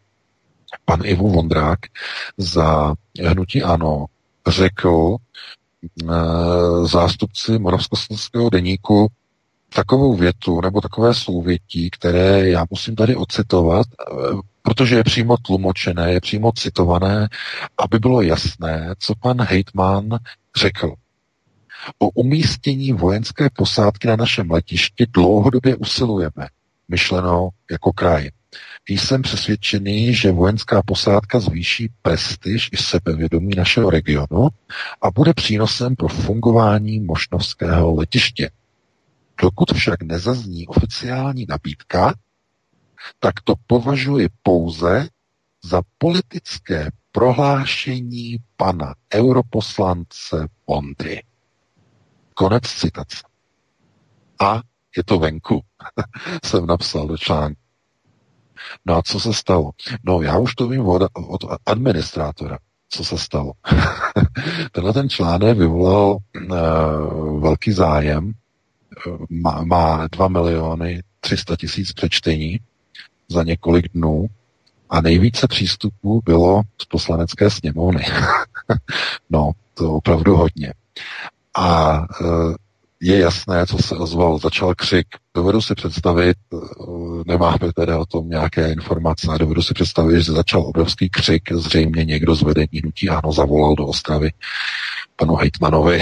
pan 0.85 1.05
Ivo 1.05 1.29
Vondrák 1.29 1.79
za 2.37 2.93
hnutí 3.25 3.63
ANO 3.63 4.05
řekl 4.47 5.15
e, 5.15 6.15
zástupci 6.87 7.59
Moravskoslezského 7.59 8.49
deníku, 8.49 9.11
takovou 9.73 10.15
větu 10.15 10.61
nebo 10.61 10.81
takové 10.81 11.13
souvětí, 11.13 11.89
které 11.89 12.49
já 12.49 12.65
musím 12.69 12.95
tady 12.95 13.15
ocitovat, 13.15 13.87
eh, 13.87 14.13
protože 14.61 14.95
je 14.95 15.03
přímo 15.03 15.37
tlumočené, 15.37 16.13
je 16.13 16.21
přímo 16.21 16.51
citované, 16.51 17.27
aby 17.77 17.99
bylo 17.99 18.21
jasné, 18.21 18.95
co 18.99 19.13
pan 19.15 19.41
Hejtman 19.41 20.09
řekl. 20.57 20.93
O 21.99 22.09
umístění 22.09 22.93
vojenské 22.93 23.49
posádky 23.49 24.07
na 24.07 24.15
našem 24.15 24.51
letišti 24.51 25.05
dlouhodobě 25.13 25.75
usilujeme, 25.75 26.47
myšleno 26.87 27.49
jako 27.71 27.93
kraj. 27.93 28.29
Jsem 28.89 29.21
přesvědčený, 29.21 30.15
že 30.15 30.31
vojenská 30.31 30.81
posádka 30.85 31.39
zvýší 31.39 31.89
prestiž 32.01 32.69
i 32.71 32.77
sebevědomí 32.77 33.55
našeho 33.55 33.89
regionu 33.89 34.47
a 35.01 35.11
bude 35.11 35.33
přínosem 35.33 35.95
pro 35.95 36.07
fungování 36.07 36.99
mošnovského 36.99 37.95
letiště. 37.95 38.51
Dokud 39.41 39.73
však 39.73 40.01
nezazní 40.01 40.67
oficiální 40.67 41.45
nabídka, 41.49 42.13
tak 43.19 43.33
to 43.43 43.53
považuji 43.67 44.29
pouze 44.43 45.07
za 45.63 45.81
politické 45.97 46.89
prohlášení 47.11 48.37
pana 48.57 48.95
europoslance 49.13 50.47
Bondy. 50.67 51.21
Konec 52.33 52.63
citace. 52.63 53.23
A 54.39 54.61
je 54.97 55.03
to 55.03 55.19
venku, 55.19 55.61
jsem 56.45 56.65
napsal 56.65 57.07
do 57.07 57.17
článku. 57.17 57.59
No 58.85 58.97
a 58.97 59.01
co 59.01 59.19
se 59.19 59.33
stalo? 59.33 59.71
No 60.03 60.21
já 60.21 60.37
už 60.37 60.55
to 60.55 60.67
vím 60.67 60.85
od, 60.85 61.01
od 61.27 61.41
administrátora, 61.65 62.57
co 62.89 63.05
se 63.05 63.17
stalo. 63.17 63.51
Tenhle 64.71 64.93
ten 64.93 65.09
článek 65.09 65.57
vyvolal 65.57 66.17
uh, 66.51 67.41
velký 67.41 67.71
zájem, 67.71 68.33
má, 69.29 69.63
má 69.63 70.07
2 70.07 70.27
miliony 70.27 71.03
300 71.19 71.55
tisíc 71.55 71.93
přečtení 71.93 72.59
za 73.29 73.43
několik 73.43 73.87
dnů 73.93 74.27
a 74.89 75.01
nejvíce 75.01 75.47
přístupů 75.47 76.21
bylo 76.25 76.61
z 76.81 76.85
poslanecké 76.85 77.49
sněmovny. 77.49 78.05
no, 79.29 79.51
to 79.73 79.93
opravdu 79.93 80.35
hodně. 80.35 80.73
A 81.53 81.99
uh, 81.99 82.55
je 83.03 83.19
jasné, 83.19 83.65
co 83.65 83.77
se 83.77 83.95
ozval. 83.95 84.39
Začal 84.39 84.75
křik. 84.75 85.07
Dovedu 85.35 85.61
si 85.61 85.75
představit, 85.75 86.37
eh, 86.53 86.57
nemáme 87.25 87.73
tedy 87.75 87.93
o 87.93 88.05
tom 88.05 88.29
nějaké 88.29 88.71
informace, 88.71 89.27
a 89.31 89.37
dovedu 89.37 89.61
si 89.61 89.73
představit, 89.73 90.21
že 90.21 90.31
začal 90.31 90.61
obrovský 90.61 91.09
křik. 91.09 91.51
Zřejmě 91.51 92.05
někdo 92.05 92.35
z 92.35 92.41
vedení 92.41 92.79
hnutí 92.81 93.09
ano 93.09 93.31
zavolal 93.31 93.75
do 93.75 93.87
Ostravy 93.87 94.29
panu 95.15 95.35
Hejtmanovi. 95.35 96.01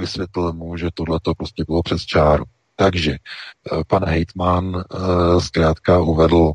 Vysvětlil 0.00 0.52
mu, 0.52 0.76
že 0.76 0.88
tohle 0.94 1.20
to 1.22 1.34
prostě 1.34 1.64
bylo 1.66 1.82
přes 1.82 2.02
čáru. 2.02 2.44
Takže 2.76 3.12
eh, 3.12 3.82
pan 3.86 4.04
Hejtman 4.04 4.76
eh, 4.76 5.40
zkrátka 5.40 6.00
uvedl 6.00 6.52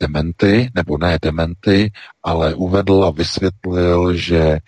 dementy, 0.00 0.70
nebo 0.74 0.98
ne 0.98 1.18
dementy, 1.22 1.92
ale 2.22 2.54
uvedl 2.54 3.04
a 3.04 3.10
vysvětlil, 3.10 4.14
že 4.14 4.58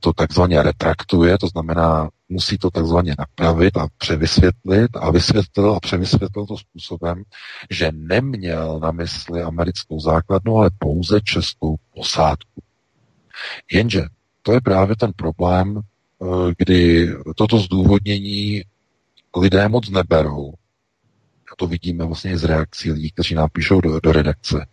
to 0.00 0.12
takzvaně 0.12 0.62
retraktuje, 0.62 1.38
to 1.38 1.46
znamená 1.46 2.08
musí 2.30 2.58
to 2.58 2.70
takzvaně 2.70 3.14
napravit 3.18 3.76
a 3.76 3.88
převysvětlit 3.98 4.90
a 4.94 5.10
vysvětlil 5.10 5.74
a 5.74 5.80
převysvětlil 5.80 6.46
to 6.46 6.56
způsobem, 6.56 7.22
že 7.70 7.90
neměl 7.92 8.80
na 8.80 8.90
mysli 8.90 9.42
americkou 9.42 10.00
základnu, 10.00 10.56
ale 10.56 10.70
pouze 10.78 11.20
českou 11.20 11.76
posádku. 11.94 12.62
Jenže 13.72 14.02
to 14.42 14.52
je 14.52 14.60
právě 14.60 14.96
ten 14.96 15.12
problém, 15.16 15.80
eh, 15.80 16.26
kdy 16.58 17.08
toto 17.36 17.58
zdůvodnění 17.58 18.62
lidé 19.36 19.68
moc 19.68 19.90
neberou. 19.90 20.52
A 21.52 21.56
to 21.56 21.66
vidíme 21.66 22.04
vlastně 22.04 22.38
z 22.38 22.44
reakcí 22.44 22.92
lidí, 22.92 23.10
kteří 23.10 23.34
napíšou 23.34 23.80
do, 23.80 24.00
do 24.00 24.12
redakce 24.12 24.66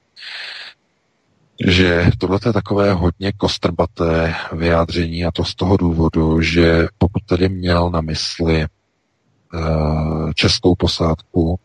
že 1.66 2.10
tohle 2.18 2.40
je 2.46 2.54
takové 2.54 2.94
hodně 2.94 3.32
kostrbaté 3.32 4.36
vyjádření 4.52 5.26
a 5.26 5.32
to 5.32 5.44
z 5.46 5.56
toho 5.56 5.78
důvodu, 5.78 6.42
že 6.42 6.88
pokud 6.98 7.24
tedy 7.26 7.50
měl 7.50 7.90
na 7.90 8.02
mysli 8.02 8.66
uh, 9.54 10.32
českou 10.36 10.76
posádku, 10.76 11.60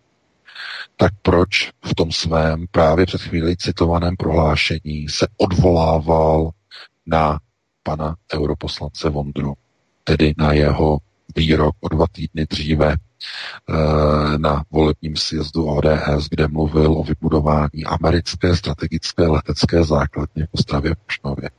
tak 0.96 1.12
proč 1.22 1.70
v 1.84 1.94
tom 1.94 2.12
svém 2.12 2.66
právě 2.70 3.06
před 3.06 3.20
chvíli 3.20 3.56
citovaném 3.56 4.16
prohlášení 4.16 5.08
se 5.08 5.26
odvolával 5.36 6.50
na 7.06 7.38
pana 7.82 8.16
europoslance 8.34 9.08
Vondru, 9.10 9.54
tedy 10.04 10.34
na 10.38 10.52
jeho 10.52 10.98
výrok 11.36 11.74
o 11.80 11.88
dva 11.88 12.06
týdny 12.12 12.46
dříve? 12.50 12.92
Eh, 12.92 13.11
na 14.36 14.64
volebním 14.70 15.16
sjezdu 15.16 15.66
ODS, 15.66 16.28
kde 16.30 16.48
mluvil 16.48 16.92
o 16.92 17.04
vybudování 17.04 17.84
americké 17.86 18.56
strategické 18.56 19.26
letecké 19.26 19.84
základny 19.84 20.46
v 20.46 20.48
Ostravě 20.54 20.94
Pušnově. 21.06 21.50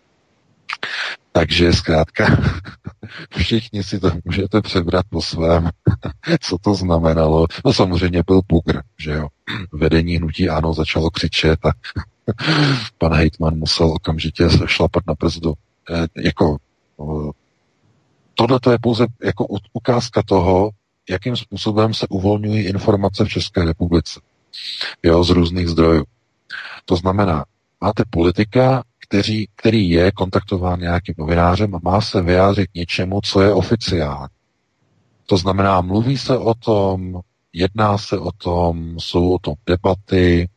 Takže 1.31 1.73
zkrátka 1.73 2.38
všichni 3.38 3.84
si 3.84 3.99
to 3.99 4.11
můžete 4.26 4.61
přebrat 4.61 5.06
po 5.10 5.22
svém, 5.22 5.69
co 6.41 6.57
to 6.57 6.76
znamenalo. 6.76 7.48
No 7.65 7.73
samozřejmě 7.73 8.23
byl 8.27 8.41
bugr, 8.48 8.81
že 8.98 9.11
jo. 9.11 9.27
Vedení 9.72 10.18
hnutí 10.18 10.49
ano 10.49 10.73
začalo 10.73 11.10
křičet 11.10 11.65
a 11.65 11.72
pan 12.98 13.14
Hejtman 13.14 13.56
musel 13.56 13.88
okamžitě 13.88 14.49
se 14.49 14.68
šlapat 14.68 15.03
na 15.07 15.14
brzdu. 15.14 15.53
E, 15.90 16.22
jako 16.22 16.57
eh, 17.02 17.31
tohle 18.34 18.60
to 18.60 18.72
je 18.72 18.77
pouze 18.81 19.06
jako 19.23 19.45
ukázka 19.73 20.22
toho, 20.26 20.69
jakým 21.09 21.35
způsobem 21.35 21.93
se 21.93 22.07
uvolňují 22.07 22.65
informace 22.65 23.25
v 23.25 23.30
České 23.30 23.65
republice. 23.65 24.19
Jo, 25.03 25.23
z 25.23 25.30
různých 25.30 25.67
zdrojů. 25.67 26.03
To 26.85 26.95
znamená, 26.95 27.45
máte 27.81 28.03
politika, 28.09 28.84
který, 29.07 29.45
který 29.55 29.89
je 29.89 30.11
kontaktován 30.11 30.80
nějakým 30.80 31.15
novinářem 31.17 31.75
a 31.75 31.80
má 31.84 32.01
se 32.01 32.21
vyjádřit 32.21 32.69
něčemu, 32.75 33.19
co 33.23 33.41
je 33.41 33.53
oficiální. 33.53 34.27
To 35.25 35.38
znamená, 35.38 35.81
mluví 35.81 36.17
se 36.17 36.38
o 36.38 36.53
tom, 36.53 37.19
jedná 37.53 37.97
se 37.97 38.19
o 38.19 38.31
tom, 38.31 38.99
jsou 38.99 39.34
o 39.34 39.39
tom 39.39 39.53
debaty, 39.65 40.49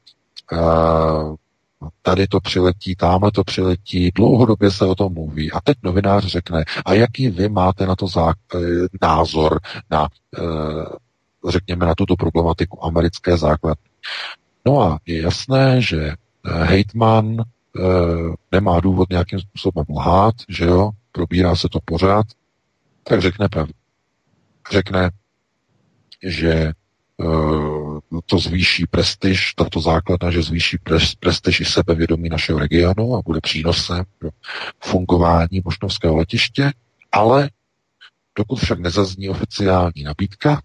tady 2.03 2.27
to 2.27 2.41
přiletí, 2.41 2.97
tamhle 2.97 3.33
to 3.33 3.45
přiletí, 3.45 4.11
dlouhodobě 4.11 4.71
se 4.71 4.85
o 4.85 4.95
tom 4.95 5.13
mluví. 5.13 5.53
A 5.53 5.61
teď 5.61 5.79
novinář 5.83 6.27
řekne, 6.27 6.65
a 6.85 6.95
jaký 6.95 7.29
vy 7.29 7.49
máte 7.49 7.87
na 7.87 7.97
to 7.97 8.07
zá, 8.07 8.31
e, 8.55 8.59
názor, 9.03 9.61
na, 9.91 10.09
e, 10.39 10.43
řekněme, 11.51 11.87
na 11.87 11.95
tuto 11.95 12.17
problematiku 12.17 12.85
americké 12.85 13.37
základny. 13.37 13.91
No 14.67 14.83
a 14.83 14.99
je 15.07 15.23
jasné, 15.23 15.83
že 15.83 16.03
e, 16.03 16.15
Hejtman 16.45 17.37
nemá 18.53 18.81
důvod 18.81 19.11
nějakým 19.11 19.41
způsobem 19.41 19.85
lhát, 19.91 20.35
že 20.49 20.65
jo, 20.65 20.91
probírá 21.13 21.57
se 21.57 21.69
to 21.69 21.79
pořád, 21.85 22.27
tak 23.05 23.21
řekne 23.21 23.49
pravdu. 23.49 23.73
Řekne, 24.73 25.11
že 26.27 26.73
Eh, 27.21 27.25
to 28.27 28.39
zvýší 28.39 28.87
prestiž, 28.87 29.55
tato 29.55 29.81
základna, 29.81 30.31
že 30.31 30.43
zvýší 30.43 30.79
prestiž 31.21 31.61
i 31.61 31.65
sebevědomí 31.65 32.29
našeho 32.29 32.59
regionu 32.59 33.15
a 33.17 33.23
bude 33.25 33.41
přínosem 33.41 34.05
pro 34.19 34.31
fungování 34.81 35.63
možnovského 35.65 36.17
letiště, 36.17 36.73
ale 37.13 37.51
dokud 38.39 38.57
však 38.57 38.79
nezazní 38.79 39.29
oficiální 39.29 40.03
nabídka, 40.05 40.63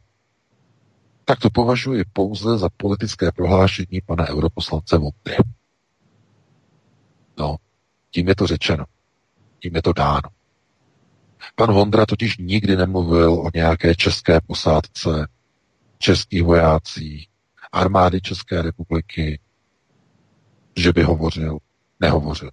tak 1.26 1.40
to 1.40 1.50
považuji 1.50 2.04
pouze 2.14 2.58
za 2.58 2.70
politické 2.78 3.32
prohlášení 3.32 4.02
pana 4.06 4.28
europoslance 4.28 4.98
Vondry. 4.98 5.36
No, 7.38 7.56
tím 8.12 8.28
je 8.28 8.36
to 8.36 8.48
řečeno. 8.48 8.86
Tím 9.60 9.76
je 9.76 9.82
to 9.82 9.94
dáno. 9.94 10.30
Pan 11.56 11.74
Vondra 11.74 12.06
totiž 12.06 12.38
nikdy 12.38 12.76
nemluvil 12.76 13.34
o 13.34 13.50
nějaké 13.56 13.96
české 13.96 14.42
posádce 14.48 15.28
českých 15.98 16.44
vojácích, 16.44 17.31
armády 17.72 18.22
České 18.22 18.62
republiky, 18.62 19.40
že 20.78 20.94
by 20.94 21.04
hovořil. 21.04 21.58
Nehovořil. 22.00 22.52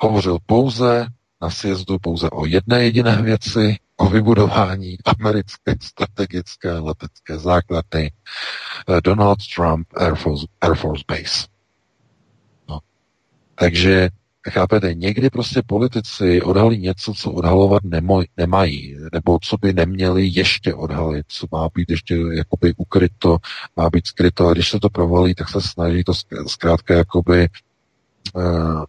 Hovořil 0.00 0.38
pouze 0.46 1.06
na 1.42 1.50
sjezdu 1.50 1.98
pouze 1.98 2.30
o 2.30 2.46
jedné 2.46 2.84
jediné 2.84 3.22
věci, 3.22 3.76
o 3.96 4.08
vybudování 4.08 4.96
americké 5.20 5.74
strategické 5.82 6.72
letecké 6.72 7.38
základny 7.38 8.12
eh, 8.88 9.00
Donald 9.00 9.38
Trump 9.56 9.88
Air 9.96 10.14
Force, 10.14 10.46
Air 10.60 10.74
Force 10.74 11.04
Base. 11.08 11.46
No. 12.68 12.78
Takže 13.54 14.10
Chápete, 14.50 14.94
někdy 14.94 15.30
prostě 15.30 15.62
politici 15.66 16.42
odhalí 16.42 16.78
něco, 16.78 17.14
co 17.14 17.32
odhalovat 17.32 17.84
nemoj, 17.84 18.26
nemají, 18.36 18.96
nebo 19.12 19.38
co 19.42 19.56
by 19.56 19.72
neměli 19.72 20.26
ještě 20.26 20.74
odhalit, 20.74 21.26
co 21.28 21.46
má 21.52 21.68
být 21.74 21.90
ještě 21.90 22.18
jakoby 22.32 22.74
ukryto, 22.76 23.36
má 23.76 23.90
být 23.90 24.06
skryto, 24.06 24.48
a 24.48 24.52
když 24.52 24.70
se 24.70 24.80
to 24.80 24.90
provalí, 24.90 25.34
tak 25.34 25.48
se 25.48 25.60
snaží 25.60 26.04
to 26.04 26.12
zkrátka 26.46 26.94
jakoby 26.94 27.48
uh, 28.34 28.84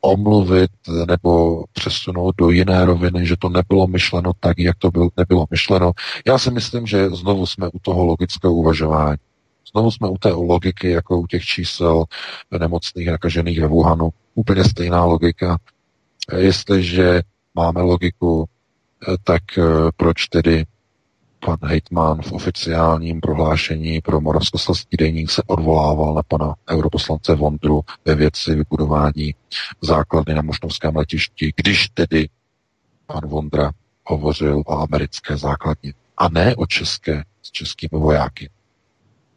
omluvit 0.00 0.70
nebo 1.08 1.64
přesunout 1.72 2.34
do 2.38 2.50
jiné 2.50 2.84
roviny, 2.84 3.26
že 3.26 3.36
to 3.36 3.48
nebylo 3.48 3.86
myšleno 3.86 4.32
tak, 4.40 4.58
jak 4.58 4.76
to 4.78 4.90
bylo, 4.90 5.08
nebylo 5.16 5.46
myšleno. 5.50 5.92
Já 6.26 6.38
si 6.38 6.50
myslím, 6.50 6.86
že 6.86 7.10
znovu 7.10 7.46
jsme 7.46 7.68
u 7.68 7.78
toho 7.78 8.04
logického 8.04 8.54
uvažování. 8.54 9.18
Znovu 9.76 9.90
jsme 9.90 10.08
u 10.08 10.18
té 10.18 10.28
logiky, 10.28 10.90
jako 10.90 11.18
u 11.18 11.26
těch 11.26 11.44
čísel 11.44 12.04
nemocných 12.58 13.06
nakažených 13.06 13.60
ve 13.60 13.66
Wuhanu. 13.66 14.10
Úplně 14.34 14.64
stejná 14.64 15.04
logika. 15.04 15.58
Jestliže 16.36 17.22
máme 17.54 17.80
logiku, 17.82 18.48
tak 19.24 19.42
eh, 19.58 19.62
proč 19.96 20.26
tedy 20.26 20.64
pan 21.40 21.56
Hejtman 21.62 22.22
v 22.22 22.32
oficiálním 22.32 23.20
prohlášení 23.20 24.00
pro 24.00 24.20
Moravskoslezský 24.20 24.96
denník 24.96 25.30
se 25.30 25.42
odvolával 25.46 26.14
na 26.14 26.22
pana 26.22 26.54
europoslance 26.70 27.34
Vondru 27.34 27.80
ve 28.04 28.14
věci 28.14 28.54
vybudování 28.54 29.34
základny 29.82 30.34
na 30.34 30.42
Mošnovském 30.42 30.96
letišti, 30.96 31.52
když 31.56 31.88
tedy 31.88 32.28
pan 33.06 33.28
Vondra 33.28 33.70
hovořil 34.04 34.62
o 34.66 34.78
americké 34.78 35.36
základně 35.36 35.92
a 36.16 36.28
ne 36.28 36.56
o 36.56 36.66
české 36.66 37.24
s 37.42 37.50
českými 37.50 38.00
vojáky. 38.00 38.50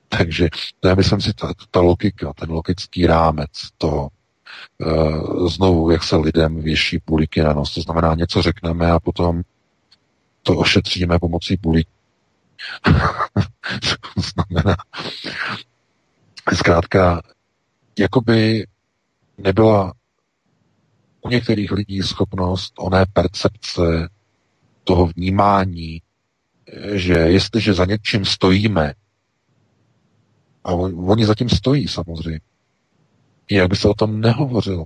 Takže 0.09 0.49
to 0.79 0.87
je, 0.87 0.95
myslím 0.95 1.21
si, 1.21 1.33
ta, 1.33 1.53
ta 1.71 1.81
logika, 1.81 2.33
ten 2.33 2.51
logický 2.51 3.07
rámec 3.07 3.49
toho, 3.77 4.09
e, 4.81 5.49
znovu, 5.49 5.91
jak 5.91 6.03
se 6.03 6.15
lidem 6.15 6.61
věší 6.61 6.99
nos. 7.53 7.73
To 7.73 7.81
znamená, 7.81 8.15
něco 8.15 8.41
řekneme 8.41 8.91
a 8.91 8.99
potom 8.99 9.41
to 10.43 10.57
ošetříme 10.57 11.19
pomocí 11.19 11.57
bulík. 11.57 11.87
to 14.15 14.21
znamená, 14.21 14.75
zkrátka, 16.55 17.21
jakoby 17.99 18.67
nebyla 19.37 19.93
u 21.21 21.29
některých 21.29 21.71
lidí 21.71 22.01
schopnost 22.01 22.73
oné 22.77 23.05
percepce 23.13 24.09
toho 24.83 25.05
vnímání, 25.05 26.01
že 26.93 27.13
jestliže 27.13 27.73
za 27.73 27.85
něčím 27.85 28.25
stojíme, 28.25 28.93
a 30.69 30.73
on, 30.73 31.09
oni 31.09 31.25
zatím 31.25 31.49
stojí 31.49 31.87
samozřejmě, 31.87 32.39
jak 33.51 33.69
by 33.69 33.75
se 33.75 33.87
o 33.87 33.93
tom 33.93 34.21
nehovořilo. 34.21 34.85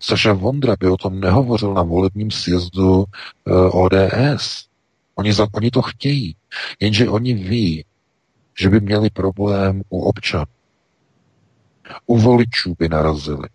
Saša 0.00 0.32
Vondra 0.32 0.76
by 0.80 0.88
o 0.88 0.96
tom 0.96 1.20
nehovořil 1.20 1.74
na 1.74 1.82
volebním 1.82 2.30
sjezdu 2.30 3.04
eh, 3.04 3.52
ODS. 3.52 4.68
Oni, 5.14 5.32
za, 5.32 5.46
oni 5.52 5.70
to 5.70 5.82
chtějí, 5.82 6.36
jenže 6.80 7.08
oni 7.08 7.34
ví, 7.34 7.84
že 8.60 8.68
by 8.68 8.80
měli 8.80 9.10
problém 9.10 9.82
u 9.88 10.00
občanů. 10.00 10.44
U 12.06 12.18
voličů 12.18 12.74
by 12.78 12.88
narazili. 12.88 13.48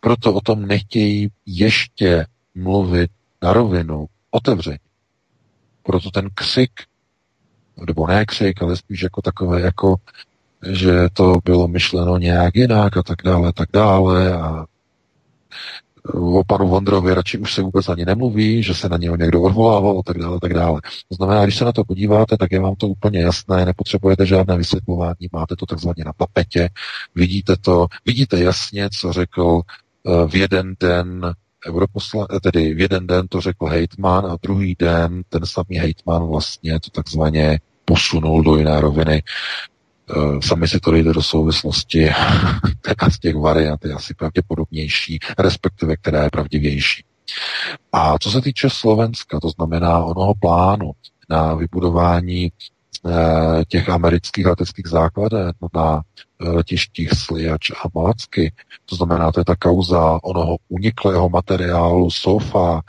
Proto 0.00 0.34
o 0.34 0.40
tom 0.40 0.66
nechtějí 0.66 1.28
ještě 1.46 2.26
mluvit 2.54 3.10
na 3.42 3.52
rovinu, 3.52 4.06
otevřeně. 4.30 4.78
Proto 5.82 6.10
ten 6.10 6.28
křik, 6.34 6.72
nebo 7.86 8.06
ne 8.06 8.26
křik, 8.26 8.62
ale 8.62 8.76
spíš 8.76 9.02
jako 9.02 9.22
takové, 9.22 9.60
jako, 9.60 9.96
že 10.70 11.08
to 11.12 11.34
bylo 11.44 11.68
myšleno 11.68 12.18
nějak 12.18 12.56
jinak 12.56 12.96
a 12.96 13.02
tak 13.02 13.18
dále, 13.24 13.52
tak 13.52 13.68
dále 13.72 14.34
a 14.34 14.64
o 16.12 16.44
panu 16.44 16.68
Vondrovi 16.68 17.14
radši 17.14 17.38
už 17.38 17.54
se 17.54 17.62
vůbec 17.62 17.88
ani 17.88 18.04
nemluví, 18.04 18.62
že 18.62 18.74
se 18.74 18.88
na 18.88 18.96
něho 18.96 19.16
někdo 19.16 19.42
odvolával 19.42 19.98
a 19.98 20.02
tak 20.02 20.18
dále, 20.18 20.38
tak 20.40 20.54
dále. 20.54 20.80
To 21.08 21.14
znamená, 21.14 21.44
když 21.44 21.56
se 21.56 21.64
na 21.64 21.72
to 21.72 21.84
podíváte, 21.84 22.36
tak 22.36 22.52
je 22.52 22.60
vám 22.60 22.74
to 22.74 22.88
úplně 22.88 23.20
jasné, 23.20 23.64
nepotřebujete 23.64 24.26
žádné 24.26 24.56
vysvětlování, 24.56 25.28
máte 25.32 25.56
to 25.56 25.66
takzvaně 25.66 26.04
na 26.04 26.12
papetě, 26.12 26.68
vidíte 27.14 27.56
to, 27.56 27.86
vidíte 28.06 28.38
jasně, 28.38 28.88
co 29.00 29.12
řekl 29.12 29.60
eh, 30.06 30.28
v 30.28 30.34
jeden 30.34 30.74
den 30.80 31.34
europosla, 31.66 32.26
tedy 32.42 32.74
v 32.74 32.80
jeden 32.80 33.06
den 33.06 33.28
to 33.28 33.40
řekl 33.40 33.66
hejtman 33.66 34.26
a 34.26 34.36
druhý 34.42 34.76
den 34.78 35.22
ten 35.28 35.46
samý 35.46 35.78
hejtman 35.78 36.26
vlastně 36.26 36.80
to 36.80 36.90
takzvaně 36.90 37.60
posunul 37.84 38.42
do 38.42 38.56
jiné 38.56 38.80
roviny. 38.80 39.22
Eh, 40.10 40.42
sami 40.42 40.68
si 40.68 40.80
to 40.80 40.90
dejte 40.90 41.12
do 41.12 41.22
souvislosti, 41.22 42.10
která 42.80 43.10
z 43.10 43.18
těch 43.18 43.36
variant 43.36 43.84
je 43.84 43.92
asi 43.92 44.14
pravděpodobnější, 44.14 45.18
respektive 45.38 45.96
která 45.96 46.22
je 46.22 46.30
pravdivější. 46.30 47.04
A 47.92 48.18
co 48.18 48.30
se 48.30 48.40
týče 48.40 48.70
Slovenska, 48.70 49.40
to 49.40 49.48
znamená 49.48 50.04
onoho 50.04 50.34
plánu 50.34 50.92
na 51.30 51.54
vybudování 51.54 52.52
těch 53.68 53.88
amerických 53.88 54.46
leteckých 54.46 54.86
základen 54.86 55.52
na 55.74 56.02
eh, 56.40 56.48
letištích 56.48 57.10
Sliač 57.12 57.70
a 57.70 57.88
Malacky. 57.94 58.52
To 58.86 58.96
znamená, 58.96 59.32
to 59.32 59.40
je 59.40 59.44
ta 59.44 59.56
kauza 59.56 60.18
onoho 60.22 60.56
uniklého 60.68 61.28
materiálu 61.28 62.10
SOFA, 62.10 62.80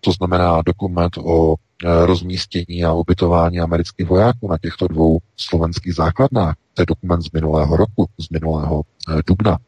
to 0.00 0.12
znamená 0.12 0.62
dokument 0.62 1.18
o 1.18 1.54
Eh, 1.84 2.06
rozmístění 2.06 2.84
a 2.84 2.92
ubytování 2.92 3.60
amerických 3.60 4.06
vojáků 4.06 4.48
na 4.48 4.58
těchto 4.58 4.88
dvou 4.88 5.18
slovenských 5.36 5.94
základnách. 5.94 6.54
To 6.74 6.82
je 6.82 6.86
dokument 6.86 7.22
z 7.22 7.32
minulého 7.32 7.76
roku, 7.76 8.06
z 8.20 8.30
minulého 8.30 8.82
eh, 9.08 9.22
dubna. 9.26 9.58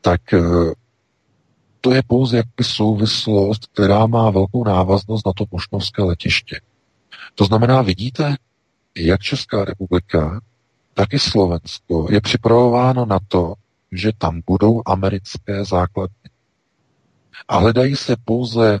Tak 0.00 0.34
eh, 0.34 0.40
to 1.80 1.92
je 1.94 2.02
pouze 2.06 2.36
jakby 2.36 2.64
souvislost, 2.64 3.66
která 3.72 4.06
má 4.06 4.30
velkou 4.30 4.64
návaznost 4.64 5.26
na 5.26 5.32
to 5.32 5.44
mošnovské 5.52 6.02
letiště. 6.02 6.60
To 7.34 7.44
znamená, 7.44 7.82
vidíte, 7.82 8.36
jak 8.96 9.20
Česká 9.20 9.64
republika, 9.64 10.40
tak 10.94 11.12
i 11.12 11.18
Slovensko 11.18 12.06
je 12.10 12.20
připravováno 12.20 13.06
na 13.06 13.18
to, 13.28 13.54
že 13.92 14.12
tam 14.18 14.40
budou 14.46 14.82
americké 14.86 15.64
základny. 15.64 16.30
A 17.48 17.58
hledají 17.58 17.96
se 17.96 18.16
pouze 18.24 18.78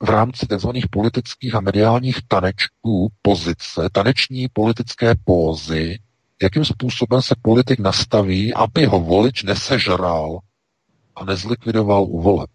v 0.00 0.08
rámci 0.08 0.46
tzv. 0.46 0.68
politických 0.90 1.54
a 1.54 1.60
mediálních 1.60 2.18
tanečků 2.28 3.12
pozice, 3.22 3.88
taneční 3.92 4.48
politické 4.48 5.14
pózy, 5.24 5.98
jakým 6.42 6.64
způsobem 6.64 7.22
se 7.22 7.34
politik 7.42 7.78
nastaví, 7.80 8.54
aby 8.54 8.86
ho 8.86 9.00
volič 9.00 9.42
nesežral 9.42 10.38
a 11.16 11.24
nezlikvidoval 11.24 12.02
u 12.02 12.20
voleb. 12.20 12.50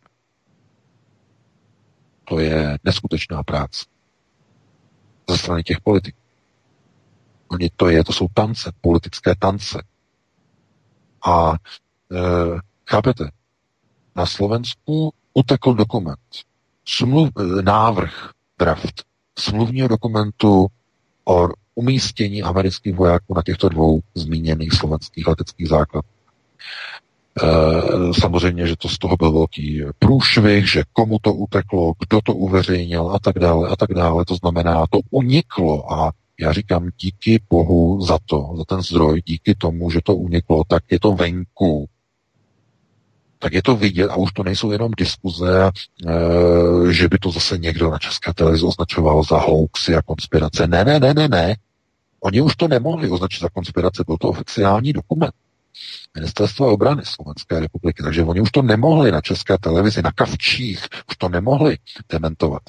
To 2.23 2.39
je 2.39 2.79
neskutečná 2.83 3.43
práce 3.43 3.85
ze 5.29 5.37
strany 5.37 5.63
těch 5.63 5.81
politiků. 5.81 6.17
Oni 7.47 7.69
to 7.75 7.89
je, 7.89 8.03
to 8.03 8.13
jsou 8.13 8.27
tance, 8.33 8.71
politické 8.81 9.35
tance. 9.39 9.83
A 11.25 11.53
e, 11.53 11.55
chápete, 12.89 13.31
na 14.15 14.25
Slovensku 14.25 15.13
utekl 15.33 15.73
dokument, 15.73 16.19
smluv, 16.85 17.29
návrh, 17.61 18.31
draft 18.59 19.03
smluvního 19.39 19.87
dokumentu 19.87 20.67
o 21.25 21.47
umístění 21.75 22.43
amerických 22.43 22.95
vojáků 22.95 23.33
na 23.33 23.41
těchto 23.45 23.69
dvou 23.69 23.99
zmíněných 24.15 24.73
slovenských 24.73 25.27
leteckých 25.27 25.67
základech. 25.67 26.11
Samozřejmě, 28.19 28.67
že 28.67 28.75
to 28.75 28.89
z 28.89 28.97
toho 28.97 29.17
byl 29.17 29.31
velký 29.31 29.81
průšvih, 29.99 30.71
že 30.71 30.83
komu 30.93 31.17
to 31.21 31.33
uteklo, 31.33 31.93
kdo 31.99 32.21
to 32.21 32.33
uveřejnil 32.33 33.11
a 33.11 33.19
tak 33.19 33.39
dále 33.39 33.69
a 33.69 33.75
tak 33.75 33.93
dále. 33.93 34.25
To 34.25 34.35
znamená, 34.35 34.85
to 34.89 34.99
uniklo 35.09 35.93
a 35.93 36.11
já 36.39 36.53
říkám 36.53 36.89
díky 37.01 37.41
Bohu 37.49 38.01
za 38.01 38.17
to, 38.25 38.53
za 38.57 38.63
ten 38.65 38.81
zdroj, 38.81 39.21
díky 39.25 39.55
tomu, 39.55 39.91
že 39.91 39.99
to 40.03 40.15
uniklo, 40.15 40.63
tak 40.67 40.83
je 40.91 40.99
to 40.99 41.11
venku 41.11 41.89
tak 43.39 43.53
je 43.53 43.63
to 43.63 43.75
vidět 43.75 44.09
a 44.09 44.15
už 44.15 44.31
to 44.31 44.43
nejsou 44.43 44.71
jenom 44.71 44.91
diskuze, 44.97 45.71
e, 46.07 46.93
že 46.93 47.07
by 47.07 47.17
to 47.17 47.31
zase 47.31 47.57
někdo 47.57 47.91
na 47.91 47.97
české 47.97 48.33
televizi 48.33 48.65
označoval 48.65 49.23
za 49.23 49.37
hoaxy 49.37 49.95
a 49.95 50.01
konspirace. 50.01 50.67
Ne, 50.67 50.85
ne, 50.85 50.99
ne, 50.99 51.13
ne, 51.13 51.27
ne. 51.27 51.55
Oni 52.19 52.41
už 52.41 52.55
to 52.55 52.67
nemohli 52.67 53.09
označit 53.09 53.39
za 53.39 53.49
konspirace, 53.49 54.03
byl 54.07 54.17
to 54.17 54.29
oficiální 54.29 54.93
dokument. 54.93 55.33
Ministerstva 56.15 56.67
obrany 56.67 57.01
Slovenské 57.05 57.59
republiky, 57.59 58.03
takže 58.03 58.23
oni 58.23 58.41
už 58.41 58.51
to 58.51 58.61
nemohli 58.61 59.11
na 59.11 59.21
české 59.21 59.57
televizi, 59.57 60.01
na 60.01 60.11
kavčích, 60.11 60.87
už 61.09 61.17
to 61.17 61.29
nemohli 61.29 61.77
dementovat. 62.09 62.61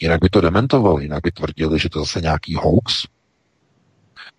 Jinak 0.00 0.20
by 0.20 0.28
to 0.28 0.40
dementovali, 0.40 1.04
jinak 1.04 1.20
by 1.22 1.30
tvrdili, 1.30 1.78
že 1.78 1.88
to 1.88 1.98
zase 1.98 2.20
nějaký 2.20 2.54
hoax. 2.54 3.06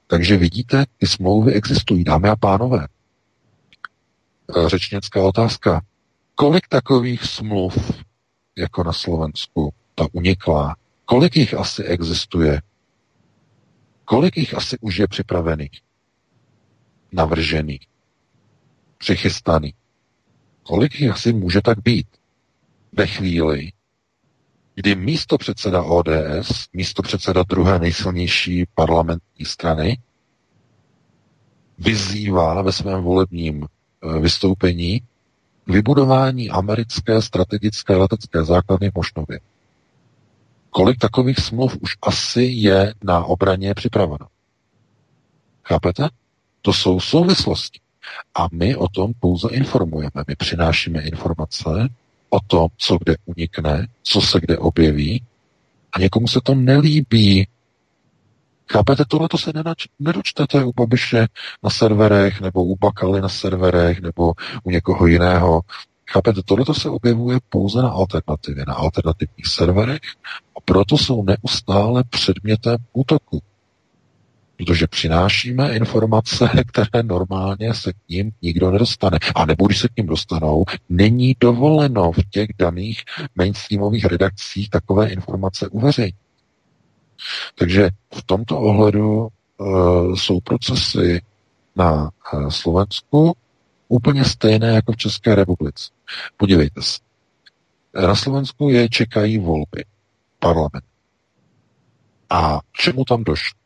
Takže 0.08 0.38
vidíte, 0.38 0.86
ty 0.98 1.08
smlouvy 1.08 1.54
existují, 1.54 2.04
dámy 2.04 2.30
a 2.30 2.36
pánové. 2.36 2.88
Eh, 4.50 4.70
řečnická 4.70 5.24
otázka. 5.24 5.82
Kolik 6.36 6.68
takových 6.68 7.24
smluv, 7.24 8.02
jako 8.58 8.84
na 8.84 8.94
Slovensku, 8.94 9.74
ta 9.96 10.08
uniklá, 10.12 10.76
kolik 11.06 11.36
jich 11.36 11.54
asi 11.54 11.84
existuje? 11.84 12.62
Kolik 14.06 14.38
jich 14.38 14.54
asi 14.54 14.78
už 14.80 14.98
je 14.98 15.08
připravených? 15.08 15.85
Navržených? 17.16 17.88
Přichystaných? 18.98 19.76
Kolik 20.64 21.00
jich 21.00 21.12
asi 21.12 21.34
může 21.34 21.62
tak 21.62 21.82
být? 21.82 22.08
Ve 22.92 23.08
chvíli, 23.08 23.72
kdy 24.76 24.96
místo 24.96 25.38
předseda 25.38 25.84
ODS, 25.84 26.68
místo 26.74 27.02
předseda 27.02 27.44
druhé 27.44 27.80
nejsilnější 27.80 28.66
parlamentní 28.76 29.46
strany, 29.46 29.98
vyzývá 31.78 32.62
ve 32.62 32.72
svém 32.72 33.04
volebním 33.04 33.66
eh, 33.66 34.20
vystoupení 34.20 35.02
vybudování 35.68 36.50
americké 36.50 37.22
strategické 37.22 37.96
letecké 37.96 38.44
základny 38.44 38.92
v 38.92 38.96
Mošnově. 38.96 39.40
Kolik 40.70 40.98
takových 40.98 41.40
smluv 41.40 41.78
už 41.82 41.98
asi 42.02 42.42
je 42.42 42.94
na 43.04 43.26
obraně 43.26 43.74
připraveno? 43.74 44.28
Chápete? 45.64 46.10
To 46.66 46.74
jsou 46.74 47.00
souvislosti. 47.00 47.80
A 48.36 48.48
my 48.52 48.76
o 48.76 48.88
tom 48.88 49.14
pouze 49.20 49.50
informujeme. 49.52 50.24
My 50.28 50.36
přinášíme 50.36 51.02
informace 51.02 51.90
o 52.30 52.40
tom, 52.48 52.68
co 52.78 52.98
kde 52.98 53.16
unikne, 53.26 53.88
co 54.04 54.22
se 54.22 54.40
kde 54.40 54.58
objeví 54.58 55.24
a 55.94 56.00
někomu 56.00 56.28
se 56.28 56.40
to 56.44 56.56
nelíbí. 56.56 57.48
Chápete, 58.72 59.06
tohle 59.08 59.28
to 59.28 59.38
se 59.38 59.52
nenač- 59.54 59.88
nedočtete 60.00 60.64
u 60.64 60.74
Babiše 60.74 61.28
na 61.64 61.70
serverech, 61.70 62.42
nebo 62.42 62.64
u 62.64 62.76
Bakaly 62.76 63.22
na 63.22 63.30
serverech, 63.30 64.02
nebo 64.02 64.34
u 64.64 64.72
někoho 64.72 65.08
jiného. 65.08 65.62
Chápete, 66.10 66.42
tohle 66.46 66.66
to 66.66 66.74
se 66.74 66.90
objevuje 66.90 67.40
pouze 67.50 67.82
na 67.82 67.90
alternativě, 67.90 68.66
na 68.68 68.74
alternativních 68.74 69.48
serverech 69.48 70.02
a 70.58 70.60
proto 70.66 70.98
jsou 70.98 71.24
neustále 71.24 72.04
předmětem 72.04 72.78
útoku 72.94 73.42
protože 74.58 74.88
přinášíme 74.88 75.76
informace, 75.76 76.50
které 76.68 77.04
normálně 77.04 77.74
se 77.74 77.94
k 77.94 77.98
ním 78.10 78.32
nikdo 78.42 78.72
nedostane. 78.72 79.20
A 79.36 79.46
nebo 79.46 79.68
když 79.68 79.80
se 79.80 79.88
k 79.88 79.98
ním 79.98 80.08
dostanou, 80.08 80.66
není 80.90 81.36
dovoleno 81.40 82.12
v 82.12 82.30
těch 82.30 82.48
daných 82.58 83.04
mainstreamových 83.36 84.06
redakcích 84.06 84.70
takové 84.70 85.10
informace 85.10 85.68
uveřejnit. 85.68 86.16
Takže 87.56 87.90
v 88.14 88.24
tomto 88.24 88.60
ohledu 88.60 89.28
uh, 89.58 90.16
jsou 90.16 90.40
procesy 90.40 91.22
na 91.76 92.10
uh, 92.34 92.50
Slovensku 92.50 93.36
úplně 93.88 94.26
stejné 94.26 94.68
jako 94.68 94.92
v 94.92 94.98
České 94.98 95.36
republice. 95.36 95.90
Podívejte 96.38 96.82
se. 96.82 97.00
Na 98.08 98.16
Slovensku 98.16 98.70
je 98.70 98.90
čekají 98.90 99.38
volby, 99.38 99.86
parlament. 100.40 100.84
A 102.30 102.60
čemu 102.74 103.06
tam 103.06 103.24
došlo? 103.24 103.65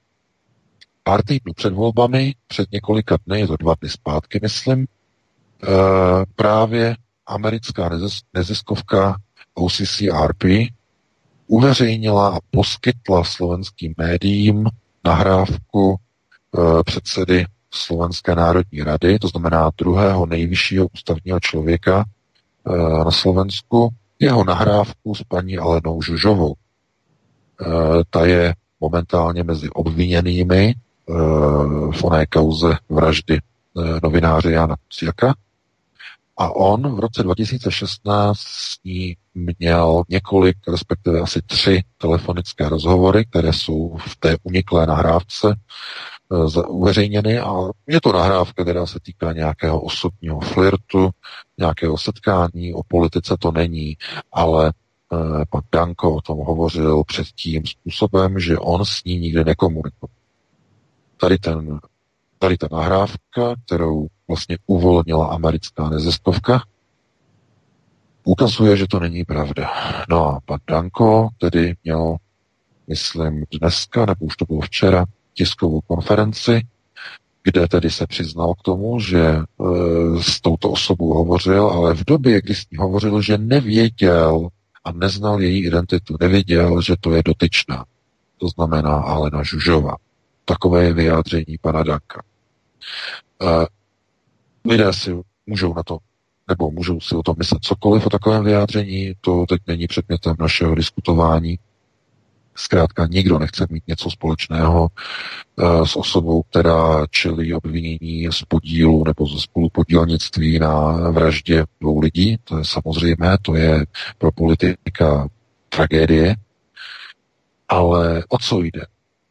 Pár 1.09 1.23
týdnů 1.23 1.53
před 1.53 1.73
volbami, 1.73 2.35
před 2.47 2.71
několika 2.71 3.17
dny, 3.27 3.47
to 3.47 3.57
dva 3.57 3.73
dny 3.81 3.89
zpátky, 3.89 4.39
myslím, 4.41 4.87
eh, 5.63 5.67
právě 6.35 6.95
americká 7.25 7.89
neziskovka 8.33 9.17
OCCRP 9.53 10.43
uveřejnila 11.47 12.35
a 12.35 12.39
poskytla 12.51 13.23
slovenským 13.23 13.93
médiím 13.97 14.65
nahrávku 15.05 15.95
eh, 15.95 16.83
předsedy 16.83 17.45
Slovenské 17.73 18.35
národní 18.35 18.83
rady, 18.83 19.19
to 19.19 19.27
znamená 19.27 19.71
druhého 19.77 20.25
nejvyššího 20.25 20.87
ústavního 20.93 21.39
člověka 21.39 22.05
eh, 22.05 22.77
na 23.03 23.11
Slovensku, 23.11 23.89
jeho 24.19 24.43
nahrávku 24.43 25.15
s 25.15 25.23
paní 25.23 25.57
Alenou 25.57 26.01
Žužovou. 26.01 26.53
Ta 28.09 28.25
je 28.25 28.53
momentálně 28.79 29.43
mezi 29.43 29.69
obviněnými 29.69 30.75
v 31.91 32.03
oné 32.03 32.25
kauze 32.25 32.77
vraždy 32.89 33.37
eh, 33.37 33.99
novináře 34.03 34.51
Jana 34.51 34.75
Ciaka. 34.89 35.33
A 36.37 36.55
on 36.55 36.95
v 36.95 36.99
roce 36.99 37.23
2016 37.23 38.39
s 38.39 38.83
ní 38.83 39.17
měl 39.33 40.03
několik, 40.09 40.57
respektive 40.67 41.19
asi 41.19 41.41
tři 41.41 41.83
telefonické 41.97 42.69
rozhovory, 42.69 43.25
které 43.25 43.53
jsou 43.53 43.97
v 43.97 44.15
té 44.15 44.37
uniklé 44.43 44.85
nahrávce 44.85 45.55
uh, 46.29 46.63
uveřejněny. 46.67 47.39
A 47.39 47.53
je 47.87 48.01
to 48.01 48.11
nahrávka, 48.11 48.63
která 48.63 48.85
se 48.85 48.99
týká 48.99 49.33
nějakého 49.33 49.81
osobního 49.81 50.39
flirtu, 50.39 51.09
nějakého 51.57 51.97
setkání, 51.97 52.73
o 52.73 52.83
politice 52.87 53.35
to 53.39 53.51
není, 53.51 53.97
ale 54.31 54.73
pan 55.49 55.61
Danko 55.71 56.15
o 56.15 56.21
tom 56.21 56.37
hovořil 56.37 57.03
předtím 57.03 57.65
způsobem, 57.65 58.39
že 58.39 58.57
on 58.57 58.85
s 58.85 59.03
ní 59.03 59.19
nikdy 59.19 59.43
nekomunikoval 59.43 60.18
tady, 61.19 61.37
ten, 61.37 61.79
tady 62.39 62.57
ta 62.57 62.67
nahrávka, 62.71 63.55
kterou 63.65 64.07
vlastně 64.27 64.57
uvolnila 64.67 65.27
americká 65.27 65.89
neziskovka, 65.89 66.63
ukazuje, 68.23 68.77
že 68.77 68.87
to 68.87 68.99
není 68.99 69.25
pravda. 69.25 69.71
No 70.09 70.27
a 70.27 70.39
pan 70.45 70.59
Danko 70.67 71.29
tedy 71.37 71.75
měl, 71.83 72.15
myslím, 72.87 73.43
dneska, 73.59 74.05
nebo 74.05 74.25
už 74.25 74.37
to 74.37 74.45
bylo 74.45 74.61
včera, 74.61 75.05
tiskovou 75.33 75.81
konferenci, 75.81 76.61
kde 77.43 77.67
tedy 77.67 77.89
se 77.89 78.07
přiznal 78.07 78.53
k 78.53 78.61
tomu, 78.61 78.99
že 78.99 79.19
e, 79.25 79.43
s 80.21 80.41
touto 80.41 80.71
osobou 80.71 81.13
hovořil, 81.13 81.67
ale 81.67 81.93
v 81.95 82.05
době, 82.05 82.41
kdy 82.41 82.55
s 82.55 82.69
ní 82.71 82.77
hovořil, 82.77 83.21
že 83.21 83.37
nevěděl 83.37 84.47
a 84.83 84.91
neznal 84.91 85.41
její 85.41 85.65
identitu, 85.65 86.17
nevěděl, 86.19 86.81
že 86.81 86.95
to 86.99 87.11
je 87.11 87.23
dotyčná. 87.25 87.85
To 88.37 88.47
znamená 88.47 88.93
Alena 88.95 89.43
Žužova. 89.43 89.95
Takové 90.49 90.83
je 90.83 90.93
vyjádření 90.93 91.57
pana 91.61 91.83
Danka. 91.83 92.23
Lidé 94.65 94.93
si 94.93 95.15
můžou 95.45 95.73
na 95.73 95.83
to, 95.83 95.97
nebo 96.47 96.71
můžou 96.71 96.99
si 96.99 97.15
o 97.15 97.23
tom 97.23 97.35
myslet 97.37 97.63
cokoliv 97.63 98.05
o 98.05 98.09
takovém 98.09 98.43
vyjádření, 98.43 99.13
to 99.21 99.45
teď 99.49 99.61
není 99.67 99.87
předmětem 99.87 100.35
našeho 100.39 100.75
diskutování. 100.75 101.59
Zkrátka 102.55 103.07
nikdo 103.07 103.39
nechce 103.39 103.67
mít 103.69 103.83
něco 103.87 104.09
společného 104.09 104.87
uh, 105.55 105.85
s 105.85 105.95
osobou, 105.95 106.41
která 106.41 107.05
čelí 107.09 107.53
obvinění 107.53 108.27
z 108.31 108.43
podílu 108.47 109.03
nebo 109.03 109.27
ze 109.27 109.39
spolupodílnictví 109.39 110.59
na 110.59 110.91
vraždě 111.11 111.65
dvou 111.81 111.99
lidí. 111.99 112.37
To 112.43 112.57
je 112.57 112.65
samozřejmé, 112.65 113.37
to 113.41 113.55
je 113.55 113.85
pro 114.17 114.31
politika 114.31 115.27
tragédie. 115.69 116.35
Ale 117.67 118.23
o 118.29 118.37
co 118.37 118.61
jde? 118.61 118.81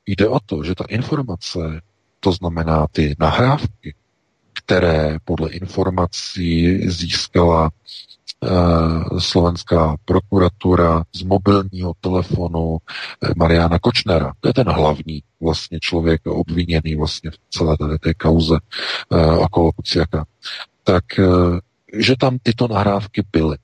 Jde 0.09 0.28
o 0.28 0.40
to, 0.40 0.64
že 0.64 0.74
ta 0.74 0.85
informace, 0.89 1.80
to 2.20 2.32
znamená 2.32 2.86
ty 2.93 3.14
nahrávky, 3.18 3.94
které 4.52 5.18
podle 5.24 5.51
informací 5.51 6.78
získala 6.90 7.70
uh, 8.40 9.18
slovenská 9.18 9.97
prokuratura 10.05 11.02
z 11.14 11.22
mobilního 11.22 11.93
telefonu 12.01 12.66
uh, 12.68 12.78
Mariana 13.36 13.78
Kočnera. 13.78 14.32
To 14.40 14.48
je 14.48 14.55
ten 14.55 14.68
hlavní 14.68 15.22
vlastně 15.40 15.78
člověk 15.80 16.26
obviněný 16.26 16.97
vlastně 16.97 17.30
v 17.30 17.39
celé 17.51 17.76
tady 17.76 17.98
té 17.98 18.14
kauze 18.14 18.59
uh, 19.09 19.39
okolo 19.39 19.72
Kuciaka. 19.72 20.24
Tak, 20.85 21.05
uh, 21.18 21.59
že 21.93 22.16
tam 22.16 22.39
tyto 22.43 22.68
nahrávky 22.68 23.22
byly. 23.32 23.56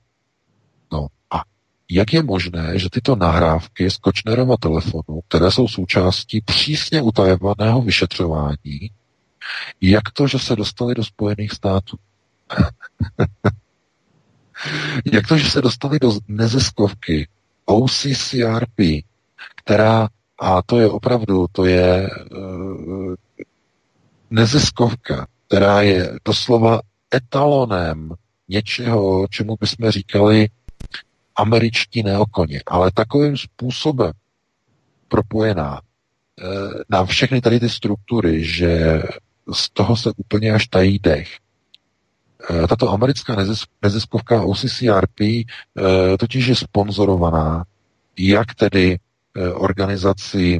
Jak 1.89 2.13
je 2.13 2.23
možné, 2.23 2.79
že 2.79 2.89
tyto 2.89 3.15
nahrávky 3.15 3.91
z 3.91 3.97
Kočnerova 3.97 4.55
telefonu, 4.57 5.21
které 5.27 5.51
jsou 5.51 5.67
součástí 5.67 6.41
přísně 6.41 7.01
utajovaného 7.01 7.81
vyšetřování, 7.81 8.91
jak 9.81 10.11
to, 10.13 10.27
že 10.27 10.39
se 10.39 10.55
dostali 10.55 10.95
do 10.95 11.03
Spojených 11.03 11.51
států? 11.51 11.97
jak 15.13 15.27
to, 15.27 15.37
že 15.37 15.49
se 15.49 15.61
dostali 15.61 15.99
do 15.99 16.11
neziskovky 16.27 17.27
OCCRP, 17.65 18.79
která, 19.55 20.07
a 20.39 20.61
to 20.61 20.79
je 20.79 20.89
opravdu, 20.89 21.45
to 21.51 21.65
je 21.65 22.09
uh, 22.31 23.13
neziskovka, 24.29 25.27
která 25.47 25.81
je 25.81 26.19
doslova 26.25 26.81
etalonem 27.15 28.11
něčeho, 28.47 29.27
čemu 29.29 29.55
bychom 29.59 29.91
říkali 29.91 30.47
američtí 31.35 32.03
neokoni, 32.03 32.61
ale 32.65 32.91
takovým 32.91 33.37
způsobem 33.37 34.11
propojená 35.07 35.81
eh, 35.81 36.43
na 36.89 37.05
všechny 37.05 37.41
tady 37.41 37.59
ty 37.59 37.69
struktury, 37.69 38.43
že 38.43 39.01
z 39.53 39.69
toho 39.69 39.97
se 39.97 40.11
úplně 40.17 40.51
až 40.51 40.67
tají 40.67 40.99
dech. 40.99 41.37
Eh, 42.49 42.67
tato 42.67 42.89
americká 42.89 43.35
neziskovka 43.81 44.41
OCCRP 44.41 45.21
eh, 45.21 45.45
totiž 46.19 46.47
je 46.47 46.55
sponzorovaná 46.55 47.63
jak 48.17 48.55
tedy 48.55 48.99
organizací 49.53 50.59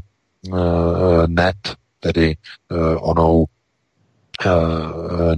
NET, 1.27 1.75
tedy 1.99 2.35
onou 2.99 3.45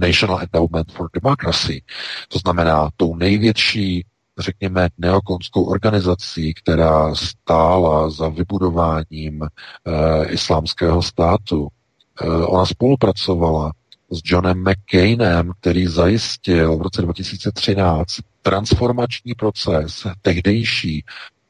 National 0.00 0.40
Endowment 0.40 0.92
for 0.92 1.08
Democracy, 1.22 1.82
to 2.28 2.38
znamená 2.38 2.88
tou 2.96 3.16
největší 3.16 4.04
řekněme, 4.38 4.88
neokonskou 4.98 5.64
organizací, 5.64 6.54
která 6.54 7.14
stála 7.14 8.10
za 8.10 8.28
vybudováním 8.28 9.42
e, 9.42 9.48
islámského 10.28 11.02
státu. 11.02 11.68
E, 12.20 12.26
ona 12.26 12.66
spolupracovala 12.66 13.72
s 14.10 14.20
Johnem 14.24 14.64
McCainem, 14.64 15.52
který 15.60 15.86
zajistil 15.86 16.76
v 16.76 16.82
roce 16.82 17.02
2013 17.02 18.14
transformační 18.42 19.34
proces 19.34 20.06
tehdejší 20.22 21.04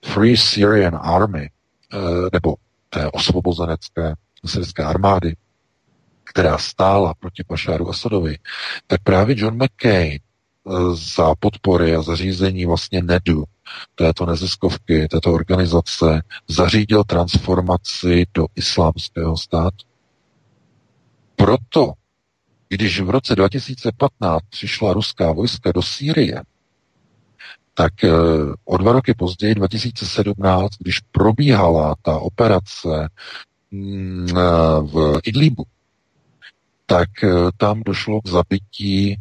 Free 0.05 0.36
Syrian 0.36 0.98
Army, 1.02 1.43
e, 1.43 1.51
nebo 2.32 2.55
té 2.90 3.10
osvobozenecké 3.10 4.15
syrské 4.47 4.85
armády, 4.85 5.36
která 6.24 6.59
stála 6.59 7.15
proti 7.15 7.44
Pašáru 7.44 7.89
Asadovi, 7.89 8.39
tak 8.86 9.02
právě 9.02 9.35
John 9.39 9.55
McCain 9.55 10.12
eh, 10.15 10.28
za 10.93 11.35
podpory 11.39 11.95
a 11.95 12.03
zařízení 12.03 12.66
vlastně 12.66 13.03
NEDu, 13.03 13.45
této 13.95 14.27
neziskovky, 14.27 15.09
této 15.09 15.32
organizace, 15.32 16.23
zařídil 16.49 17.05
transformaci 17.05 18.27
do 18.35 18.47
islámského 18.57 19.36
státu. 19.36 19.86
Proto, 21.36 21.93
když 22.69 23.01
v 23.01 23.11
roce 23.11 23.36
2015 23.36 24.43
přišla 24.51 24.93
ruská 24.93 25.32
vojska 25.32 25.73
do 25.73 25.82
Sýrie, 25.82 26.43
tak 27.74 28.05
eh, 28.05 28.11
o 28.65 28.77
dva 28.77 28.93
roky 28.93 29.15
později, 29.15 29.55
2017, 29.55 30.70
když 30.78 31.01
probíhala 31.01 31.95
ta 32.03 32.19
operace 32.19 33.09
mm, 33.70 34.28
eh, 34.31 34.40
v 34.82 35.20
Idlibu, 35.24 35.65
tak 36.86 37.09
eh, 37.24 37.31
tam 37.57 37.82
došlo 37.82 38.20
k 38.20 38.28
zabití 38.28 39.16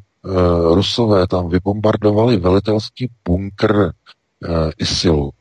Rusové 0.73 1.27
tam 1.27 1.49
vybombardovali 1.49 2.37
velitelský 2.37 3.09
bunkr 3.25 3.91
ISILu. 4.77 5.31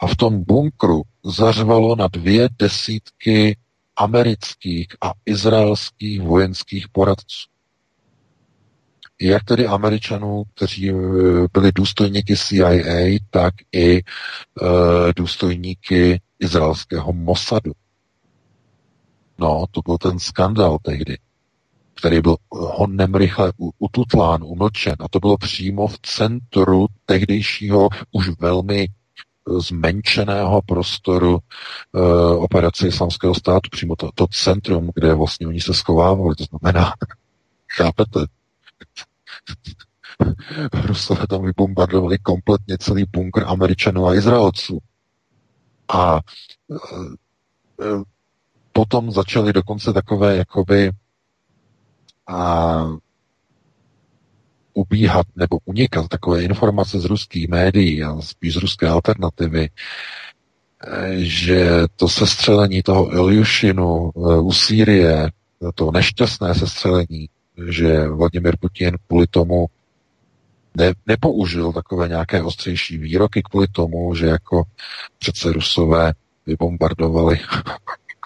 A 0.00 0.06
v 0.06 0.16
tom 0.16 0.44
bunkru 0.44 1.02
zařvalo 1.24 1.96
na 1.96 2.08
dvě 2.08 2.48
desítky 2.58 3.56
amerických 3.96 4.86
a 5.00 5.12
izraelských 5.26 6.20
vojenských 6.22 6.88
poradců 6.88 7.50
jak 9.20 9.44
tedy 9.44 9.66
Američanů, 9.66 10.44
kteří 10.54 10.90
eh, 10.90 10.94
byli 11.52 11.72
důstojníky 11.72 12.36
CIA, 12.36 13.18
tak 13.30 13.54
i 13.72 14.02
důstojníky 15.16 16.20
izraelského 16.38 17.12
Mossadu. 17.12 17.72
No, 19.38 19.64
to 19.70 19.80
byl 19.84 19.98
ten 19.98 20.18
skandal 20.18 20.78
tehdy, 20.82 21.18
který 22.00 22.20
byl 22.20 22.36
honem 22.50 23.14
rychle 23.14 23.52
ututlán, 23.78 24.44
umlčen. 24.44 24.94
A 25.00 25.08
to 25.08 25.20
bylo 25.20 25.36
přímo 25.36 25.86
v 25.86 25.98
centru 25.98 26.86
tehdejšího 27.06 27.88
už 28.12 28.28
velmi 28.38 28.88
eh, 28.88 29.60
zmenšeného 29.60 30.62
prostoru 30.62 31.38
e, 31.38 32.00
operace 32.34 32.88
islamského 32.88 33.34
státu, 33.34 33.68
přímo 33.70 33.96
to, 33.96 34.10
to 34.14 34.26
centrum, 34.26 34.90
kde 34.94 35.14
vlastně 35.14 35.46
oni 35.46 35.60
se 35.60 35.74
schovávali, 35.74 36.34
to 36.34 36.44
znamená, 36.44 36.92
chápete, 37.76 38.20
Rusové 40.86 41.26
tam 41.26 41.44
vybombardovali 41.44 42.18
kompletně 42.18 42.78
celý 42.78 43.04
bunkr 43.04 43.44
Američanů 43.46 44.06
a 44.06 44.14
Izraelců. 44.14 44.78
A 45.88 46.20
e, 46.70 46.74
e, 47.84 48.02
potom 48.72 49.10
začaly 49.10 49.52
dokonce 49.52 49.92
takové 49.92 50.36
jakoby 50.36 50.90
a 52.30 52.86
ubíhat 54.74 55.26
nebo 55.36 55.58
unikat 55.64 56.08
takové 56.08 56.42
informace 56.42 57.00
z 57.00 57.04
ruských 57.04 57.48
médií 57.48 58.02
a 58.04 58.20
spíš 58.20 58.54
z 58.54 58.56
ruské 58.56 58.88
alternativy, 58.88 59.68
e, 59.68 59.70
že 61.16 61.70
to 61.96 62.08
sestřelení 62.08 62.82
toho 62.82 63.12
Iljušinu 63.12 64.10
u 64.40 64.52
Sýrie, 64.52 65.30
to 65.74 65.90
nešťastné 65.90 66.54
sestřelení, 66.54 67.28
že 67.68 68.08
Vladimir 68.08 68.56
Putin 68.60 68.96
kvůli 69.06 69.26
tomu 69.26 69.66
ne, 70.74 70.92
nepoužil 71.06 71.72
takové 71.72 72.08
nějaké 72.08 72.42
ostřejší 72.42 72.98
výroky 72.98 73.42
kvůli 73.42 73.66
tomu, 73.68 74.14
že 74.14 74.26
jako 74.26 74.62
přece 75.18 75.52
Rusové 75.52 76.12
vybombardovali 76.46 77.40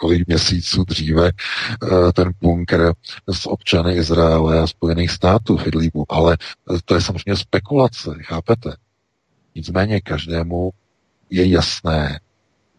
kolik 0.05 0.27
měsíců 0.27 0.85
dříve 0.85 1.29
eh, 1.29 2.13
ten 2.13 2.33
bunker 2.41 2.95
s 3.33 3.47
občany 3.47 3.95
Izraele 3.95 4.61
a 4.61 4.67
Spojených 4.67 5.11
států 5.11 5.57
v 5.57 5.67
Idlibu. 5.67 6.05
Ale 6.09 6.37
to 6.85 6.95
je 6.95 7.01
samozřejmě 7.01 7.37
spekulace, 7.37 8.11
chápete? 8.21 8.77
Nicméně 9.55 10.01
každému 10.01 10.71
je 11.31 11.47
jasné, 11.47 12.21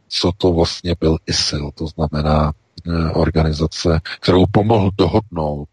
co 0.07 0.31
to 0.37 0.53
vlastně 0.53 0.95
byl 0.99 1.17
ISIL, 1.25 1.71
to 1.75 1.87
znamená 1.87 2.53
eh, 2.53 3.11
organizace, 3.11 4.01
kterou 4.19 4.45
pomohl 4.51 4.91
dohodnout 4.97 5.69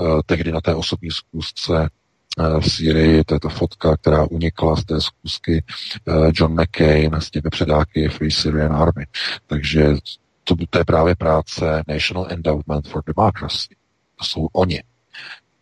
Eh, 0.00 0.22
tehdy 0.26 0.52
na 0.52 0.60
té 0.60 0.74
osobní 0.74 1.10
zkusce 1.10 1.88
eh, 2.38 2.60
v 2.60 2.72
Syrii, 2.72 3.24
to 3.24 3.34
je 3.34 3.40
ta 3.40 3.48
fotka, 3.48 3.96
která 3.96 4.24
unikla 4.24 4.76
z 4.76 4.84
té 4.84 5.00
zkusky 5.00 5.64
eh, 6.08 6.12
John 6.34 6.60
McCain 6.60 7.14
s 7.14 7.30
těmi 7.30 7.50
předáky 7.50 8.08
Free 8.08 8.30
Syrian 8.30 8.72
Army. 8.72 9.06
Takže 9.46 9.94
to, 10.48 10.54
to 10.70 10.78
je 10.78 10.84
právě 10.84 11.14
práce 11.14 11.82
National 11.88 12.26
Endowment 12.30 12.88
for 12.88 13.02
Democracy. 13.06 13.76
To 14.18 14.24
jsou 14.24 14.48
oni. 14.52 14.82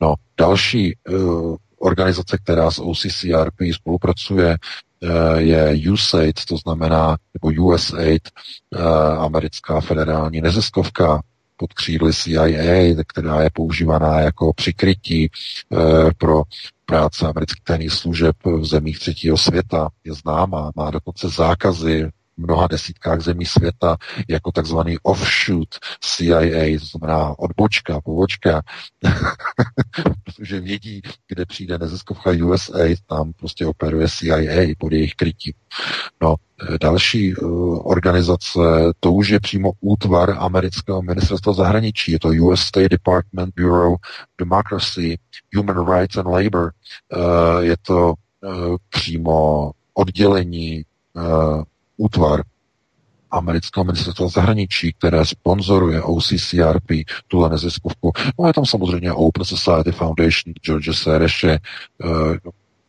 No, 0.01 0.15
další 0.39 0.97
uh, 1.09 1.57
organizace, 1.79 2.39
která 2.39 2.71
s 2.71 2.79
OCCRP 2.79 3.55
spolupracuje, 3.73 4.57
uh, 5.03 5.37
je 5.37 5.93
USAID, 5.93 6.45
to 6.45 6.57
znamená, 6.57 7.17
nebo 7.35 7.65
USAID, 7.65 8.29
uh, 8.77 8.83
americká 9.23 9.81
federální 9.81 10.41
neziskovka, 10.41 11.23
pod 11.57 11.73
křídly 11.73 12.13
CIA, 12.13 12.95
která 13.07 13.43
je 13.43 13.51
používaná 13.53 14.21
jako 14.21 14.53
přikrytí 14.53 15.31
eh, 15.73 16.11
pro 16.19 16.43
práce 16.87 17.27
amerických 17.27 17.65
tajných 17.65 17.93
služeb 17.93 18.37
v 18.45 18.65
zemích 18.65 18.99
třetího 18.99 19.37
světa, 19.37 19.89
je 20.05 20.15
známá, 20.15 20.73
má 20.77 20.91
dokonce 20.91 21.29
zákazy 21.29 22.09
mnoha 22.37 22.67
desítkách 22.67 23.21
zemí 23.21 23.45
světa 23.45 23.97
jako 24.29 24.53
takzvaný 24.53 24.99
offshoot 25.03 25.69
CIA, 26.01 26.79
to 26.79 26.87
znamená 26.87 27.39
odbočka, 27.39 28.01
povočka, 28.01 28.63
protože 30.25 30.61
vědí, 30.61 31.03
kde 31.29 31.47
přijde 31.47 31.79
neziskovka 31.79 32.31
USA, 32.31 32.79
tam 33.07 33.33
prostě 33.33 33.67
operuje 33.67 34.09
CIA 34.09 34.75
pod 34.79 34.93
jejich 34.93 35.15
krytím. 35.15 35.53
No, 36.23 36.35
eh, 36.63 36.79
další 36.81 37.37
uh, 37.37 37.87
organizace, 37.87 38.59
to 39.01 39.13
už 39.13 39.29
je 39.29 39.41
přímo 39.41 39.73
útvar 39.81 40.37
amerického 40.39 41.03
ministerstva 41.03 41.53
zahraničí, 41.53 42.13
je 42.13 42.19
to 42.19 42.29
US 42.29 42.61
State 42.61 42.91
Department 42.91 43.55
Bureau 43.57 43.97
Democracy, 44.39 45.19
Human 45.57 45.95
Rights 45.95 46.17
and 46.17 46.27
Labor, 46.27 46.73
uh, 47.17 47.59
je 47.61 47.77
to 47.87 48.15
uh, 48.41 48.77
přímo 48.89 49.71
oddělení 49.95 50.85
útvar 51.97 52.43
amerického 53.31 53.85
ministerstva 53.85 54.29
zahraničí, 54.29 54.93
které 54.93 55.25
sponzoruje 55.27 56.03
OCCRP, 56.03 56.91
tuhle 57.29 57.49
neziskovku. 57.49 58.13
No 58.39 58.47
je 58.47 58.53
tam 58.53 58.67
samozřejmě 58.67 59.13
Open 59.13 59.45
Society 59.45 59.93
Foundation, 59.93 60.55
George 60.65 60.97
Sereše, 60.97 61.51
eh, 61.51 61.59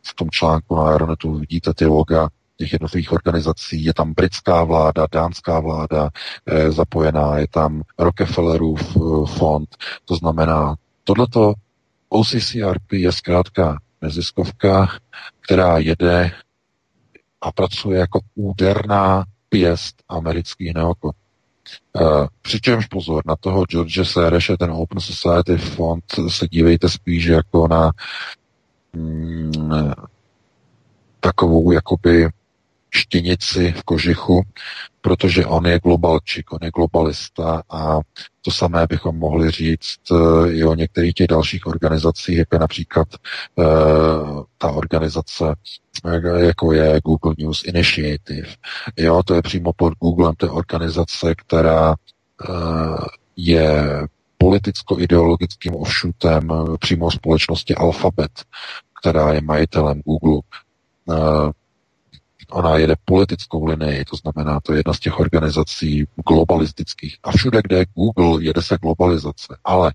v 0.06 0.14
tom 0.14 0.30
článku 0.30 0.76
na 0.76 0.82
Aeronetu 0.82 1.38
vidíte 1.38 1.74
ty 1.74 1.86
loga 1.86 2.28
těch 2.56 2.72
jednotlivých 2.72 3.12
organizací. 3.12 3.84
Je 3.84 3.94
tam 3.94 4.14
britská 4.14 4.64
vláda, 4.64 5.06
dánská 5.12 5.60
vláda 5.60 6.10
eh, 6.46 6.72
zapojená, 6.72 7.38
je 7.38 7.46
tam 7.48 7.82
Rockefellerův 7.98 8.96
eh, 8.96 9.00
fond. 9.38 9.68
To 10.04 10.16
znamená, 10.16 10.74
tohleto 11.04 11.54
OCCRP 12.08 12.92
je 12.92 13.12
zkrátka 13.12 13.78
neziskovka, 14.02 14.88
která 15.40 15.78
jede 15.78 16.32
a 17.46 17.52
pracuje 17.52 17.98
jako 17.98 18.20
úderná 18.34 19.24
pěst 19.48 20.02
amerických 20.08 20.74
neokon. 20.74 21.10
Uh, 22.00 22.26
přičemž 22.42 22.86
pozor, 22.86 23.22
na 23.26 23.36
toho 23.36 23.64
George 23.64 24.00
Sereše, 24.04 24.56
ten 24.56 24.70
Open 24.70 25.00
Society 25.00 25.56
Fond, 25.56 26.04
se 26.28 26.48
dívejte 26.48 26.88
spíš 26.88 27.24
jako 27.24 27.68
na 27.68 27.92
mm, 28.92 29.92
takovou 31.20 31.72
jakoby 31.72 32.28
štěnici 32.90 33.72
v 33.72 33.82
kožichu, 33.82 34.42
protože 35.00 35.46
on 35.46 35.66
je 35.66 35.80
globalčik, 35.80 36.52
on 36.52 36.58
je 36.62 36.70
globalista 36.70 37.62
a 37.70 37.98
to 38.46 38.50
samé 38.50 38.86
bychom 38.86 39.16
mohli 39.16 39.50
říct 39.50 40.00
eh, 40.12 40.52
i 40.52 40.64
o 40.64 40.74
některých 40.74 41.14
těch 41.14 41.26
dalších 41.26 41.66
organizacích, 41.66 42.38
jako 42.38 42.58
například 42.58 43.08
uh, 43.54 44.42
ta 44.58 44.70
organizace, 44.70 45.54
eh, 46.04 46.44
jako 46.44 46.72
je 46.72 47.00
Google 47.04 47.34
News 47.38 47.64
Initiative. 47.64 48.48
Jo, 48.96 49.22
to 49.22 49.34
je 49.34 49.42
přímo 49.42 49.72
pod 49.72 49.92
Googlem, 50.00 50.34
to 50.36 50.46
je 50.46 50.50
organizace, 50.50 51.34
která 51.34 51.94
je 53.36 54.00
politicko-ideologickým 54.38 55.74
offshootem 55.76 56.48
přímo 56.80 57.10
společnosti 57.10 57.74
Alphabet, 57.74 58.30
která 59.00 59.32
je 59.32 59.40
majitelem 59.40 60.02
Google. 60.04 60.40
Ona 62.50 62.76
jede 62.76 62.94
politickou 63.04 63.64
linii, 63.64 64.04
to 64.04 64.16
znamená, 64.16 64.60
to 64.60 64.72
je 64.72 64.78
jedna 64.78 64.92
z 64.92 65.00
těch 65.00 65.20
organizací 65.20 66.06
globalistických. 66.28 67.16
A 67.22 67.30
všude, 67.32 67.60
kde 67.62 67.78
je 67.78 67.86
Google, 67.94 68.44
jede 68.44 68.62
se 68.62 68.78
globalizace. 68.82 69.56
Ale 69.64 69.92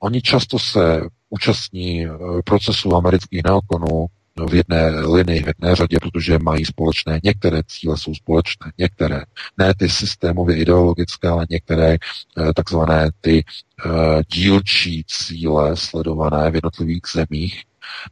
oni 0.00 0.22
často 0.22 0.58
se 0.58 1.00
účastní 1.30 2.06
eh, 2.06 2.10
procesu 2.44 2.94
amerických 2.96 3.40
neokonů 3.44 4.06
v 4.48 4.54
jedné 4.54 4.88
linii, 4.90 5.42
v 5.42 5.46
jedné 5.46 5.76
řadě, 5.76 5.98
protože 6.00 6.38
mají 6.38 6.64
společné, 6.64 7.20
některé 7.24 7.62
cíle 7.66 7.98
jsou 7.98 8.14
společné, 8.14 8.72
některé, 8.78 9.22
ne 9.58 9.74
ty 9.74 9.88
systémově 9.88 10.56
ideologické, 10.56 11.28
ale 11.28 11.46
některé 11.50 11.96
eh, 11.96 12.52
takzvané 12.54 13.10
ty 13.20 13.44
uh, 13.84 13.92
dílčí 14.34 15.04
cíle 15.06 15.76
sledované 15.76 16.50
v 16.50 16.54
jednotlivých 16.54 17.02
zemích, 17.14 17.62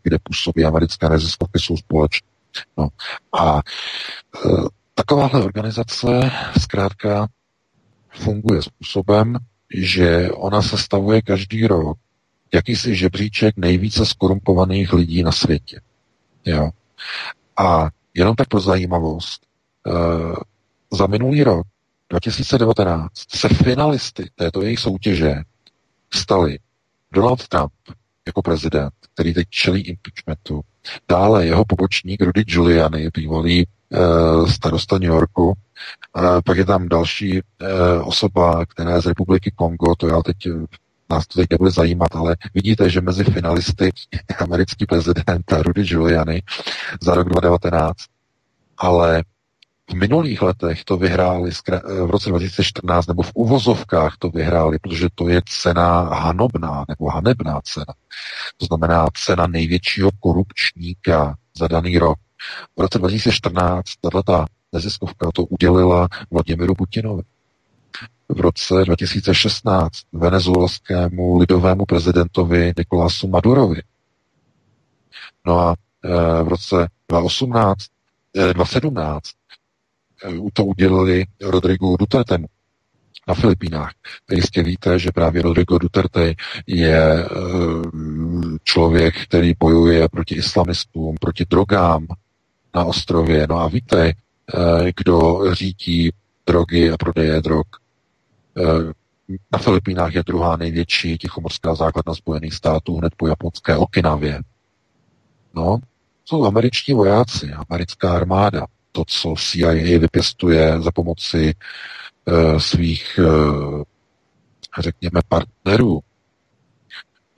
kde 0.03 0.19
působí 0.23 0.65
americké 0.65 1.09
neziskovky, 1.09 1.59
jsou 1.59 1.77
společné. 1.77 2.29
No. 2.77 2.89
A 3.39 3.55
uh, 3.55 4.69
takováhle 4.95 5.45
organizace 5.45 6.31
zkrátka 6.61 7.29
funguje 8.09 8.63
způsobem, 8.63 9.37
že 9.75 10.31
ona 10.31 10.63
se 10.63 10.79
stavuje 10.79 11.23
každý 11.23 11.67
rok 11.67 11.99
jakýsi 12.55 12.97
žebříček 12.97 13.57
nejvíce 13.57 14.07
skorumpovaných 14.07 14.93
lidí 14.93 15.23
na 15.23 15.33
světě. 15.33 15.81
Jo. 16.45 16.71
A 17.57 17.89
jenom 18.15 18.37
tak 18.37 18.49
pro 18.49 18.61
zajímavost, 18.61 19.47
uh, 19.87 20.35
za 20.93 21.07
minulý 21.07 21.45
rok, 21.45 21.67
2019, 22.11 23.11
se 23.29 23.49
finalisty 23.49 24.31
této 24.35 24.63
jejich 24.63 24.79
soutěže 24.79 25.35
stali 26.15 26.59
Donald 27.13 27.49
Trump 27.49 27.73
jako 28.27 28.43
prezident, 28.43 28.95
který 29.15 29.35
teď 29.35 29.49
čelí 29.51 29.81
impeachmentu, 29.81 30.61
dále 31.09 31.47
jeho 31.47 31.65
pobočník 31.65 32.23
Rudy 32.23 32.45
Giuliani, 32.45 33.09
bývalý 33.15 33.67
uh, 33.67 34.47
starosta 34.47 34.99
New 34.99 35.11
Yorku, 35.11 35.53
pak 36.45 36.59
je 36.59 36.65
tam 36.65 36.89
další 36.89 37.41
uh, 37.43 38.09
osoba, 38.09 38.67
která 38.67 38.95
je 38.95 39.03
z 39.03 39.07
republiky 39.07 39.53
Kongo, 39.57 39.95
to 39.97 40.09
já 40.09 40.23
teď 40.23 40.37
nás 41.11 41.27
to 41.27 41.41
teď 41.41 41.47
nebude 41.51 41.71
zajímat, 41.71 42.15
ale 42.15 42.37
vidíte, 42.55 42.91
že 42.91 43.01
mezi 43.01 43.25
finalisty 43.25 43.91
americký 44.39 44.87
prezident 44.87 45.53
Rudy 45.53 45.83
Giuliani 45.83 46.43
za 47.01 47.15
rok 47.15 47.29
2019, 47.29 47.97
ale 48.79 49.25
v 49.91 49.95
minulých 49.95 50.43
letech 50.43 50.85
to 50.85 50.97
vyhráli 50.97 51.51
v 52.07 52.11
roce 52.11 52.29
2014, 52.29 53.07
nebo 53.07 53.23
v 53.23 53.33
uvozovkách 53.35 54.17
to 54.19 54.29
vyhráli, 54.29 54.79
protože 54.79 55.09
to 55.15 55.29
je 55.29 55.43
cena 55.49 56.01
hanobná 56.01 56.85
nebo 56.89 57.11
hanebná 57.11 57.61
cena. 57.65 57.95
To 58.57 58.67
znamená 58.67 59.07
cena 59.15 59.47
největšího 59.47 60.11
korupčníka 60.21 61.35
za 61.57 61.69
daný 61.69 61.99
rok. 61.99 62.19
V 62.77 62.81
roce 62.81 62.99
2014 62.99 63.85
tato 64.01 64.45
neziskovka 64.73 65.31
to 65.35 65.45
udělila 65.45 66.09
Vladimiru 66.31 66.75
Putinovi 66.75 67.23
v 68.29 68.41
roce 68.41 68.85
2016 68.85 69.91
venezuelskému 70.13 71.39
lidovému 71.39 71.87
prezidentovi 71.87 72.73
Nikolasu 72.79 73.29
Madurovi. 73.29 73.83
No 75.47 75.59
a 75.59 75.75
e, 76.05 76.43
v 76.43 76.49
roce 76.49 76.89
2018, 77.09 77.79
e, 78.37 78.55
2017 78.55 79.29
e, 79.29 79.40
to 80.53 80.65
udělali 80.65 81.25
Rodrigo 81.41 81.97
Dutertemu 81.97 82.47
na 83.29 83.35
Filipínách. 83.35 83.93
Jistě 84.31 84.63
víte, 84.63 84.99
že 84.99 85.11
právě 85.15 85.43
Rodrigo 85.43 85.79
Duterte 85.79 86.35
je 86.67 87.25
e, 87.25 87.27
člověk, 88.65 89.15
který 89.23 89.55
bojuje 89.59 90.09
proti 90.09 90.35
islamistům, 90.35 91.17
proti 91.21 91.45
drogám 91.51 92.07
na 92.75 92.85
ostrově. 92.85 93.47
No 93.51 93.59
a 93.59 93.69
víte, 93.69 94.09
e, 94.09 94.15
kdo 94.97 95.41
řídí 95.55 96.11
drogy 96.47 96.91
a 96.91 96.97
prodeje 96.97 97.41
drog 97.41 97.67
Eh, 98.57 98.93
na 99.53 99.59
Filipínách 99.59 100.15
je 100.15 100.23
druhá 100.23 100.57
největší 100.57 101.19
tichomorská 101.19 101.75
základna 101.75 102.15
Spojených 102.15 102.55
států 102.55 102.97
hned 102.97 103.13
po 103.17 103.27
japonské 103.27 103.77
Okinavě. 103.77 104.41
No, 105.55 105.79
jsou 106.25 106.45
američtí 106.45 106.93
vojáci, 106.93 107.53
americká 107.69 108.17
armáda. 108.17 108.67
To, 108.93 109.05
co 109.07 109.35
CIA 109.39 109.99
vypěstuje 109.99 110.83
za 110.83 110.91
pomoci 110.91 111.55
uh, 112.25 112.59
svých, 112.59 113.21
uh, 113.23 113.83
řekněme, 114.79 115.21
partnerů 115.29 116.01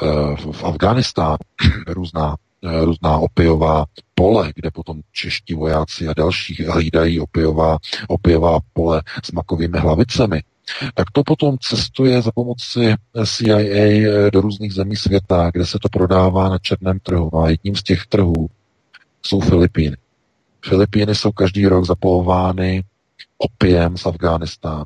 uh, 0.03 0.37
v 0.53 0.65
Afganistánu, 0.65 1.37
různá, 1.87 2.37
různá 2.63 3.19
opiová 3.19 3.85
pole, 4.15 4.53
kde 4.55 4.71
potom 4.71 5.01
čeští 5.13 5.55
vojáci 5.55 6.09
a 6.09 6.15
další 6.15 6.65
hlídají 6.65 7.21
opiová, 7.21 7.79
opiová 8.09 8.59
pole 8.73 9.03
s 9.25 9.33
makovými 9.33 9.79
hlavicemi 9.79 10.43
tak 10.95 11.11
to 11.11 11.23
potom 11.25 11.57
cestuje 11.61 12.23
za 12.23 12.33
pomoci 12.33 12.95
CIA 13.27 14.31
do 14.31 14.41
různých 14.41 14.73
zemí 14.75 14.97
světa, 14.97 15.51
kde 15.53 15.67
se 15.67 15.79
to 15.79 15.89
prodává 15.89 16.49
na 16.49 16.59
černém 16.59 16.99
trhu. 16.99 17.39
A 17.39 17.49
jedním 17.51 17.77
z 17.77 17.83
těch 17.83 18.07
trhů 18.07 18.49
jsou 19.27 19.41
Filipíny. 19.41 19.97
Filipíny 20.65 21.15
jsou 21.15 21.33
každý 21.33 21.67
rok 21.67 21.85
zapolovány 21.85 22.85
opiem 23.39 23.97
z 23.97 24.07
Afghánistánu, 24.07 24.85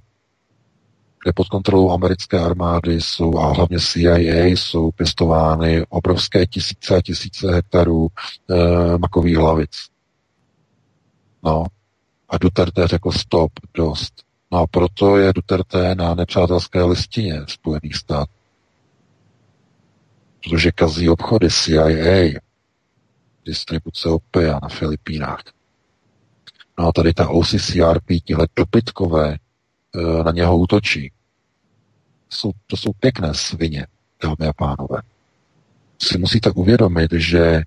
kde 1.23 1.33
pod 1.33 1.49
kontrolou 1.49 1.91
americké 1.91 2.41
armády 2.41 3.01
jsou 3.01 3.39
a 3.39 3.53
hlavně 3.53 3.79
CIA 3.81 4.45
jsou 4.45 4.91
pěstovány 4.91 5.87
obrovské 5.89 6.47
tisíce 6.47 6.97
a 6.97 7.03
tisíce 7.03 7.55
hektarů 7.55 8.09
e, 8.51 8.99
makových 8.99 9.37
hlavic. 9.37 9.87
No. 11.43 11.65
A 12.29 12.39
Duterte 12.39 12.89
řekl 12.89 13.13
stop, 13.13 13.53
dost. 13.75 14.15
No 14.53 14.59
a 14.59 14.67
proto 14.67 15.17
je 15.17 15.33
Duterte 15.33 15.95
na 15.95 16.15
nepřátelské 16.15 16.83
listině 16.83 17.41
Spojených 17.49 17.97
států. 17.97 18.33
Protože 20.45 20.73
kazí 20.73 21.09
obchody 21.09 21.51
CIA, 21.51 22.41
distribuce 23.45 24.09
opia 24.09 24.59
na 24.63 24.69
Filipínách. 24.69 25.56
No 26.79 26.89
a 26.89 26.93
tady 26.93 27.15
ta 27.15 27.29
OCCRP, 27.29 28.07
tihle 28.25 28.47
dobytkové, 28.57 29.35
e, 29.35 29.39
na 30.25 30.33
něho 30.33 30.59
útočí. 30.59 31.13
Jsou, 32.31 32.53
to 32.67 32.77
jsou 32.77 32.93
pěkné 32.93 33.35
svině, 33.35 33.87
dámy 34.23 34.49
a 34.49 34.53
pánové. 34.53 35.03
Si 36.03 36.19
musíte 36.19 36.51
uvědomit, 36.51 37.13
že 37.13 37.63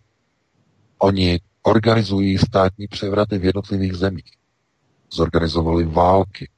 oni 0.98 1.40
organizují 1.62 2.38
státní 2.38 2.88
převraty 2.88 3.38
v 3.38 3.46
jednotlivých 3.46 3.94
zemích. 3.94 4.32
Zorganizovali 5.12 5.86
války, 5.86 6.50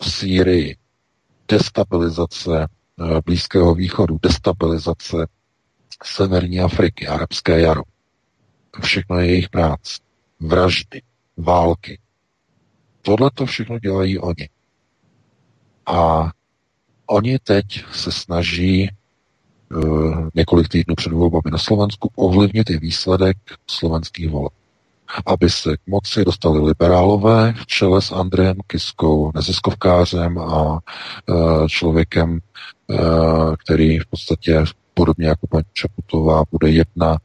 v 0.00 0.10
Sýrii, 0.10 0.76
destabilizace 1.48 2.66
eh, 2.66 3.20
Blízkého 3.24 3.74
východu, 3.74 4.18
destabilizace 4.22 5.16
Severní 6.04 6.60
Afriky, 6.60 7.06
arabské 7.06 7.60
jaro. 7.60 7.82
Všechno 8.82 9.18
je 9.18 9.26
jejich 9.26 9.48
práce. 9.48 10.00
Vraždy, 10.40 11.02
války. 11.36 11.98
Tohle 13.02 13.30
to 13.34 13.46
všechno 13.46 13.78
dělají 13.78 14.18
oni. 14.18 14.48
A 15.86 16.30
oni 17.06 17.38
teď 17.38 17.66
se 17.92 18.12
snaží 18.12 18.90
uh, 19.70 20.28
několik 20.34 20.68
týdnů 20.68 20.94
před 20.94 21.12
volbami 21.12 21.50
na 21.52 21.58
Slovensku 21.58 22.10
ovlivnit 22.16 22.70
i 22.70 22.78
výsledek 22.78 23.36
slovenských 23.66 24.30
voleb 24.30 24.52
aby 25.26 25.50
se 25.50 25.76
k 25.76 25.80
moci 25.86 26.24
dostali 26.24 26.60
liberálové 26.60 27.52
v 27.52 27.66
čele 27.66 28.02
s 28.02 28.12
Andrejem 28.12 28.56
Kiskou, 28.66 29.32
neziskovkářem 29.34 30.38
a 30.38 30.78
e, 30.78 31.68
člověkem, 31.68 32.38
e, 32.38 32.96
který 33.56 33.98
v 33.98 34.06
podstatě 34.06 34.64
podobně 34.94 35.26
jako 35.26 35.46
paní 35.46 35.64
Čaputová 35.72 36.42
bude 36.50 36.70
jedna 36.70 37.16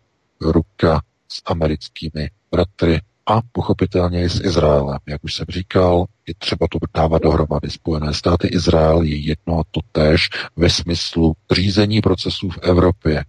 ruka 0.41 1.01
s 1.27 1.41
americkými 1.45 2.29
bratry 2.51 2.99
a 3.25 3.39
pochopitelně 3.51 4.23
i 4.23 4.29
s 4.29 4.41
Izraelem. 4.43 4.99
Jak 5.07 5.23
už 5.23 5.33
jsem 5.33 5.45
říkal, 5.49 6.05
je 6.27 6.33
třeba 6.37 6.67
to 6.71 6.77
dávat 6.93 7.21
dohromady. 7.21 7.69
Spojené 7.69 8.13
státy 8.13 8.47
Izrael 8.47 9.01
je 9.01 9.15
jedno 9.17 9.59
a 9.59 9.63
to 9.71 9.79
tež 9.91 10.29
ve 10.55 10.69
smyslu 10.69 11.33
řízení 11.51 12.01
procesů 12.01 12.49
v 12.49 12.57
Evropě. 12.61 13.19
E, 13.19 13.25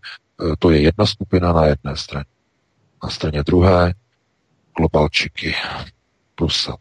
to 0.59 0.71
je 0.71 0.81
jedna 0.81 1.07
skupina 1.07 1.53
na 1.53 1.67
jedné 1.67 1.97
straně. 1.97 2.25
Na 3.03 3.11
straně 3.11 3.43
druhé 3.43 3.95
globalčiky. 4.77 5.55
Brusel. 6.37 6.77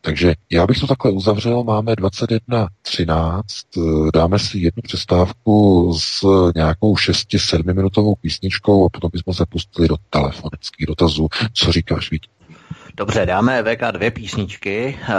Takže 0.00 0.34
já 0.50 0.66
bych 0.66 0.78
to 0.78 0.86
takhle 0.86 1.10
uzavřel, 1.10 1.64
máme 1.64 1.92
21.13, 1.92 4.10
dáme 4.14 4.38
si 4.38 4.58
jednu 4.58 4.82
přestávku 4.82 5.92
s 5.98 6.26
nějakou 6.54 6.94
6-7 6.94 7.74
minutovou 7.74 8.14
písničkou 8.14 8.86
a 8.86 8.88
potom 8.92 9.10
bychom 9.12 9.34
se 9.34 9.44
pustili 9.48 9.88
do 9.88 9.96
telefonických 10.10 10.86
dotazů. 10.86 11.28
Co 11.54 11.72
říkáš, 11.72 12.10
Vít? 12.10 12.22
Dobře, 12.98 13.26
dáme 13.26 13.62
VK 13.62 13.92
dvě 13.92 14.10
písničky, 14.10 14.98
eh, 15.02 15.14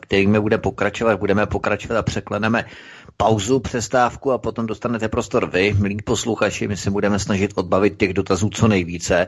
kterými 0.00 0.40
bude 0.40 0.58
pokračovat, 0.58 1.18
budeme 1.18 1.46
pokračovat 1.46 1.98
a 1.98 2.02
překleneme 2.02 2.64
pauzu, 3.16 3.60
přestávku 3.60 4.32
a 4.32 4.38
potom 4.38 4.66
dostanete 4.66 5.08
prostor 5.08 5.50
vy, 5.50 5.74
milí 5.78 5.96
posluchači. 6.04 6.68
My 6.68 6.76
se 6.76 6.90
budeme 6.90 7.18
snažit 7.18 7.52
odbavit 7.54 7.96
těch 7.96 8.14
dotazů 8.14 8.50
co 8.50 8.68
nejvíce 8.68 9.26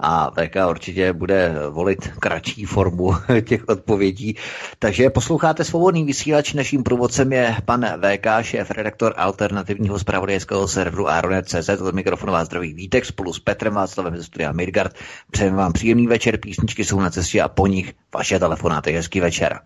a 0.00 0.30
VK 0.30 0.56
určitě 0.70 1.12
bude 1.12 1.54
volit 1.70 2.08
kratší 2.08 2.64
formu 2.64 3.14
těch 3.44 3.68
odpovědí. 3.68 4.36
Takže 4.78 5.10
posloucháte 5.10 5.64
svobodný 5.64 6.04
vysílač. 6.04 6.52
Naším 6.52 6.82
průvodcem 6.82 7.32
je 7.32 7.56
pan 7.64 7.86
VK, 7.86 8.26
šéf 8.42 8.70
redaktor 8.70 9.14
alternativního 9.16 9.98
zpravodajského 9.98 10.68
serveru 10.68 11.08
Aronet.cz. 11.08 11.68
Od 11.68 11.94
mikrofonu 11.94 12.32
vás 12.32 12.46
zdraví 12.46 12.74
Vítek 12.74 13.04
spolu 13.04 13.32
s 13.32 13.38
Petrem 13.38 13.74
Václavem 13.74 14.16
ze 14.16 14.24
studia 14.24 14.52
Midgard. 14.52 14.94
Přejeme 15.30 15.56
vám 15.56 15.72
příjemný 15.72 16.06
večer, 16.06 16.36
písničky 16.36 16.84
jsou 16.84 17.00
na 17.00 17.10
cestě 17.10 17.42
a 17.42 17.48
po 17.48 17.66
nich 17.66 17.92
vaše 18.14 18.38
telefonáty. 18.38 18.92
Hezký 18.92 19.20
večer. 19.20 19.60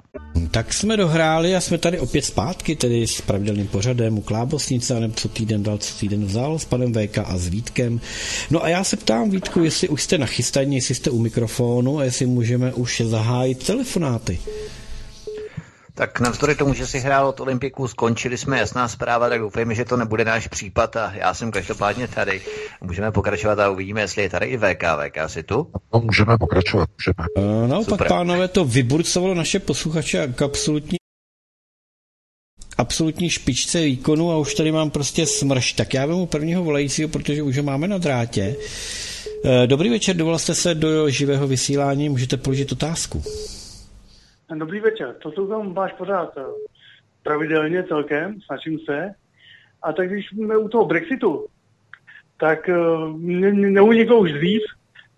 Tak 0.50 0.72
jsme 0.72 0.96
dohráli 0.96 1.56
a 1.56 1.60
jsme 1.60 1.78
tady 1.78 2.00
opět 2.00 2.24
zpátky, 2.24 2.76
tedy 2.76 3.06
s 3.06 3.20
pravidelným 3.56 3.68
pořadem 3.68 4.18
u 4.18 4.22
Klábosnice, 4.22 5.00
nebo 5.00 5.14
co 5.14 5.28
týden 5.28 5.62
dal, 5.62 5.78
co 5.78 5.98
týden 5.98 6.24
vzal 6.24 6.58
s 6.58 6.64
panem 6.64 6.92
VK 6.92 7.18
a 7.18 7.38
s 7.38 7.48
Vítkem. 7.48 8.00
No 8.50 8.64
a 8.64 8.68
já 8.68 8.84
se 8.84 8.96
ptám, 8.96 9.30
Vítku, 9.30 9.64
jestli 9.64 9.88
už 9.88 10.02
jste 10.02 10.18
nachystaní, 10.18 10.76
jestli 10.76 10.94
jste 10.94 11.10
u 11.10 11.18
mikrofonu 11.18 11.98
a 11.98 12.04
jestli 12.04 12.26
můžeme 12.26 12.72
už 12.72 13.02
zahájit 13.04 13.66
telefonáty. 13.66 14.38
Tak 15.94 16.20
navzdory 16.20 16.54
tomu, 16.54 16.74
že 16.74 16.86
si 16.86 16.98
hrál 16.98 17.28
od 17.28 17.40
Olympiku, 17.40 17.88
skončili 17.88 18.38
jsme 18.38 18.58
jasná 18.58 18.88
zpráva, 18.88 19.28
tak 19.28 19.40
doufejme, 19.40 19.74
že 19.74 19.84
to 19.84 19.96
nebude 19.96 20.24
náš 20.24 20.48
případ 20.48 20.96
a 20.96 21.12
já 21.14 21.34
jsem 21.34 21.50
každopádně 21.50 22.08
tady. 22.08 22.40
Můžeme 22.80 23.12
pokračovat 23.12 23.58
a 23.58 23.70
uvidíme, 23.70 24.00
jestli 24.00 24.22
je 24.22 24.30
tady 24.30 24.46
i 24.46 24.58
VK. 24.58 24.84
VK, 25.06 25.16
jsi 25.26 25.42
tu? 25.42 25.66
No, 25.94 26.00
můžeme 26.00 26.38
pokračovat, 26.38 26.88
můžeme. 26.98 27.48
Uh, 27.62 27.68
no, 27.68 27.84
Super. 27.84 28.08
pánové, 28.08 28.48
to 28.48 28.64
vyburcovalo 28.64 29.34
naše 29.34 29.58
posluchače 29.58 30.32
k 30.36 30.42
absolutní 30.42 30.96
absolutní 32.78 33.30
špičce 33.30 33.80
výkonu 33.80 34.30
a 34.30 34.38
už 34.38 34.54
tady 34.54 34.72
mám 34.72 34.90
prostě 34.90 35.26
smrš. 35.26 35.72
Tak 35.72 35.94
já 35.94 36.06
vemu 36.06 36.26
prvního 36.26 36.64
volajícího, 36.64 37.08
protože 37.08 37.42
už 37.42 37.56
ho 37.56 37.62
máme 37.62 37.88
na 37.88 37.98
drátě. 37.98 38.56
Eh, 39.44 39.66
dobrý 39.66 39.90
večer, 39.90 40.16
dovolil 40.16 40.38
jste 40.38 40.54
se 40.54 40.74
do 40.74 41.08
živého 41.10 41.46
vysílání, 41.46 42.08
můžete 42.08 42.36
položit 42.36 42.72
otázku. 42.72 43.22
Dobrý 44.54 44.80
večer, 44.80 45.14
to 45.22 45.32
jsou 45.32 45.46
tam 45.48 45.74
váš 45.74 45.92
pořád 45.92 46.38
eh, 46.38 46.42
pravidelně 47.22 47.84
celkem, 47.84 48.40
snažím 48.40 48.78
se. 48.78 49.10
A 49.82 49.92
tak 49.92 50.10
když 50.10 50.28
jsme 50.28 50.56
u 50.56 50.68
toho 50.68 50.84
Brexitu, 50.84 51.46
tak 52.40 52.68
eh, 52.68 52.74
neuniklo 53.52 54.18
už 54.18 54.32
dřív, 54.32 54.62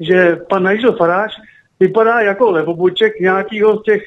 že 0.00 0.36
pan 0.36 0.68
Nigel 0.68 0.96
Farage 0.96 1.34
vypadá 1.80 2.20
jako 2.20 2.50
levoboček 2.50 3.20
nějakého 3.20 3.78
z 3.78 3.82
těch 3.82 4.02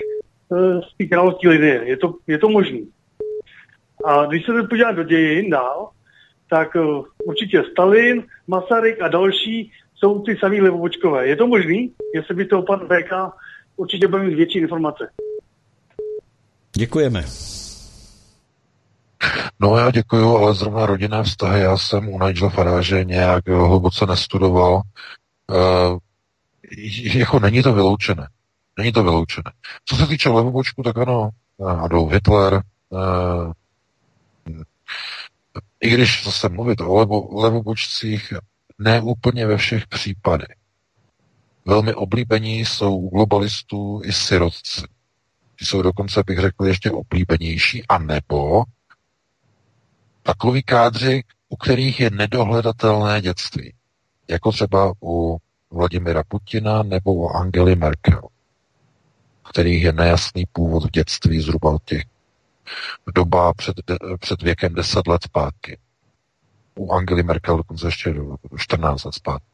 z 0.93 1.07
té 1.41 1.49
linie. 1.49 1.81
Je 1.83 1.97
to, 1.97 2.15
je 2.27 2.37
to 2.37 2.49
možný. 2.49 2.87
A 4.05 4.25
když 4.25 4.45
se 4.45 4.51
podívat 4.69 4.91
do 4.91 5.03
dějin 5.03 5.49
dál, 5.49 5.89
tak 6.49 6.75
uh, 6.75 7.05
určitě 7.25 7.63
Stalin, 7.71 8.23
Masaryk 8.47 9.01
a 9.01 9.07
další 9.07 9.71
jsou 9.95 10.21
ty 10.21 10.37
samý 10.37 10.61
levobočkové. 10.61 11.27
Je 11.27 11.35
to 11.35 11.47
možný? 11.47 11.93
Jestli 12.15 12.35
by 12.35 12.45
to 12.45 12.61
pan 12.61 12.79
VK 12.79 13.33
určitě 13.75 14.07
bude 14.07 14.23
mít 14.23 14.35
větší 14.35 14.59
informace. 14.59 15.09
Děkujeme. 16.77 17.25
No 19.59 19.77
já 19.77 19.91
děkuju, 19.91 20.37
ale 20.37 20.53
zrovna 20.53 20.85
rodinné 20.85 21.23
vztahy, 21.23 21.61
já 21.61 21.77
jsem 21.77 22.09
u 22.09 22.25
Nigel 22.25 22.49
Farage 22.49 23.03
nějak 23.03 23.47
hluboce 23.47 24.05
nestudoval. 24.05 24.81
Uh, 25.49 25.97
jako 27.13 27.39
není 27.39 27.63
to 27.63 27.73
vyloučené. 27.73 28.27
Není 28.77 28.91
to 28.91 29.03
vyloučené. 29.03 29.51
Co 29.85 29.95
se 29.95 30.07
týče 30.07 30.29
levobočku, 30.29 30.83
tak 30.83 30.97
ano, 30.97 31.29
Adolf 31.67 32.11
Hitler, 32.11 32.61
uh, 32.89 33.51
i 35.81 35.89
když 35.89 36.23
zase 36.25 36.49
mluvit 36.49 36.81
o 36.81 36.95
levo, 36.95 37.41
levobočcích, 37.41 38.33
ne 38.79 39.01
úplně 39.01 39.47
ve 39.47 39.57
všech 39.57 39.87
případech. 39.87 40.55
Velmi 41.65 41.93
oblíbení 41.93 42.65
jsou 42.65 42.97
u 42.97 43.09
globalistů 43.09 44.01
i 44.03 44.13
sirotci. 44.13 44.81
Ty 45.55 45.65
jsou 45.65 45.81
dokonce, 45.81 46.23
bych 46.27 46.39
řekl, 46.39 46.65
ještě 46.65 46.91
oblíbenější, 46.91 47.87
a 47.87 47.97
nebo 47.97 48.63
takový 50.23 50.63
kádři, 50.63 51.23
u 51.49 51.55
kterých 51.55 51.99
je 51.99 52.09
nedohledatelné 52.09 53.21
dětství. 53.21 53.73
Jako 54.27 54.51
třeba 54.51 54.93
u 55.03 55.37
Vladimira 55.71 56.23
Putina 56.23 56.83
nebo 56.83 57.13
u 57.13 57.27
Angely 57.29 57.75
Merkel, 57.75 58.21
kterých 59.49 59.83
je 59.83 59.93
nejasný 59.93 60.45
původ 60.53 60.85
v 60.85 60.91
dětství 60.91 61.41
zhruba 61.41 61.69
od 61.69 61.83
těch 61.85 62.03
doba 63.15 63.53
před, 63.53 63.75
před 64.19 64.41
věkem 64.41 64.73
10 64.73 65.07
let 65.07 65.23
zpátky. 65.23 65.77
U 66.75 66.91
Angely 66.91 67.23
Merkel 67.23 67.57
dokonce 67.57 67.87
ještě 67.87 68.15
14 68.57 69.03
let 69.03 69.13
zpátky. 69.15 69.51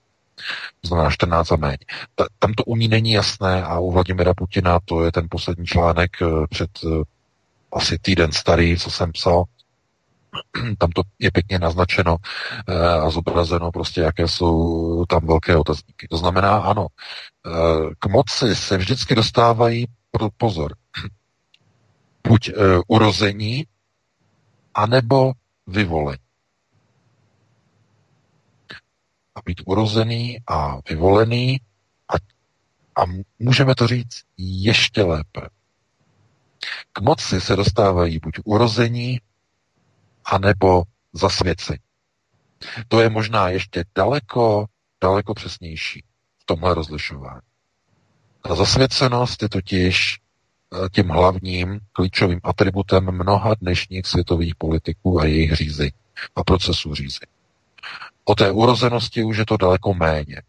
To 0.82 0.88
znamená 0.88 1.10
14 1.10 1.52
a 1.52 1.56
méně. 1.56 1.78
Ta, 2.16 2.26
tam 2.40 2.54
to 2.54 2.64
u 2.64 2.76
ní 2.76 2.88
není 2.88 3.12
jasné 3.12 3.64
a 3.64 3.80
u 3.80 3.92
Vladimira 3.92 4.34
Putina 4.34 4.80
to 4.86 5.04
je 5.04 5.12
ten 5.12 5.28
poslední 5.30 5.66
článek 5.66 6.22
eh, 6.22 6.26
před 6.50 6.70
eh, 6.86 7.04
asi 7.72 8.00
týden 8.00 8.32
starý, 8.32 8.78
co 8.78 8.92
jsem 8.92 9.12
psal. 9.12 9.44
Tam 10.78 10.90
to 10.90 11.02
je 11.20 11.32
pěkně 11.32 11.60
naznačeno 11.60 12.18
eh, 12.68 12.90
a 12.90 13.10
zobrazeno 13.10 13.72
prostě, 13.72 14.02
jaké 14.02 14.28
jsou 14.28 15.06
tam 15.06 15.28
velké 15.28 15.58
otazníky. 15.58 16.08
To 16.08 16.18
znamená, 16.18 16.58
ano, 16.58 16.88
k 18.00 18.06
moci 18.06 18.56
se 18.56 18.78
vždycky 18.78 19.16
dostávají, 19.16 19.86
pozor, 20.38 20.74
buď 22.28 22.50
e, 22.50 22.54
urození, 22.88 23.66
anebo 24.74 25.32
vyvolení. 25.68 26.24
A 29.36 29.42
být 29.46 29.62
urozený 29.66 30.38
a 30.48 30.78
vyvolený 30.90 31.60
a, 32.10 32.14
a 33.02 33.06
můžeme 33.40 33.76
to 33.76 33.88
říct 33.88 34.24
ještě 34.38 35.04
lépe. 35.04 35.42
K 36.94 37.02
moci 37.02 37.42
se 37.42 37.56
dostávají 37.56 38.20
buď 38.20 38.40
urození, 38.46 39.22
anebo 40.26 40.84
zasvěcení. 41.14 41.80
To 42.88 43.00
je 43.00 43.10
možná 43.10 43.50
ještě 43.50 43.86
daleko, 43.96 44.66
daleko 45.02 45.34
přesnější 45.34 46.04
v 46.38 46.46
tomhle 46.46 46.74
rozlišování. 46.74 47.42
Ta 48.42 48.56
zasvěcenost 48.56 49.42
je 49.42 49.50
totiž 49.50 50.20
tím 50.92 51.10
hlavním 51.10 51.80
klíčovým 51.92 52.40
atributem 52.44 53.12
mnoha 53.12 53.56
dnešních 53.62 54.08
světových 54.08 54.56
politiků 54.56 55.20
a 55.22 55.26
jejich 55.26 55.56
řízení 55.56 55.92
a 56.36 56.44
procesů 56.44 56.96
řízení. 56.96 57.32
O 58.26 58.36
té 58.36 58.52
urozenosti 58.52 59.24
už 59.24 59.38
je 59.38 59.46
to 59.46 59.58
daleko 59.58 59.94
méně. 59.94 60.42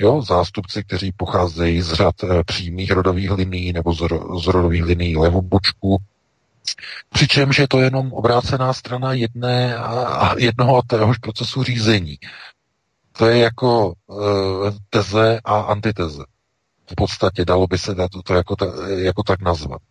Jo, 0.00 0.22
zástupci, 0.22 0.84
kteří 0.84 1.12
pocházejí 1.12 1.82
z 1.82 1.92
řad 1.92 2.24
e, 2.24 2.44
přímých 2.44 2.90
rodových 2.90 3.30
linií 3.30 3.72
nebo 3.72 3.94
z, 3.94 4.00
ro, 4.00 4.40
z 4.40 4.46
rodových 4.46 4.84
linií 4.84 5.16
levobočků, 5.16 5.98
přičemž 7.12 7.58
je 7.58 7.68
to 7.68 7.80
jenom 7.80 8.12
obrácená 8.12 8.72
strana 8.72 9.12
jedné 9.12 9.76
a 9.76 10.34
jednoho 10.38 10.76
a 10.76 10.82
téhož 10.86 11.18
procesu 11.18 11.62
řízení. 11.62 12.18
To 13.12 13.26
je 13.26 13.38
jako 13.38 13.94
e, 14.10 14.14
teze 14.90 15.40
a 15.44 15.60
antiteze 15.60 16.24
v 16.90 16.94
podstatě 16.94 17.44
dalo 17.44 17.66
by 17.66 17.78
se 17.78 17.94
to, 18.24 18.34
jako, 18.34 18.56
ta, 18.56 18.66
jako 18.88 19.22
tak 19.22 19.40
nazvat. 19.40 19.82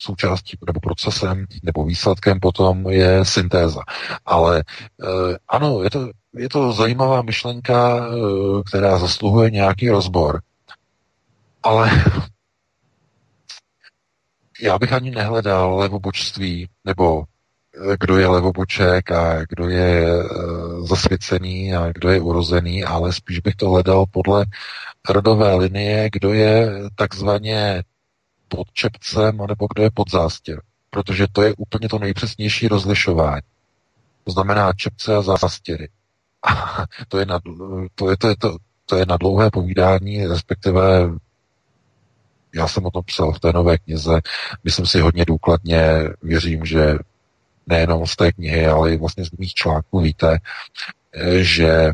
Součástí 0.00 0.58
nebo 0.66 0.80
procesem 0.80 1.46
nebo 1.62 1.84
výsledkem 1.84 2.40
potom 2.40 2.90
je 2.90 3.24
syntéza. 3.24 3.80
Ale 4.26 4.58
e, 4.58 4.64
ano, 5.48 5.82
je 5.82 5.90
to, 5.90 6.10
je 6.34 6.48
to 6.48 6.72
zajímavá 6.72 7.22
myšlenka, 7.22 7.96
e, 7.96 8.10
která 8.68 8.98
zasluhuje 8.98 9.50
nějaký 9.50 9.90
rozbor. 9.90 10.40
Ale 11.62 11.90
já 14.62 14.78
bych 14.78 14.92
ani 14.92 15.10
nehledal 15.10 15.76
levobočství 15.76 16.68
nebo 16.84 17.24
kdo 18.00 18.18
je 18.18 18.26
levoboček 18.26 19.10
a 19.10 19.44
kdo 19.48 19.68
je 19.68 20.06
e, 20.06 20.24
zasvěcený 20.82 21.74
a 21.74 21.92
kdo 21.92 22.10
je 22.10 22.20
urozený, 22.20 22.84
ale 22.84 23.12
spíš 23.12 23.38
bych 23.38 23.54
to 23.54 23.70
hledal 23.70 24.04
podle 24.10 24.46
rodové 25.08 25.54
linie, 25.54 26.08
kdo 26.12 26.32
je 26.32 26.72
takzvaně 26.94 27.82
pod 28.48 28.72
čepcem, 28.72 29.36
nebo 29.36 29.66
kdo 29.74 29.82
je 29.82 29.90
pod 29.94 30.10
zástěr. 30.10 30.62
Protože 30.90 31.26
to 31.32 31.42
je 31.42 31.54
úplně 31.58 31.88
to 31.88 31.98
nejpřesnější 31.98 32.68
rozlišování. 32.68 33.42
To 34.24 34.32
znamená 34.32 34.72
čepce 34.72 35.16
a 35.16 35.22
zástěry. 35.22 35.88
A 36.46 36.84
to 37.08 37.18
je 37.18 37.26
na, 37.26 37.40
to 37.94 38.10
je, 38.10 38.16
to 38.16 38.28
je, 38.28 38.36
to, 38.36 38.56
to 38.86 38.96
je 38.96 39.06
na 39.08 39.16
dlouhé 39.16 39.50
povídání, 39.50 40.26
respektive 40.26 41.10
já 42.54 42.68
jsem 42.68 42.86
o 42.86 42.90
tom 42.90 43.02
psal 43.06 43.32
v 43.32 43.40
té 43.40 43.52
nové 43.52 43.78
knize, 43.78 44.20
myslím 44.64 44.86
si 44.86 45.00
hodně 45.00 45.24
důkladně, 45.24 45.88
věřím, 46.22 46.64
že 46.64 46.98
nejenom 47.66 48.06
z 48.06 48.16
té 48.16 48.32
knihy, 48.32 48.66
ale 48.66 48.92
i 48.92 48.96
vlastně 48.96 49.24
z 49.24 49.30
mých 49.30 49.54
článků 49.54 50.00
víte, 50.00 50.38
že 51.40 51.92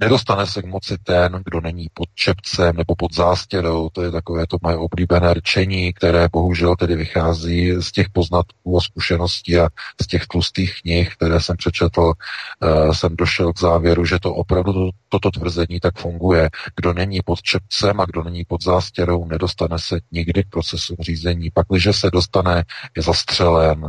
Nedostane 0.00 0.46
se 0.46 0.62
k 0.62 0.66
moci 0.66 0.98
ten, 0.98 1.42
kdo 1.44 1.60
není 1.60 1.88
pod 1.94 2.08
čepcem 2.14 2.76
nebo 2.76 2.94
pod 2.96 3.14
zástěrou, 3.14 3.88
to 3.88 4.02
je 4.02 4.10
takové 4.10 4.46
to 4.46 4.56
moje 4.62 4.76
oblíbené 4.76 5.34
rčení, 5.34 5.92
které 5.92 6.28
bohužel 6.32 6.76
tedy 6.76 6.96
vychází 6.96 7.72
z 7.82 7.92
těch 7.92 8.10
poznatků 8.10 8.78
a 8.78 8.80
zkušeností 8.80 9.58
a 9.58 9.68
z 10.02 10.06
těch 10.06 10.26
tlustých 10.26 10.74
knih, 10.82 11.16
které 11.16 11.40
jsem 11.40 11.56
přečetl, 11.56 12.00
uh, 12.00 12.92
jsem 12.92 13.16
došel 13.16 13.52
k 13.52 13.60
závěru, 13.60 14.04
že 14.04 14.18
to 14.18 14.34
opravdu 14.34 14.72
to, 14.72 14.90
toto 15.08 15.30
tvrzení 15.30 15.80
tak 15.80 15.98
funguje. 15.98 16.50
Kdo 16.76 16.92
není 16.92 17.20
pod 17.24 17.42
čepcem 17.42 18.00
a 18.00 18.04
kdo 18.04 18.22
není 18.22 18.44
pod 18.44 18.62
zástěrou, 18.62 19.24
nedostane 19.24 19.78
se 19.78 20.00
nikdy 20.12 20.44
k 20.44 20.48
procesu 20.50 20.96
řízení. 21.00 21.50
Pak, 21.50 21.66
když 21.70 21.88
se 21.90 22.10
dostane, 22.10 22.64
je 22.96 23.02
zastřelen, 23.02 23.88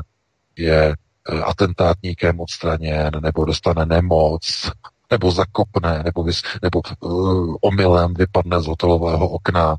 je 0.58 0.92
eh, 0.92 0.96
atentátníkem 1.44 2.40
odstraněn 2.40 3.12
nebo 3.22 3.46
dostane 3.46 3.86
nemoc 3.86 4.72
nebo 5.12 5.32
zakopne, 5.32 6.04
nebo, 6.06 6.24
vys, 6.24 6.42
nebo 6.62 6.82
uh, 7.00 7.56
omylem 7.62 8.14
vypadne 8.14 8.62
z 8.62 8.68
hotelového 8.68 9.30
okna, 9.30 9.76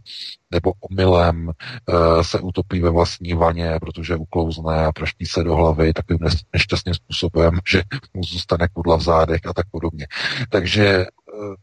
nebo 0.51 0.73
omylem 0.81 1.47
uh, 1.49 2.23
se 2.23 2.41
utopí 2.41 2.81
ve 2.81 2.91
vlastní 2.91 3.35
vaně, 3.35 3.79
protože 3.81 4.17
uklouzne 4.17 4.87
a 4.87 4.93
praští 4.93 5.27
se 5.27 5.43
do 5.43 5.57
hlavy 5.57 5.93
takovým 5.93 6.21
nešťastným 6.53 6.95
způsobem, 6.95 7.59
že 7.69 7.83
mu 8.15 8.23
zůstane 8.23 8.69
kudla 8.73 8.97
v 8.97 9.03
zádech 9.03 9.41
a 9.47 9.53
tak 9.53 9.67
podobně. 9.71 10.07
Takže 10.51 11.07
uh, 11.07 11.55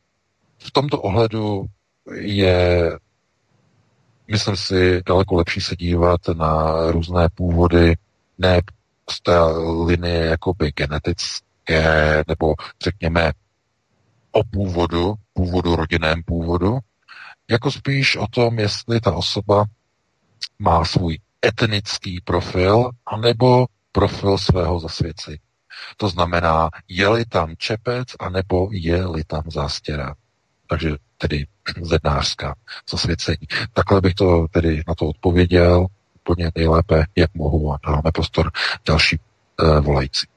v 0.58 0.72
tomto 0.72 1.02
ohledu 1.02 1.66
je 2.14 2.92
myslím 4.28 4.56
si, 4.56 5.02
daleko 5.06 5.36
lepší 5.36 5.62
se 5.62 5.76
dívat 5.76 6.22
na 6.34 6.74
různé 6.92 7.28
původy, 7.36 7.96
ne 8.38 8.62
z 9.10 9.22
té 9.22 9.40
linie 9.86 10.26
jakoby 10.26 10.72
genetické, 10.72 12.24
nebo 12.28 12.54
řekněme 12.84 13.32
o 14.32 14.44
původu, 14.44 15.14
původu, 15.34 15.76
rodinném 15.76 16.24
původu, 16.24 16.78
jako 17.52 17.72
spíš 17.72 18.16
o 18.16 18.28
tom, 18.28 18.60
jestli 18.60 19.02
ta 19.02 19.14
osoba 19.14 19.66
má 20.60 20.86
svůj 20.86 21.20
etnický 21.46 22.22
profil, 22.22 22.90
anebo 23.06 23.66
profil 23.92 24.38
svého 24.38 24.80
zasvěcení. 24.80 25.38
To 25.98 26.10
znamená, 26.10 26.70
je-li 26.88 27.26
tam 27.26 27.56
čepec, 27.58 28.08
anebo 28.20 28.70
je-li 28.72 29.24
tam 29.24 29.44
zástěra. 29.52 30.16
Takže 30.68 30.92
tedy 31.18 31.46
zednářská 31.82 32.56
zasvěcení. 32.92 33.48
Takhle 33.74 34.02
bych 34.02 34.14
to 34.14 34.48
tedy 34.52 34.84
na 34.88 34.96
to 34.96 35.08
odpověděl 35.08 35.88
úplně 36.24 36.52
nejlépe, 36.56 37.06
jak 37.16 37.34
mohu 37.34 37.74
a 37.74 37.80
dáme 37.88 38.12
prostor 38.14 38.52
další 38.86 39.20
uh, 39.62 39.80
volající. 39.80 40.28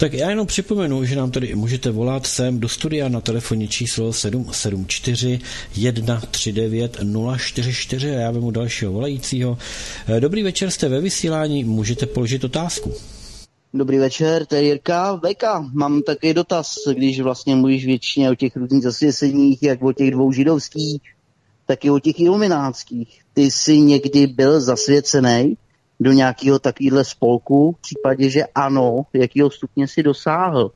Tak 0.00 0.12
já 0.12 0.30
jenom 0.30 0.46
připomenu, 0.46 1.04
že 1.04 1.16
nám 1.16 1.30
tady 1.30 1.54
můžete 1.54 1.90
volat 1.90 2.26
sem 2.26 2.60
do 2.60 2.68
studia 2.68 3.08
na 3.08 3.20
telefonní 3.20 3.68
číslo 3.68 4.12
774 4.12 5.40
139 5.72 6.98
044 7.36 8.10
a 8.10 8.20
já 8.20 8.30
vemu 8.30 8.50
dalšího 8.50 8.92
volajícího. 8.92 9.58
Eh, 10.08 10.20
dobrý 10.20 10.42
večer, 10.42 10.70
jste 10.70 10.88
ve 10.88 11.00
vysílání, 11.00 11.64
můžete 11.64 12.06
položit 12.06 12.44
otázku. 12.44 12.94
Dobrý 13.74 13.98
večer, 13.98 14.46
to 14.46 14.54
je 14.54 14.62
Jirka. 14.62 15.14
Veka, 15.14 15.70
mám 15.72 16.02
takový 16.02 16.34
dotaz, 16.34 16.74
když 16.92 17.20
vlastně 17.20 17.56
mluvíš 17.56 17.86
většině 17.86 18.30
o 18.30 18.34
těch 18.34 18.56
různých 18.56 18.82
zasvěceních, 18.82 19.62
jak 19.62 19.82
o 19.82 19.92
těch 19.92 20.10
dvou 20.10 20.32
židovských, 20.32 21.00
tak 21.70 21.84
i 21.84 21.90
o 21.90 21.98
těch 21.98 22.20
iluminátských. 22.20 23.20
Ty 23.34 23.50
jsi 23.50 23.80
někdy 23.80 24.26
byl 24.26 24.60
zasvěcený? 24.60 25.56
do 26.00 26.12
nějakého 26.12 26.58
takového 26.58 27.04
spolku, 27.04 27.72
v 27.72 27.80
případě, 27.80 28.30
že 28.30 28.44
ano, 28.54 29.02
jakého 29.12 29.50
stupně 29.50 29.88
si 29.88 30.02
dosáhl. 30.02 30.70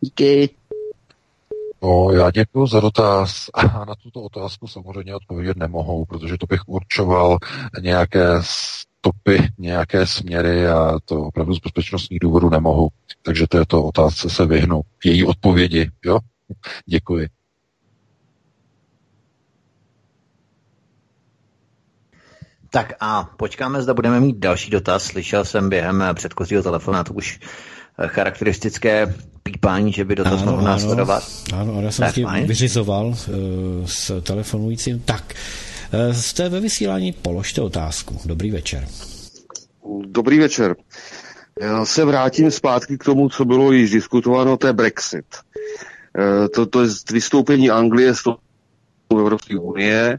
Díky. 0.00 0.50
No, 1.82 2.10
já 2.12 2.30
děkuji 2.30 2.66
za 2.66 2.80
dotaz. 2.80 3.50
A 3.54 3.84
na 3.84 3.94
tuto 4.02 4.22
otázku 4.22 4.66
samozřejmě 4.66 5.14
odpovědět 5.14 5.56
nemohou, 5.56 6.04
protože 6.04 6.38
to 6.38 6.46
bych 6.46 6.60
určoval 6.66 7.38
nějaké 7.82 8.26
stopy, 8.40 9.48
nějaké 9.58 10.06
směry 10.06 10.68
a 10.68 10.98
to 11.04 11.22
opravdu 11.22 11.54
z 11.54 11.60
bezpečnostních 11.60 12.20
důvodů 12.20 12.50
nemohu. 12.50 12.88
Takže 13.22 13.46
této 13.46 13.84
otázce 13.84 14.30
se 14.30 14.46
vyhnu. 14.46 14.80
Její 15.04 15.24
odpovědi, 15.24 15.90
jo? 16.04 16.18
Děkuji. 16.86 17.35
Tak 22.76 22.92
a 23.00 23.30
počkáme, 23.36 23.82
zda 23.82 23.94
budeme 23.94 24.20
mít 24.20 24.36
další 24.38 24.70
dotaz. 24.70 25.04
Slyšel 25.04 25.44
jsem 25.44 25.68
během 25.68 26.04
předchozího 26.14 26.62
telefonátu 26.62 27.14
už 27.14 27.40
eh, 27.98 28.08
charakteristické 28.08 29.14
pípání, 29.42 29.92
že 29.92 30.04
by 30.04 30.14
dotaz 30.14 30.42
mohl 30.42 30.62
následovat. 30.62 31.22
Ano, 31.52 31.72
ano, 31.72 31.82
já 31.82 31.90
jsem 31.90 32.12
si 32.12 32.24
vyřizoval 32.44 33.06
uh, 33.06 33.14
s 33.86 34.20
telefonujícím. 34.20 35.00
Tak, 35.00 35.34
uh, 35.94 36.14
jste 36.14 36.48
ve 36.48 36.60
vysílání, 36.60 37.12
položte 37.12 37.60
otázku. 37.60 38.20
Dobrý 38.24 38.50
večer. 38.50 38.88
Dobrý 40.06 40.38
večer. 40.38 40.76
Já 41.60 41.84
se 41.84 42.04
vrátím 42.04 42.50
zpátky 42.50 42.98
k 42.98 43.04
tomu, 43.04 43.28
co 43.28 43.44
bylo 43.44 43.72
již 43.72 43.90
diskutováno, 43.90 44.56
to 44.56 44.66
je 44.66 44.72
Brexit. 44.72 45.26
Uh, 46.18 46.48
to, 46.54 46.66
to 46.66 46.82
je 46.82 46.88
vystoupení 47.12 47.70
Anglie 47.70 48.14
z 48.14 48.22
toho 48.22 48.38
Evropské 49.10 49.58
unie. 49.58 50.18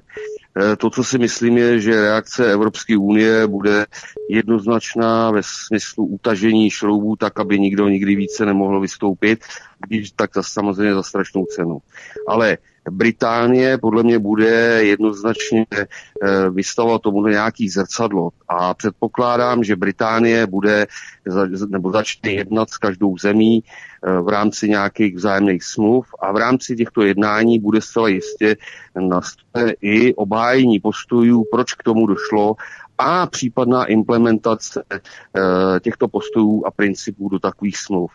To, 0.77 0.89
co 0.89 1.03
si 1.03 1.17
myslím, 1.17 1.57
je, 1.57 1.79
že 1.79 2.01
reakce 2.01 2.51
Evropské 2.51 2.97
unie 2.97 3.47
bude 3.47 3.85
jednoznačná 4.29 5.31
ve 5.31 5.41
smyslu 5.43 6.05
utažení 6.05 6.69
šroubů 6.69 7.15
tak, 7.15 7.39
aby 7.39 7.59
nikdo 7.59 7.89
nikdy 7.89 8.15
více 8.15 8.45
nemohl 8.45 8.79
vystoupit, 8.79 9.39
když 9.87 10.11
tak 10.11 10.31
samozřejmě 10.41 10.93
za 10.93 11.03
strašnou 11.03 11.45
cenu. 11.45 11.77
Ale 12.27 12.57
Británie 12.89 13.77
podle 13.77 14.03
mě 14.03 14.19
bude 14.19 14.83
jednoznačně 14.83 15.65
eh, 15.71 16.49
vystavovat 16.49 17.01
tomu 17.01 17.27
nějaký 17.27 17.69
zrcadlo 17.69 18.29
a 18.47 18.73
předpokládám, 18.73 19.63
že 19.63 19.75
Británie 19.75 20.47
bude 20.47 20.87
nebo 21.67 21.91
začne 21.91 22.31
jednat 22.31 22.69
s 22.69 22.77
každou 22.77 23.17
zemí 23.17 23.63
eh, 23.63 24.21
v 24.21 24.27
rámci 24.27 24.69
nějakých 24.69 25.15
vzájemných 25.15 25.63
smluv 25.63 26.07
a 26.21 26.31
v 26.31 26.35
rámci 26.35 26.75
těchto 26.75 27.01
jednání 27.01 27.59
bude 27.59 27.81
zcela 27.81 28.07
jistě 28.07 28.55
na 28.99 29.21
i 29.81 30.15
obhájení 30.15 30.79
postojů, 30.79 31.43
proč 31.51 31.73
k 31.73 31.83
tomu 31.83 32.07
došlo 32.07 32.55
a 32.97 33.27
případná 33.27 33.85
implementace 33.85 34.83
eh, 34.91 35.79
těchto 35.79 36.07
postojů 36.07 36.65
a 36.65 36.71
principů 36.71 37.29
do 37.29 37.39
takových 37.39 37.77
smluv. 37.77 38.11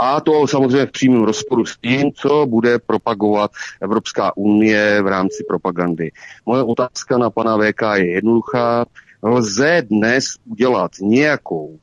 A 0.00 0.20
to 0.20 0.46
samozřejmě 0.46 0.86
v 0.86 0.90
přímém 0.90 1.22
rozporu 1.22 1.66
s 1.66 1.78
tím, 1.78 2.12
co 2.12 2.46
bude 2.46 2.78
propagovat 2.78 3.50
Evropská 3.80 4.36
unie 4.36 5.02
v 5.02 5.06
rámci 5.06 5.44
propagandy. 5.48 6.12
Moje 6.46 6.62
otázka 6.62 7.18
na 7.18 7.30
pana 7.30 7.56
VK 7.56 7.82
je 7.94 8.10
jednoduchá. 8.10 8.86
Lze 9.22 9.82
dnes 9.90 10.24
udělat 10.44 10.90
nějakou 11.00 11.78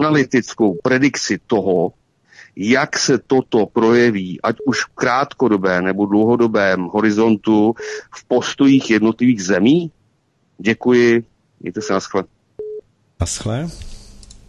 analytickou 0.00 0.78
predikci 0.82 1.38
toho, 1.46 1.92
jak 2.56 2.98
se 2.98 3.18
toto 3.18 3.66
projeví, 3.66 4.40
ať 4.42 4.56
už 4.66 4.84
v 4.84 4.94
krátkodobém 4.94 5.84
nebo 5.84 6.06
dlouhodobém 6.06 6.84
horizontu 6.84 7.74
v 8.14 8.24
postojích 8.24 8.90
jednotlivých 8.90 9.44
zemí? 9.44 9.90
Děkuji, 10.58 11.24
mějte 11.60 11.80
se 11.80 11.92
naschle. 11.92 12.24
Naschle. 13.20 13.68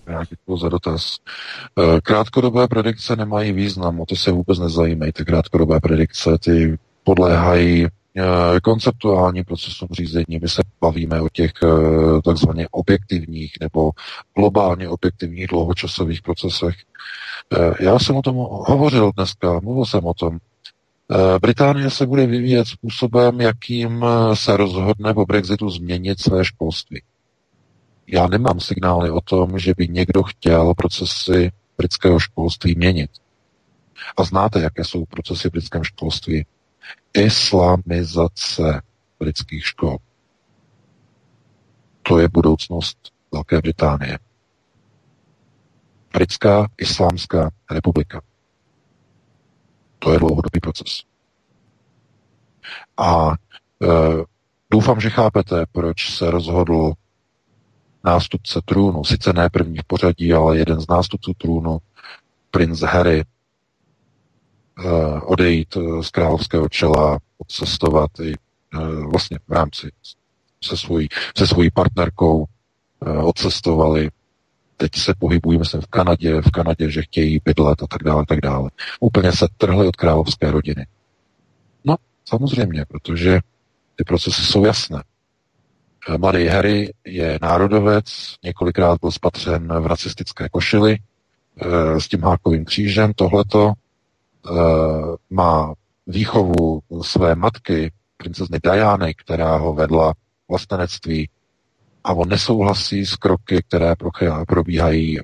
Já 0.07 0.23
děkuji 0.30 0.57
za 0.57 0.69
dotaz. 0.69 1.17
Eh, 1.80 2.01
krátkodobé 2.01 2.67
predikce 2.67 3.15
nemají 3.15 3.51
význam, 3.51 3.99
o 3.99 4.05
ty 4.05 4.15
se 4.15 4.31
vůbec 4.31 4.59
nezajímají. 4.59 5.11
Ty 5.11 5.25
krátkodobé 5.25 5.80
predikce, 5.80 6.38
ty 6.39 6.77
podléhají 7.03 7.85
eh, 7.85 8.59
konceptuální 8.63 9.43
procesům 9.43 9.88
řízení. 9.91 10.39
My 10.41 10.49
se 10.49 10.61
bavíme 10.81 11.21
o 11.21 11.30
těch 11.30 11.51
eh, 11.63 11.67
takzvaně 12.21 12.67
objektivních 12.71 13.53
nebo 13.61 13.91
globálně 14.35 14.89
objektivních 14.89 15.47
dlouhočasových 15.47 16.21
procesech. 16.21 16.75
Já 17.80 17.99
jsem 17.99 18.15
o 18.15 18.21
tom 18.21 18.35
hovořil 18.49 19.11
dneska, 19.15 19.59
mluvil 19.59 19.85
jsem 19.85 20.05
o 20.05 20.13
tom. 20.13 20.38
Británie 21.41 21.89
se 21.89 22.05
bude 22.05 22.25
vyvíjet 22.25 22.67
způsobem, 22.67 23.41
jakým 23.41 24.05
se 24.34 24.57
rozhodne 24.57 25.13
po 25.13 25.25
Brexitu 25.25 25.69
změnit 25.69 26.21
své 26.21 26.45
školství. 26.45 27.01
Já 28.07 28.27
nemám 28.27 28.59
signály 28.59 29.11
o 29.11 29.21
tom, 29.21 29.59
že 29.59 29.73
by 29.77 29.88
někdo 29.88 30.23
chtěl 30.23 30.73
procesy 30.73 31.51
britského 31.77 32.19
školství 32.19 32.75
měnit. 32.75 33.11
A 34.17 34.23
znáte, 34.23 34.61
jaké 34.61 34.84
jsou 34.84 35.05
procesy 35.05 35.49
v 35.49 35.51
britském 35.51 35.84
školství? 35.84 36.45
Islamizace 37.13 38.81
britských 39.19 39.65
škol. 39.65 39.97
To 42.03 42.19
je 42.19 42.27
budoucnost 42.27 42.97
Velké 43.31 43.61
Británie. 43.61 44.19
Britská 46.13 46.67
islámská 46.77 47.49
republika. 47.71 48.21
To 49.99 50.13
je 50.13 50.19
dlouhodobý 50.19 50.59
proces. 50.61 51.03
A 52.97 53.31
e, 53.31 53.35
doufám, 54.71 55.01
že 55.01 55.09
chápete, 55.09 55.65
proč 55.71 56.17
se 56.17 56.31
rozhodl 56.31 56.93
nástupce 58.03 58.59
trůnu, 58.65 59.03
sice 59.03 59.34
ne 59.34 59.49
první 59.49 59.77
v 59.77 59.84
pořadí, 59.84 60.34
ale 60.34 60.57
jeden 60.57 60.81
z 60.81 60.88
nástupců 60.88 61.34
trůnu, 61.38 61.77
princ 62.51 62.81
Harry, 62.81 63.23
odejít 65.21 65.77
z 66.01 66.09
královského 66.09 66.69
čela, 66.69 67.19
odcestovat 67.38 68.19
i 68.19 68.34
vlastně 69.11 69.39
v 69.47 69.51
rámci 69.51 69.91
se 70.63 70.77
svojí, 70.77 71.07
se 71.38 71.47
svojí 71.47 71.71
partnerkou 71.71 72.45
odcestovali. 73.23 74.09
Teď 74.77 74.95
se 74.95 75.13
pohybují, 75.19 75.59
myslím, 75.59 75.81
v 75.81 75.88
Kanadě, 75.88 76.41
v 76.41 76.51
Kanadě, 76.51 76.91
že 76.91 77.01
chtějí 77.01 77.41
bydlet 77.45 77.84
a 77.84 77.88
tak 77.88 78.03
dále, 78.03 78.25
tak 78.27 78.41
dále. 78.41 78.69
Úplně 78.99 79.31
se 79.31 79.47
trhli 79.57 79.88
od 79.88 79.95
královské 79.95 80.51
rodiny. 80.51 80.88
No, 81.85 81.95
samozřejmě, 82.25 82.85
protože 82.85 83.39
ty 83.95 84.03
procesy 84.03 84.41
jsou 84.41 84.65
jasné. 84.65 85.03
Mladý 86.17 86.47
Harry 86.47 86.93
je 87.05 87.39
národovec, 87.41 88.05
několikrát 88.43 88.99
byl 89.01 89.11
spatřen 89.11 89.81
v 89.81 89.88
racistické 89.88 90.49
košili 90.49 90.97
e, 90.97 91.99
s 91.99 92.07
tím 92.07 92.21
hákovým 92.21 92.65
křížem. 92.65 93.13
Tohleto 93.13 93.71
e, 93.71 93.73
má 95.30 95.73
výchovu 96.07 96.81
své 97.01 97.35
matky, 97.35 97.91
princezny 98.17 98.59
Diany, 98.63 99.13
která 99.13 99.57
ho 99.57 99.73
vedla 99.73 100.13
vlastenectví 100.49 101.30
a 102.03 102.13
on 102.13 102.30
nesouhlasí 102.30 103.05
s 103.05 103.15
kroky, 103.15 103.63
které 103.67 103.95
probíhají 104.47 105.19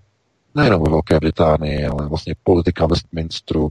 nejenom 0.55 0.83
ve 0.83 0.89
Velké 0.89 1.19
Británii, 1.19 1.85
ale 1.85 2.07
vlastně 2.07 2.35
politika 2.43 2.85
Westminsteru, 2.85 3.69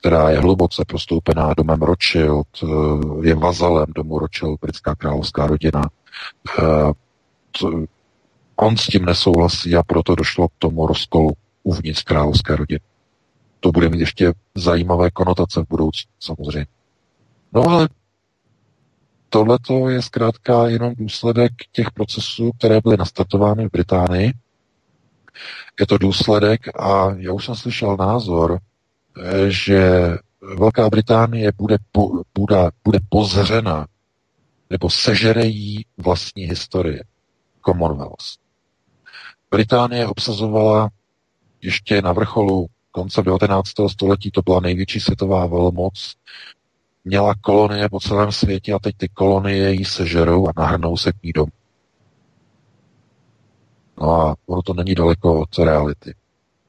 která 0.00 0.30
je 0.30 0.38
hluboce 0.38 0.84
prostoupená 0.84 1.54
domem 1.54 1.82
Rothschild, 1.82 2.46
eh, 2.62 2.66
je 3.28 3.34
vazalem 3.34 3.86
domu 3.94 4.18
Rothschild, 4.18 4.60
britská 4.60 4.94
královská 4.94 5.46
rodina. 5.46 5.82
Eh, 6.58 6.92
on 8.56 8.76
s 8.76 8.86
tím 8.86 9.04
nesouhlasí 9.04 9.76
a 9.76 9.82
proto 9.82 10.14
došlo 10.14 10.48
k 10.48 10.52
tomu 10.58 10.86
rozkolu 10.86 11.30
uvnitř 11.62 12.02
královské 12.02 12.56
rodiny. 12.56 12.80
To 13.60 13.72
bude 13.72 13.88
mít 13.88 14.00
ještě 14.00 14.32
zajímavé 14.54 15.10
konotace 15.10 15.60
v 15.60 15.68
budoucnu, 15.68 16.10
samozřejmě. 16.20 16.66
No 17.52 17.68
ale 17.68 17.88
tohle 19.28 19.58
je 19.88 20.02
zkrátka 20.02 20.68
jenom 20.68 20.94
důsledek 20.94 21.52
těch 21.72 21.90
procesů, 21.90 22.50
které 22.58 22.80
byly 22.80 22.96
nastartovány 22.96 23.68
v 23.68 23.72
Británii. 23.72 24.32
Je 25.80 25.86
to 25.86 25.98
důsledek 25.98 26.80
a 26.80 27.14
já 27.16 27.32
už 27.32 27.44
jsem 27.44 27.54
slyšel 27.54 27.96
názor, 27.96 28.58
eh, 28.58 29.50
že 29.50 30.14
Velká 30.56 30.88
Británie 30.90 31.52
bude, 31.56 31.76
po, 31.92 32.10
bude, 32.34 32.56
bude 32.84 32.98
pozřena 33.08 33.86
nebo 34.70 34.90
sežere 34.90 35.46
jí 35.46 35.86
vlastní 35.96 36.44
historie. 36.44 37.04
Commonwealth. 37.66 38.24
Británie 39.50 40.06
obsazovala 40.06 40.90
ještě 41.62 42.02
na 42.02 42.12
vrcholu 42.12 42.66
konce 42.90 43.22
19. 43.22 43.68
století, 43.90 44.30
to 44.30 44.42
byla 44.42 44.60
největší 44.60 45.00
světová 45.00 45.46
velmoc, 45.46 46.14
měla 47.04 47.34
kolonie 47.40 47.88
po 47.88 48.00
celém 48.00 48.32
světě 48.32 48.72
a 48.72 48.78
teď 48.78 48.96
ty 48.96 49.08
kolonie 49.08 49.72
jí 49.72 49.84
sežerou 49.84 50.48
a 50.48 50.52
nahrnou 50.56 50.96
se 50.96 51.12
k 51.12 51.22
ní 51.22 51.32
domů. 51.32 51.52
No 54.00 54.10
a 54.10 54.36
ono 54.46 54.62
to 54.62 54.74
není 54.74 54.94
daleko 54.94 55.40
od 55.40 55.58
reality. 55.58 56.14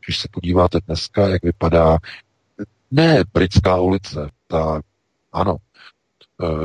Když 0.06 0.20
se 0.20 0.28
podíváte 0.32 0.80
dneska, 0.88 1.28
jak 1.28 1.44
vypadá 1.44 1.98
ne 2.92 3.24
britská 3.34 3.82
ulice, 3.82 4.30
ta, 4.48 4.82
ano, 5.32 5.58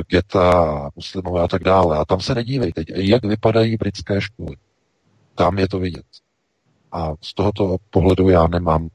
geta, 0.08 0.90
muslimové 0.96 1.42
a 1.42 1.48
tak 1.48 1.62
dále. 1.62 1.98
A 1.98 2.04
tam 2.04 2.20
se 2.20 2.34
nedívejte, 2.34 2.84
jak 2.88 3.24
vypadají 3.24 3.76
britské 3.76 4.20
školy. 4.20 4.56
Tam 5.34 5.58
je 5.58 5.68
to 5.68 5.78
vidět. 5.78 6.06
A 6.92 7.12
z 7.20 7.34
tohoto 7.34 7.76
pohledu 7.90 8.28
já 8.28 8.46
nemám 8.46 8.88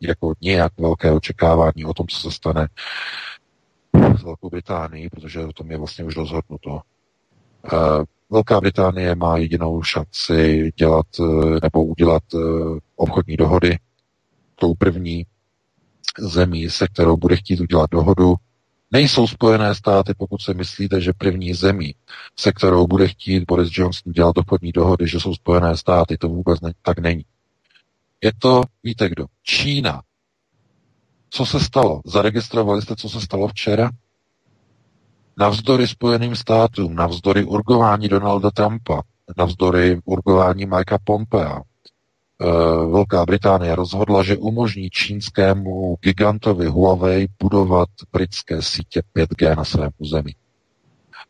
jako 0.00 0.34
nějak 0.40 0.72
velké 0.78 1.12
očekávání 1.12 1.84
o 1.84 1.94
tom, 1.94 2.06
co 2.06 2.20
se 2.20 2.30
stane 2.30 2.68
s 4.18 4.22
Velkou 4.22 4.50
Británií, 4.50 5.08
protože 5.10 5.44
o 5.44 5.52
tom 5.52 5.70
je 5.70 5.78
vlastně 5.78 6.04
už 6.04 6.16
rozhodnuto. 6.16 6.80
E, 7.72 7.76
Velká 8.30 8.60
Británie 8.60 9.14
má 9.14 9.36
jedinou 9.36 9.82
šanci 9.82 10.70
dělat 10.76 11.06
e, 11.20 11.22
nebo 11.62 11.84
udělat 11.84 12.22
obchodní 12.96 13.36
dohody. 13.36 13.78
Tou 14.54 14.74
první 14.74 15.26
zemí, 16.18 16.70
se 16.70 16.88
kterou 16.88 17.16
bude 17.16 17.36
chtít 17.36 17.60
udělat 17.60 17.90
dohodu, 17.90 18.34
nejsou 18.92 19.26
Spojené 19.26 19.74
státy, 19.74 20.14
pokud 20.18 20.42
se 20.42 20.54
myslíte, 20.54 21.00
že 21.00 21.12
první 21.12 21.54
zemí, 21.54 21.94
se 22.38 22.52
kterou 22.52 22.86
bude 22.86 23.08
chtít 23.08 23.44
Boris 23.48 23.68
Johnson 23.72 24.12
dělat 24.12 24.38
obchodní 24.38 24.72
dohody, 24.72 25.08
že 25.08 25.20
jsou 25.20 25.34
Spojené 25.34 25.76
státy, 25.76 26.18
to 26.18 26.28
vůbec 26.28 26.60
ne, 26.60 26.72
tak 26.82 26.98
není. 26.98 27.24
Je 28.24 28.32
to, 28.38 28.62
víte 28.82 29.08
kdo, 29.08 29.26
Čína. 29.42 30.02
Co 31.30 31.46
se 31.46 31.60
stalo? 31.60 32.00
Zaregistrovali 32.06 32.82
jste, 32.82 32.96
co 32.96 33.08
se 33.08 33.20
stalo 33.20 33.48
včera? 33.48 33.90
Navzdory 35.38 35.88
Spojeným 35.88 36.36
státům, 36.36 36.94
navzdory 36.94 37.44
urgování 37.44 38.08
Donalda 38.08 38.50
Trumpa, 38.50 39.02
navzdory 39.36 40.00
urgování 40.04 40.66
Mikea 40.66 40.98
Pompea, 41.04 41.60
Velká 42.90 43.24
Británie 43.26 43.74
rozhodla, 43.74 44.22
že 44.22 44.36
umožní 44.36 44.90
čínskému 44.90 45.96
gigantovi 46.00 46.66
Huawei 46.66 47.28
budovat 47.42 47.88
britské 48.12 48.62
sítě 48.62 49.02
5G 49.16 49.56
na 49.56 49.64
svém 49.64 49.90
území. 49.98 50.34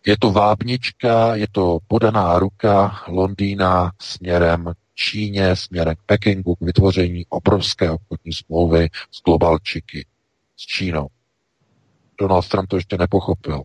Je 0.06 0.16
to 0.18 0.30
vábnička, 0.32 1.34
je 1.34 1.46
to 1.52 1.78
podaná 1.88 2.38
ruka 2.38 3.02
Londýna 3.08 3.92
směrem 4.00 4.72
Číně, 4.94 5.56
směrem 5.56 5.94
k 5.96 6.02
Pekingu 6.06 6.54
k 6.54 6.60
vytvoření 6.60 7.26
obrovské 7.28 7.90
obchodní 7.90 8.32
smlouvy 8.32 8.88
s 9.10 9.22
globalčiky, 9.22 10.06
s 10.56 10.60
Čínou. 10.60 11.06
Donald 12.20 12.48
Trump 12.48 12.68
to 12.68 12.76
ještě 12.76 12.98
nepochopil. 12.98 13.62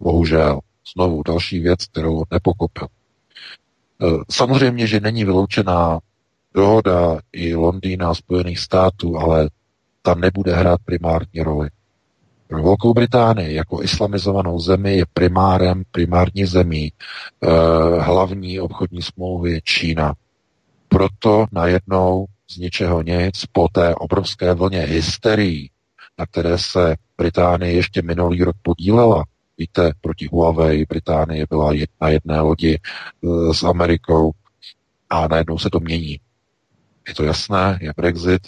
Bohužel. 0.00 0.60
Znovu 0.94 1.22
další 1.22 1.60
věc, 1.60 1.86
kterou 1.86 2.24
nepokopil. 2.30 2.86
E, 2.86 4.06
samozřejmě, 4.30 4.86
že 4.86 5.00
není 5.00 5.24
vyloučená 5.24 6.00
dohoda 6.56 7.18
i 7.32 7.54
Londýna 7.54 8.10
a 8.10 8.14
Spojených 8.14 8.58
států, 8.58 9.18
ale 9.18 9.50
ta 10.02 10.14
nebude 10.14 10.54
hrát 10.54 10.80
primární 10.84 11.42
roli. 11.42 11.68
Pro 12.48 12.62
Velkou 12.62 12.94
Británii 12.94 13.54
jako 13.54 13.82
islamizovanou 13.82 14.58
zemi 14.58 14.96
je 14.96 15.04
primárem, 15.14 15.82
primární 15.90 16.44
zemí 16.44 16.92
eh, 16.92 17.48
hlavní 18.00 18.60
obchodní 18.60 19.02
smlouvy 19.02 19.52
je 19.52 19.60
Čína. 19.60 20.14
Proto 20.88 21.46
najednou 21.52 22.26
z 22.50 22.56
ničeho 22.56 23.02
nic 23.02 23.46
po 23.52 23.68
té 23.68 23.94
obrovské 23.94 24.54
vlně 24.54 24.80
hysterii, 24.80 25.70
na 26.18 26.26
které 26.26 26.58
se 26.58 26.96
Británie 27.18 27.72
ještě 27.72 28.02
minulý 28.02 28.42
rok 28.42 28.56
podílela, 28.62 29.24
víte, 29.58 29.92
proti 30.00 30.28
Huawei 30.32 30.84
Británie 30.88 31.46
byla 31.50 31.72
na 32.00 32.08
jedné 32.08 32.40
lodi 32.40 32.74
e, 32.74 33.54
s 33.54 33.62
Amerikou 33.62 34.30
a 35.10 35.28
najednou 35.28 35.58
se 35.58 35.70
to 35.70 35.80
mění. 35.80 36.20
Je 37.08 37.14
to 37.14 37.24
jasné, 37.24 37.78
je 37.82 37.92
Brexit, 37.96 38.42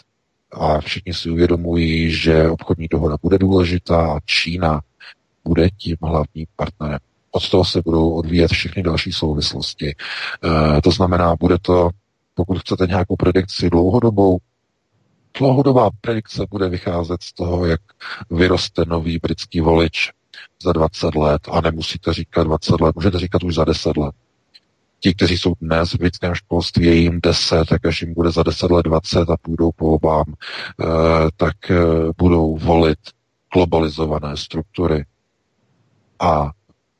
a 0.52 0.80
všichni 0.80 1.14
si 1.14 1.30
uvědomují, 1.30 2.10
že 2.10 2.50
obchodní 2.50 2.88
dohoda 2.88 3.16
bude 3.22 3.38
důležitá 3.38 4.12
a 4.12 4.20
Čína 4.24 4.80
bude 5.44 5.70
tím 5.70 5.96
hlavním 6.02 6.46
partnerem. 6.56 6.98
Od 7.30 7.50
toho 7.50 7.64
se 7.64 7.82
budou 7.84 8.10
odvíjet 8.10 8.50
všechny 8.50 8.82
další 8.82 9.12
souvislosti. 9.12 9.88
E, 9.88 10.82
to 10.82 10.90
znamená, 10.90 11.36
bude 11.36 11.58
to, 11.62 11.90
pokud 12.34 12.58
chcete 12.58 12.86
nějakou 12.86 13.16
predikci 13.16 13.70
dlouhodobou, 13.70 14.38
dlouhodobá 15.38 15.90
predikce 16.00 16.46
bude 16.50 16.68
vycházet 16.68 17.22
z 17.22 17.32
toho, 17.32 17.66
jak 17.66 17.80
vyroste 18.30 18.84
nový 18.86 19.18
britský 19.18 19.60
volič 19.60 20.10
za 20.62 20.72
20 20.72 21.14
let. 21.14 21.42
A 21.50 21.60
nemusíte 21.60 22.12
říkat 22.12 22.44
20 22.44 22.80
let, 22.80 22.96
můžete 22.96 23.18
říkat 23.18 23.42
už 23.42 23.54
za 23.54 23.64
10 23.64 23.96
let 23.96 24.14
ti, 25.00 25.14
kteří 25.14 25.38
jsou 25.38 25.54
dnes 25.60 25.92
v 25.92 25.98
britském 25.98 26.34
školství, 26.34 26.86
je 26.86 26.94
jim 26.94 27.20
10, 27.22 27.68
tak 27.68 27.86
až 27.86 28.02
jim 28.02 28.14
bude 28.14 28.30
za 28.30 28.42
10 28.42 28.70
let 28.70 28.82
20 28.82 29.30
a 29.30 29.36
půjdou 29.42 29.70
po 29.76 29.86
obám, 29.90 30.24
eh, 30.80 30.84
tak 31.36 31.70
eh, 31.70 31.76
budou 32.18 32.56
volit 32.56 32.98
globalizované 33.52 34.36
struktury. 34.36 35.04
A 36.20 36.50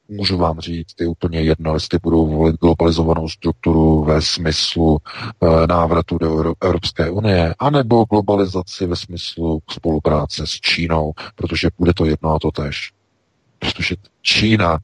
můžu 0.09 0.39
vám 0.39 0.61
říct, 0.61 1.01
je 1.01 1.09
úplně 1.09 1.41
jedno, 1.41 1.75
jestli 1.75 1.99
budou 2.03 2.27
volit 2.27 2.57
globalizovanou 2.61 3.29
strukturu 3.29 4.05
ve 4.05 4.23
smyslu 4.23 4.99
e, 5.43 5.67
návratu 5.67 6.19
do 6.19 6.55
Evropské 6.61 7.11
unie, 7.11 7.55
anebo 7.59 8.05
globalizaci 8.05 8.87
ve 8.87 8.97
smyslu 8.97 9.59
spolupráce 9.71 10.47
s 10.47 10.51
Čínou, 10.51 11.13
protože 11.35 11.69
bude 11.79 11.95
to 11.95 12.05
jedno 12.05 12.35
a 12.35 12.39
to 12.39 12.51
tež. 12.51 12.93
Protože 13.59 13.95
Čína 14.23 14.79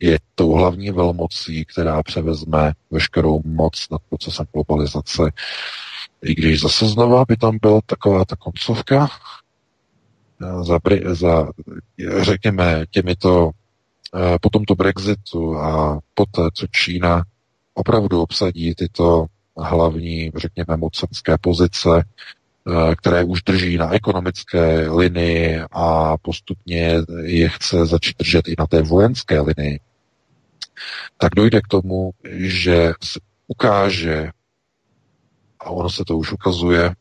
je 0.00 0.18
tou 0.34 0.52
hlavní 0.52 0.90
velmocí, 0.90 1.64
která 1.64 2.02
převezme 2.02 2.72
veškerou 2.90 3.42
moc 3.44 3.86
nad 3.90 4.02
procesem 4.08 4.46
globalizace. 4.52 5.22
I 6.22 6.34
když 6.34 6.60
zase 6.60 6.88
znova 6.88 7.24
by 7.28 7.36
tam 7.36 7.58
byla 7.62 7.80
taková 7.86 8.24
ta 8.24 8.36
koncovka 8.36 9.08
za, 10.62 10.78
za 11.12 11.48
řekněme, 12.20 12.84
těmito 12.90 13.50
eh, 14.14 14.38
po 14.40 14.50
tomto 14.50 14.74
Brexitu 14.74 15.58
a 15.58 16.00
poté, 16.14 16.42
co 16.54 16.66
Čína 16.66 17.22
opravdu 17.74 18.22
obsadí 18.22 18.74
tyto 18.74 19.26
hlavní, 19.56 20.32
řekněme, 20.36 20.76
mocenské 20.76 21.38
pozice, 21.40 22.04
které 22.96 23.24
už 23.24 23.42
drží 23.42 23.76
na 23.76 23.94
ekonomické 23.94 24.90
linii 24.90 25.60
a 25.72 26.16
postupně 26.18 26.94
je 27.22 27.48
chce 27.48 27.86
začít 27.86 28.18
držet 28.18 28.48
i 28.48 28.54
na 28.58 28.66
té 28.66 28.82
vojenské 28.82 29.40
linii, 29.40 29.80
tak 31.16 31.34
dojde 31.34 31.60
k 31.60 31.68
tomu, 31.68 32.10
že 32.34 32.92
se 33.04 33.20
ukáže, 33.46 34.30
a 35.60 35.70
ono 35.70 35.90
se 35.90 36.04
to 36.04 36.18
už 36.18 36.32
ukazuje, 36.32 36.94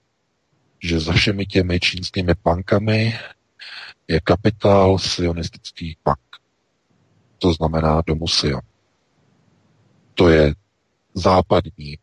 že 0.79 0.99
za 0.99 1.13
všemi 1.13 1.45
těmi 1.45 1.79
čínskými 1.79 2.33
bankami 2.43 3.13
je 4.07 4.19
kapitál 4.19 4.97
sionistických 4.97 5.97
bank. 6.05 6.19
To 7.37 7.53
znamená 7.53 8.01
domu. 8.07 8.25
To 10.13 10.29
je 10.29 10.53
západní 11.13 11.97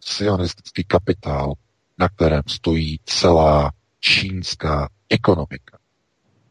sionistický 0.00 0.84
kapitál, 0.84 1.52
na 2.02 2.08
kterém 2.08 2.42
stojí 2.46 3.00
celá 3.04 3.72
čínská 4.00 4.88
ekonomika. 5.08 5.78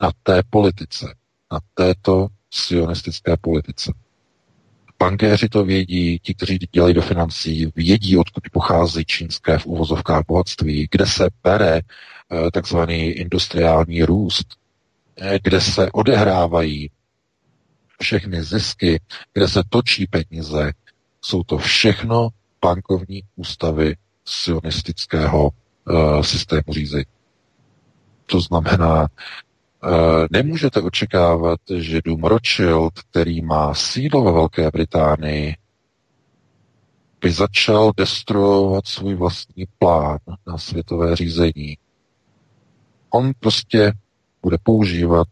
Na 0.01 0.11
té 0.23 0.41
politice, 0.49 1.15
na 1.51 1.59
této 1.73 2.27
sionistické 2.51 3.37
politice. 3.41 3.93
Bankéři 4.99 5.49
to 5.49 5.65
vědí, 5.65 6.19
ti, 6.19 6.33
kteří 6.33 6.57
dělají 6.71 6.93
do 6.93 7.01
financí, 7.01 7.71
vědí, 7.75 8.17
odkud 8.17 8.43
pochází 8.51 9.05
čínské 9.05 9.57
v 9.57 9.65
uvozovkách 9.65 10.23
bohatství, 10.27 10.87
kde 10.91 11.05
se 11.05 11.29
bere 11.43 11.77
eh, 11.77 12.51
takzvaný 12.51 13.05
industriální 13.05 14.03
růst, 14.03 14.47
eh, 15.17 15.39
kde 15.43 15.61
se 15.61 15.91
odehrávají 15.91 16.91
všechny 18.01 18.43
zisky, 18.43 19.01
kde 19.33 19.47
se 19.47 19.61
točí 19.69 20.07
peníze, 20.07 20.71
jsou 21.21 21.43
to 21.43 21.57
všechno 21.57 22.29
bankovní 22.61 23.23
ústavy 23.35 23.95
sionistického 24.25 25.49
uh, 25.49 26.21
systému 26.21 26.63
řízení. 26.69 27.05
To 28.25 28.41
znamená, 28.41 29.01
uh, 29.01 29.89
nemůžete 30.31 30.81
očekávat, 30.81 31.59
že 31.75 32.01
Dům 32.05 32.23
Rothschild, 32.23 32.93
který 32.99 33.41
má 33.41 33.73
sídlo 33.73 34.23
ve 34.23 34.31
Velké 34.31 34.71
Británii, 34.71 35.55
by 37.21 37.31
začal 37.31 37.91
destruovat 37.97 38.87
svůj 38.87 39.15
vlastní 39.15 39.65
plán 39.79 40.17
na 40.47 40.57
světové 40.57 41.15
řízení. 41.15 41.77
On 43.09 43.31
prostě 43.39 43.93
bude 44.41 44.57
používat 44.63 45.27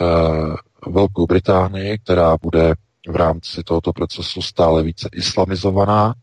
uh, 0.00 0.56
Velkou 0.92 1.26
Británii, 1.26 1.98
která 1.98 2.36
bude 2.42 2.74
v 3.08 3.16
rámci 3.16 3.62
tohoto 3.62 3.92
procesu 3.92 4.42
stále 4.42 4.82
více 4.82 5.08
islamizovaná, 5.12 6.14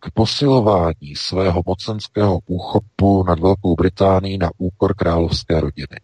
k 0.00 0.10
posilování 0.10 1.16
svého 1.16 1.62
mocenského 1.66 2.38
úchopu 2.46 3.24
nad 3.24 3.40
Velkou 3.40 3.74
Británií 3.74 4.38
na 4.38 4.50
úkor 4.58 4.94
královské 4.94 5.60
rodiny. 5.60 6.00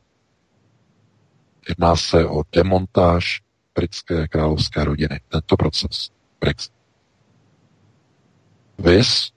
Jedná 1.68 1.96
se 1.96 2.26
o 2.26 2.42
demontáž 2.52 3.42
britské 3.74 4.28
královské 4.28 4.84
rodiny. 4.84 5.20
Tento 5.28 5.56
proces 5.56 6.10
Brexit. 6.40 6.72
Vys, 8.78 9.32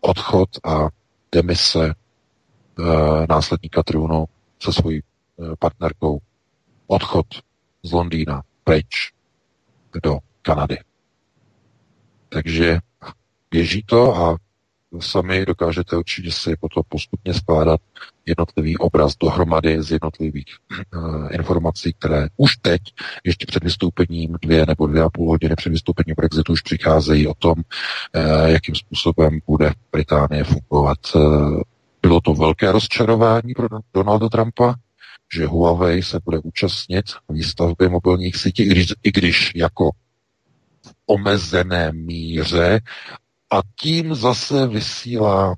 odchod 0.00 0.48
a 0.64 0.88
demise 1.32 1.86
e, 1.86 1.94
následníka 3.28 3.82
trůnu 3.82 4.24
se 4.62 4.72
svojí 4.72 4.98
e, 4.98 5.02
partnerkou, 5.58 6.18
odchod 6.86 7.26
z 7.82 7.92
Londýna 7.92 8.42
pryč 8.64 9.12
do 10.02 10.18
Kanady. 10.42 10.78
Takže 12.28 12.78
běží 13.50 13.82
to 13.82 14.16
a 14.16 14.36
sami 14.98 15.46
dokážete 15.46 15.96
určitě 15.96 16.32
si 16.32 16.56
potom 16.56 16.82
postupně 16.88 17.34
skládat 17.34 17.80
jednotlivý 18.26 18.76
obraz 18.76 19.16
dohromady 19.16 19.82
z 19.82 19.90
jednotlivých 19.90 20.44
uh, 20.94 21.28
informací, 21.32 21.92
které 21.98 22.28
už 22.36 22.56
teď, 22.56 22.80
ještě 23.24 23.46
před 23.46 23.64
vystoupením 23.64 24.36
dvě 24.42 24.66
nebo 24.66 24.86
dvě 24.86 25.02
a 25.02 25.10
půl 25.10 25.28
hodiny 25.28 25.56
před 25.56 25.70
vystoupením 25.70 26.14
Brexitu 26.16 26.52
už 26.52 26.60
přicházejí 26.60 27.26
o 27.26 27.34
tom, 27.34 27.54
uh, 27.58 28.46
jakým 28.46 28.74
způsobem 28.74 29.38
bude 29.46 29.72
Británie 29.92 30.44
fungovat. 30.44 30.98
Uh, 31.14 31.60
bylo 32.02 32.20
to 32.20 32.34
velké 32.34 32.72
rozčarování 32.72 33.54
pro 33.54 33.68
Donalda 33.94 34.28
Trumpa, 34.28 34.74
že 35.34 35.46
Huawei 35.46 36.02
se 36.02 36.20
bude 36.24 36.38
účastnit 36.38 37.04
výstavby 37.28 37.88
mobilních 37.88 38.36
sítí, 38.36 38.62
i 38.62 38.68
když, 38.68 38.86
i 39.02 39.12
když 39.12 39.52
jako 39.54 39.90
omezené 41.06 41.92
míře 41.92 42.80
a 43.50 43.60
tím 43.80 44.14
zase 44.14 44.66
vysílá 44.66 45.54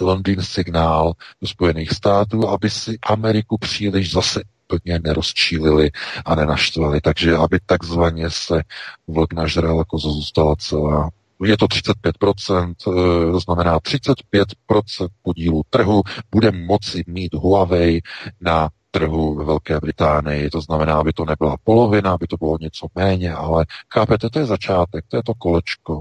Londýn 0.00 0.42
signál 0.42 1.12
do 1.42 1.48
Spojených 1.48 1.90
států, 1.90 2.48
aby 2.48 2.70
si 2.70 2.98
Ameriku 3.02 3.58
příliš 3.58 4.12
zase 4.12 4.42
úplně 4.72 4.98
nerozčílili 5.04 5.90
a 6.24 6.34
nenaštvali. 6.34 7.00
Takže 7.00 7.36
aby 7.36 7.58
takzvaně 7.66 8.30
se 8.30 8.62
vlk 9.08 9.32
nažral, 9.32 9.78
jako 9.78 9.98
zůstala 9.98 10.56
celá 10.56 11.10
je 11.44 11.56
to 11.56 11.68
35%, 11.68 12.74
eh, 12.88 13.32
to 13.32 13.40
znamená 13.40 13.80
35% 13.80 15.08
podílu 15.22 15.62
trhu 15.70 16.02
bude 16.30 16.50
moci 16.52 17.04
mít 17.06 17.34
Huawei 17.34 18.00
na 18.40 18.68
trhu 18.90 19.34
ve 19.34 19.44
Velké 19.44 19.80
Británii. 19.80 20.50
To 20.50 20.60
znamená, 20.60 20.96
aby 20.96 21.12
to 21.12 21.24
nebyla 21.24 21.56
polovina, 21.64 22.12
aby 22.12 22.26
to 22.26 22.36
bylo 22.36 22.58
něco 22.60 22.86
méně, 22.94 23.34
ale 23.34 23.66
chápete, 23.94 24.30
to 24.30 24.38
je 24.38 24.46
začátek, 24.46 25.04
to 25.08 25.16
je 25.16 25.22
to 25.22 25.34
kolečko. 25.34 26.00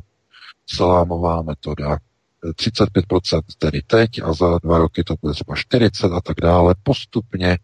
Salámová 0.69 1.41
metoda. 1.41 1.97
35% 2.43 3.41
tedy 3.57 3.81
teď 3.81 4.21
a 4.23 4.33
za 4.33 4.59
dva 4.63 4.77
roky 4.77 5.03
to 5.03 5.15
bude 5.21 5.33
třeba 5.33 5.55
40 5.55 6.11
a 6.13 6.21
tak 6.21 6.37
dále. 6.41 6.75
Postupně, 6.83 7.57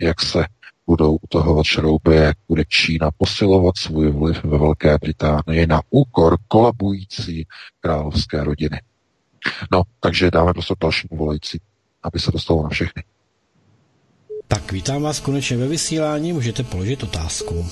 jak 0.00 0.22
se 0.22 0.44
budou 0.86 1.16
utahovat 1.16 1.66
šrouby, 1.66 2.16
jak 2.16 2.36
bude 2.48 2.64
Čína 2.68 3.10
posilovat 3.16 3.76
svůj 3.78 4.10
vliv 4.10 4.44
ve 4.44 4.58
Velké 4.58 4.98
Británii 4.98 5.66
na 5.66 5.80
úkor 5.90 6.36
kolabující 6.48 7.46
královské 7.80 8.44
rodiny. 8.44 8.80
No, 9.72 9.82
takže 10.00 10.30
dáme 10.30 10.52
prostor 10.52 10.76
dalšímu 10.80 11.16
volající, 11.18 11.60
aby 12.02 12.18
se 12.18 12.32
dostalo 12.32 12.62
na 12.62 12.68
všechny. 12.68 13.02
Tak 14.48 14.72
vítám 14.72 15.02
vás 15.02 15.20
konečně 15.20 15.56
ve 15.56 15.68
vysílání, 15.68 16.32
můžete 16.32 16.62
položit 16.62 17.02
otázku. 17.02 17.66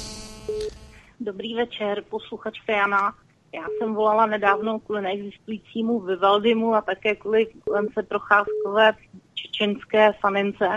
Dobrý 1.20 1.54
večer, 1.54 2.02
posluchačka 2.10 2.72
Jana. 2.72 3.14
Já 3.54 3.66
jsem 3.78 3.94
volala 3.94 4.26
nedávno 4.26 4.78
kvůli 4.78 5.02
neexistujícímu 5.02 6.00
Vivaldimu 6.00 6.74
a 6.74 6.80
také 6.80 7.16
kvůli 7.16 7.46
Lence 7.70 8.02
Procházkové 8.02 8.92
čečenské 9.34 10.12
fanince. 10.12 10.68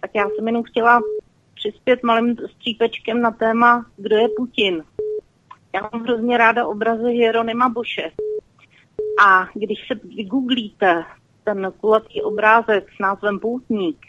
Tak 0.00 0.10
já 0.14 0.28
jsem 0.28 0.46
jenom 0.46 0.62
chtěla 0.62 1.00
přispět 1.54 2.02
malým 2.02 2.36
střípečkem 2.54 3.20
na 3.20 3.30
téma, 3.30 3.86
kdo 3.96 4.16
je 4.16 4.28
Putin. 4.36 4.84
Já 5.74 5.80
mám 5.92 6.02
hrozně 6.02 6.38
ráda 6.38 6.66
obrazy 6.66 7.10
Hieronyma 7.10 7.68
Boše. 7.68 8.10
A 9.26 9.48
když 9.54 9.78
se 9.86 9.94
vygooglíte 9.94 11.04
ten 11.44 11.72
kulatý 11.80 12.22
obrázek 12.22 12.92
s 12.96 12.98
názvem 12.98 13.38
Poutník 13.38 14.06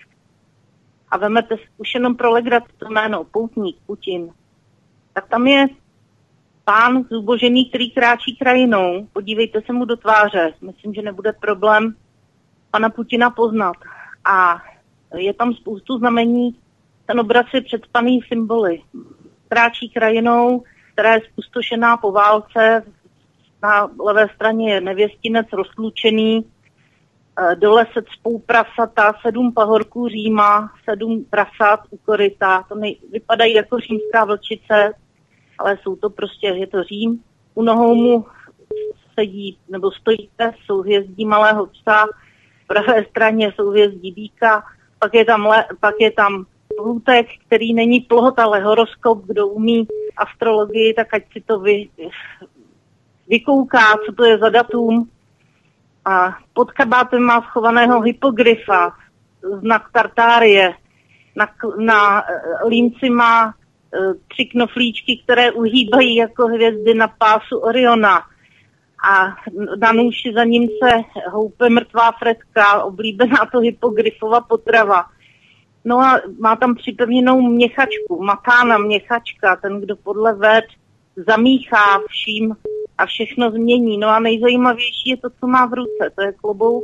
a 1.09 1.17
vemete 1.17 1.55
už 1.77 1.93
jenom 1.93 2.15
pro 2.15 2.31
to 2.77 2.89
jméno 2.89 3.23
Poutník, 3.23 3.77
Putin, 3.85 4.33
tak 5.13 5.29
tam 5.29 5.47
je 5.47 5.67
pán 6.65 7.03
zubožený, 7.11 7.69
který 7.69 7.91
kráčí 7.91 8.35
krajinou. 8.35 9.07
Podívejte 9.13 9.61
se 9.61 9.73
mu 9.73 9.85
do 9.85 9.95
tváře. 9.97 10.53
Myslím, 10.61 10.93
že 10.93 11.01
nebude 11.01 11.33
problém 11.33 11.95
pana 12.71 12.89
Putina 12.89 13.29
poznat. 13.29 13.75
A 14.25 14.61
je 15.17 15.33
tam 15.33 15.53
spoustu 15.53 15.97
znamení 15.97 16.55
ten 17.05 17.19
obraz 17.19 17.45
je 17.53 17.61
předpaný 17.61 18.19
symboly. 18.27 18.81
Kráčí 19.47 19.89
krajinou, 19.89 20.63
která 20.93 21.13
je 21.13 21.21
spustošená 21.31 21.97
po 21.97 22.11
válce, 22.11 22.83
na 23.63 23.89
levé 23.99 24.27
straně 24.35 24.73
je 24.73 24.81
nevěstinec 24.81 25.47
rozlučený, 25.53 26.37
e, 26.37 27.55
dole 27.55 27.87
se 27.93 28.01
cpou 28.01 28.39
prasata, 28.39 29.13
sedm 29.21 29.53
pahorků 29.53 30.07
Říma, 30.07 30.71
sedm 30.89 31.25
prasat 31.29 31.79
u 31.89 31.97
koryta. 31.97 32.65
To 32.69 32.75
nej, 32.75 32.97
vypadají 33.11 33.53
jako 33.53 33.79
římská 33.79 34.25
vlčice, 34.25 34.93
ale 35.59 35.77
jsou 35.77 35.95
to 35.95 36.09
prostě, 36.09 36.47
je 36.47 36.67
to 36.67 36.83
Řím. 36.83 37.23
U 37.53 37.63
nohou 37.63 37.95
mu 37.95 38.25
sedí 39.13 39.57
nebo 39.69 39.91
stojí 39.91 40.29
pes, 40.35 40.55
souhvězdí 40.65 41.25
malého 41.25 41.65
psa, 41.65 42.05
v 42.63 42.67
pravé 42.67 43.05
straně 43.09 43.53
souhvězdí 43.55 44.11
býka, 44.11 44.63
pak 44.99 45.13
je 45.13 45.25
tam, 45.25 45.45
le, 45.45 45.65
pak 45.79 45.95
je 45.99 46.11
tam 46.11 46.45
Plutek, 46.77 47.27
který 47.47 47.73
není 47.73 48.01
plohot, 48.01 48.39
ale 48.39 48.59
horoskop, 48.59 49.25
kdo 49.25 49.47
umí 49.47 49.87
astrologii, 50.17 50.93
tak 50.93 51.13
ať 51.13 51.23
si 51.33 51.41
to 51.41 51.59
vy, 51.59 51.89
vykouká, 53.27 53.97
co 54.05 54.13
to 54.13 54.25
je 54.25 54.37
za 54.37 54.49
datum. 54.49 55.09
A 56.05 56.37
pod 56.53 56.71
kabátem 56.71 57.21
má 57.21 57.41
schovaného 57.41 58.01
hypogryfa, 58.01 58.91
znak 59.59 59.91
Tartárie. 59.91 60.73
Na, 61.35 61.47
na 61.77 62.21
eh, 62.21 62.67
límci 62.67 63.09
má 63.09 63.53
tři 64.27 64.45
knoflíčky, 64.45 65.21
které 65.23 65.51
uhýbají 65.51 66.15
jako 66.15 66.47
hvězdy 66.47 66.93
na 66.93 67.07
pásu 67.07 67.57
Oriona. 67.57 68.23
a 69.03 69.35
na 69.81 69.91
nůši 69.91 70.33
za 70.35 70.43
ním 70.43 70.69
se 70.69 71.19
houpe 71.31 71.69
mrtvá 71.69 72.11
freska, 72.11 72.83
oblíbená 72.83 73.37
to 73.51 73.59
hypogryfova 73.59 74.41
potrava. 74.41 75.05
No 75.85 75.99
a 75.99 76.21
má 76.39 76.55
tam 76.55 76.75
připevněnou 76.75 77.41
měchačku, 77.41 78.23
matána 78.23 78.77
měchačka, 78.77 79.55
ten, 79.55 79.81
kdo 79.81 79.95
podle 79.95 80.33
ved 80.33 80.65
zamíchá 81.27 81.99
vším 82.09 82.55
a 82.97 83.05
všechno 83.05 83.51
změní. 83.51 83.97
No 83.97 84.07
a 84.07 84.19
nejzajímavější 84.19 85.09
je 85.09 85.17
to, 85.17 85.29
co 85.39 85.47
má 85.47 85.65
v 85.65 85.73
ruce. 85.73 86.11
To 86.15 86.21
je 86.21 86.31
klobouk. 86.31 86.83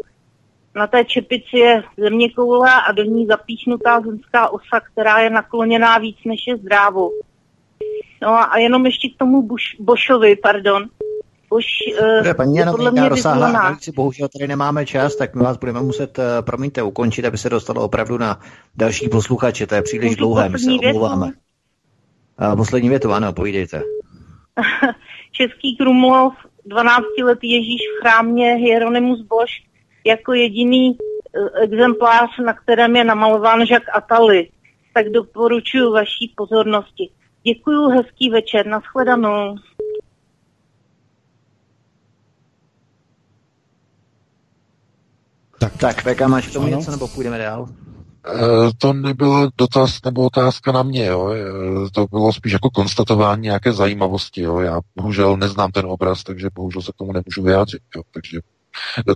Na 0.75 0.87
té 0.87 1.05
čepici 1.05 1.57
je 1.57 1.83
země 1.97 2.29
koule 2.29 2.69
a 2.87 2.91
do 2.91 3.03
ní 3.03 3.25
zapíchnutá 3.25 4.01
zemská 4.01 4.49
osa, 4.49 4.79
která 4.93 5.19
je 5.19 5.29
nakloněná 5.29 5.97
víc 5.97 6.17
než 6.25 6.39
je 6.47 6.57
zdrávou. 6.57 7.11
No 8.21 8.53
a 8.53 8.57
jenom 8.57 8.85
ještě 8.85 9.09
k 9.09 9.17
tomu 9.17 9.41
Buš, 9.41 9.75
Bošovi, 9.79 10.35
pardon. 10.35 10.85
Už 11.51 11.65
uh, 12.25 12.33
paní 12.33 12.55
Jana, 12.55 12.71
podle 12.71 12.91
mě 12.91 13.09
rozsáhlá 13.09 13.77
bohužel 13.95 14.27
tady 14.27 14.47
nemáme 14.47 14.85
čas, 14.85 15.15
tak 15.15 15.35
my 15.35 15.43
vás 15.43 15.57
budeme 15.57 15.81
muset, 15.81 16.17
uh, 16.17 16.25
promiňte, 16.41 16.83
ukončit, 16.83 17.25
aby 17.25 17.37
se 17.37 17.49
dostalo 17.49 17.83
opravdu 17.83 18.17
na 18.17 18.39
další 18.75 19.09
posluchače. 19.09 19.67
To 19.67 19.75
je 19.75 19.81
příliš 19.81 20.09
Můžu 20.09 20.17
dlouhé, 20.17 20.49
my 20.49 20.59
se 20.59 20.71
omlouváme. 20.71 21.25
Uh, 21.25 22.55
poslední 22.55 22.89
větu, 22.89 23.11
ano, 23.11 23.33
povídejte. 23.33 23.81
Český 25.31 25.77
Krumlov, 25.77 26.33
12-letý 26.67 27.51
Ježíš 27.51 27.81
v 27.81 28.01
chrámě 28.01 28.55
Hieronymus 28.55 29.21
Bosch, 29.21 29.68
jako 30.05 30.33
jediný 30.33 30.89
uh, 30.89 31.63
exemplář, 31.63 32.29
na 32.45 32.53
kterém 32.53 32.95
je 32.95 33.03
namalován 33.03 33.65
Žak 33.65 33.83
Atali. 33.93 34.49
Tak 34.93 35.09
doporučuji 35.09 35.91
vaší 35.91 36.33
pozornosti. 36.35 37.09
Děkuju, 37.43 37.87
hezký 37.87 38.29
večer, 38.29 38.67
nashledanou. 38.67 39.55
Tak, 45.59 45.77
tak 45.77 46.01
VK, 46.01 46.21
máš 46.21 46.47
k 46.47 46.53
tomu 46.53 46.67
ano. 46.67 46.77
něco, 46.77 46.91
nebo 46.91 47.07
půjdeme 47.07 47.37
dál? 47.37 47.69
Eh, 48.27 48.69
to 48.77 48.93
nebyl 48.93 49.49
dotaz 49.57 49.99
nebo 50.05 50.25
otázka 50.25 50.71
na 50.71 50.83
mě, 50.83 51.05
jo. 51.05 51.31
Eh, 51.33 51.89
to 51.93 52.05
bylo 52.07 52.33
spíš 52.33 52.53
jako 52.53 52.69
konstatování 52.69 53.41
nějaké 53.41 53.73
zajímavosti, 53.73 54.41
jo. 54.41 54.59
Já 54.59 54.79
bohužel 54.95 55.37
neznám 55.37 55.71
ten 55.71 55.85
obraz, 55.85 56.23
takže 56.23 56.47
bohužel 56.53 56.81
se 56.81 56.91
k 56.91 56.95
tomu 56.95 57.11
nemůžu 57.11 57.43
vyjádřit, 57.43 57.81
jo. 57.95 58.01
Takže 58.13 58.39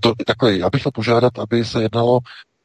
to, 0.01 0.13
takhle, 0.25 0.57
já 0.57 0.69
bych 0.69 0.81
chtěl 0.81 0.91
požádat, 0.91 1.39
aby 1.39 1.65
se 1.65 1.81
jednalo, 1.81 2.19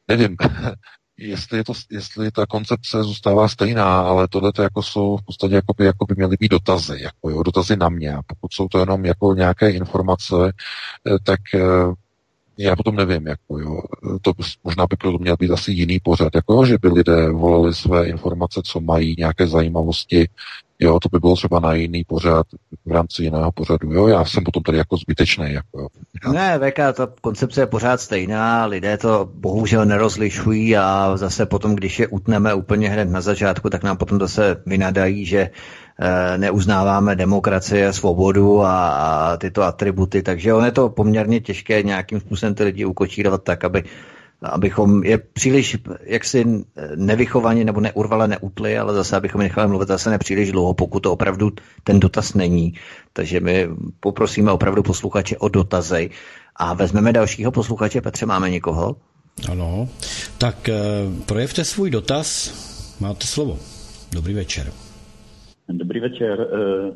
nevím, 0.07 0.35
jestli, 1.17 1.57
je 1.57 1.63
to, 1.63 1.73
jestli 1.91 2.31
ta 2.31 2.45
koncepce 2.45 3.03
zůstává 3.03 3.47
stejná, 3.47 4.01
ale 4.01 4.27
tohle 4.27 4.53
to 4.53 4.61
jako 4.61 4.83
jsou 4.83 5.17
v 5.17 5.25
podstatě 5.25 5.55
jako 5.55 5.73
by, 5.77 5.85
jako 5.85 6.05
by 6.05 6.15
měly 6.17 6.37
být 6.39 6.51
dotazy, 6.51 6.97
jako 7.01 7.29
jo, 7.29 7.43
dotazy 7.43 7.77
na 7.77 7.89
mě. 7.89 8.13
A 8.13 8.21
pokud 8.27 8.53
jsou 8.53 8.67
to 8.67 8.79
jenom 8.79 9.05
jako 9.05 9.33
nějaké 9.33 9.69
informace, 9.71 10.35
eh, 11.07 11.17
tak 11.23 11.39
já 12.61 12.75
potom 12.75 12.95
nevím, 12.95 13.27
jako 13.27 13.59
jo, 13.59 13.81
to 14.21 14.33
možná 14.63 14.87
by 14.87 14.95
proto 14.95 15.17
měl 15.17 15.35
být 15.39 15.51
asi 15.51 15.71
jiný 15.71 15.99
pořad, 15.99 16.35
jako 16.35 16.53
jo, 16.53 16.65
že 16.65 16.77
by 16.81 16.87
lidé 16.87 17.31
volali 17.31 17.73
své 17.73 18.07
informace, 18.07 18.61
co 18.65 18.79
mají, 18.79 19.15
nějaké 19.17 19.47
zajímavosti, 19.47 20.29
jo, 20.79 20.99
to 20.99 21.09
by 21.11 21.19
bylo 21.19 21.35
třeba 21.35 21.59
na 21.59 21.73
jiný 21.73 22.03
pořad 22.03 22.47
v 22.85 22.91
rámci 22.91 23.23
jiného 23.23 23.51
pořadu, 23.51 23.93
jo, 23.93 24.07
já 24.07 24.25
jsem 24.25 24.43
potom 24.43 24.63
tady 24.63 24.77
jako 24.77 24.97
zbytečný, 24.97 25.53
jako 25.53 25.87
já... 26.25 26.31
Ne, 26.31 26.59
VK, 26.59 26.77
ta 26.93 27.07
koncepce 27.21 27.61
je 27.61 27.65
pořád 27.65 28.01
stejná, 28.01 28.65
lidé 28.65 28.97
to 28.97 29.29
bohužel 29.33 29.85
nerozlišují 29.85 30.77
a 30.77 31.17
zase 31.17 31.45
potom, 31.45 31.75
když 31.75 31.99
je 31.99 32.07
utneme 32.07 32.53
úplně 32.53 32.89
hned 32.89 33.09
na 33.09 33.21
začátku, 33.21 33.69
tak 33.69 33.83
nám 33.83 33.97
potom 33.97 34.19
zase 34.19 34.61
vynadají, 34.65 35.25
že 35.25 35.49
Eh, 36.01 36.37
neuznáváme 36.37 37.15
demokracie, 37.15 37.93
svobodu 37.93 38.61
a, 38.63 38.89
a 38.89 39.37
tyto 39.37 39.63
atributy, 39.63 40.21
takže 40.21 40.53
on 40.53 40.65
je 40.65 40.71
to 40.71 40.89
poměrně 40.89 41.39
těžké 41.39 41.83
nějakým 41.83 42.19
způsobem 42.19 42.55
ty 42.55 42.63
lidi 42.63 42.85
ukočírovat 42.85 43.43
tak, 43.43 43.63
aby 43.63 43.83
abychom 44.41 45.03
je 45.03 45.17
příliš 45.17 45.77
jaksi 46.01 46.65
nevychovaně 46.95 47.65
nebo 47.65 47.79
neurvale 47.81 48.27
neutli, 48.27 48.77
ale 48.77 48.93
zase 48.93 49.17
abychom 49.17 49.41
je 49.41 49.45
nechali 49.45 49.67
mluvit 49.67 49.87
zase 49.87 50.09
nepříliš 50.09 50.51
dlouho, 50.51 50.73
pokud 50.73 50.99
to 50.99 51.13
opravdu 51.13 51.51
ten 51.83 51.99
dotaz 51.99 52.33
není. 52.33 52.73
Takže 53.13 53.39
my 53.39 53.67
poprosíme 53.99 54.51
opravdu 54.51 54.83
posluchače 54.83 55.37
o 55.37 55.49
dotazy 55.49 56.09
a 56.55 56.73
vezmeme 56.73 57.13
dalšího 57.13 57.51
posluchače. 57.51 58.01
Petře, 58.01 58.25
máme 58.25 58.49
někoho? 58.49 58.95
Ano, 59.51 59.89
tak 60.37 60.69
eh, 60.69 60.75
projevte 61.25 61.65
svůj 61.65 61.89
dotaz, 61.89 62.53
máte 62.99 63.27
slovo. 63.27 63.57
Dobrý 64.13 64.33
večer. 64.33 64.71
Dobrý 65.69 65.99
večer. 65.99 66.39
Uh, 66.39 66.95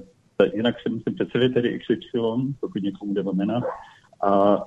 jinak 0.53 0.75
si 0.83 0.89
musím 0.89 1.15
představit 1.15 1.53
tedy 1.53 1.79
XY, 1.79 2.19
pokud 2.59 2.83
někomu 2.83 3.13
jde 3.13 3.23
jména. 3.33 3.61
A 4.23 4.57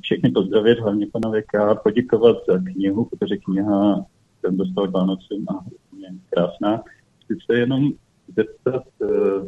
všechny 0.00 0.30
pozdravit, 0.30 0.78
hlavně 0.78 1.06
pana 1.12 1.30
VK, 1.30 1.82
poděkovat 1.82 2.36
za 2.48 2.58
knihu, 2.58 3.04
protože 3.04 3.36
kniha 3.36 4.06
jsem 4.40 4.56
dostal 4.56 4.90
Vánocům 4.90 5.46
a 5.48 5.64
je 5.98 6.08
krásná. 6.30 6.82
Chci 7.24 7.34
se 7.46 7.58
jenom 7.58 7.92
zeptat, 8.36 8.82
uh, 8.98 9.46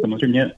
samozřejmě 0.00 0.52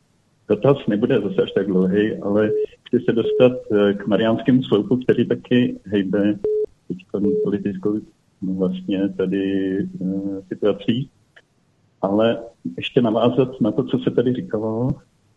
dotaz 0.48 0.76
nebude 0.88 1.20
zase 1.20 1.42
až 1.42 1.52
tak 1.52 1.66
dlouhý, 1.66 2.16
ale 2.16 2.50
chci 2.86 3.04
se 3.04 3.12
dostat 3.12 3.52
uh, 3.52 3.92
k 3.92 4.06
Mariánskému 4.06 4.62
sloupu, 4.62 4.96
který 4.96 5.28
taky 5.28 5.80
hejbe 5.84 6.38
teď 6.88 6.96
politickou 7.44 8.00
no 8.42 8.54
vlastně 8.54 9.08
tady 9.08 9.76
uh, 10.00 10.40
situací 10.48 11.10
ale 12.02 12.38
ještě 12.76 13.02
navázat 13.02 13.60
na 13.60 13.72
to, 13.72 13.84
co 13.84 13.98
se 13.98 14.10
tady 14.10 14.32
říkalo, 14.32 14.88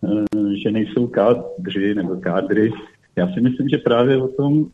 eh, 0.04 0.58
že 0.64 0.72
nejsou 0.72 1.08
kádři 1.08 1.96
nebo 1.96 2.16
kádry. 2.16 2.72
Já 3.16 3.34
si 3.34 3.42
myslím, 3.42 3.70
že 3.70 3.78
právě 3.78 4.22
o 4.22 4.28
tom, 4.28 4.66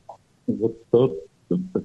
o, 0.61 0.69
to, 0.91 1.15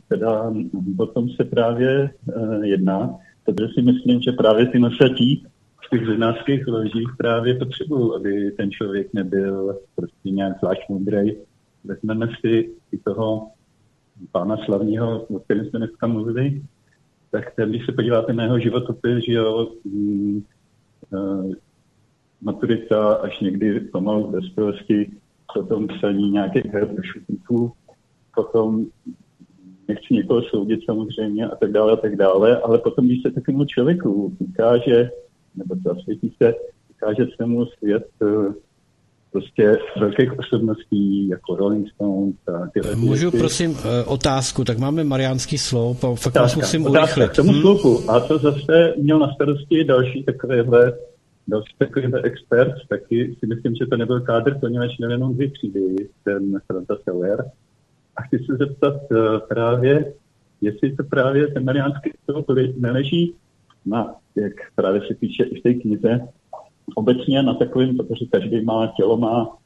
teda, 0.09 0.53
o 0.99 1.07
tom 1.07 1.29
se 1.29 1.45
právě 1.45 2.11
uh, 2.37 2.65
jedná, 2.65 3.17
protože 3.45 3.69
si 3.75 3.83
myslím, 3.83 4.21
že 4.21 4.33
právě 4.33 4.67
ty 4.67 4.79
nosatí 4.79 5.47
v 5.87 5.91
těch 5.91 6.07
zednářských 6.07 6.67
ložích 6.67 7.09
právě 7.19 7.55
potřebují, 7.55 8.11
aby 8.17 8.51
ten 8.51 8.71
člověk 8.71 9.15
nebyl 9.15 9.79
prostě 9.97 10.31
nějak 10.31 10.59
zvlášť 10.59 10.89
moudrý. 10.89 11.33
Vezmeme 11.85 12.29
si 12.41 12.71
i 12.93 12.99
toho 13.05 13.49
pána 14.33 14.57
slavního, 14.57 15.23
o 15.23 15.39
kterém 15.39 15.67
jsme 15.67 15.79
dneska 15.79 16.07
mluvili, 16.07 16.63
tak 17.31 17.55
ten, 17.55 17.71
když 17.71 17.87
se 17.87 17.93
podíváte 17.93 18.33
na 18.33 18.45
jeho 18.45 18.59
životopis, 18.59 19.25
že 19.25 19.33
jo, 19.33 19.69
mm, 19.85 20.43
uh, 21.11 21.53
maturita 22.43 23.15
až 23.15 23.41
někdy 23.41 23.81
pomalu 23.81 24.27
v 24.27 24.33
dospělosti, 24.33 25.11
potom 25.55 25.89
psaní 25.89 26.31
nějakých 26.31 26.65
her 26.65 26.89
do 26.89 27.03
šutníků, 27.03 27.73
potom 28.35 28.87
nechci 29.89 30.15
někoho 30.15 30.43
soudit 30.43 30.81
samozřejmě 30.85 31.47
a 31.47 31.57
tak 31.57 31.73
dále 31.73 31.93
a 31.93 31.97
tak 31.97 32.17
dále, 32.17 32.61
ale 32.61 32.79
potom, 32.79 33.07
když 33.07 33.23
se 33.23 33.31
takovému 33.31 33.65
člověku 33.65 34.37
ukáže, 34.39 35.11
nebo 35.55 35.75
zasvětí 35.85 36.35
se, 36.43 36.55
ukáže 36.91 37.27
se 37.37 37.47
mu 37.47 37.67
svět 37.67 38.07
uh, 38.21 38.55
prostě 39.33 39.79
velkých 40.01 40.39
osobností, 40.39 41.29
jako 41.29 41.57
Rolling 41.57 41.87
Stones 41.95 42.35
a 42.49 42.67
tyhle 42.75 42.97
Můžu 42.97 43.31
věci. 43.31 43.39
prosím 43.39 43.77
eh, 43.79 44.05
otázku, 44.05 44.65
tak 44.65 44.79
máme 44.79 45.05
mariánský 45.05 45.59
slov, 45.59 46.05
a 46.05 46.15
fakt 46.15 46.35
vás 46.35 46.57
musím 46.57 46.87
urychlit. 46.87 47.31
K 47.31 47.37
tomu 47.37 47.53
hmm. 47.53 47.61
slovu. 47.61 48.11
A 48.11 48.21
to 48.21 48.39
zase 48.39 48.95
měl 48.97 49.19
na 49.19 49.35
starosti 49.35 49.85
další 49.85 50.25
takovéhle 50.25 50.93
další 51.49 51.75
takovýhle 51.79 52.23
expert, 52.23 52.75
taky 52.89 53.37
si 53.39 53.47
myslím, 53.47 53.75
že 53.75 53.87
to 53.87 53.97
nebyl 53.97 54.21
kádr, 54.21 54.59
poněvadž 54.61 54.99
měl 54.99 55.11
jenom 55.11 55.35
dvě 55.35 55.51
třídy, 55.51 56.09
ten 56.25 56.61
Franta 56.67 56.97
Seller. 57.05 57.45
A 58.17 58.23
chci 58.23 58.39
se 58.39 58.57
zeptat 58.57 58.95
uh, 59.11 59.39
právě, 59.49 60.15
jestli 60.61 60.97
to 60.97 61.05
právě 61.05 61.47
ten 61.47 61.65
mariánský 61.65 62.11
slov 62.25 62.45
neleží 62.77 63.35
na, 63.87 64.15
jak 64.35 64.53
právě 64.75 65.01
se 65.01 65.15
píše 65.15 65.45
i 65.45 65.61
v 65.61 65.63
té 65.63 65.75
knize, 65.75 66.29
obecně 66.95 67.43
na 67.43 67.55
takovém, 67.55 67.97
protože 67.97 68.27
každý 68.33 68.65
má 68.65 68.93
tělo 68.97 69.17
má, 69.17 69.57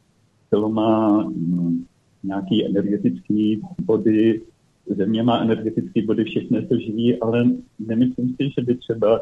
tělo 0.51 0.69
má 0.69 1.23
mm, 1.23 1.85
nějaký 2.25 2.67
energetický 2.67 3.61
body, 3.81 4.43
země 4.87 5.23
má 5.23 5.41
energetický 5.41 6.03
body, 6.03 6.25
všechno 6.25 6.67
to 6.67 6.79
živí, 6.79 7.21
ale 7.21 7.45
nemyslím 7.79 8.29
si, 8.29 8.51
že 8.59 8.65
by 8.65 8.75
třeba 8.75 9.21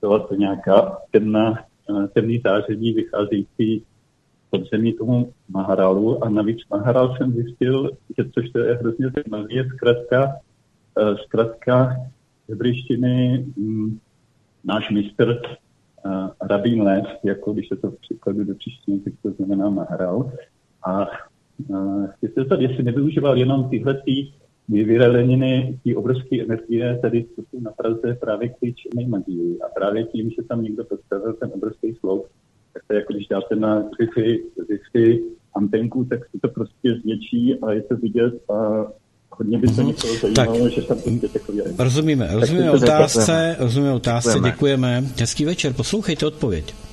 byla 0.00 0.18
to 0.18 0.34
nějaká 0.34 0.98
temná, 1.10 1.54
temný 2.12 2.40
záření 2.44 2.92
vycházející 2.92 3.82
podzemí 4.50 4.92
tomu 4.92 5.32
Maharálu 5.48 6.24
a 6.24 6.28
navíc 6.28 6.58
Maharál 6.70 7.16
jsem 7.16 7.32
zjistil, 7.32 7.90
že 8.18 8.30
což 8.30 8.50
to 8.50 8.58
je 8.58 8.74
hrozně 8.74 9.06
zajímavé, 9.16 9.54
je 9.54 9.68
zkrátka, 9.74 10.32
eh, 10.98 11.16
zkrátka 11.24 11.96
hebrejštiny 12.48 13.46
mm, 13.56 13.98
náš 14.64 14.90
mistr 14.90 15.40
uh, 16.04 16.28
rabín 16.40 16.82
les, 16.82 17.06
jako 17.24 17.52
když 17.52 17.68
se 17.68 17.76
to 17.76 17.90
překladu 17.90 18.44
do 18.44 18.54
příštiny, 18.54 19.00
tak 19.00 19.12
to 19.22 19.30
znamená 19.30 19.70
mahral. 19.70 20.32
A 20.82 21.06
uh, 21.68 22.06
chci 22.06 22.28
se 22.28 22.32
zeptat, 22.36 22.60
jestli 22.60 22.82
nevyužíval 22.82 23.38
jenom 23.38 23.70
tyhle 23.70 23.94
ty 23.94 24.32
vyraleniny, 24.68 25.78
ty 25.84 25.96
obrovské 25.96 26.42
energie, 26.42 26.98
tady 27.02 27.26
jsou 27.34 27.60
na 27.60 27.70
Praze 27.70 28.18
právě 28.20 28.48
k 28.48 28.52
té 28.60 29.06
magii. 29.06 29.58
A 29.60 29.68
právě 29.74 30.04
tím, 30.04 30.30
že 30.30 30.42
tam 30.48 30.62
někdo 30.62 30.84
postavil 30.84 31.32
ten 31.32 31.50
obrovský 31.54 31.94
sloup, 31.94 32.26
tak 32.72 32.82
to 32.86 32.94
je 32.94 33.00
jako 33.00 33.12
když 33.12 33.26
dáte 33.26 33.56
na 33.56 33.82
Wi-Fi, 33.82 34.38
Wi-Fi 34.70 35.20
antenku, 35.54 36.04
tak 36.04 36.20
se 36.30 36.38
to 36.42 36.48
prostě 36.48 36.94
zvětší 37.02 37.58
a 37.62 37.72
je 37.72 37.82
to 37.82 37.96
vidět 37.96 38.34
a 38.50 38.86
hodně 39.30 39.58
by 39.58 39.68
se 39.68 39.82
mm-hmm. 39.82 39.86
někoho 39.86 40.14
zajímalo, 40.14 40.64
tak, 40.64 40.72
že 40.72 40.82
tam 40.82 40.98
prostě 40.98 41.28
takový 41.28 41.60
Rozumíme, 41.78 42.28
rozumíme 42.32 42.70
otázce, 42.70 43.56
rozumíme 43.58 43.92
otázce, 43.92 44.28
děkujeme. 44.28 44.50
děkujeme. 44.50 45.02
Hezký 45.20 45.44
večer, 45.44 45.72
poslouchejte 45.72 46.26
odpověď. 46.26 46.87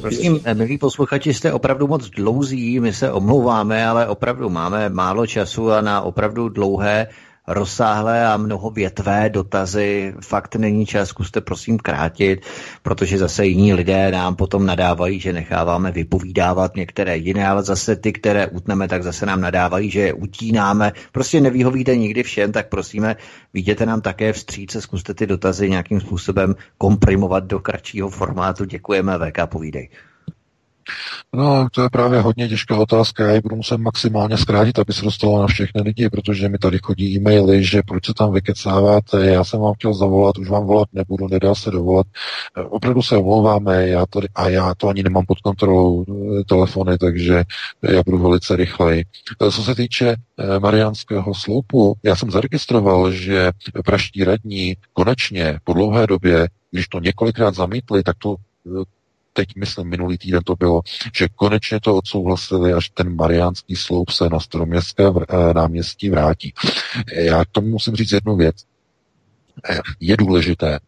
Prosím, 0.00 0.40
milí 0.54 0.78
posluchači, 0.78 1.34
jste 1.34 1.52
opravdu 1.52 1.86
moc 1.86 2.10
dlouzí, 2.10 2.80
my 2.80 2.92
se 2.92 3.12
omlouváme, 3.12 3.86
ale 3.86 4.08
opravdu 4.08 4.48
máme 4.50 4.88
málo 4.88 5.26
času 5.26 5.72
a 5.72 5.80
na 5.80 6.00
opravdu 6.00 6.48
dlouhé 6.48 7.06
rozsáhlé 7.48 8.26
a 8.26 8.36
mnoho 8.36 8.70
větvé 8.70 9.30
dotazy. 9.30 10.14
Fakt 10.20 10.56
není 10.56 10.86
čas, 10.86 11.08
zkuste 11.08 11.40
prosím 11.40 11.78
krátit, 11.78 12.46
protože 12.82 13.18
zase 13.18 13.46
jiní 13.46 13.74
lidé 13.74 14.10
nám 14.10 14.36
potom 14.36 14.66
nadávají, 14.66 15.20
že 15.20 15.32
necháváme 15.32 15.90
vypovídávat 15.90 16.76
některé 16.76 17.16
jiné, 17.16 17.48
ale 17.48 17.62
zase 17.62 17.96
ty, 17.96 18.12
které 18.12 18.46
utneme, 18.46 18.88
tak 18.88 19.02
zase 19.02 19.26
nám 19.26 19.40
nadávají, 19.40 19.90
že 19.90 20.00
je 20.00 20.12
utínáme. 20.12 20.92
Prostě 21.12 21.40
nevyhovíte 21.40 21.96
nikdy 21.96 22.22
všem, 22.22 22.52
tak 22.52 22.68
prosíme, 22.68 23.16
viděte 23.54 23.86
nám 23.86 24.00
také 24.00 24.32
vstříce, 24.32 24.80
zkuste 24.80 25.14
ty 25.14 25.26
dotazy 25.26 25.70
nějakým 25.70 26.00
způsobem 26.00 26.54
komprimovat 26.78 27.44
do 27.44 27.60
kratšího 27.60 28.10
formátu. 28.10 28.64
Děkujeme, 28.64 29.18
VK, 29.18 29.46
povídej. 29.46 29.88
No, 31.34 31.68
to 31.72 31.82
je 31.82 31.88
právě 31.92 32.20
hodně 32.20 32.48
těžká 32.48 32.76
otázka. 32.76 33.26
Já 33.26 33.34
ji 33.34 33.40
budu 33.40 33.56
muset 33.56 33.76
maximálně 33.76 34.38
zkrátit, 34.38 34.78
aby 34.78 34.92
se 34.92 35.04
dostalo 35.04 35.40
na 35.40 35.46
všechny 35.46 35.82
lidi, 35.82 36.10
protože 36.10 36.48
mi 36.48 36.58
tady 36.58 36.78
chodí 36.82 37.16
e-maily, 37.16 37.64
že 37.64 37.82
proč 37.86 38.06
se 38.06 38.14
tam 38.14 38.32
vykecáváte. 38.32 39.26
Já 39.26 39.44
jsem 39.44 39.60
vám 39.60 39.74
chtěl 39.74 39.94
zavolat, 39.94 40.38
už 40.38 40.48
vám 40.48 40.66
volat 40.66 40.88
nebudu, 40.92 41.28
nedá 41.28 41.54
se 41.54 41.70
dovolat. 41.70 42.06
Eh, 42.56 42.62
opravdu 42.62 43.02
se 43.02 43.16
omlouváme 43.16 43.88
já 43.88 44.06
tady, 44.06 44.28
a 44.34 44.48
já 44.48 44.74
to 44.74 44.88
ani 44.88 45.02
nemám 45.02 45.26
pod 45.26 45.40
kontrolou 45.40 46.04
eh, 46.08 46.44
telefony, 46.44 46.98
takže 46.98 47.44
já 47.82 48.02
budu 48.06 48.18
velice 48.18 48.56
rychleji. 48.56 49.04
Eh, 49.42 49.50
co 49.50 49.62
se 49.62 49.74
týče 49.74 50.16
Mariánského 50.58 51.34
sloupu, 51.34 51.96
já 52.02 52.16
jsem 52.16 52.30
zaregistroval, 52.30 53.12
že 53.12 53.50
praští 53.84 54.24
radní 54.24 54.74
konečně 54.92 55.58
po 55.64 55.72
dlouhé 55.72 56.06
době, 56.06 56.48
když 56.70 56.88
to 56.88 57.00
několikrát 57.00 57.54
zamítli, 57.54 58.02
tak 58.02 58.16
to 58.18 58.36
teď 59.38 59.56
myslím 59.56 59.88
minulý 59.88 60.18
týden 60.18 60.42
to 60.44 60.56
bylo, 60.56 60.80
že 61.14 61.28
konečně 61.36 61.80
to 61.80 61.96
odsouhlasili, 61.96 62.72
až 62.72 62.90
ten 62.90 63.16
mariánský 63.16 63.76
sloup 63.76 64.10
se 64.10 64.28
na 64.28 64.40
staroměstské 64.40 65.04
eh, 65.06 65.54
náměstí 65.54 66.10
vrátí. 66.10 66.52
Já 67.14 67.44
k 67.44 67.48
tomu 67.52 67.68
musím 67.68 67.94
říct 67.94 68.12
jednu 68.12 68.36
věc. 68.36 68.56
Je 70.00 70.16
důležité, 70.16 70.78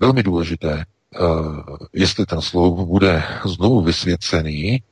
velmi 0.00 0.22
důležité, 0.22 0.72
eh, 0.80 1.18
jestli 1.92 2.26
ten 2.26 2.40
sloup 2.40 2.88
bude 2.88 3.22
znovu 3.44 3.80
vysvěcený, 3.82 4.82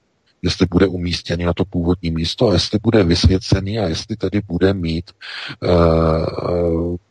jestli 0.42 0.66
bude 0.70 0.86
umístěný 0.86 1.44
na 1.44 1.52
to 1.52 1.64
původní 1.64 2.10
místo 2.10 2.48
a 2.48 2.52
jestli 2.52 2.78
bude 2.82 3.02
vysvěcený 3.02 3.78
a 3.78 3.88
jestli 3.88 4.16
tedy 4.16 4.40
bude 4.46 4.74
mít 4.74 5.10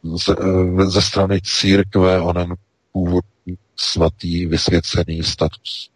ze, 0.03 0.35
ze 0.85 1.01
strany 1.01 1.39
církve 1.43 2.21
onen 2.21 2.55
původní 2.91 3.57
svatý 3.75 4.45
vysvěcený 4.45 5.23
status. 5.23 5.94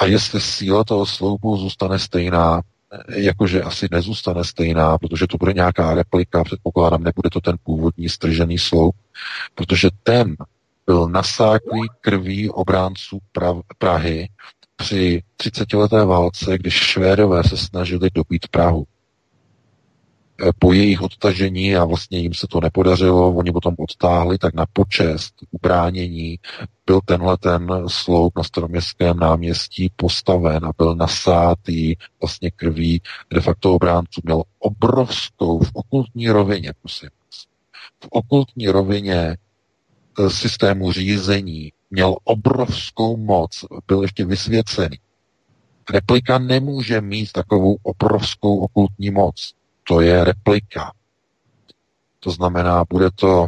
A 0.00 0.04
jestli 0.04 0.40
síla 0.40 0.84
toho 0.84 1.06
sloupu 1.06 1.56
zůstane 1.56 1.98
stejná, 1.98 2.62
jakože 3.08 3.62
asi 3.62 3.88
nezůstane 3.90 4.44
stejná, 4.44 4.98
protože 4.98 5.26
to 5.26 5.36
bude 5.36 5.52
nějaká 5.52 5.94
replika, 5.94 6.44
předpokládám, 6.44 7.02
nebude 7.02 7.30
to 7.30 7.40
ten 7.40 7.56
původní 7.62 8.08
stržený 8.08 8.58
sloup, 8.58 8.96
protože 9.54 9.88
ten 10.02 10.36
byl 10.86 11.08
nasáklý 11.08 11.80
krví 12.00 12.50
obránců 12.50 13.18
Prahy 13.78 14.28
při 14.76 15.22
30-leté 15.38 16.04
válce, 16.04 16.58
když 16.58 16.74
Švédové 16.74 17.44
se 17.44 17.56
snažili 17.56 18.08
dobít 18.14 18.48
Prahu. 18.48 18.84
Po 20.58 20.72
jejich 20.72 21.02
odtažení 21.02 21.76
a 21.76 21.84
vlastně 21.84 22.18
jim 22.18 22.34
se 22.34 22.46
to 22.46 22.60
nepodařilo, 22.60 23.34
oni 23.34 23.52
potom 23.52 23.74
odtáhli, 23.78 24.38
tak 24.38 24.54
na 24.54 24.66
počest 24.72 25.34
ubránění 25.50 26.38
byl 26.86 27.00
tenhle 27.04 27.38
ten 27.38 27.68
sloup 27.86 28.36
na 28.36 28.42
staroměstském 28.42 29.18
náměstí 29.18 29.92
postaven 29.96 30.64
a 30.64 30.70
byl 30.78 30.94
nasátý 30.94 31.94
vlastně 32.20 32.50
krví 32.50 33.02
de 33.30 33.40
facto 33.40 33.74
obránců. 33.74 34.20
Měl 34.24 34.42
obrovskou 34.58 35.58
v 35.58 35.70
okultní 35.72 36.28
rovině, 36.28 36.72
prosím. 36.80 37.08
V 38.04 38.08
okultní 38.10 38.68
rovině 38.68 39.36
eh, 40.18 40.30
systému 40.30 40.92
řízení 40.92 41.72
měl 41.90 42.16
obrovskou 42.24 43.16
moc, 43.16 43.64
byl 43.86 44.02
ještě 44.02 44.24
vysvěcený. 44.24 44.98
Replika 45.90 46.38
nemůže 46.38 47.00
mít 47.00 47.32
takovou 47.32 47.76
obrovskou 47.82 48.58
okultní 48.58 49.10
moc 49.10 49.54
to 49.92 50.00
je 50.00 50.24
replika. 50.24 50.92
To 52.20 52.30
znamená, 52.30 52.84
bude 52.90 53.10
to 53.10 53.46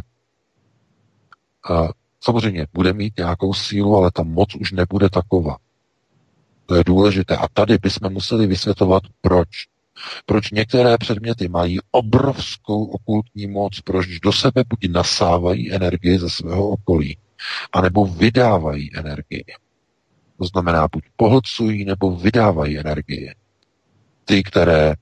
uh, 1.69 1.89
samozřejmě 2.21 2.67
bude 2.73 2.93
mít 2.93 3.13
nějakou 3.17 3.53
sílu, 3.53 3.97
ale 3.97 4.11
ta 4.11 4.23
moc 4.23 4.55
už 4.55 4.71
nebude 4.71 5.09
taková. 5.09 5.57
To 6.65 6.75
je 6.75 6.83
důležité. 6.83 7.37
A 7.37 7.47
tady 7.47 7.77
bychom 7.77 8.13
museli 8.13 8.47
vysvětlovat, 8.47 9.03
proč. 9.21 9.49
Proč 10.25 10.51
některé 10.51 10.97
předměty 10.97 11.47
mají 11.47 11.77
obrovskou 11.91 12.85
okultní 12.85 13.47
moc, 13.47 13.81
proč 13.81 14.19
do 14.19 14.31
sebe 14.31 14.63
buď 14.69 14.89
nasávají 14.89 15.73
energii 15.73 16.19
ze 16.19 16.29
svého 16.29 16.69
okolí, 16.69 17.17
anebo 17.73 18.05
vydávají 18.05 18.97
energii. 18.97 19.45
To 20.37 20.45
znamená, 20.45 20.87
buď 20.91 21.03
pohlcují, 21.15 21.85
nebo 21.85 22.15
vydávají 22.15 22.79
energii. 22.79 23.33
Ty, 24.25 24.43
které 24.43 24.93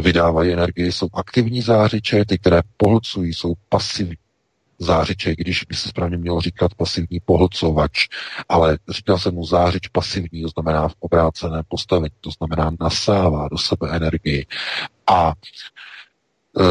vydávají 0.00 0.52
energii, 0.52 0.92
jsou 0.92 1.08
aktivní 1.14 1.62
zářiče, 1.62 2.24
ty, 2.24 2.38
které 2.38 2.60
pohlcují, 2.76 3.34
jsou 3.34 3.54
pasivní 3.68 4.16
zářiče, 4.80 5.34
když 5.36 5.64
by 5.64 5.74
se 5.74 5.88
správně 5.88 6.16
mělo 6.16 6.40
říkat 6.40 6.74
pasivní 6.74 7.20
pohlcovač, 7.24 8.08
ale 8.48 8.78
říkal 8.88 9.18
jsem 9.18 9.34
mu 9.34 9.46
zářič 9.46 9.88
pasivní, 9.88 10.42
to 10.42 10.48
znamená 10.48 10.88
v 10.88 10.94
obráceném 11.00 11.62
postavení, 11.68 12.14
to 12.20 12.30
znamená 12.30 12.70
nasává 12.80 13.48
do 13.48 13.58
sebe 13.58 13.88
energii. 13.90 14.46
A 15.06 15.32
e, 16.60 16.62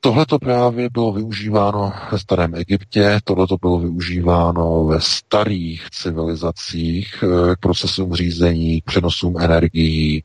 Tohle 0.00 0.26
to 0.26 0.38
právě 0.38 0.88
bylo 0.92 1.12
využíváno 1.12 1.92
ve 2.12 2.18
starém 2.18 2.54
Egyptě, 2.54 3.20
tohle 3.24 3.46
to 3.46 3.56
bylo 3.56 3.78
využíváno 3.78 4.84
ve 4.84 5.00
starých 5.00 5.90
civilizacích 5.90 7.22
e, 7.22 7.56
k 7.56 7.60
procesům 7.60 8.14
řízení, 8.14 8.80
k 8.80 8.84
přenosům 8.84 9.40
energií, 9.40 10.24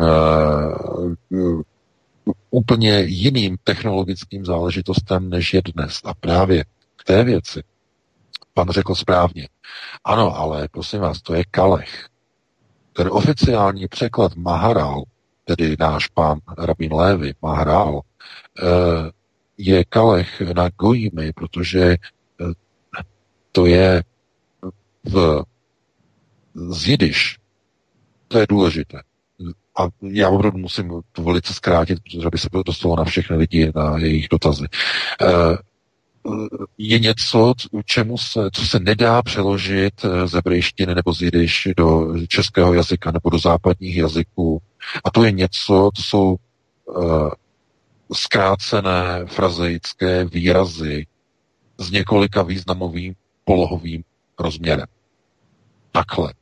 uh, 0.00 1.62
úplně 2.50 3.00
jiným 3.00 3.56
technologickým 3.64 4.44
záležitostem, 4.44 5.30
než 5.30 5.54
je 5.54 5.62
dnes. 5.74 6.00
A 6.04 6.14
právě 6.14 6.64
k 6.96 7.04
té 7.04 7.24
věci 7.24 7.62
pan 8.54 8.68
řekl 8.70 8.94
správně. 8.94 9.48
Ano, 10.04 10.36
ale 10.36 10.68
prosím 10.68 11.00
vás, 11.00 11.22
to 11.22 11.34
je 11.34 11.44
Kalech. 11.50 12.06
Ten 12.92 13.08
oficiální 13.10 13.88
překlad 13.88 14.36
Maharal, 14.36 15.02
tedy 15.44 15.76
náš 15.78 16.06
pán 16.06 16.38
Rabin 16.58 16.92
Lévy, 16.92 17.32
Maharal, 17.42 18.00
eh, 18.00 19.10
je 19.58 19.84
Kalech 19.84 20.40
na 20.40 20.68
Gojimy, 20.68 21.32
protože 21.32 21.82
eh, 21.82 21.96
to 23.52 23.66
je 23.66 24.02
v 25.04 25.44
z 26.54 26.88
Jidiš. 26.88 27.38
To 28.28 28.38
je 28.38 28.46
důležité 28.48 29.00
a 29.78 29.88
já 30.02 30.28
opravdu 30.28 30.58
musím 30.58 31.00
to 31.12 31.22
velice 31.22 31.54
zkrátit, 31.54 31.98
protože 32.00 32.26
aby 32.26 32.38
se 32.38 32.48
dostalo 32.66 32.96
na 32.96 33.04
všechny 33.04 33.36
lidi, 33.36 33.72
na 33.74 33.98
jejich 33.98 34.28
dotazy. 34.30 34.66
Eh, 35.22 35.56
je 36.78 36.98
něco, 36.98 37.54
čemu 37.84 38.18
se, 38.18 38.50
co 38.52 38.66
se 38.66 38.78
nedá 38.80 39.22
přeložit 39.22 39.94
z 40.24 40.32
hebrejštiny 40.32 40.94
nebo 40.94 41.12
z 41.12 41.22
jidiš 41.22 41.68
do 41.76 42.14
českého 42.28 42.74
jazyka 42.74 43.10
nebo 43.10 43.30
do 43.30 43.38
západních 43.38 43.96
jazyků. 43.96 44.62
A 45.04 45.10
to 45.10 45.24
je 45.24 45.32
něco, 45.32 45.90
to 45.96 46.02
jsou 46.02 46.36
uh, 46.84 47.30
zkrácené 48.12 49.26
frazeické 49.26 50.24
výrazy 50.24 51.06
s 51.78 51.90
několika 51.90 52.42
významovým 52.42 53.14
polohovým 53.44 54.04
rozměrem. 54.38 54.86
Takhle 55.92 56.32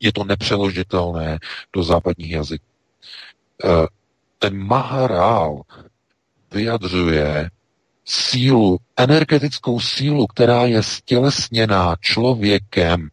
je 0.00 0.12
to 0.12 0.24
nepřeložitelné 0.24 1.38
do 1.72 1.82
západních 1.82 2.30
jazyků. 2.30 2.64
Eh, 3.64 3.86
ten 4.38 4.58
Maharál 4.58 5.62
vyjadřuje 6.52 7.50
sílu, 8.04 8.78
energetickou 8.96 9.80
sílu, 9.80 10.26
která 10.26 10.66
je 10.66 10.82
stělesněná 10.82 11.96
člověkem. 12.00 13.08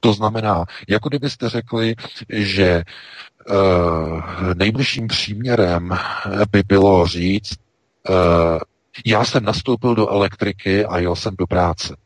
To 0.00 0.12
znamená, 0.12 0.64
jako 0.88 1.08
kdybyste 1.08 1.48
řekli, 1.48 1.94
že 2.28 2.82
uh, 3.50 4.54
nejbližším 4.54 5.08
příměrem 5.08 5.98
by 6.52 6.62
bylo 6.66 7.06
říct, 7.06 7.56
uh, 8.08 8.14
já 9.06 9.24
jsem 9.24 9.44
nastoupil 9.44 9.94
do 9.94 10.08
elektriky 10.08 10.84
a 10.84 10.98
jel 10.98 11.16
jsem 11.16 11.34
do 11.38 11.46
práce. 11.46 11.96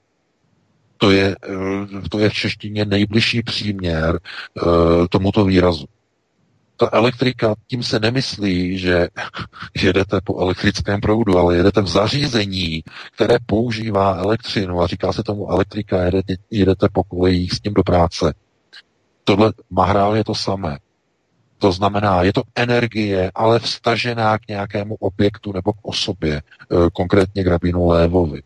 To 0.99 1.11
je, 1.11 1.37
eh, 1.49 2.09
to 2.11 2.19
je 2.19 2.29
v 2.29 2.35
češtině 2.35 2.85
nejbližší 2.85 3.43
příměr 3.43 4.21
uh, 4.67 5.07
tomuto 5.11 5.45
výrazu. 5.45 5.87
Ta 6.77 6.89
elektrika, 6.93 7.55
tím 7.67 7.83
se 7.83 8.01
nemyslí, 8.01 8.79
že 8.79 9.09
jedete 9.83 10.21
po 10.25 10.41
elektrickém 10.41 11.01
proudu, 11.01 11.39
ale 11.39 11.57
jedete 11.57 11.83
v 11.83 11.87
zařízení, 11.87 12.83
které 13.13 13.37
používá 13.47 14.15
elektřinu 14.15 14.81
a 14.81 14.87
říká 14.87 15.13
se 15.13 15.23
tomu 15.23 15.51
elektrika, 15.51 16.03
jedete, 16.03 16.35
jedete 16.51 16.89
po 16.93 17.05
kolejích 17.05 17.53
s 17.53 17.61
tím 17.61 17.75
do 17.75 17.83
práce. 17.83 18.35
Tohle 19.25 19.53
mahrál 19.71 20.17
je 20.17 20.25
to 20.25 20.35
samé. 20.35 20.79
To 21.59 21.73
znamená, 21.73 22.23
je 22.23 22.33
to 22.33 22.43
energie, 22.55 23.31
ale 23.35 23.59
vstažená 23.59 24.39
k 24.39 24.49
nějakému 24.49 24.95
objektu 24.95 25.53
nebo 25.53 25.73
k 25.73 25.77
osobě, 25.83 26.43
eh, 26.43 26.77
konkrétně 26.93 27.45
k 27.45 27.47
rabinu 27.47 27.87
Lévovi, 27.87 28.43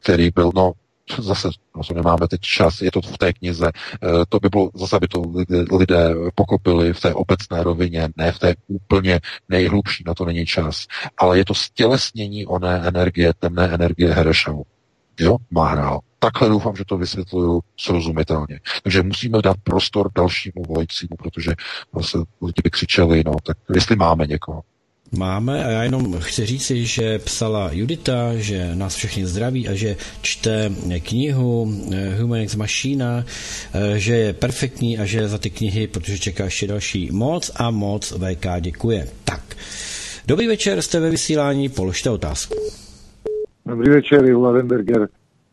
který 0.00 0.30
byl, 0.30 0.50
no, 0.54 0.72
zase 1.18 1.48
no, 1.76 1.82
nemáme 1.94 2.28
teď 2.28 2.40
čas, 2.40 2.80
je 2.80 2.90
to 2.90 3.00
v 3.00 3.18
té 3.18 3.32
knize, 3.32 3.70
eh, 4.02 4.08
to 4.28 4.40
by 4.40 4.48
bylo, 4.48 4.70
zase 4.74 5.00
by 5.00 5.08
to 5.08 5.22
lidé 5.72 6.14
pokopili 6.34 6.92
v 6.92 7.00
té 7.00 7.14
obecné 7.14 7.62
rovině, 7.62 8.08
ne 8.16 8.32
v 8.32 8.38
té 8.38 8.54
úplně 8.66 9.20
nejhlubší, 9.48 10.04
na 10.06 10.14
to 10.14 10.24
není 10.24 10.46
čas, 10.46 10.86
ale 11.18 11.38
je 11.38 11.44
to 11.44 11.54
stělesnění 11.54 12.46
oné 12.46 12.82
energie, 12.86 13.32
temné 13.38 13.68
energie 13.68 14.14
Herešavu. 14.14 14.64
Jo, 15.20 15.36
hrál. 15.58 16.00
Takhle 16.18 16.48
doufám, 16.48 16.76
že 16.76 16.84
to 16.84 16.96
vysvětluju 16.96 17.60
srozumitelně. 17.76 18.60
Takže 18.82 19.02
musíme 19.02 19.42
dát 19.42 19.56
prostor 19.64 20.10
dalšímu 20.14 20.62
volajícímu, 20.68 21.16
protože 21.18 21.52
zase 21.94 22.18
lidi 22.18 22.62
by 22.64 22.70
křičeli, 22.70 23.22
no, 23.26 23.32
tak 23.42 23.56
jestli 23.74 23.96
máme 23.96 24.26
někoho. 24.26 24.62
Máme 25.18 25.64
a 25.64 25.70
já 25.70 25.82
jenom 25.82 26.18
chci 26.18 26.46
říci, 26.46 26.84
že 26.84 27.18
psala 27.18 27.70
Judita, 27.72 28.34
že 28.34 28.74
nás 28.74 28.94
všechny 28.94 29.26
zdraví 29.26 29.68
a 29.68 29.74
že 29.74 29.96
čte 30.22 30.70
knihu 31.02 31.72
eh, 31.92 32.16
Humanix 32.20 32.56
Machina, 32.56 33.24
eh, 33.74 33.98
že 33.98 34.14
je 34.16 34.32
perfektní 34.32 34.98
a 34.98 35.04
že 35.04 35.28
za 35.28 35.38
ty 35.38 35.50
knihy, 35.50 35.86
protože 35.86 36.18
čeká 36.18 36.44
ještě 36.44 36.66
další 36.66 37.10
moc 37.12 37.50
a 37.56 37.70
moc 37.70 38.12
VK 38.12 38.46
děkuje. 38.60 39.06
Tak, 39.24 39.40
dobrý 40.26 40.46
večer, 40.46 40.82
jste 40.82 41.00
ve 41.00 41.10
vysílání, 41.10 41.68
položte 41.68 42.10
otázku. 42.10 42.54
Dobrý 43.66 43.90
večer, 43.90 44.24
Ivo 44.24 44.40
Ladenberger. 44.40 45.08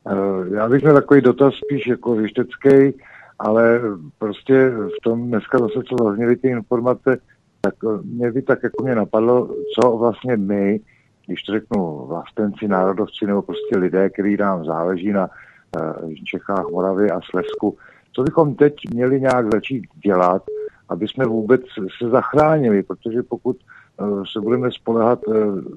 Eh, 0.08 0.56
já 0.56 0.70
bych 0.70 0.82
měl 0.82 0.94
takový 0.94 1.22
dotaz 1.22 1.54
spíš 1.54 1.88
jako 1.88 2.16
věštecký, 2.16 3.00
ale 3.40 3.82
prostě 4.20 4.70
v 4.70 5.04
tom 5.04 5.28
dneska 5.28 5.60
zase, 5.60 5.74
co 5.74 6.04
zazněly 6.04 6.36
ty 6.36 6.48
informace, 6.48 7.18
tak 7.62 7.76
eh, 7.84 8.02
mě 8.04 8.32
by 8.32 8.42
tak 8.42 8.64
jako 8.64 8.84
mě 8.84 8.96
napadlo, 8.96 9.56
co 9.80 9.98
vlastně 9.98 10.38
my, 10.38 10.80
když 11.26 11.44
to 11.44 11.52
řeknu 11.52 12.06
vlastenci, 12.08 12.68
národovci 12.68 13.26
nebo 13.26 13.42
prostě 13.42 13.78
lidé, 13.78 14.10
kteří 14.10 14.38
nám 14.38 14.66
záleží 14.66 15.12
na 15.12 15.30
uh, 15.30 16.14
Čechách, 16.26 16.66
Moravě 16.72 17.12
a 17.12 17.20
Slesku, 17.22 17.78
co 18.14 18.24
bychom 18.24 18.56
teď 18.56 18.74
měli 18.94 19.22
nějak 19.22 19.52
začít 19.54 19.84
dělat, 20.04 20.44
aby 20.90 21.08
jsme 21.08 21.26
vůbec 21.26 21.62
se 22.02 22.10
zachránili, 22.10 22.84
protože 22.84 23.24
pokud 23.24 23.58
uh, 23.98 24.24
se 24.34 24.40
budeme 24.40 24.72
spolehat 24.72 25.20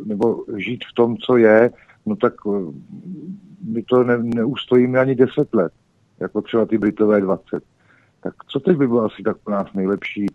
nebo 0.05 0.44
žít 0.56 0.85
v 0.90 0.94
tom, 0.94 1.16
co 1.16 1.36
je, 1.36 1.70
no 2.06 2.16
tak 2.16 2.35
my 3.69 3.82
to 3.82 4.05
ne, 4.05 4.19
neustojíme 4.19 4.98
ani 4.98 5.15
10 5.15 5.55
let, 5.55 5.73
jako 6.20 6.43
třeba 6.43 6.66
ty 6.66 6.78
Britové 6.78 7.20
20. 7.20 7.62
Tak 8.20 8.35
co 8.48 8.61
teď 8.61 8.77
by 8.77 8.86
bylo 8.86 9.05
asi 9.05 9.23
tak 9.23 9.36
pro 9.44 9.55
nás 9.55 9.73
nejlepší 9.74 10.27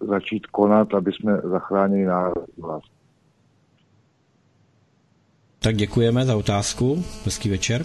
začít 0.00 0.46
konat, 0.46 0.94
aby 0.94 1.12
jsme 1.12 1.40
zachránili 1.44 2.04
národ 2.04 2.44
vlast? 2.58 2.96
Tak 5.58 5.76
děkujeme 5.76 6.24
za 6.24 6.36
otázku. 6.36 7.04
Hezký 7.24 7.48
večer. 7.48 7.84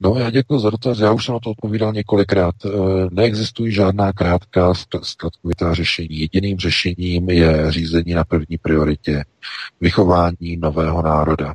No, 0.00 0.14
já 0.18 0.30
děkuji 0.30 0.58
za 0.58 0.70
dotaz. 0.70 0.98
Já 0.98 1.12
už 1.12 1.24
jsem 1.24 1.32
na 1.32 1.40
to 1.40 1.50
odpovídal 1.50 1.92
několikrát. 1.92 2.54
Eh, 2.64 2.70
neexistují 3.10 3.72
žádná 3.72 4.12
krátká 4.12 4.74
zkratkovitá 5.02 5.74
řešení. 5.74 6.20
Jediným 6.20 6.58
řešením 6.58 7.30
je 7.30 7.72
řízení 7.72 8.14
na 8.14 8.24
první 8.24 8.58
prioritě. 8.58 9.24
Vychování 9.80 10.56
nového 10.58 11.02
národa. 11.02 11.54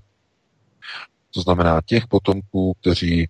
To 1.33 1.41
znamená 1.41 1.81
těch 1.85 2.07
potomků, 2.07 2.73
kteří 2.81 3.27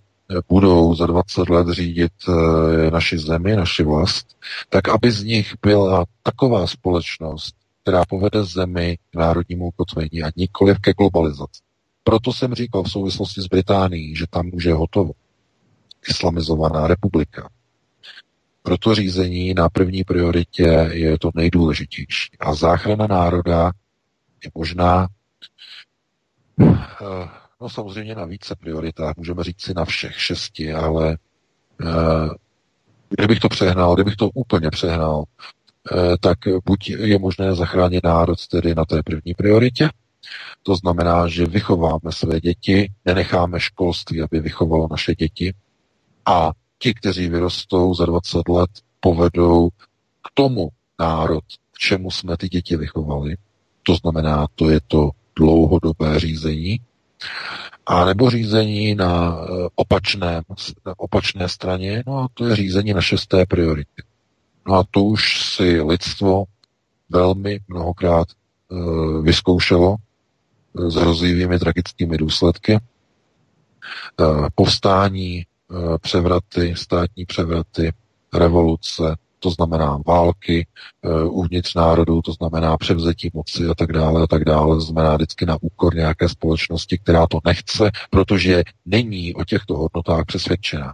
budou 0.49 0.95
za 0.95 1.05
20 1.05 1.49
let 1.49 1.67
řídit 1.69 2.11
eh, 2.29 2.91
naši 2.91 3.17
zemi, 3.17 3.55
naši 3.55 3.83
vlast, 3.83 4.27
tak 4.69 4.89
aby 4.89 5.11
z 5.11 5.23
nich 5.23 5.53
byla 5.61 6.05
taková 6.23 6.67
společnost, 6.67 7.55
která 7.81 8.05
povede 8.05 8.43
zemi 8.43 8.97
k 9.11 9.15
národnímu 9.15 9.67
ukotvení 9.67 10.23
a 10.23 10.31
nikoliv 10.35 10.79
ke 10.79 10.93
globalizaci. 10.93 11.61
Proto 12.03 12.33
jsem 12.33 12.53
říkal 12.53 12.83
v 12.83 12.91
souvislosti 12.91 13.41
s 13.41 13.47
Británií, 13.47 14.15
že 14.15 14.25
tam 14.29 14.49
už 14.53 14.63
je 14.63 14.73
hotovo. 14.73 15.11
Islamizovaná 16.09 16.87
republika. 16.87 17.49
Proto 18.63 18.95
řízení 18.95 19.53
na 19.53 19.69
první 19.69 20.03
prioritě 20.03 20.89
je 20.91 21.19
to 21.19 21.29
nejdůležitější. 21.35 22.37
A 22.39 22.53
záchrana 22.53 23.07
národa 23.07 23.71
je 24.43 24.51
možná 24.55 25.07
eh, 26.61 26.65
No 27.61 27.69
samozřejmě 27.69 28.15
na 28.15 28.25
více 28.25 28.55
prioritách, 28.55 29.15
můžeme 29.17 29.43
říct 29.43 29.61
si 29.61 29.73
na 29.73 29.85
všech 29.85 30.21
šesti, 30.21 30.73
ale 30.73 31.17
eh, 31.81 32.29
kdybych 33.09 33.39
to 33.39 33.49
přehnal, 33.49 33.95
kdybych 33.95 34.15
to 34.15 34.29
úplně 34.29 34.69
přehnal, 34.69 35.23
eh, 35.91 36.17
tak 36.19 36.37
buď 36.65 36.89
je 36.89 37.19
možné 37.19 37.55
zachránit 37.55 38.03
národ 38.03 38.47
tedy 38.47 38.75
na 38.75 38.85
té 38.85 39.03
první 39.03 39.33
prioritě, 39.33 39.89
to 40.63 40.75
znamená, 40.75 41.27
že 41.27 41.45
vychováme 41.45 42.11
své 42.11 42.39
děti, 42.39 42.91
nenecháme 43.05 43.59
školství, 43.59 44.21
aby 44.21 44.39
vychovalo 44.39 44.87
naše 44.91 45.15
děti. 45.15 45.53
A 46.25 46.51
ti, 46.79 46.93
kteří 46.93 47.29
vyrostou 47.29 47.93
za 47.93 48.05
20 48.05 48.49
let, 48.49 48.69
povedou 48.99 49.69
k 50.21 50.31
tomu 50.33 50.69
národ, 50.99 51.43
k 51.71 51.77
čemu 51.77 52.11
jsme 52.11 52.37
ty 52.37 52.49
děti 52.49 52.77
vychovali. 52.77 53.35
To 53.83 53.95
znamená, 53.95 54.47
to 54.55 54.69
je 54.69 54.79
to 54.87 55.09
dlouhodobé 55.35 56.19
řízení, 56.19 56.79
a 57.85 58.05
nebo 58.05 58.29
řízení 58.29 58.95
na 58.95 59.37
eh, 59.39 59.67
opačné, 59.75 60.41
na 60.85 60.93
opačné 60.97 61.49
straně, 61.49 62.03
no 62.07 62.17
a 62.17 62.27
to 62.33 62.45
je 62.45 62.55
řízení 62.55 62.93
na 62.93 63.01
šesté 63.01 63.45
priority. 63.45 64.03
No 64.67 64.75
a 64.75 64.83
to 64.91 65.03
už 65.03 65.43
si 65.55 65.81
lidstvo 65.81 66.43
velmi 67.09 67.59
mnohokrát 67.67 68.27
e, 68.31 68.75
vyzkoušelo 69.21 69.95
e, 69.95 70.91
s 70.91 70.95
hrozivými 70.95 71.59
tragickými 71.59 72.17
důsledky. 72.17 72.79
Povstání, 74.55 75.45
převraty, 76.01 76.73
státní 76.77 77.25
převraty, 77.25 77.93
revoluce, 78.33 79.15
to 79.45 79.51
znamená 79.51 79.99
války 80.07 80.67
uh, 81.01 81.37
uvnitř 81.39 81.75
národů, 81.75 82.21
to 82.21 82.31
znamená 82.33 82.77
převzetí 82.77 83.29
moci 83.33 83.67
a 83.67 83.73
tak 83.75 83.91
dále 83.91 84.23
a 84.23 84.27
tak 84.27 84.45
dále, 84.45 84.75
to 84.75 84.81
znamená 84.81 85.15
vždycky 85.15 85.45
na 85.45 85.57
úkor 85.61 85.95
nějaké 85.95 86.29
společnosti, 86.29 86.97
která 86.97 87.27
to 87.27 87.39
nechce, 87.45 87.91
protože 88.09 88.63
není 88.85 89.33
o 89.33 89.43
těchto 89.43 89.77
hodnotách 89.77 90.25
přesvědčená. 90.25 90.93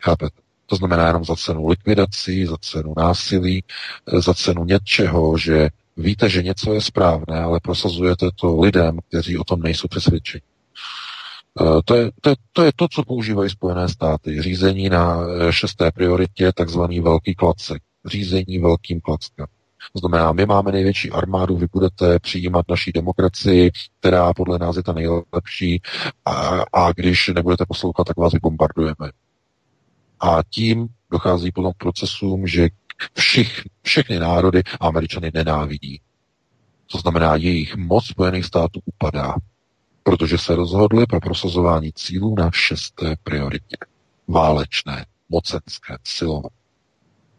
Chápete? 0.00 0.40
To 0.66 0.76
znamená 0.76 1.06
jenom 1.06 1.24
za 1.24 1.36
cenu 1.36 1.68
likvidací, 1.68 2.46
za 2.46 2.56
cenu 2.60 2.94
násilí, 2.96 3.64
eh, 4.12 4.20
za 4.20 4.34
cenu 4.34 4.64
něčeho, 4.64 5.38
že 5.38 5.68
víte, 5.96 6.28
že 6.28 6.42
něco 6.42 6.74
je 6.74 6.80
správné, 6.80 7.40
ale 7.40 7.60
prosazujete 7.62 8.28
to 8.40 8.60
lidem, 8.60 8.98
kteří 9.08 9.38
o 9.38 9.44
tom 9.44 9.62
nejsou 9.62 9.88
přesvědčeni. 9.88 10.42
Eh, 11.60 11.82
to 11.84 11.94
je, 11.94 12.10
to, 12.20 12.30
je, 12.30 12.36
to 12.52 12.62
je 12.62 12.72
to, 12.76 12.88
co 12.88 13.02
používají 13.02 13.50
Spojené 13.50 13.88
státy. 13.88 14.42
Řízení 14.42 14.88
na 14.88 15.20
eh, 15.20 15.52
šesté 15.52 15.90
prioritě, 15.92 16.52
takzvaný 16.52 17.00
velký 17.00 17.34
klacek. 17.34 17.82
Řízení 18.06 18.58
velkým 18.58 19.00
klackem. 19.00 19.46
To 19.92 19.98
znamená, 19.98 20.32
my 20.32 20.46
máme 20.46 20.72
největší 20.72 21.10
armádu, 21.10 21.56
vy 21.56 21.66
budete 21.72 22.18
přijímat 22.18 22.64
naší 22.68 22.92
demokracii, 22.92 23.70
která 24.00 24.34
podle 24.34 24.58
nás 24.58 24.76
je 24.76 24.82
ta 24.82 24.92
nejlepší 24.92 25.82
a, 26.24 26.64
a 26.72 26.92
když 26.92 27.28
nebudete 27.28 27.64
poslouchat, 27.68 28.04
tak 28.04 28.16
vás 28.16 28.32
vybombardujeme. 28.32 29.10
A 30.20 30.38
tím 30.50 30.88
dochází 31.10 31.52
potom 31.52 31.72
k 31.72 31.76
procesům, 31.76 32.46
že 32.46 32.68
všich, 33.14 33.62
všechny 33.82 34.18
národy 34.18 34.62
Američany 34.80 35.30
nenávidí. 35.34 36.00
To 36.92 36.98
znamená, 36.98 37.36
jejich 37.36 37.76
moc 37.76 38.06
Spojených 38.06 38.44
států 38.44 38.80
upadá 38.84 39.34
protože 40.06 40.38
se 40.38 40.56
rozhodli 40.56 41.06
pro 41.06 41.20
prosazování 41.20 41.92
cílů 41.92 42.34
na 42.38 42.50
šesté 42.54 43.14
prioritě. 43.24 43.76
Válečné, 44.28 45.06
mocenské, 45.28 45.96
silové. 46.04 46.48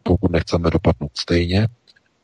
Pokud 0.04 0.32
nechceme 0.32 0.70
dopadnout 0.70 1.12
stejně, 1.18 1.68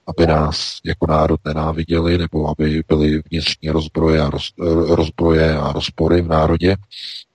aby 0.07 0.27
nás 0.27 0.79
jako 0.85 1.07
národ 1.07 1.39
nenáviděli, 1.45 2.17
nebo 2.17 2.49
aby 2.49 2.83
byly 2.87 3.21
vnitřní 3.31 3.69
rozbroje 3.69 4.21
a, 4.21 4.29
roz, 4.29 4.53
rozbroje 4.87 5.57
a 5.57 5.71
rozpory 5.71 6.21
v 6.21 6.27
národě, 6.27 6.75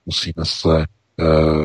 musíme 0.05 0.45
se 0.45 0.81
e, 0.81 0.85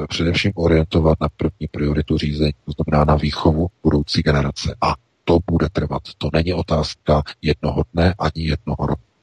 především 0.06 0.52
orientovat 0.55 1.18
na 1.20 1.28
první 1.36 1.68
prioritu 1.70 2.18
řízení, 2.18 2.52
to 2.64 2.73
znamená 2.73 3.05
na 3.05 3.16
výchovu 3.16 3.68
budoucí 3.82 4.23
generace. 4.23 4.76
A 4.81 4.94
to 5.24 5.39
bude 5.50 5.68
trvat. 5.73 6.02
To 6.18 6.31
není 6.32 6.55
otázka 6.55 7.23
jednoho 7.42 7.82
dne 7.92 8.14
ani 8.18 8.48
jednoho 8.48 8.86
roku. 8.86 9.14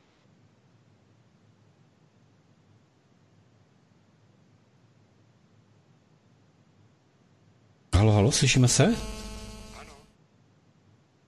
Halo, 8.01 8.13
halo, 8.13 8.31
slyšíme 8.31 8.67
se? 8.67 8.95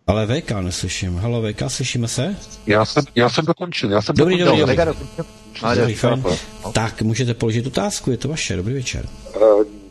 Ale 0.07 0.27
VK 0.27 0.51
neslyším. 0.61 1.15
Halo, 1.15 1.41
VK, 1.41 1.61
slyšíme 1.67 2.07
se? 2.07 2.35
Já 2.67 2.85
jsem, 2.85 3.03
já 3.15 3.29
jsem 3.29 3.45
dokončil, 3.45 3.91
já 3.91 4.01
jsem 4.01 4.15
Dobrý, 4.15 4.37
dokončil. 4.37 4.65
dobrý, 4.67 4.77
Dobrý, 4.77 4.93
dobrý. 5.17 5.27
Dobrý, 5.61 5.79
dobrý, 5.79 5.93
fajn. 5.95 6.23
Tak, 6.73 7.01
můžete 7.01 7.33
položit 7.33 7.67
otázku, 7.67 8.11
je 8.11 8.17
to 8.17 8.27
vaše. 8.27 8.55
Dobrý 8.55 8.73
večer. 8.73 9.05
Eh, 9.35 9.39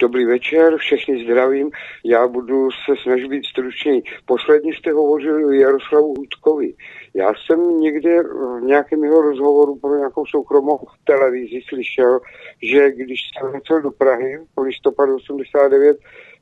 Dobrý 0.03 0.25
večer, 0.25 0.77
všechny 0.79 1.25
zdravím. 1.25 1.71
Já 2.05 2.29
budu 2.29 2.71
se 2.71 3.03
snažit 3.03 3.29
být 3.29 3.47
stručný. 3.47 4.03
Posledně 4.27 4.73
jste 4.75 4.93
hovořili 4.93 5.45
o 5.45 5.51
Jaroslavu 5.51 6.15
Hudkovi. 6.19 6.75
Já 7.15 7.33
jsem 7.35 7.81
někde 7.81 8.23
v 8.23 8.61
nějakém 8.67 9.05
jeho 9.05 9.23
rozhovoru 9.23 9.79
pro 9.79 9.97
nějakou 9.97 10.27
soukromou 10.27 10.79
televizi 11.05 11.61
slyšel, 11.69 12.21
že 12.63 12.91
když 12.91 13.21
se 13.39 13.49
vracel 13.49 13.83
do 13.83 13.91
Prahy 13.91 14.39
po 14.55 14.63
listopadu 14.63 15.17
89, 15.17 15.97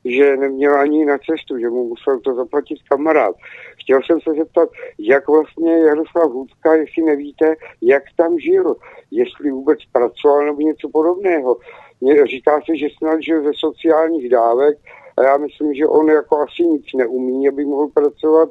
že 0.05 0.37
neměl 0.37 0.75
ani 0.79 1.05
na 1.05 1.17
cestu, 1.17 1.59
že 1.59 1.69
mu 1.69 1.87
musel 1.87 2.19
to 2.19 2.35
zaplatit 2.35 2.77
kamarád. 2.89 3.35
Chtěl 3.81 3.99
jsem 4.05 4.21
se 4.21 4.33
zeptat, 4.33 4.69
jak 4.99 5.27
vlastně 5.27 5.77
Jaroslav 5.77 6.31
Hudka, 6.31 6.75
jestli 6.75 7.03
nevíte, 7.03 7.55
jak 7.81 8.03
tam 8.17 8.39
žil, 8.39 8.75
jestli 9.11 9.51
vůbec 9.51 9.79
pracoval 9.91 10.45
nebo 10.45 10.61
něco 10.61 10.89
podobného. 10.89 11.57
Mě- 12.01 12.27
Říká 12.27 12.61
se, 12.65 12.77
že 12.77 12.87
snad 12.97 13.21
žil 13.21 13.43
ze 13.43 13.51
sociálních 13.55 14.29
dávek 14.29 14.77
a 15.17 15.23
já 15.23 15.37
myslím, 15.37 15.73
že 15.73 15.87
on 15.87 16.09
jako 16.09 16.39
asi 16.39 16.63
nic 16.63 16.85
neumí, 16.95 17.49
aby 17.49 17.65
mohl 17.65 17.87
pracovat 17.87 18.49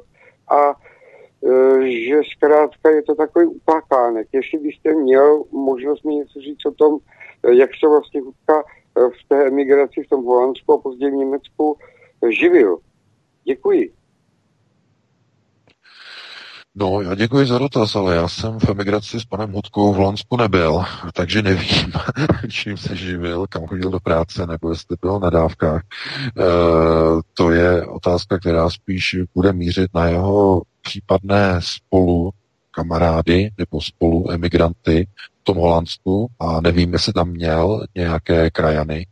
a 0.49 0.73
e, 1.81 1.91
že 1.91 2.15
zkrátka 2.35 2.89
je 2.89 3.01
to 3.03 3.15
takový 3.15 3.45
upákánek. 3.45 4.27
Jestli 4.33 4.57
byste 4.59 4.93
měl 4.95 5.43
možnost 5.51 6.03
mi 6.03 6.15
něco 6.15 6.39
říct 6.39 6.65
o 6.65 6.71
tom, 6.71 6.97
e, 7.43 7.55
jak 7.55 7.69
se 7.79 7.87
vlastně 7.89 8.21
Hudka 8.21 8.63
v 8.95 9.27
té 9.27 9.47
emigraci 9.47 10.03
v 10.03 10.09
tom 10.09 10.25
Holandsku 10.25 10.73
a 10.73 10.77
později 10.77 11.11
v 11.11 11.15
Německu 11.15 11.77
e, 12.23 12.31
živil. 12.31 12.77
Děkuji. 13.43 13.93
No, 16.75 17.01
já 17.01 17.15
děkuji 17.15 17.45
za 17.47 17.57
dotaz, 17.57 17.95
ale 17.95 18.15
já 18.15 18.27
jsem 18.27 18.59
v 18.59 18.69
emigraci 18.69 19.19
s 19.19 19.25
panem 19.25 19.51
Hudkou 19.51 19.93
v 19.93 19.95
Holandsku 19.95 20.37
nebyl, 20.37 20.83
takže 21.13 21.41
nevím, 21.41 21.93
čím 22.49 22.77
se 22.77 22.95
živil, 22.95 23.45
kam 23.49 23.67
chodil 23.67 23.89
do 23.89 23.99
práce, 23.99 24.47
nebo 24.47 24.69
jestli 24.69 24.97
byl 25.01 25.19
na 25.19 25.29
dávkách. 25.29 25.81
E, 25.81 26.43
to 27.33 27.51
je 27.51 27.85
otázka, 27.85 28.39
která 28.39 28.69
spíš 28.69 29.17
bude 29.35 29.53
mířit 29.53 29.93
na 29.93 30.05
jeho 30.05 30.61
případné 30.81 31.59
spolu 31.59 32.31
kamarády 32.71 33.49
nebo 33.57 33.81
spolu 33.81 34.31
emigranty 34.31 35.07
v 35.41 35.43
tom 35.43 35.57
Holandsku 35.57 36.27
a 36.39 36.61
nevím, 36.61 36.93
jestli 36.93 37.13
tam 37.13 37.29
měl 37.29 37.85
nějaké 37.95 38.49
krajany, 38.49 39.07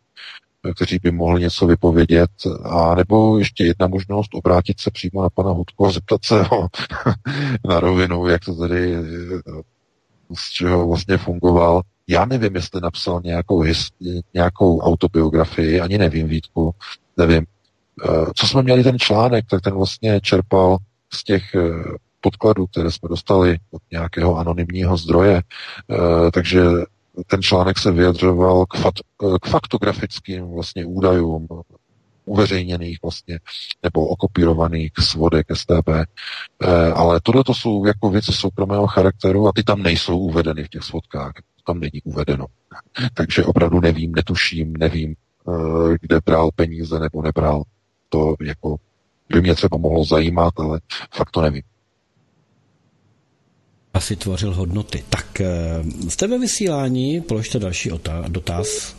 kteří 0.75 0.99
by 1.03 1.11
mohli 1.11 1.41
něco 1.41 1.67
vypovědět, 1.67 2.29
a 2.63 2.95
nebo 2.95 3.39
ještě 3.39 3.63
jedna 3.65 3.87
možnost 3.87 4.29
obrátit 4.33 4.79
se 4.79 4.91
přímo 4.91 5.21
na 5.21 5.29
pana 5.29 5.51
Hudku 5.51 5.85
a 5.85 5.91
zeptat 5.91 6.25
se 6.25 6.43
ho 6.43 6.67
na 7.69 7.79
rovinu, 7.79 8.27
jak 8.27 8.45
to 8.45 8.55
tady, 8.55 8.95
z 10.37 10.51
čeho 10.51 10.87
vlastně 10.87 11.17
fungoval. 11.17 11.81
Já 12.07 12.25
nevím, 12.25 12.55
jestli 12.55 12.81
napsal 12.81 13.21
nějakou, 13.23 13.61
his, 13.61 13.87
nějakou 14.33 14.79
autobiografii, 14.79 15.81
ani 15.81 15.97
nevím, 15.97 16.27
Vítku, 16.27 16.71
nevím. 17.17 17.45
Eh, 18.05 18.25
Co 18.35 18.47
jsme 18.47 18.63
měli 18.63 18.83
ten 18.83 18.99
článek, 18.99 19.45
tak 19.49 19.61
ten 19.61 19.73
vlastně 19.73 20.21
čerpal 20.21 20.77
z 21.13 21.23
těch 21.23 21.55
eh, 21.55 21.97
podkladů, 22.21 22.67
které 22.67 22.91
jsme 22.91 23.09
dostali 23.09 23.57
od 23.71 23.81
nějakého 23.91 24.37
anonymního 24.37 24.97
zdroje. 24.97 25.41
Eh, 25.91 26.31
Takže 26.31 26.63
ten 27.27 27.41
článek 27.41 27.79
se 27.79 27.91
vyjadřoval 27.91 28.65
k, 28.65 28.77
fat, 28.77 28.93
k 29.41 29.47
faktografickým 29.47 30.51
vlastně 30.51 30.85
údajům 30.85 31.47
uveřejněných 32.29 32.97
vlastně 33.01 33.39
nebo 33.83 34.07
okopírovaných 34.07 34.91
svodek 34.99 35.47
STB. 35.53 35.89
Eh, 35.89 36.91
ale 36.91 37.19
tohle 37.23 37.43
to 37.43 37.53
jsou 37.53 37.85
jako 37.85 38.09
věci 38.09 38.31
soukromého 38.31 38.87
charakteru 38.87 39.47
a 39.47 39.51
ty 39.55 39.63
tam 39.63 39.83
nejsou 39.83 40.17
uvedeny 40.17 40.63
v 40.63 40.69
těch 40.69 40.83
svodkách. 40.83 41.33
Tam 41.65 41.79
není 41.79 42.01
uvedeno. 42.03 42.45
Takže 43.13 43.45
opravdu 43.45 43.79
nevím, 43.79 44.11
netuším, 44.11 44.73
nevím, 44.73 45.15
eh, 45.47 45.97
kde 46.01 46.19
bral 46.25 46.49
peníze 46.55 46.99
nebo 46.99 47.21
nebral. 47.21 47.63
To 48.09 48.35
jako 48.41 48.75
by 49.29 49.41
mě 49.41 49.55
třeba 49.55 49.77
mohlo 49.77 50.05
zajímat, 50.05 50.53
ale 50.57 50.79
fakt 51.13 51.31
to 51.31 51.41
nevím. 51.41 51.61
Asi 53.99 54.15
tvořil 54.15 54.53
hodnoty. 54.53 55.03
Tak 55.09 55.41
eh, 55.41 55.47
jste 56.09 56.27
ve 56.27 56.37
vysílání, 56.37 57.21
položte 57.21 57.59
další 57.59 57.91
dotaz. 58.27 58.95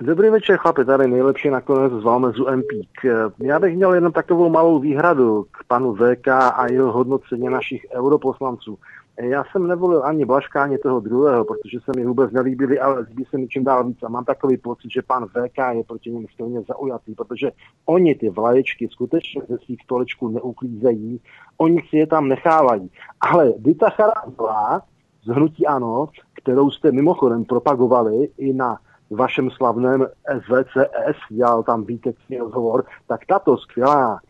Dobrý 0.00 0.30
večer, 0.30 0.56
chlapi, 0.56 0.84
tady 0.84 1.08
nejlepší 1.08 1.50
nakonec 1.50 1.92
z 1.92 2.04
Valmezu 2.04 2.48
Empík. 2.48 2.90
Já 3.38 3.58
bych 3.58 3.76
měl 3.76 3.94
jenom 3.94 4.12
takovou 4.12 4.50
malou 4.50 4.78
výhradu 4.78 5.46
k 5.50 5.64
panu 5.64 5.94
VK 5.94 6.28
a 6.28 6.66
jeho 6.70 6.92
hodnocení 6.92 7.48
našich 7.48 7.86
europoslanců. 7.94 8.78
Já 9.20 9.44
jsem 9.44 9.66
nevolil 9.66 10.04
ani 10.04 10.24
Blaška, 10.24 10.62
ani 10.62 10.78
toho 10.78 11.00
druhého, 11.00 11.44
protože 11.44 11.78
se 11.84 11.92
mi 11.96 12.06
vůbec 12.06 12.32
nelíbili, 12.32 12.80
ale 12.80 13.00
líbí 13.00 13.24
se 13.24 13.38
mi 13.38 13.48
čím 13.48 13.64
dál 13.64 13.84
víc 13.84 14.02
a 14.02 14.08
mám 14.08 14.24
takový 14.24 14.56
pocit, 14.56 14.92
že 14.92 15.02
pan 15.02 15.26
VK 15.26 15.58
je 15.72 15.84
proti 15.84 16.10
něm 16.10 16.26
stejně 16.34 16.62
zaujatý, 16.62 17.14
protože 17.14 17.50
oni 17.86 18.14
ty 18.14 18.30
vlaječky 18.30 18.88
skutečně 18.88 19.42
ze 19.48 19.58
svých 19.58 19.82
stolečků 19.82 20.28
neuklízejí, 20.28 21.20
oni 21.58 21.82
si 21.88 21.96
je 21.96 22.06
tam 22.06 22.28
nechávají. 22.28 22.90
Ale 23.20 23.52
Dita 23.58 23.90
Charanzová 23.90 24.82
z 25.24 25.28
Hnutí 25.28 25.66
Ano, 25.66 26.08
kterou 26.34 26.70
jste 26.70 26.92
mimochodem 26.92 27.44
propagovali 27.44 28.28
i 28.38 28.52
na 28.52 28.78
vašem 29.10 29.50
slavném 29.50 30.06
SVCS, 30.40 31.16
dělal 31.30 31.62
tam 31.62 31.84
výtečný 31.84 32.38
rozhovor, 32.38 32.84
tak 33.06 33.20
tato 33.26 33.56
skvělá, 33.56 34.20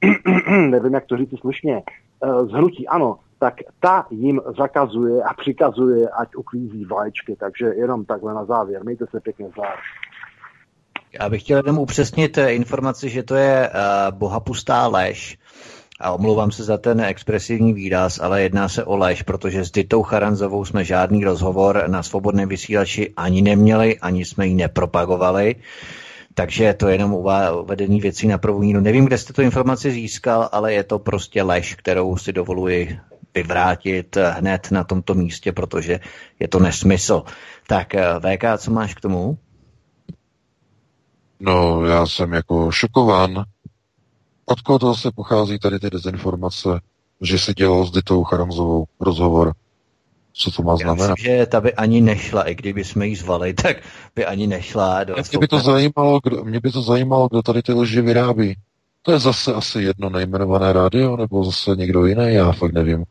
nevím, 0.70 0.94
jak 0.94 1.06
to 1.06 1.16
říct 1.16 1.40
slušně, 1.40 1.82
eh, 2.24 2.46
z 2.46 2.50
hnutí 2.50 2.88
ano, 2.88 3.18
tak 3.38 3.54
ta 3.80 4.06
jim 4.10 4.40
zakazuje 4.58 5.22
a 5.22 5.34
přikazuje, 5.34 6.08
ať 6.08 6.36
uklízí 6.36 6.84
vlaječky. 6.84 7.36
Takže 7.36 7.66
jenom 7.66 8.04
takhle 8.04 8.34
na 8.34 8.44
závěr. 8.44 8.84
Mějte 8.84 9.06
se 9.10 9.20
pěkně 9.20 9.46
závěr. 9.56 9.78
Já 11.20 11.28
bych 11.28 11.42
chtěl 11.42 11.56
jenom 11.56 11.78
upřesnit 11.78 12.38
eh, 12.38 12.52
informaci, 12.52 13.08
že 13.08 13.22
to 13.22 13.34
je 13.34 13.70
uh, 13.70 14.18
bohapustá 14.18 14.86
lež. 14.86 15.38
A 16.00 16.12
omlouvám 16.12 16.50
se 16.50 16.64
za 16.64 16.78
ten 16.78 17.00
expresivní 17.00 17.72
výraz, 17.72 18.20
ale 18.20 18.42
jedná 18.42 18.68
se 18.68 18.84
o 18.84 18.96
lež, 18.96 19.22
protože 19.22 19.64
s 19.64 19.70
Ditou 19.70 20.02
Charanzovou 20.02 20.64
jsme 20.64 20.84
žádný 20.84 21.24
rozhovor 21.24 21.84
na 21.86 22.02
svobodném 22.02 22.48
vysílači 22.48 23.12
ani 23.16 23.42
neměli, 23.42 23.98
ani 23.98 24.24
jsme 24.24 24.46
ji 24.46 24.54
nepropagovali. 24.54 25.56
Takže 26.34 26.74
to 26.74 26.88
je 26.88 26.94
jenom 26.94 27.16
uvedení 27.60 28.00
věcí 28.00 28.28
na 28.28 28.38
první. 28.38 28.72
No 28.72 28.80
nevím, 28.80 29.04
kde 29.04 29.18
jste 29.18 29.32
tu 29.32 29.42
informaci 29.42 29.90
získal, 29.90 30.48
ale 30.52 30.72
je 30.72 30.84
to 30.84 30.98
prostě 30.98 31.42
lež, 31.42 31.74
kterou 31.74 32.16
si 32.16 32.32
dovoluji 32.32 32.98
vyvrátit 33.42 34.16
hned 34.16 34.70
na 34.70 34.84
tomto 34.84 35.14
místě, 35.14 35.52
protože 35.52 36.00
je 36.40 36.48
to 36.48 36.58
nesmysl. 36.58 37.22
Tak 37.66 37.94
eh, 37.94 38.20
VK, 38.20 38.44
co 38.58 38.70
máš 38.70 38.94
k 38.94 39.00
tomu? 39.00 39.38
No, 41.40 41.84
já 41.84 42.06
jsem 42.06 42.32
jako 42.32 42.70
šokován. 42.70 43.44
Od 44.46 44.60
koho 44.60 44.78
to 44.78 44.86
zase 44.86 45.10
pochází 45.14 45.58
tady 45.58 45.78
ty 45.78 45.90
dezinformace, 45.90 46.80
že 47.20 47.38
si 47.38 47.54
dělal 47.54 47.86
s 47.86 47.90
Ditou 47.90 48.24
Charamzovou 48.24 48.86
rozhovor? 49.00 49.54
Co 50.32 50.50
to 50.50 50.62
má 50.62 50.72
Já 50.72 50.76
znamenat? 50.76 51.14
myslím, 51.16 51.36
že 51.36 51.46
ta 51.46 51.60
by 51.60 51.74
ani 51.74 52.00
nešla, 52.00 52.42
i 52.42 52.54
kdyby 52.54 52.84
jsme 52.84 53.06
jí 53.06 53.16
zvali, 53.16 53.54
tak 53.62 53.76
by 54.16 54.26
ani 54.26 54.46
nešla 54.46 55.04
do 55.04 55.14
Mě 55.14 55.38
by 55.38 55.48
to 55.48 55.58
zajímalo, 55.58 56.20
kdo, 56.22 56.44
mě 56.44 56.60
by 56.60 56.70
to 56.70 56.82
zajímalo, 56.82 57.28
kdo 57.28 57.42
tady 57.42 57.62
ty 57.62 57.72
lži 57.72 58.00
vyrábí. 58.00 58.56
To 59.08 59.12
je 59.12 59.18
zase 59.18 59.54
asi 59.54 59.82
jedno 59.82 60.10
nejmenované 60.10 60.72
rádio, 60.72 61.16
nebo 61.16 61.44
zase 61.44 61.70
někdo 61.76 62.06
jiný, 62.06 62.34
já 62.34 62.52
fakt 62.52 62.72
nevím. 62.72 63.04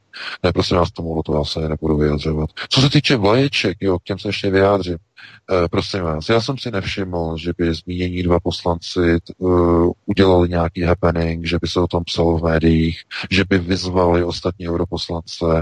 Ne, 0.43 0.53
prosím 0.53 0.77
vás, 0.77 0.91
tomu 0.91 1.23
to 1.23 1.35
já 1.35 1.43
se 1.43 1.69
nebudu 1.69 1.97
vyjadřovat. 1.97 2.49
Co 2.69 2.81
se 2.81 2.89
týče 2.89 3.15
vlaječek, 3.15 3.77
jo, 3.81 3.99
k 3.99 4.03
těm 4.03 4.19
se 4.19 4.29
ještě 4.29 4.49
vyjádřím. 4.49 4.95
E, 4.95 5.67
prosím 5.67 6.01
vás, 6.01 6.29
já 6.29 6.41
jsem 6.41 6.57
si 6.57 6.71
nevšiml, 6.71 7.37
že 7.37 7.51
by 7.57 7.73
zmínění 7.73 8.23
dva 8.23 8.39
poslanci 8.39 9.17
uh, 9.37 9.91
udělali 10.05 10.49
nějaký 10.49 10.81
happening, 10.81 11.45
že 11.45 11.57
by 11.61 11.67
se 11.67 11.79
o 11.79 11.87
tom 11.87 12.03
psalo 12.03 12.37
v 12.37 12.43
médiích, 12.43 13.01
že 13.31 13.43
by 13.49 13.57
vyzvali 13.57 14.23
ostatní 14.23 14.69
europoslance, 14.69 15.45
uh, 15.45 15.59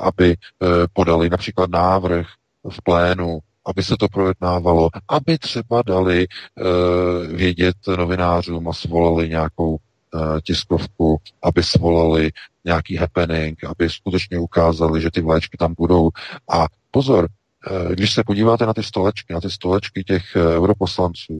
aby 0.00 0.36
uh, 0.36 0.68
podali 0.92 1.30
například 1.30 1.70
návrh 1.70 2.26
v 2.70 2.82
plénu 2.82 3.38
aby 3.66 3.82
se 3.82 3.96
to 3.96 4.08
projednávalo, 4.08 4.88
aby 5.08 5.38
třeba 5.38 5.82
dali 5.82 6.26
uh, 6.28 7.36
vědět 7.36 7.76
novinářům 7.98 8.68
a 8.68 8.72
svolali 8.72 9.28
nějakou 9.28 9.70
uh, 9.70 10.40
tiskovku, 10.40 11.16
aby 11.42 11.62
svolali 11.62 12.30
nějaký 12.64 12.96
happening, 12.96 13.64
aby 13.64 13.90
skutečně 13.90 14.38
ukázali, 14.38 15.00
že 15.00 15.10
ty 15.10 15.20
vlaječky 15.20 15.56
tam 15.56 15.74
budou. 15.78 16.10
A 16.52 16.66
pozor, 16.90 17.28
uh, 17.70 17.92
když 17.92 18.14
se 18.14 18.24
podíváte 18.24 18.66
na 18.66 18.74
ty 18.74 18.82
stolečky, 18.82 19.34
na 19.34 19.40
ty 19.40 19.50
stolečky 19.50 20.04
těch 20.04 20.36
europoslanců, 20.36 21.38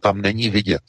tam 0.00 0.20
není 0.20 0.50
vidět. 0.50 0.82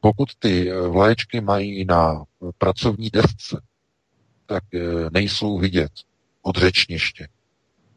Pokud 0.00 0.28
ty 0.38 0.72
vlaječky 0.72 1.40
mají 1.40 1.84
na 1.84 2.24
pracovní 2.58 3.10
desce, 3.10 3.60
tak 4.46 4.64
nejsou 5.12 5.58
vidět 5.58 5.92
od 6.42 6.56
řečniště. 6.56 7.28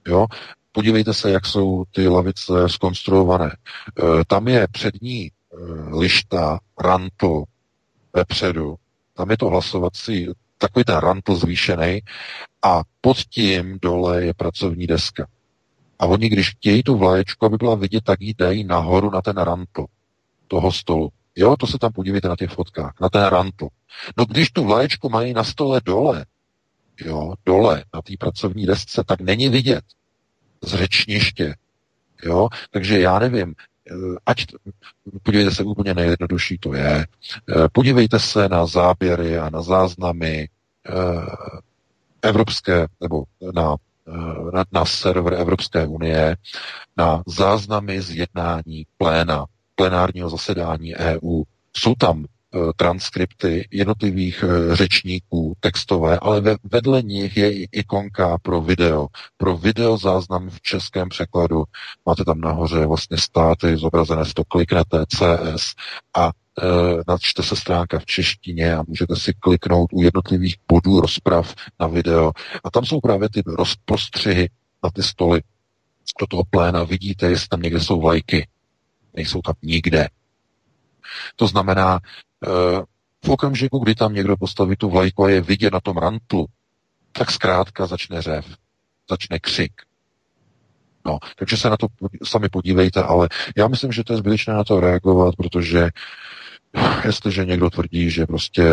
Jo? 0.08 0.26
Podívejte 0.72 1.14
se, 1.14 1.32
jak 1.32 1.46
jsou 1.46 1.84
ty 1.92 2.08
lavice 2.08 2.54
skonstruované. 2.68 3.56
Tam 4.28 4.48
je 4.48 4.68
přední 4.72 5.32
lišta, 6.00 6.60
rantl 6.80 7.44
vepředu, 8.14 8.76
tam 9.14 9.32
je 9.32 9.38
to 9.38 9.50
hlasovací, 9.50 10.28
takový 10.58 10.86
ten 10.86 10.98
rantl 10.98 11.36
zvýšený 11.36 12.02
a 12.64 12.82
pod 13.02 13.18
tím 13.18 13.80
dole 13.82 14.24
je 14.24 14.34
pracovní 14.34 14.88
deska. 14.88 15.28
A 16.00 16.06
oni, 16.06 16.30
když 16.30 16.50
chtějí 16.50 16.84
tu 16.84 16.98
vlaječku, 16.98 17.46
aby 17.46 17.58
byla 17.58 17.76
vidět, 17.76 18.04
tak 18.04 18.22
ji 18.22 18.34
dají 18.34 18.64
nahoru 18.64 19.10
na 19.10 19.22
ten 19.22 19.38
rantl 19.38 19.86
toho 20.48 20.72
stolu. 20.72 21.10
Jo, 21.36 21.56
to 21.58 21.68
se 21.68 21.78
tam 21.80 21.92
podívejte 21.92 22.28
na 22.28 22.36
těch 22.36 22.50
fotkách, 22.52 22.94
na 23.02 23.10
ten 23.10 23.24
rantl. 23.24 23.68
No 24.18 24.26
když 24.26 24.50
tu 24.50 24.64
vlaječku 24.64 25.10
mají 25.10 25.34
na 25.34 25.44
stole 25.44 25.82
dole, 25.86 26.26
jo, 27.06 27.34
dole, 27.46 27.84
na 27.94 28.02
té 28.02 28.14
pracovní 28.20 28.66
desce, 28.66 29.04
tak 29.08 29.22
není 29.22 29.50
vidět 29.50 29.84
z 30.64 30.74
řečniště. 30.74 31.56
Jo, 32.24 32.50
takže 32.72 33.00
já 33.00 33.20
nevím, 33.20 33.56
eh, 33.92 33.94
ať, 34.26 34.46
podívejte 35.24 35.56
se, 35.56 35.64
úplně 35.64 35.94
nejjednodušší 35.94 36.58
to 36.58 36.74
je, 36.74 37.06
eh, 37.50 37.68
podívejte 37.72 38.20
se 38.20 38.50
na 38.50 38.66
záběry 38.66 39.38
a 39.38 39.50
na 39.50 39.62
záznamy 39.62 40.50
eh, 40.90 40.92
evropské, 42.22 42.88
nebo 43.02 43.24
na 43.54 43.76
na, 44.54 44.64
na 44.72 44.86
server 44.86 45.34
Evropské 45.34 45.88
unie 45.88 46.38
na 46.98 47.24
záznamy 47.28 48.02
z 48.02 48.12
jednání 48.12 48.86
pléna, 48.98 49.46
plenárního 49.76 50.30
zasedání 50.30 50.96
EU. 50.96 51.44
Jsou 51.78 51.96
tam 51.96 52.26
transkripty 52.76 53.68
jednotlivých 53.72 54.44
e, 54.44 54.76
řečníků 54.76 55.54
textové, 55.60 56.20
ale 56.20 56.42
ve, 56.42 56.56
vedle 56.64 57.02
nich 57.02 57.38
je 57.38 57.54
i 57.54 57.68
ikonka 57.72 58.38
pro 58.42 58.62
video. 58.62 59.08
Pro 59.38 59.58
video 59.58 59.98
záznam 59.98 60.50
v 60.50 60.62
českém 60.62 61.10
překladu. 61.10 61.64
Máte 62.06 62.26
tam 62.26 62.42
nahoře 62.42 62.86
vlastně 62.86 63.18
státy 63.18 63.78
zobrazené, 63.78 64.24
to 64.36 64.44
kliknete 64.44 65.06
CS 65.08 65.74
a 66.18 66.28
e, 66.28 66.32
načte 67.08 67.44
se 67.44 67.56
stránka 67.56 68.00
v 68.00 68.06
češtině 68.06 68.76
a 68.76 68.84
můžete 68.88 69.16
si 69.16 69.34
kliknout 69.34 69.94
u 69.94 70.02
jednotlivých 70.02 70.56
bodů 70.68 71.02
rozprav 71.02 71.56
na 71.80 71.88
video. 71.88 72.32
A 72.64 72.72
tam 72.72 72.86
jsou 72.86 73.00
právě 73.00 73.30
ty 73.30 73.42
rozprostřihy 73.46 74.50
na 74.84 74.90
ty 74.90 75.04
stoly 75.04 75.42
do 76.20 76.28
toho 76.28 76.44
pléna. 76.50 76.84
Vidíte, 76.84 77.30
jestli 77.30 77.48
tam 77.48 77.62
někde 77.62 77.80
jsou 77.80 78.02
vlajky. 78.02 78.48
Nejsou 79.16 79.42
tam 79.42 79.56
nikde. 79.62 80.08
To 81.36 81.48
znamená, 81.48 82.00
e, 82.00 82.50
v 83.26 83.30
okamžiku, 83.30 83.80
kdy 83.80 83.96
tam 83.96 84.14
někdo 84.14 84.38
postaví 84.38 84.76
tu 84.76 84.90
vlajku 84.90 85.24
a 85.24 85.30
je 85.30 85.42
vidět 85.42 85.74
na 85.74 85.80
tom 85.80 85.98
rantlu, 85.98 86.46
tak 87.12 87.32
zkrátka 87.32 87.88
začne 87.88 88.22
řev, 88.22 88.46
začne 89.10 89.40
křik. 89.40 89.82
No, 91.06 91.20
takže 91.36 91.58
se 91.58 91.70
na 91.70 91.78
to 91.78 91.88
sami 92.24 92.50
podívejte, 92.50 93.04
ale 93.04 93.30
já 93.58 93.68
myslím, 93.68 93.92
že 93.92 94.04
to 94.04 94.14
je 94.14 94.18
zbytečné 94.18 94.54
na 94.54 94.64
to 94.64 94.80
reagovat, 94.80 95.36
protože 95.36 95.90
jestliže 97.06 97.46
někdo 97.46 97.70
tvrdí, 97.70 98.10
že 98.10 98.26
prostě 98.26 98.64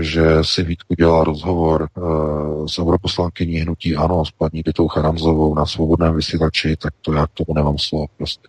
že 0.00 0.22
si 0.42 0.62
Vítku 0.62 0.94
dělá 0.94 1.24
rozhovor 1.24 1.88
uh, 1.96 2.66
s 2.66 2.78
europoslankyní 2.78 3.54
hnutí 3.54 3.96
ANO, 3.96 4.24
s 4.24 4.30
paní 4.30 4.62
Ditou 4.62 4.88
Charamzovou 4.88 5.54
na 5.54 5.66
svobodném 5.66 6.14
vysílači, 6.16 6.76
tak 6.76 6.94
to 7.02 7.12
já 7.12 7.26
k 7.26 7.30
tomu 7.30 7.54
nemám 7.54 7.78
slov. 7.78 8.10
Prostě. 8.16 8.48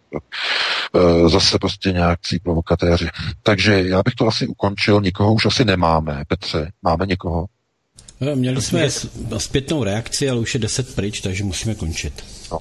Uh, 0.94 1.30
zase 1.30 1.60
prostě 1.60 1.92
nějakcí 1.92 2.40
provokatéři. 2.40 3.08
Takže 3.44 3.88
já 3.88 4.02
bych 4.06 4.16
to 4.16 4.28
asi 4.28 4.48
ukončil, 4.48 5.02
nikoho 5.02 5.34
už 5.34 5.46
asi 5.46 5.66
nemáme. 5.66 6.24
Petře, 6.28 6.72
máme 6.82 7.06
někoho? 7.06 7.46
No, 8.22 8.36
měli 8.36 8.62
jsme 8.62 8.90
zpětnou 9.38 9.84
reakci, 9.84 10.30
ale 10.30 10.40
už 10.40 10.54
je 10.54 10.60
10 10.60 10.96
pryč, 10.96 11.22
takže 11.22 11.44
musíme 11.44 11.76
končit. 11.76 12.24
No, 12.52 12.60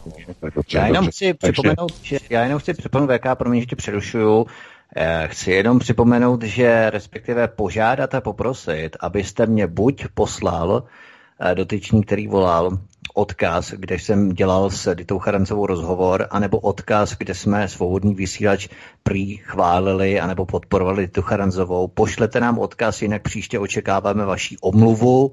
já 0.74 0.86
jenom 0.86 1.06
chci 1.10 1.34
připomenout, 1.34 1.92
že, 2.02 2.18
já 2.30 2.42
jenom 2.42 2.58
chci 2.58 2.74
připomenout, 2.74 3.12
VK, 3.16 3.38
pro 3.38 3.50
mě, 3.50 3.60
že 3.60 3.66
tě 3.66 3.76
přerušuju, 3.76 4.46
Eh, 4.46 4.71
chci 5.26 5.50
jenom 5.50 5.78
připomenout, 5.78 6.42
že 6.42 6.90
respektive 6.90 7.48
požádat 7.48 8.14
a 8.14 8.20
poprosit, 8.20 8.96
abyste 9.00 9.46
mě 9.46 9.66
buď 9.66 10.06
poslal 10.14 10.84
eh, 11.40 11.54
dotyčný, 11.54 12.02
který 12.02 12.28
volal, 12.28 12.78
odkaz, 13.14 13.70
kde 13.70 13.94
jsem 13.94 14.28
dělal 14.28 14.70
s 14.70 14.94
Ditou 14.94 15.18
Charancovou 15.18 15.66
rozhovor, 15.66 16.26
anebo 16.30 16.58
odkaz, 16.58 17.16
kde 17.18 17.34
jsme 17.34 17.68
svobodný 17.68 18.14
vysílač 18.14 18.68
prý 19.02 19.36
chválili, 19.36 20.20
anebo 20.20 20.46
podporovali 20.46 21.06
Ditu 21.06 21.22
Charanzovou. 21.22 21.88
Pošlete 21.88 22.40
nám 22.40 22.58
odkaz, 22.58 23.02
jinak 23.02 23.22
příště 23.22 23.58
očekáváme 23.58 24.24
vaší 24.24 24.56
omluvu, 24.60 25.32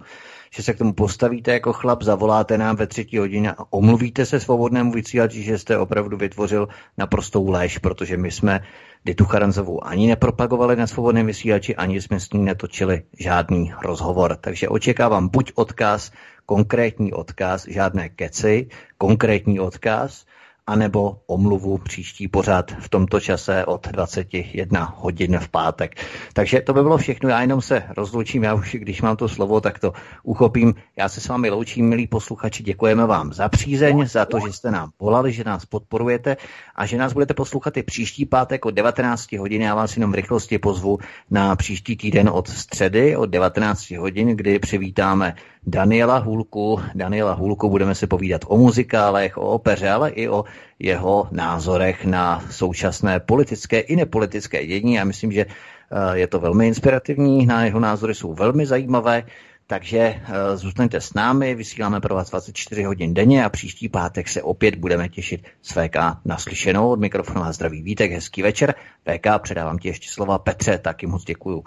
že 0.56 0.64
se 0.64 0.74
k 0.74 0.78
tomu 0.78 0.94
postavíte 0.94 1.52
jako 1.54 1.74
chlap, 1.74 2.04
zavoláte 2.04 2.58
nám 2.58 2.76
ve 2.76 2.88
třetí 2.88 3.18
hodině 3.18 3.52
a 3.52 3.64
omluvíte 3.70 4.26
se 4.26 4.40
svobodnému 4.40 4.92
vysílači, 4.92 5.44
že 5.44 5.58
jste 5.58 5.78
opravdu 5.78 6.18
vytvořil 6.18 6.68
naprostou 6.98 7.50
léž, 7.50 7.78
protože 7.78 8.18
my 8.18 8.32
jsme 8.32 8.60
Ditu 9.06 9.26
Charanzovou 9.26 9.84
ani 9.84 10.08
nepropagovali 10.08 10.76
na 10.76 10.88
svobodném 10.88 11.26
vysílači, 11.26 11.76
ani 11.76 12.02
jsme 12.02 12.20
s 12.20 12.34
ní 12.34 12.44
netočili 12.44 13.04
žádný 13.20 13.74
rozhovor. 13.82 14.36
Takže 14.36 14.70
očekávám 14.70 15.28
buď 15.28 15.52
odkaz, 15.56 16.12
konkrétní 16.46 17.14
odkaz, 17.14 17.68
žádné 17.68 18.10
keci, 18.10 18.68
konkrétní 18.98 19.60
odkaz, 19.60 20.26
anebo 20.70 21.18
omluvu 21.28 21.78
příští 21.78 22.28
pořád 22.28 22.72
v 22.80 22.90
tomto 22.90 23.20
čase 23.20 23.66
od 23.66 23.88
21 23.88 24.96
hodin 24.98 25.40
v 25.40 25.50
pátek. 25.50 25.96
Takže 26.34 26.62
to 26.62 26.74
by 26.74 26.82
bylo 26.82 26.98
všechno, 26.98 27.30
já 27.30 27.42
jenom 27.42 27.62
se 27.62 27.84
rozloučím, 27.98 28.44
já 28.44 28.54
už 28.54 28.76
když 28.80 29.02
mám 29.02 29.16
to 29.16 29.28
slovo, 29.28 29.62
tak 29.62 29.80
to 29.80 29.94
uchopím. 30.24 30.74
Já 30.98 31.10
se 31.10 31.22
s 31.22 31.28
vámi 31.28 31.50
loučím, 31.50 31.90
milí 31.90 32.08
posluchači, 32.08 32.64
děkujeme 32.64 33.06
vám 33.06 33.34
za 33.34 33.50
přízeň, 33.50 34.08
za 34.08 34.26
to, 34.26 34.40
že 34.40 34.54
jste 34.54 34.72
nám 34.72 34.92
volali, 35.00 35.32
že 35.32 35.44
nás 35.44 35.66
podporujete 35.66 36.38
a 36.76 36.86
že 36.86 36.98
nás 36.98 37.14
budete 37.14 37.34
poslouchat 37.34 37.78
i 37.78 37.84
příští 37.84 38.26
pátek 38.26 38.66
od 38.66 38.72
19 38.72 39.32
hodin. 39.32 39.62
Já 39.62 39.76
vás 39.76 39.98
jenom 39.98 40.12
v 40.12 40.16
rychlosti 40.16 40.58
pozvu 40.58 40.98
na 41.32 41.56
příští 41.56 41.98
týden 41.98 42.30
od 42.30 42.48
středy 42.48 43.16
od 43.16 43.26
19 43.26 43.92
hodin, 43.92 44.28
kdy 44.28 44.60
přivítáme 44.60 45.36
Daniela 45.70 46.18
Hůlku. 46.18 46.82
Daniela 46.96 47.34
Hůlku 47.34 47.70
budeme 47.70 47.96
se 47.96 48.08
povídat 48.08 48.42
o 48.48 48.58
muzikálech, 48.58 49.38
o 49.38 49.42
opeře, 49.42 49.90
ale 49.90 50.10
i 50.10 50.30
o 50.30 50.44
jeho 50.80 51.28
názorech 51.32 52.06
na 52.06 52.44
současné 52.50 53.20
politické 53.20 53.80
i 53.80 53.96
nepolitické 53.96 54.68
dění. 54.68 54.94
Já 54.94 55.04
myslím, 55.04 55.32
že 55.32 55.46
eh, 55.46 56.18
je 56.18 56.28
to 56.28 56.40
velmi 56.40 56.68
inspirativní, 56.68 57.46
na 57.46 57.66
jeho 57.66 57.80
názory 57.80 58.16
jsou 58.16 58.34
velmi 58.34 58.66
zajímavé, 58.66 59.24
takže 59.68 60.00
eh, 60.00 60.58
zůstaňte 60.58 61.02
s 61.02 61.14
námi, 61.14 61.56
vysíláme 61.56 62.00
pro 62.02 62.16
vás 62.16 62.30
24 62.30 62.84
hodin 62.84 63.14
denně 63.14 63.46
a 63.46 63.50
příští 63.50 63.90
pátek 63.90 64.30
se 64.30 64.42
opět 64.42 64.76
budeme 64.76 65.10
těšit 65.10 65.42
s 65.62 65.72
VK 65.72 65.98
naslyšenou. 66.26 66.90
Od 66.90 67.00
mikrofonu 67.00 67.44
a 67.44 67.52
zdraví 67.52 67.82
Vítek, 67.82 68.12
hezký 68.12 68.42
večer. 68.42 68.74
VK, 69.06 69.28
předávám 69.42 69.78
ti 69.78 69.88
ještě 69.88 70.10
slova 70.10 70.38
Petře, 70.38 70.78
taky 70.78 71.08
moc 71.08 71.24
děkuju. 71.24 71.64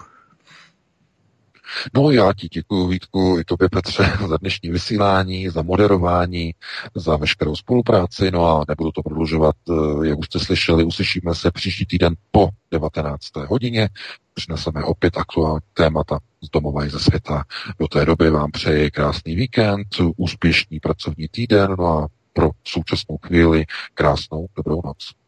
No 1.94 2.10
já 2.10 2.32
ti 2.32 2.48
děkuji, 2.48 2.88
Vítku, 2.88 3.36
i 3.40 3.44
tobě, 3.44 3.68
Petře, 3.68 4.12
za 4.28 4.36
dnešní 4.36 4.70
vysílání, 4.70 5.48
za 5.48 5.62
moderování, 5.62 6.54
za 6.94 7.16
veškerou 7.16 7.56
spolupráci, 7.56 8.30
no 8.30 8.46
a 8.46 8.64
nebudu 8.68 8.92
to 8.92 9.02
prodlužovat, 9.02 9.56
eh, 9.70 10.06
jak 10.06 10.18
už 10.18 10.26
jste 10.26 10.38
slyšeli, 10.38 10.84
uslyšíme 10.84 11.34
se 11.34 11.50
příští 11.50 11.86
týden 11.86 12.14
po 12.30 12.48
19. 12.70 13.46
hodině, 13.46 13.88
přineseme 14.34 14.84
opět 14.84 15.16
aktuální 15.16 15.60
témata 15.74 16.18
z 16.42 16.50
domova 16.50 16.84
i 16.84 16.90
ze 16.90 16.98
světa. 16.98 17.44
Do 17.78 17.88
té 17.88 18.04
doby 18.04 18.30
vám 18.30 18.50
přeji 18.50 18.90
krásný 18.90 19.34
víkend, 19.34 19.86
úspěšný 20.16 20.80
pracovní 20.80 21.28
týden, 21.28 21.74
no 21.78 21.86
a 21.86 22.08
pro 22.32 22.50
současnou 22.64 23.18
chvíli 23.26 23.64
krásnou 23.94 24.46
dobrou 24.56 24.80
noc. 24.84 25.21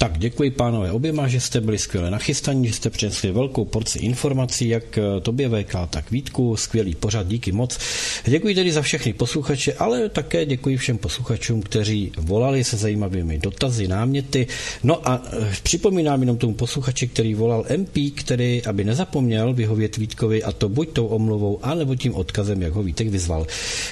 Tak 0.00 0.18
děkuji 0.18 0.50
pánové 0.50 0.92
oběma, 0.92 1.28
že 1.28 1.40
jste 1.40 1.60
byli 1.60 1.78
skvěle 1.78 2.10
nachystaní, 2.10 2.66
že 2.66 2.72
jste 2.72 2.90
přinesli 2.90 3.32
velkou 3.32 3.64
porci 3.64 3.98
informací, 3.98 4.68
jak 4.68 4.98
eh, 4.98 5.20
tobě 5.22 5.48
VK, 5.48 5.74
tak 5.90 6.10
Vítku, 6.10 6.56
skvělý 6.56 6.94
pořad, 6.94 7.26
díky 7.26 7.52
moc. 7.52 7.78
Děkuji 8.24 8.54
tedy 8.54 8.72
za 8.72 8.82
všechny 8.82 9.12
posluchače, 9.12 9.72
ale 9.72 10.08
také 10.08 10.46
děkuji 10.46 10.76
všem 10.76 10.98
posluchačům, 10.98 11.62
kteří 11.62 12.12
volali 12.18 12.64
se 12.64 12.76
zajímavými 12.76 13.38
dotazy, 13.38 13.88
náměty. 13.88 14.46
No 14.82 15.08
a 15.08 15.22
eh, 15.32 15.54
připomínám 15.62 16.20
jenom 16.20 16.36
tomu 16.36 16.54
posluchači, 16.54 17.08
který 17.08 17.34
volal 17.34 17.64
MP, 17.76 17.98
který, 18.14 18.64
aby 18.64 18.84
nezapomněl 18.84 19.54
vyhovět 19.54 19.96
Vítkovi 19.96 20.42
a 20.42 20.52
to 20.52 20.68
buď 20.68 20.88
tou 20.88 21.06
omluvou, 21.06 21.58
anebo 21.62 21.94
tím 21.94 22.14
odkazem, 22.14 22.62
jak 22.62 22.72
ho 22.72 22.82
Vítek 22.82 23.08
vyzval. 23.08 23.46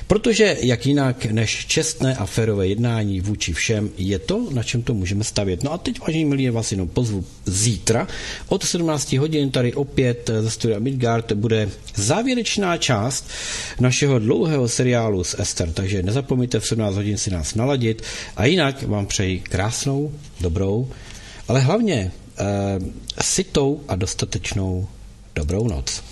Protože 0.06 0.56
jak 0.60 0.86
jinak 0.86 1.26
než 1.26 1.66
čestné 1.66 2.16
a 2.16 2.26
férové 2.26 2.66
jednání 2.66 3.20
vůči 3.20 3.52
všem 3.52 3.90
je 3.98 4.18
to, 4.18 4.48
na 4.50 4.62
čem 4.62 4.82
to 4.82 4.94
můžeme 4.94 5.24
stavět. 5.24 5.62
No 5.62 5.72
a 5.72 5.78
teď 5.78 5.95
teď, 5.96 6.06
vážení 6.06 6.24
milí, 6.24 6.50
vás 6.50 6.72
jenom 6.72 6.88
pozvu 6.88 7.24
zítra. 7.46 8.08
Od 8.48 8.64
17 8.64 9.12
hodin 9.12 9.50
tady 9.50 9.74
opět 9.74 10.30
ze 10.40 10.50
studia 10.50 10.78
Midgard 10.78 11.32
bude 11.32 11.68
závěrečná 11.94 12.76
část 12.76 13.28
našeho 13.80 14.18
dlouhého 14.18 14.68
seriálu 14.68 15.24
s 15.24 15.40
Ester, 15.40 15.72
takže 15.72 16.02
nezapomeňte 16.02 16.60
v 16.60 16.66
17 16.66 16.94
hodin 16.94 17.18
si 17.18 17.30
nás 17.30 17.54
naladit 17.54 18.02
a 18.36 18.44
jinak 18.46 18.82
vám 18.82 19.06
přeji 19.06 19.40
krásnou, 19.40 20.12
dobrou, 20.40 20.88
ale 21.48 21.60
hlavně 21.60 22.12
eh, 22.38 22.44
sitou 23.22 23.80
a 23.88 23.96
dostatečnou 23.96 24.88
dobrou 25.34 25.68
noc. 25.68 26.02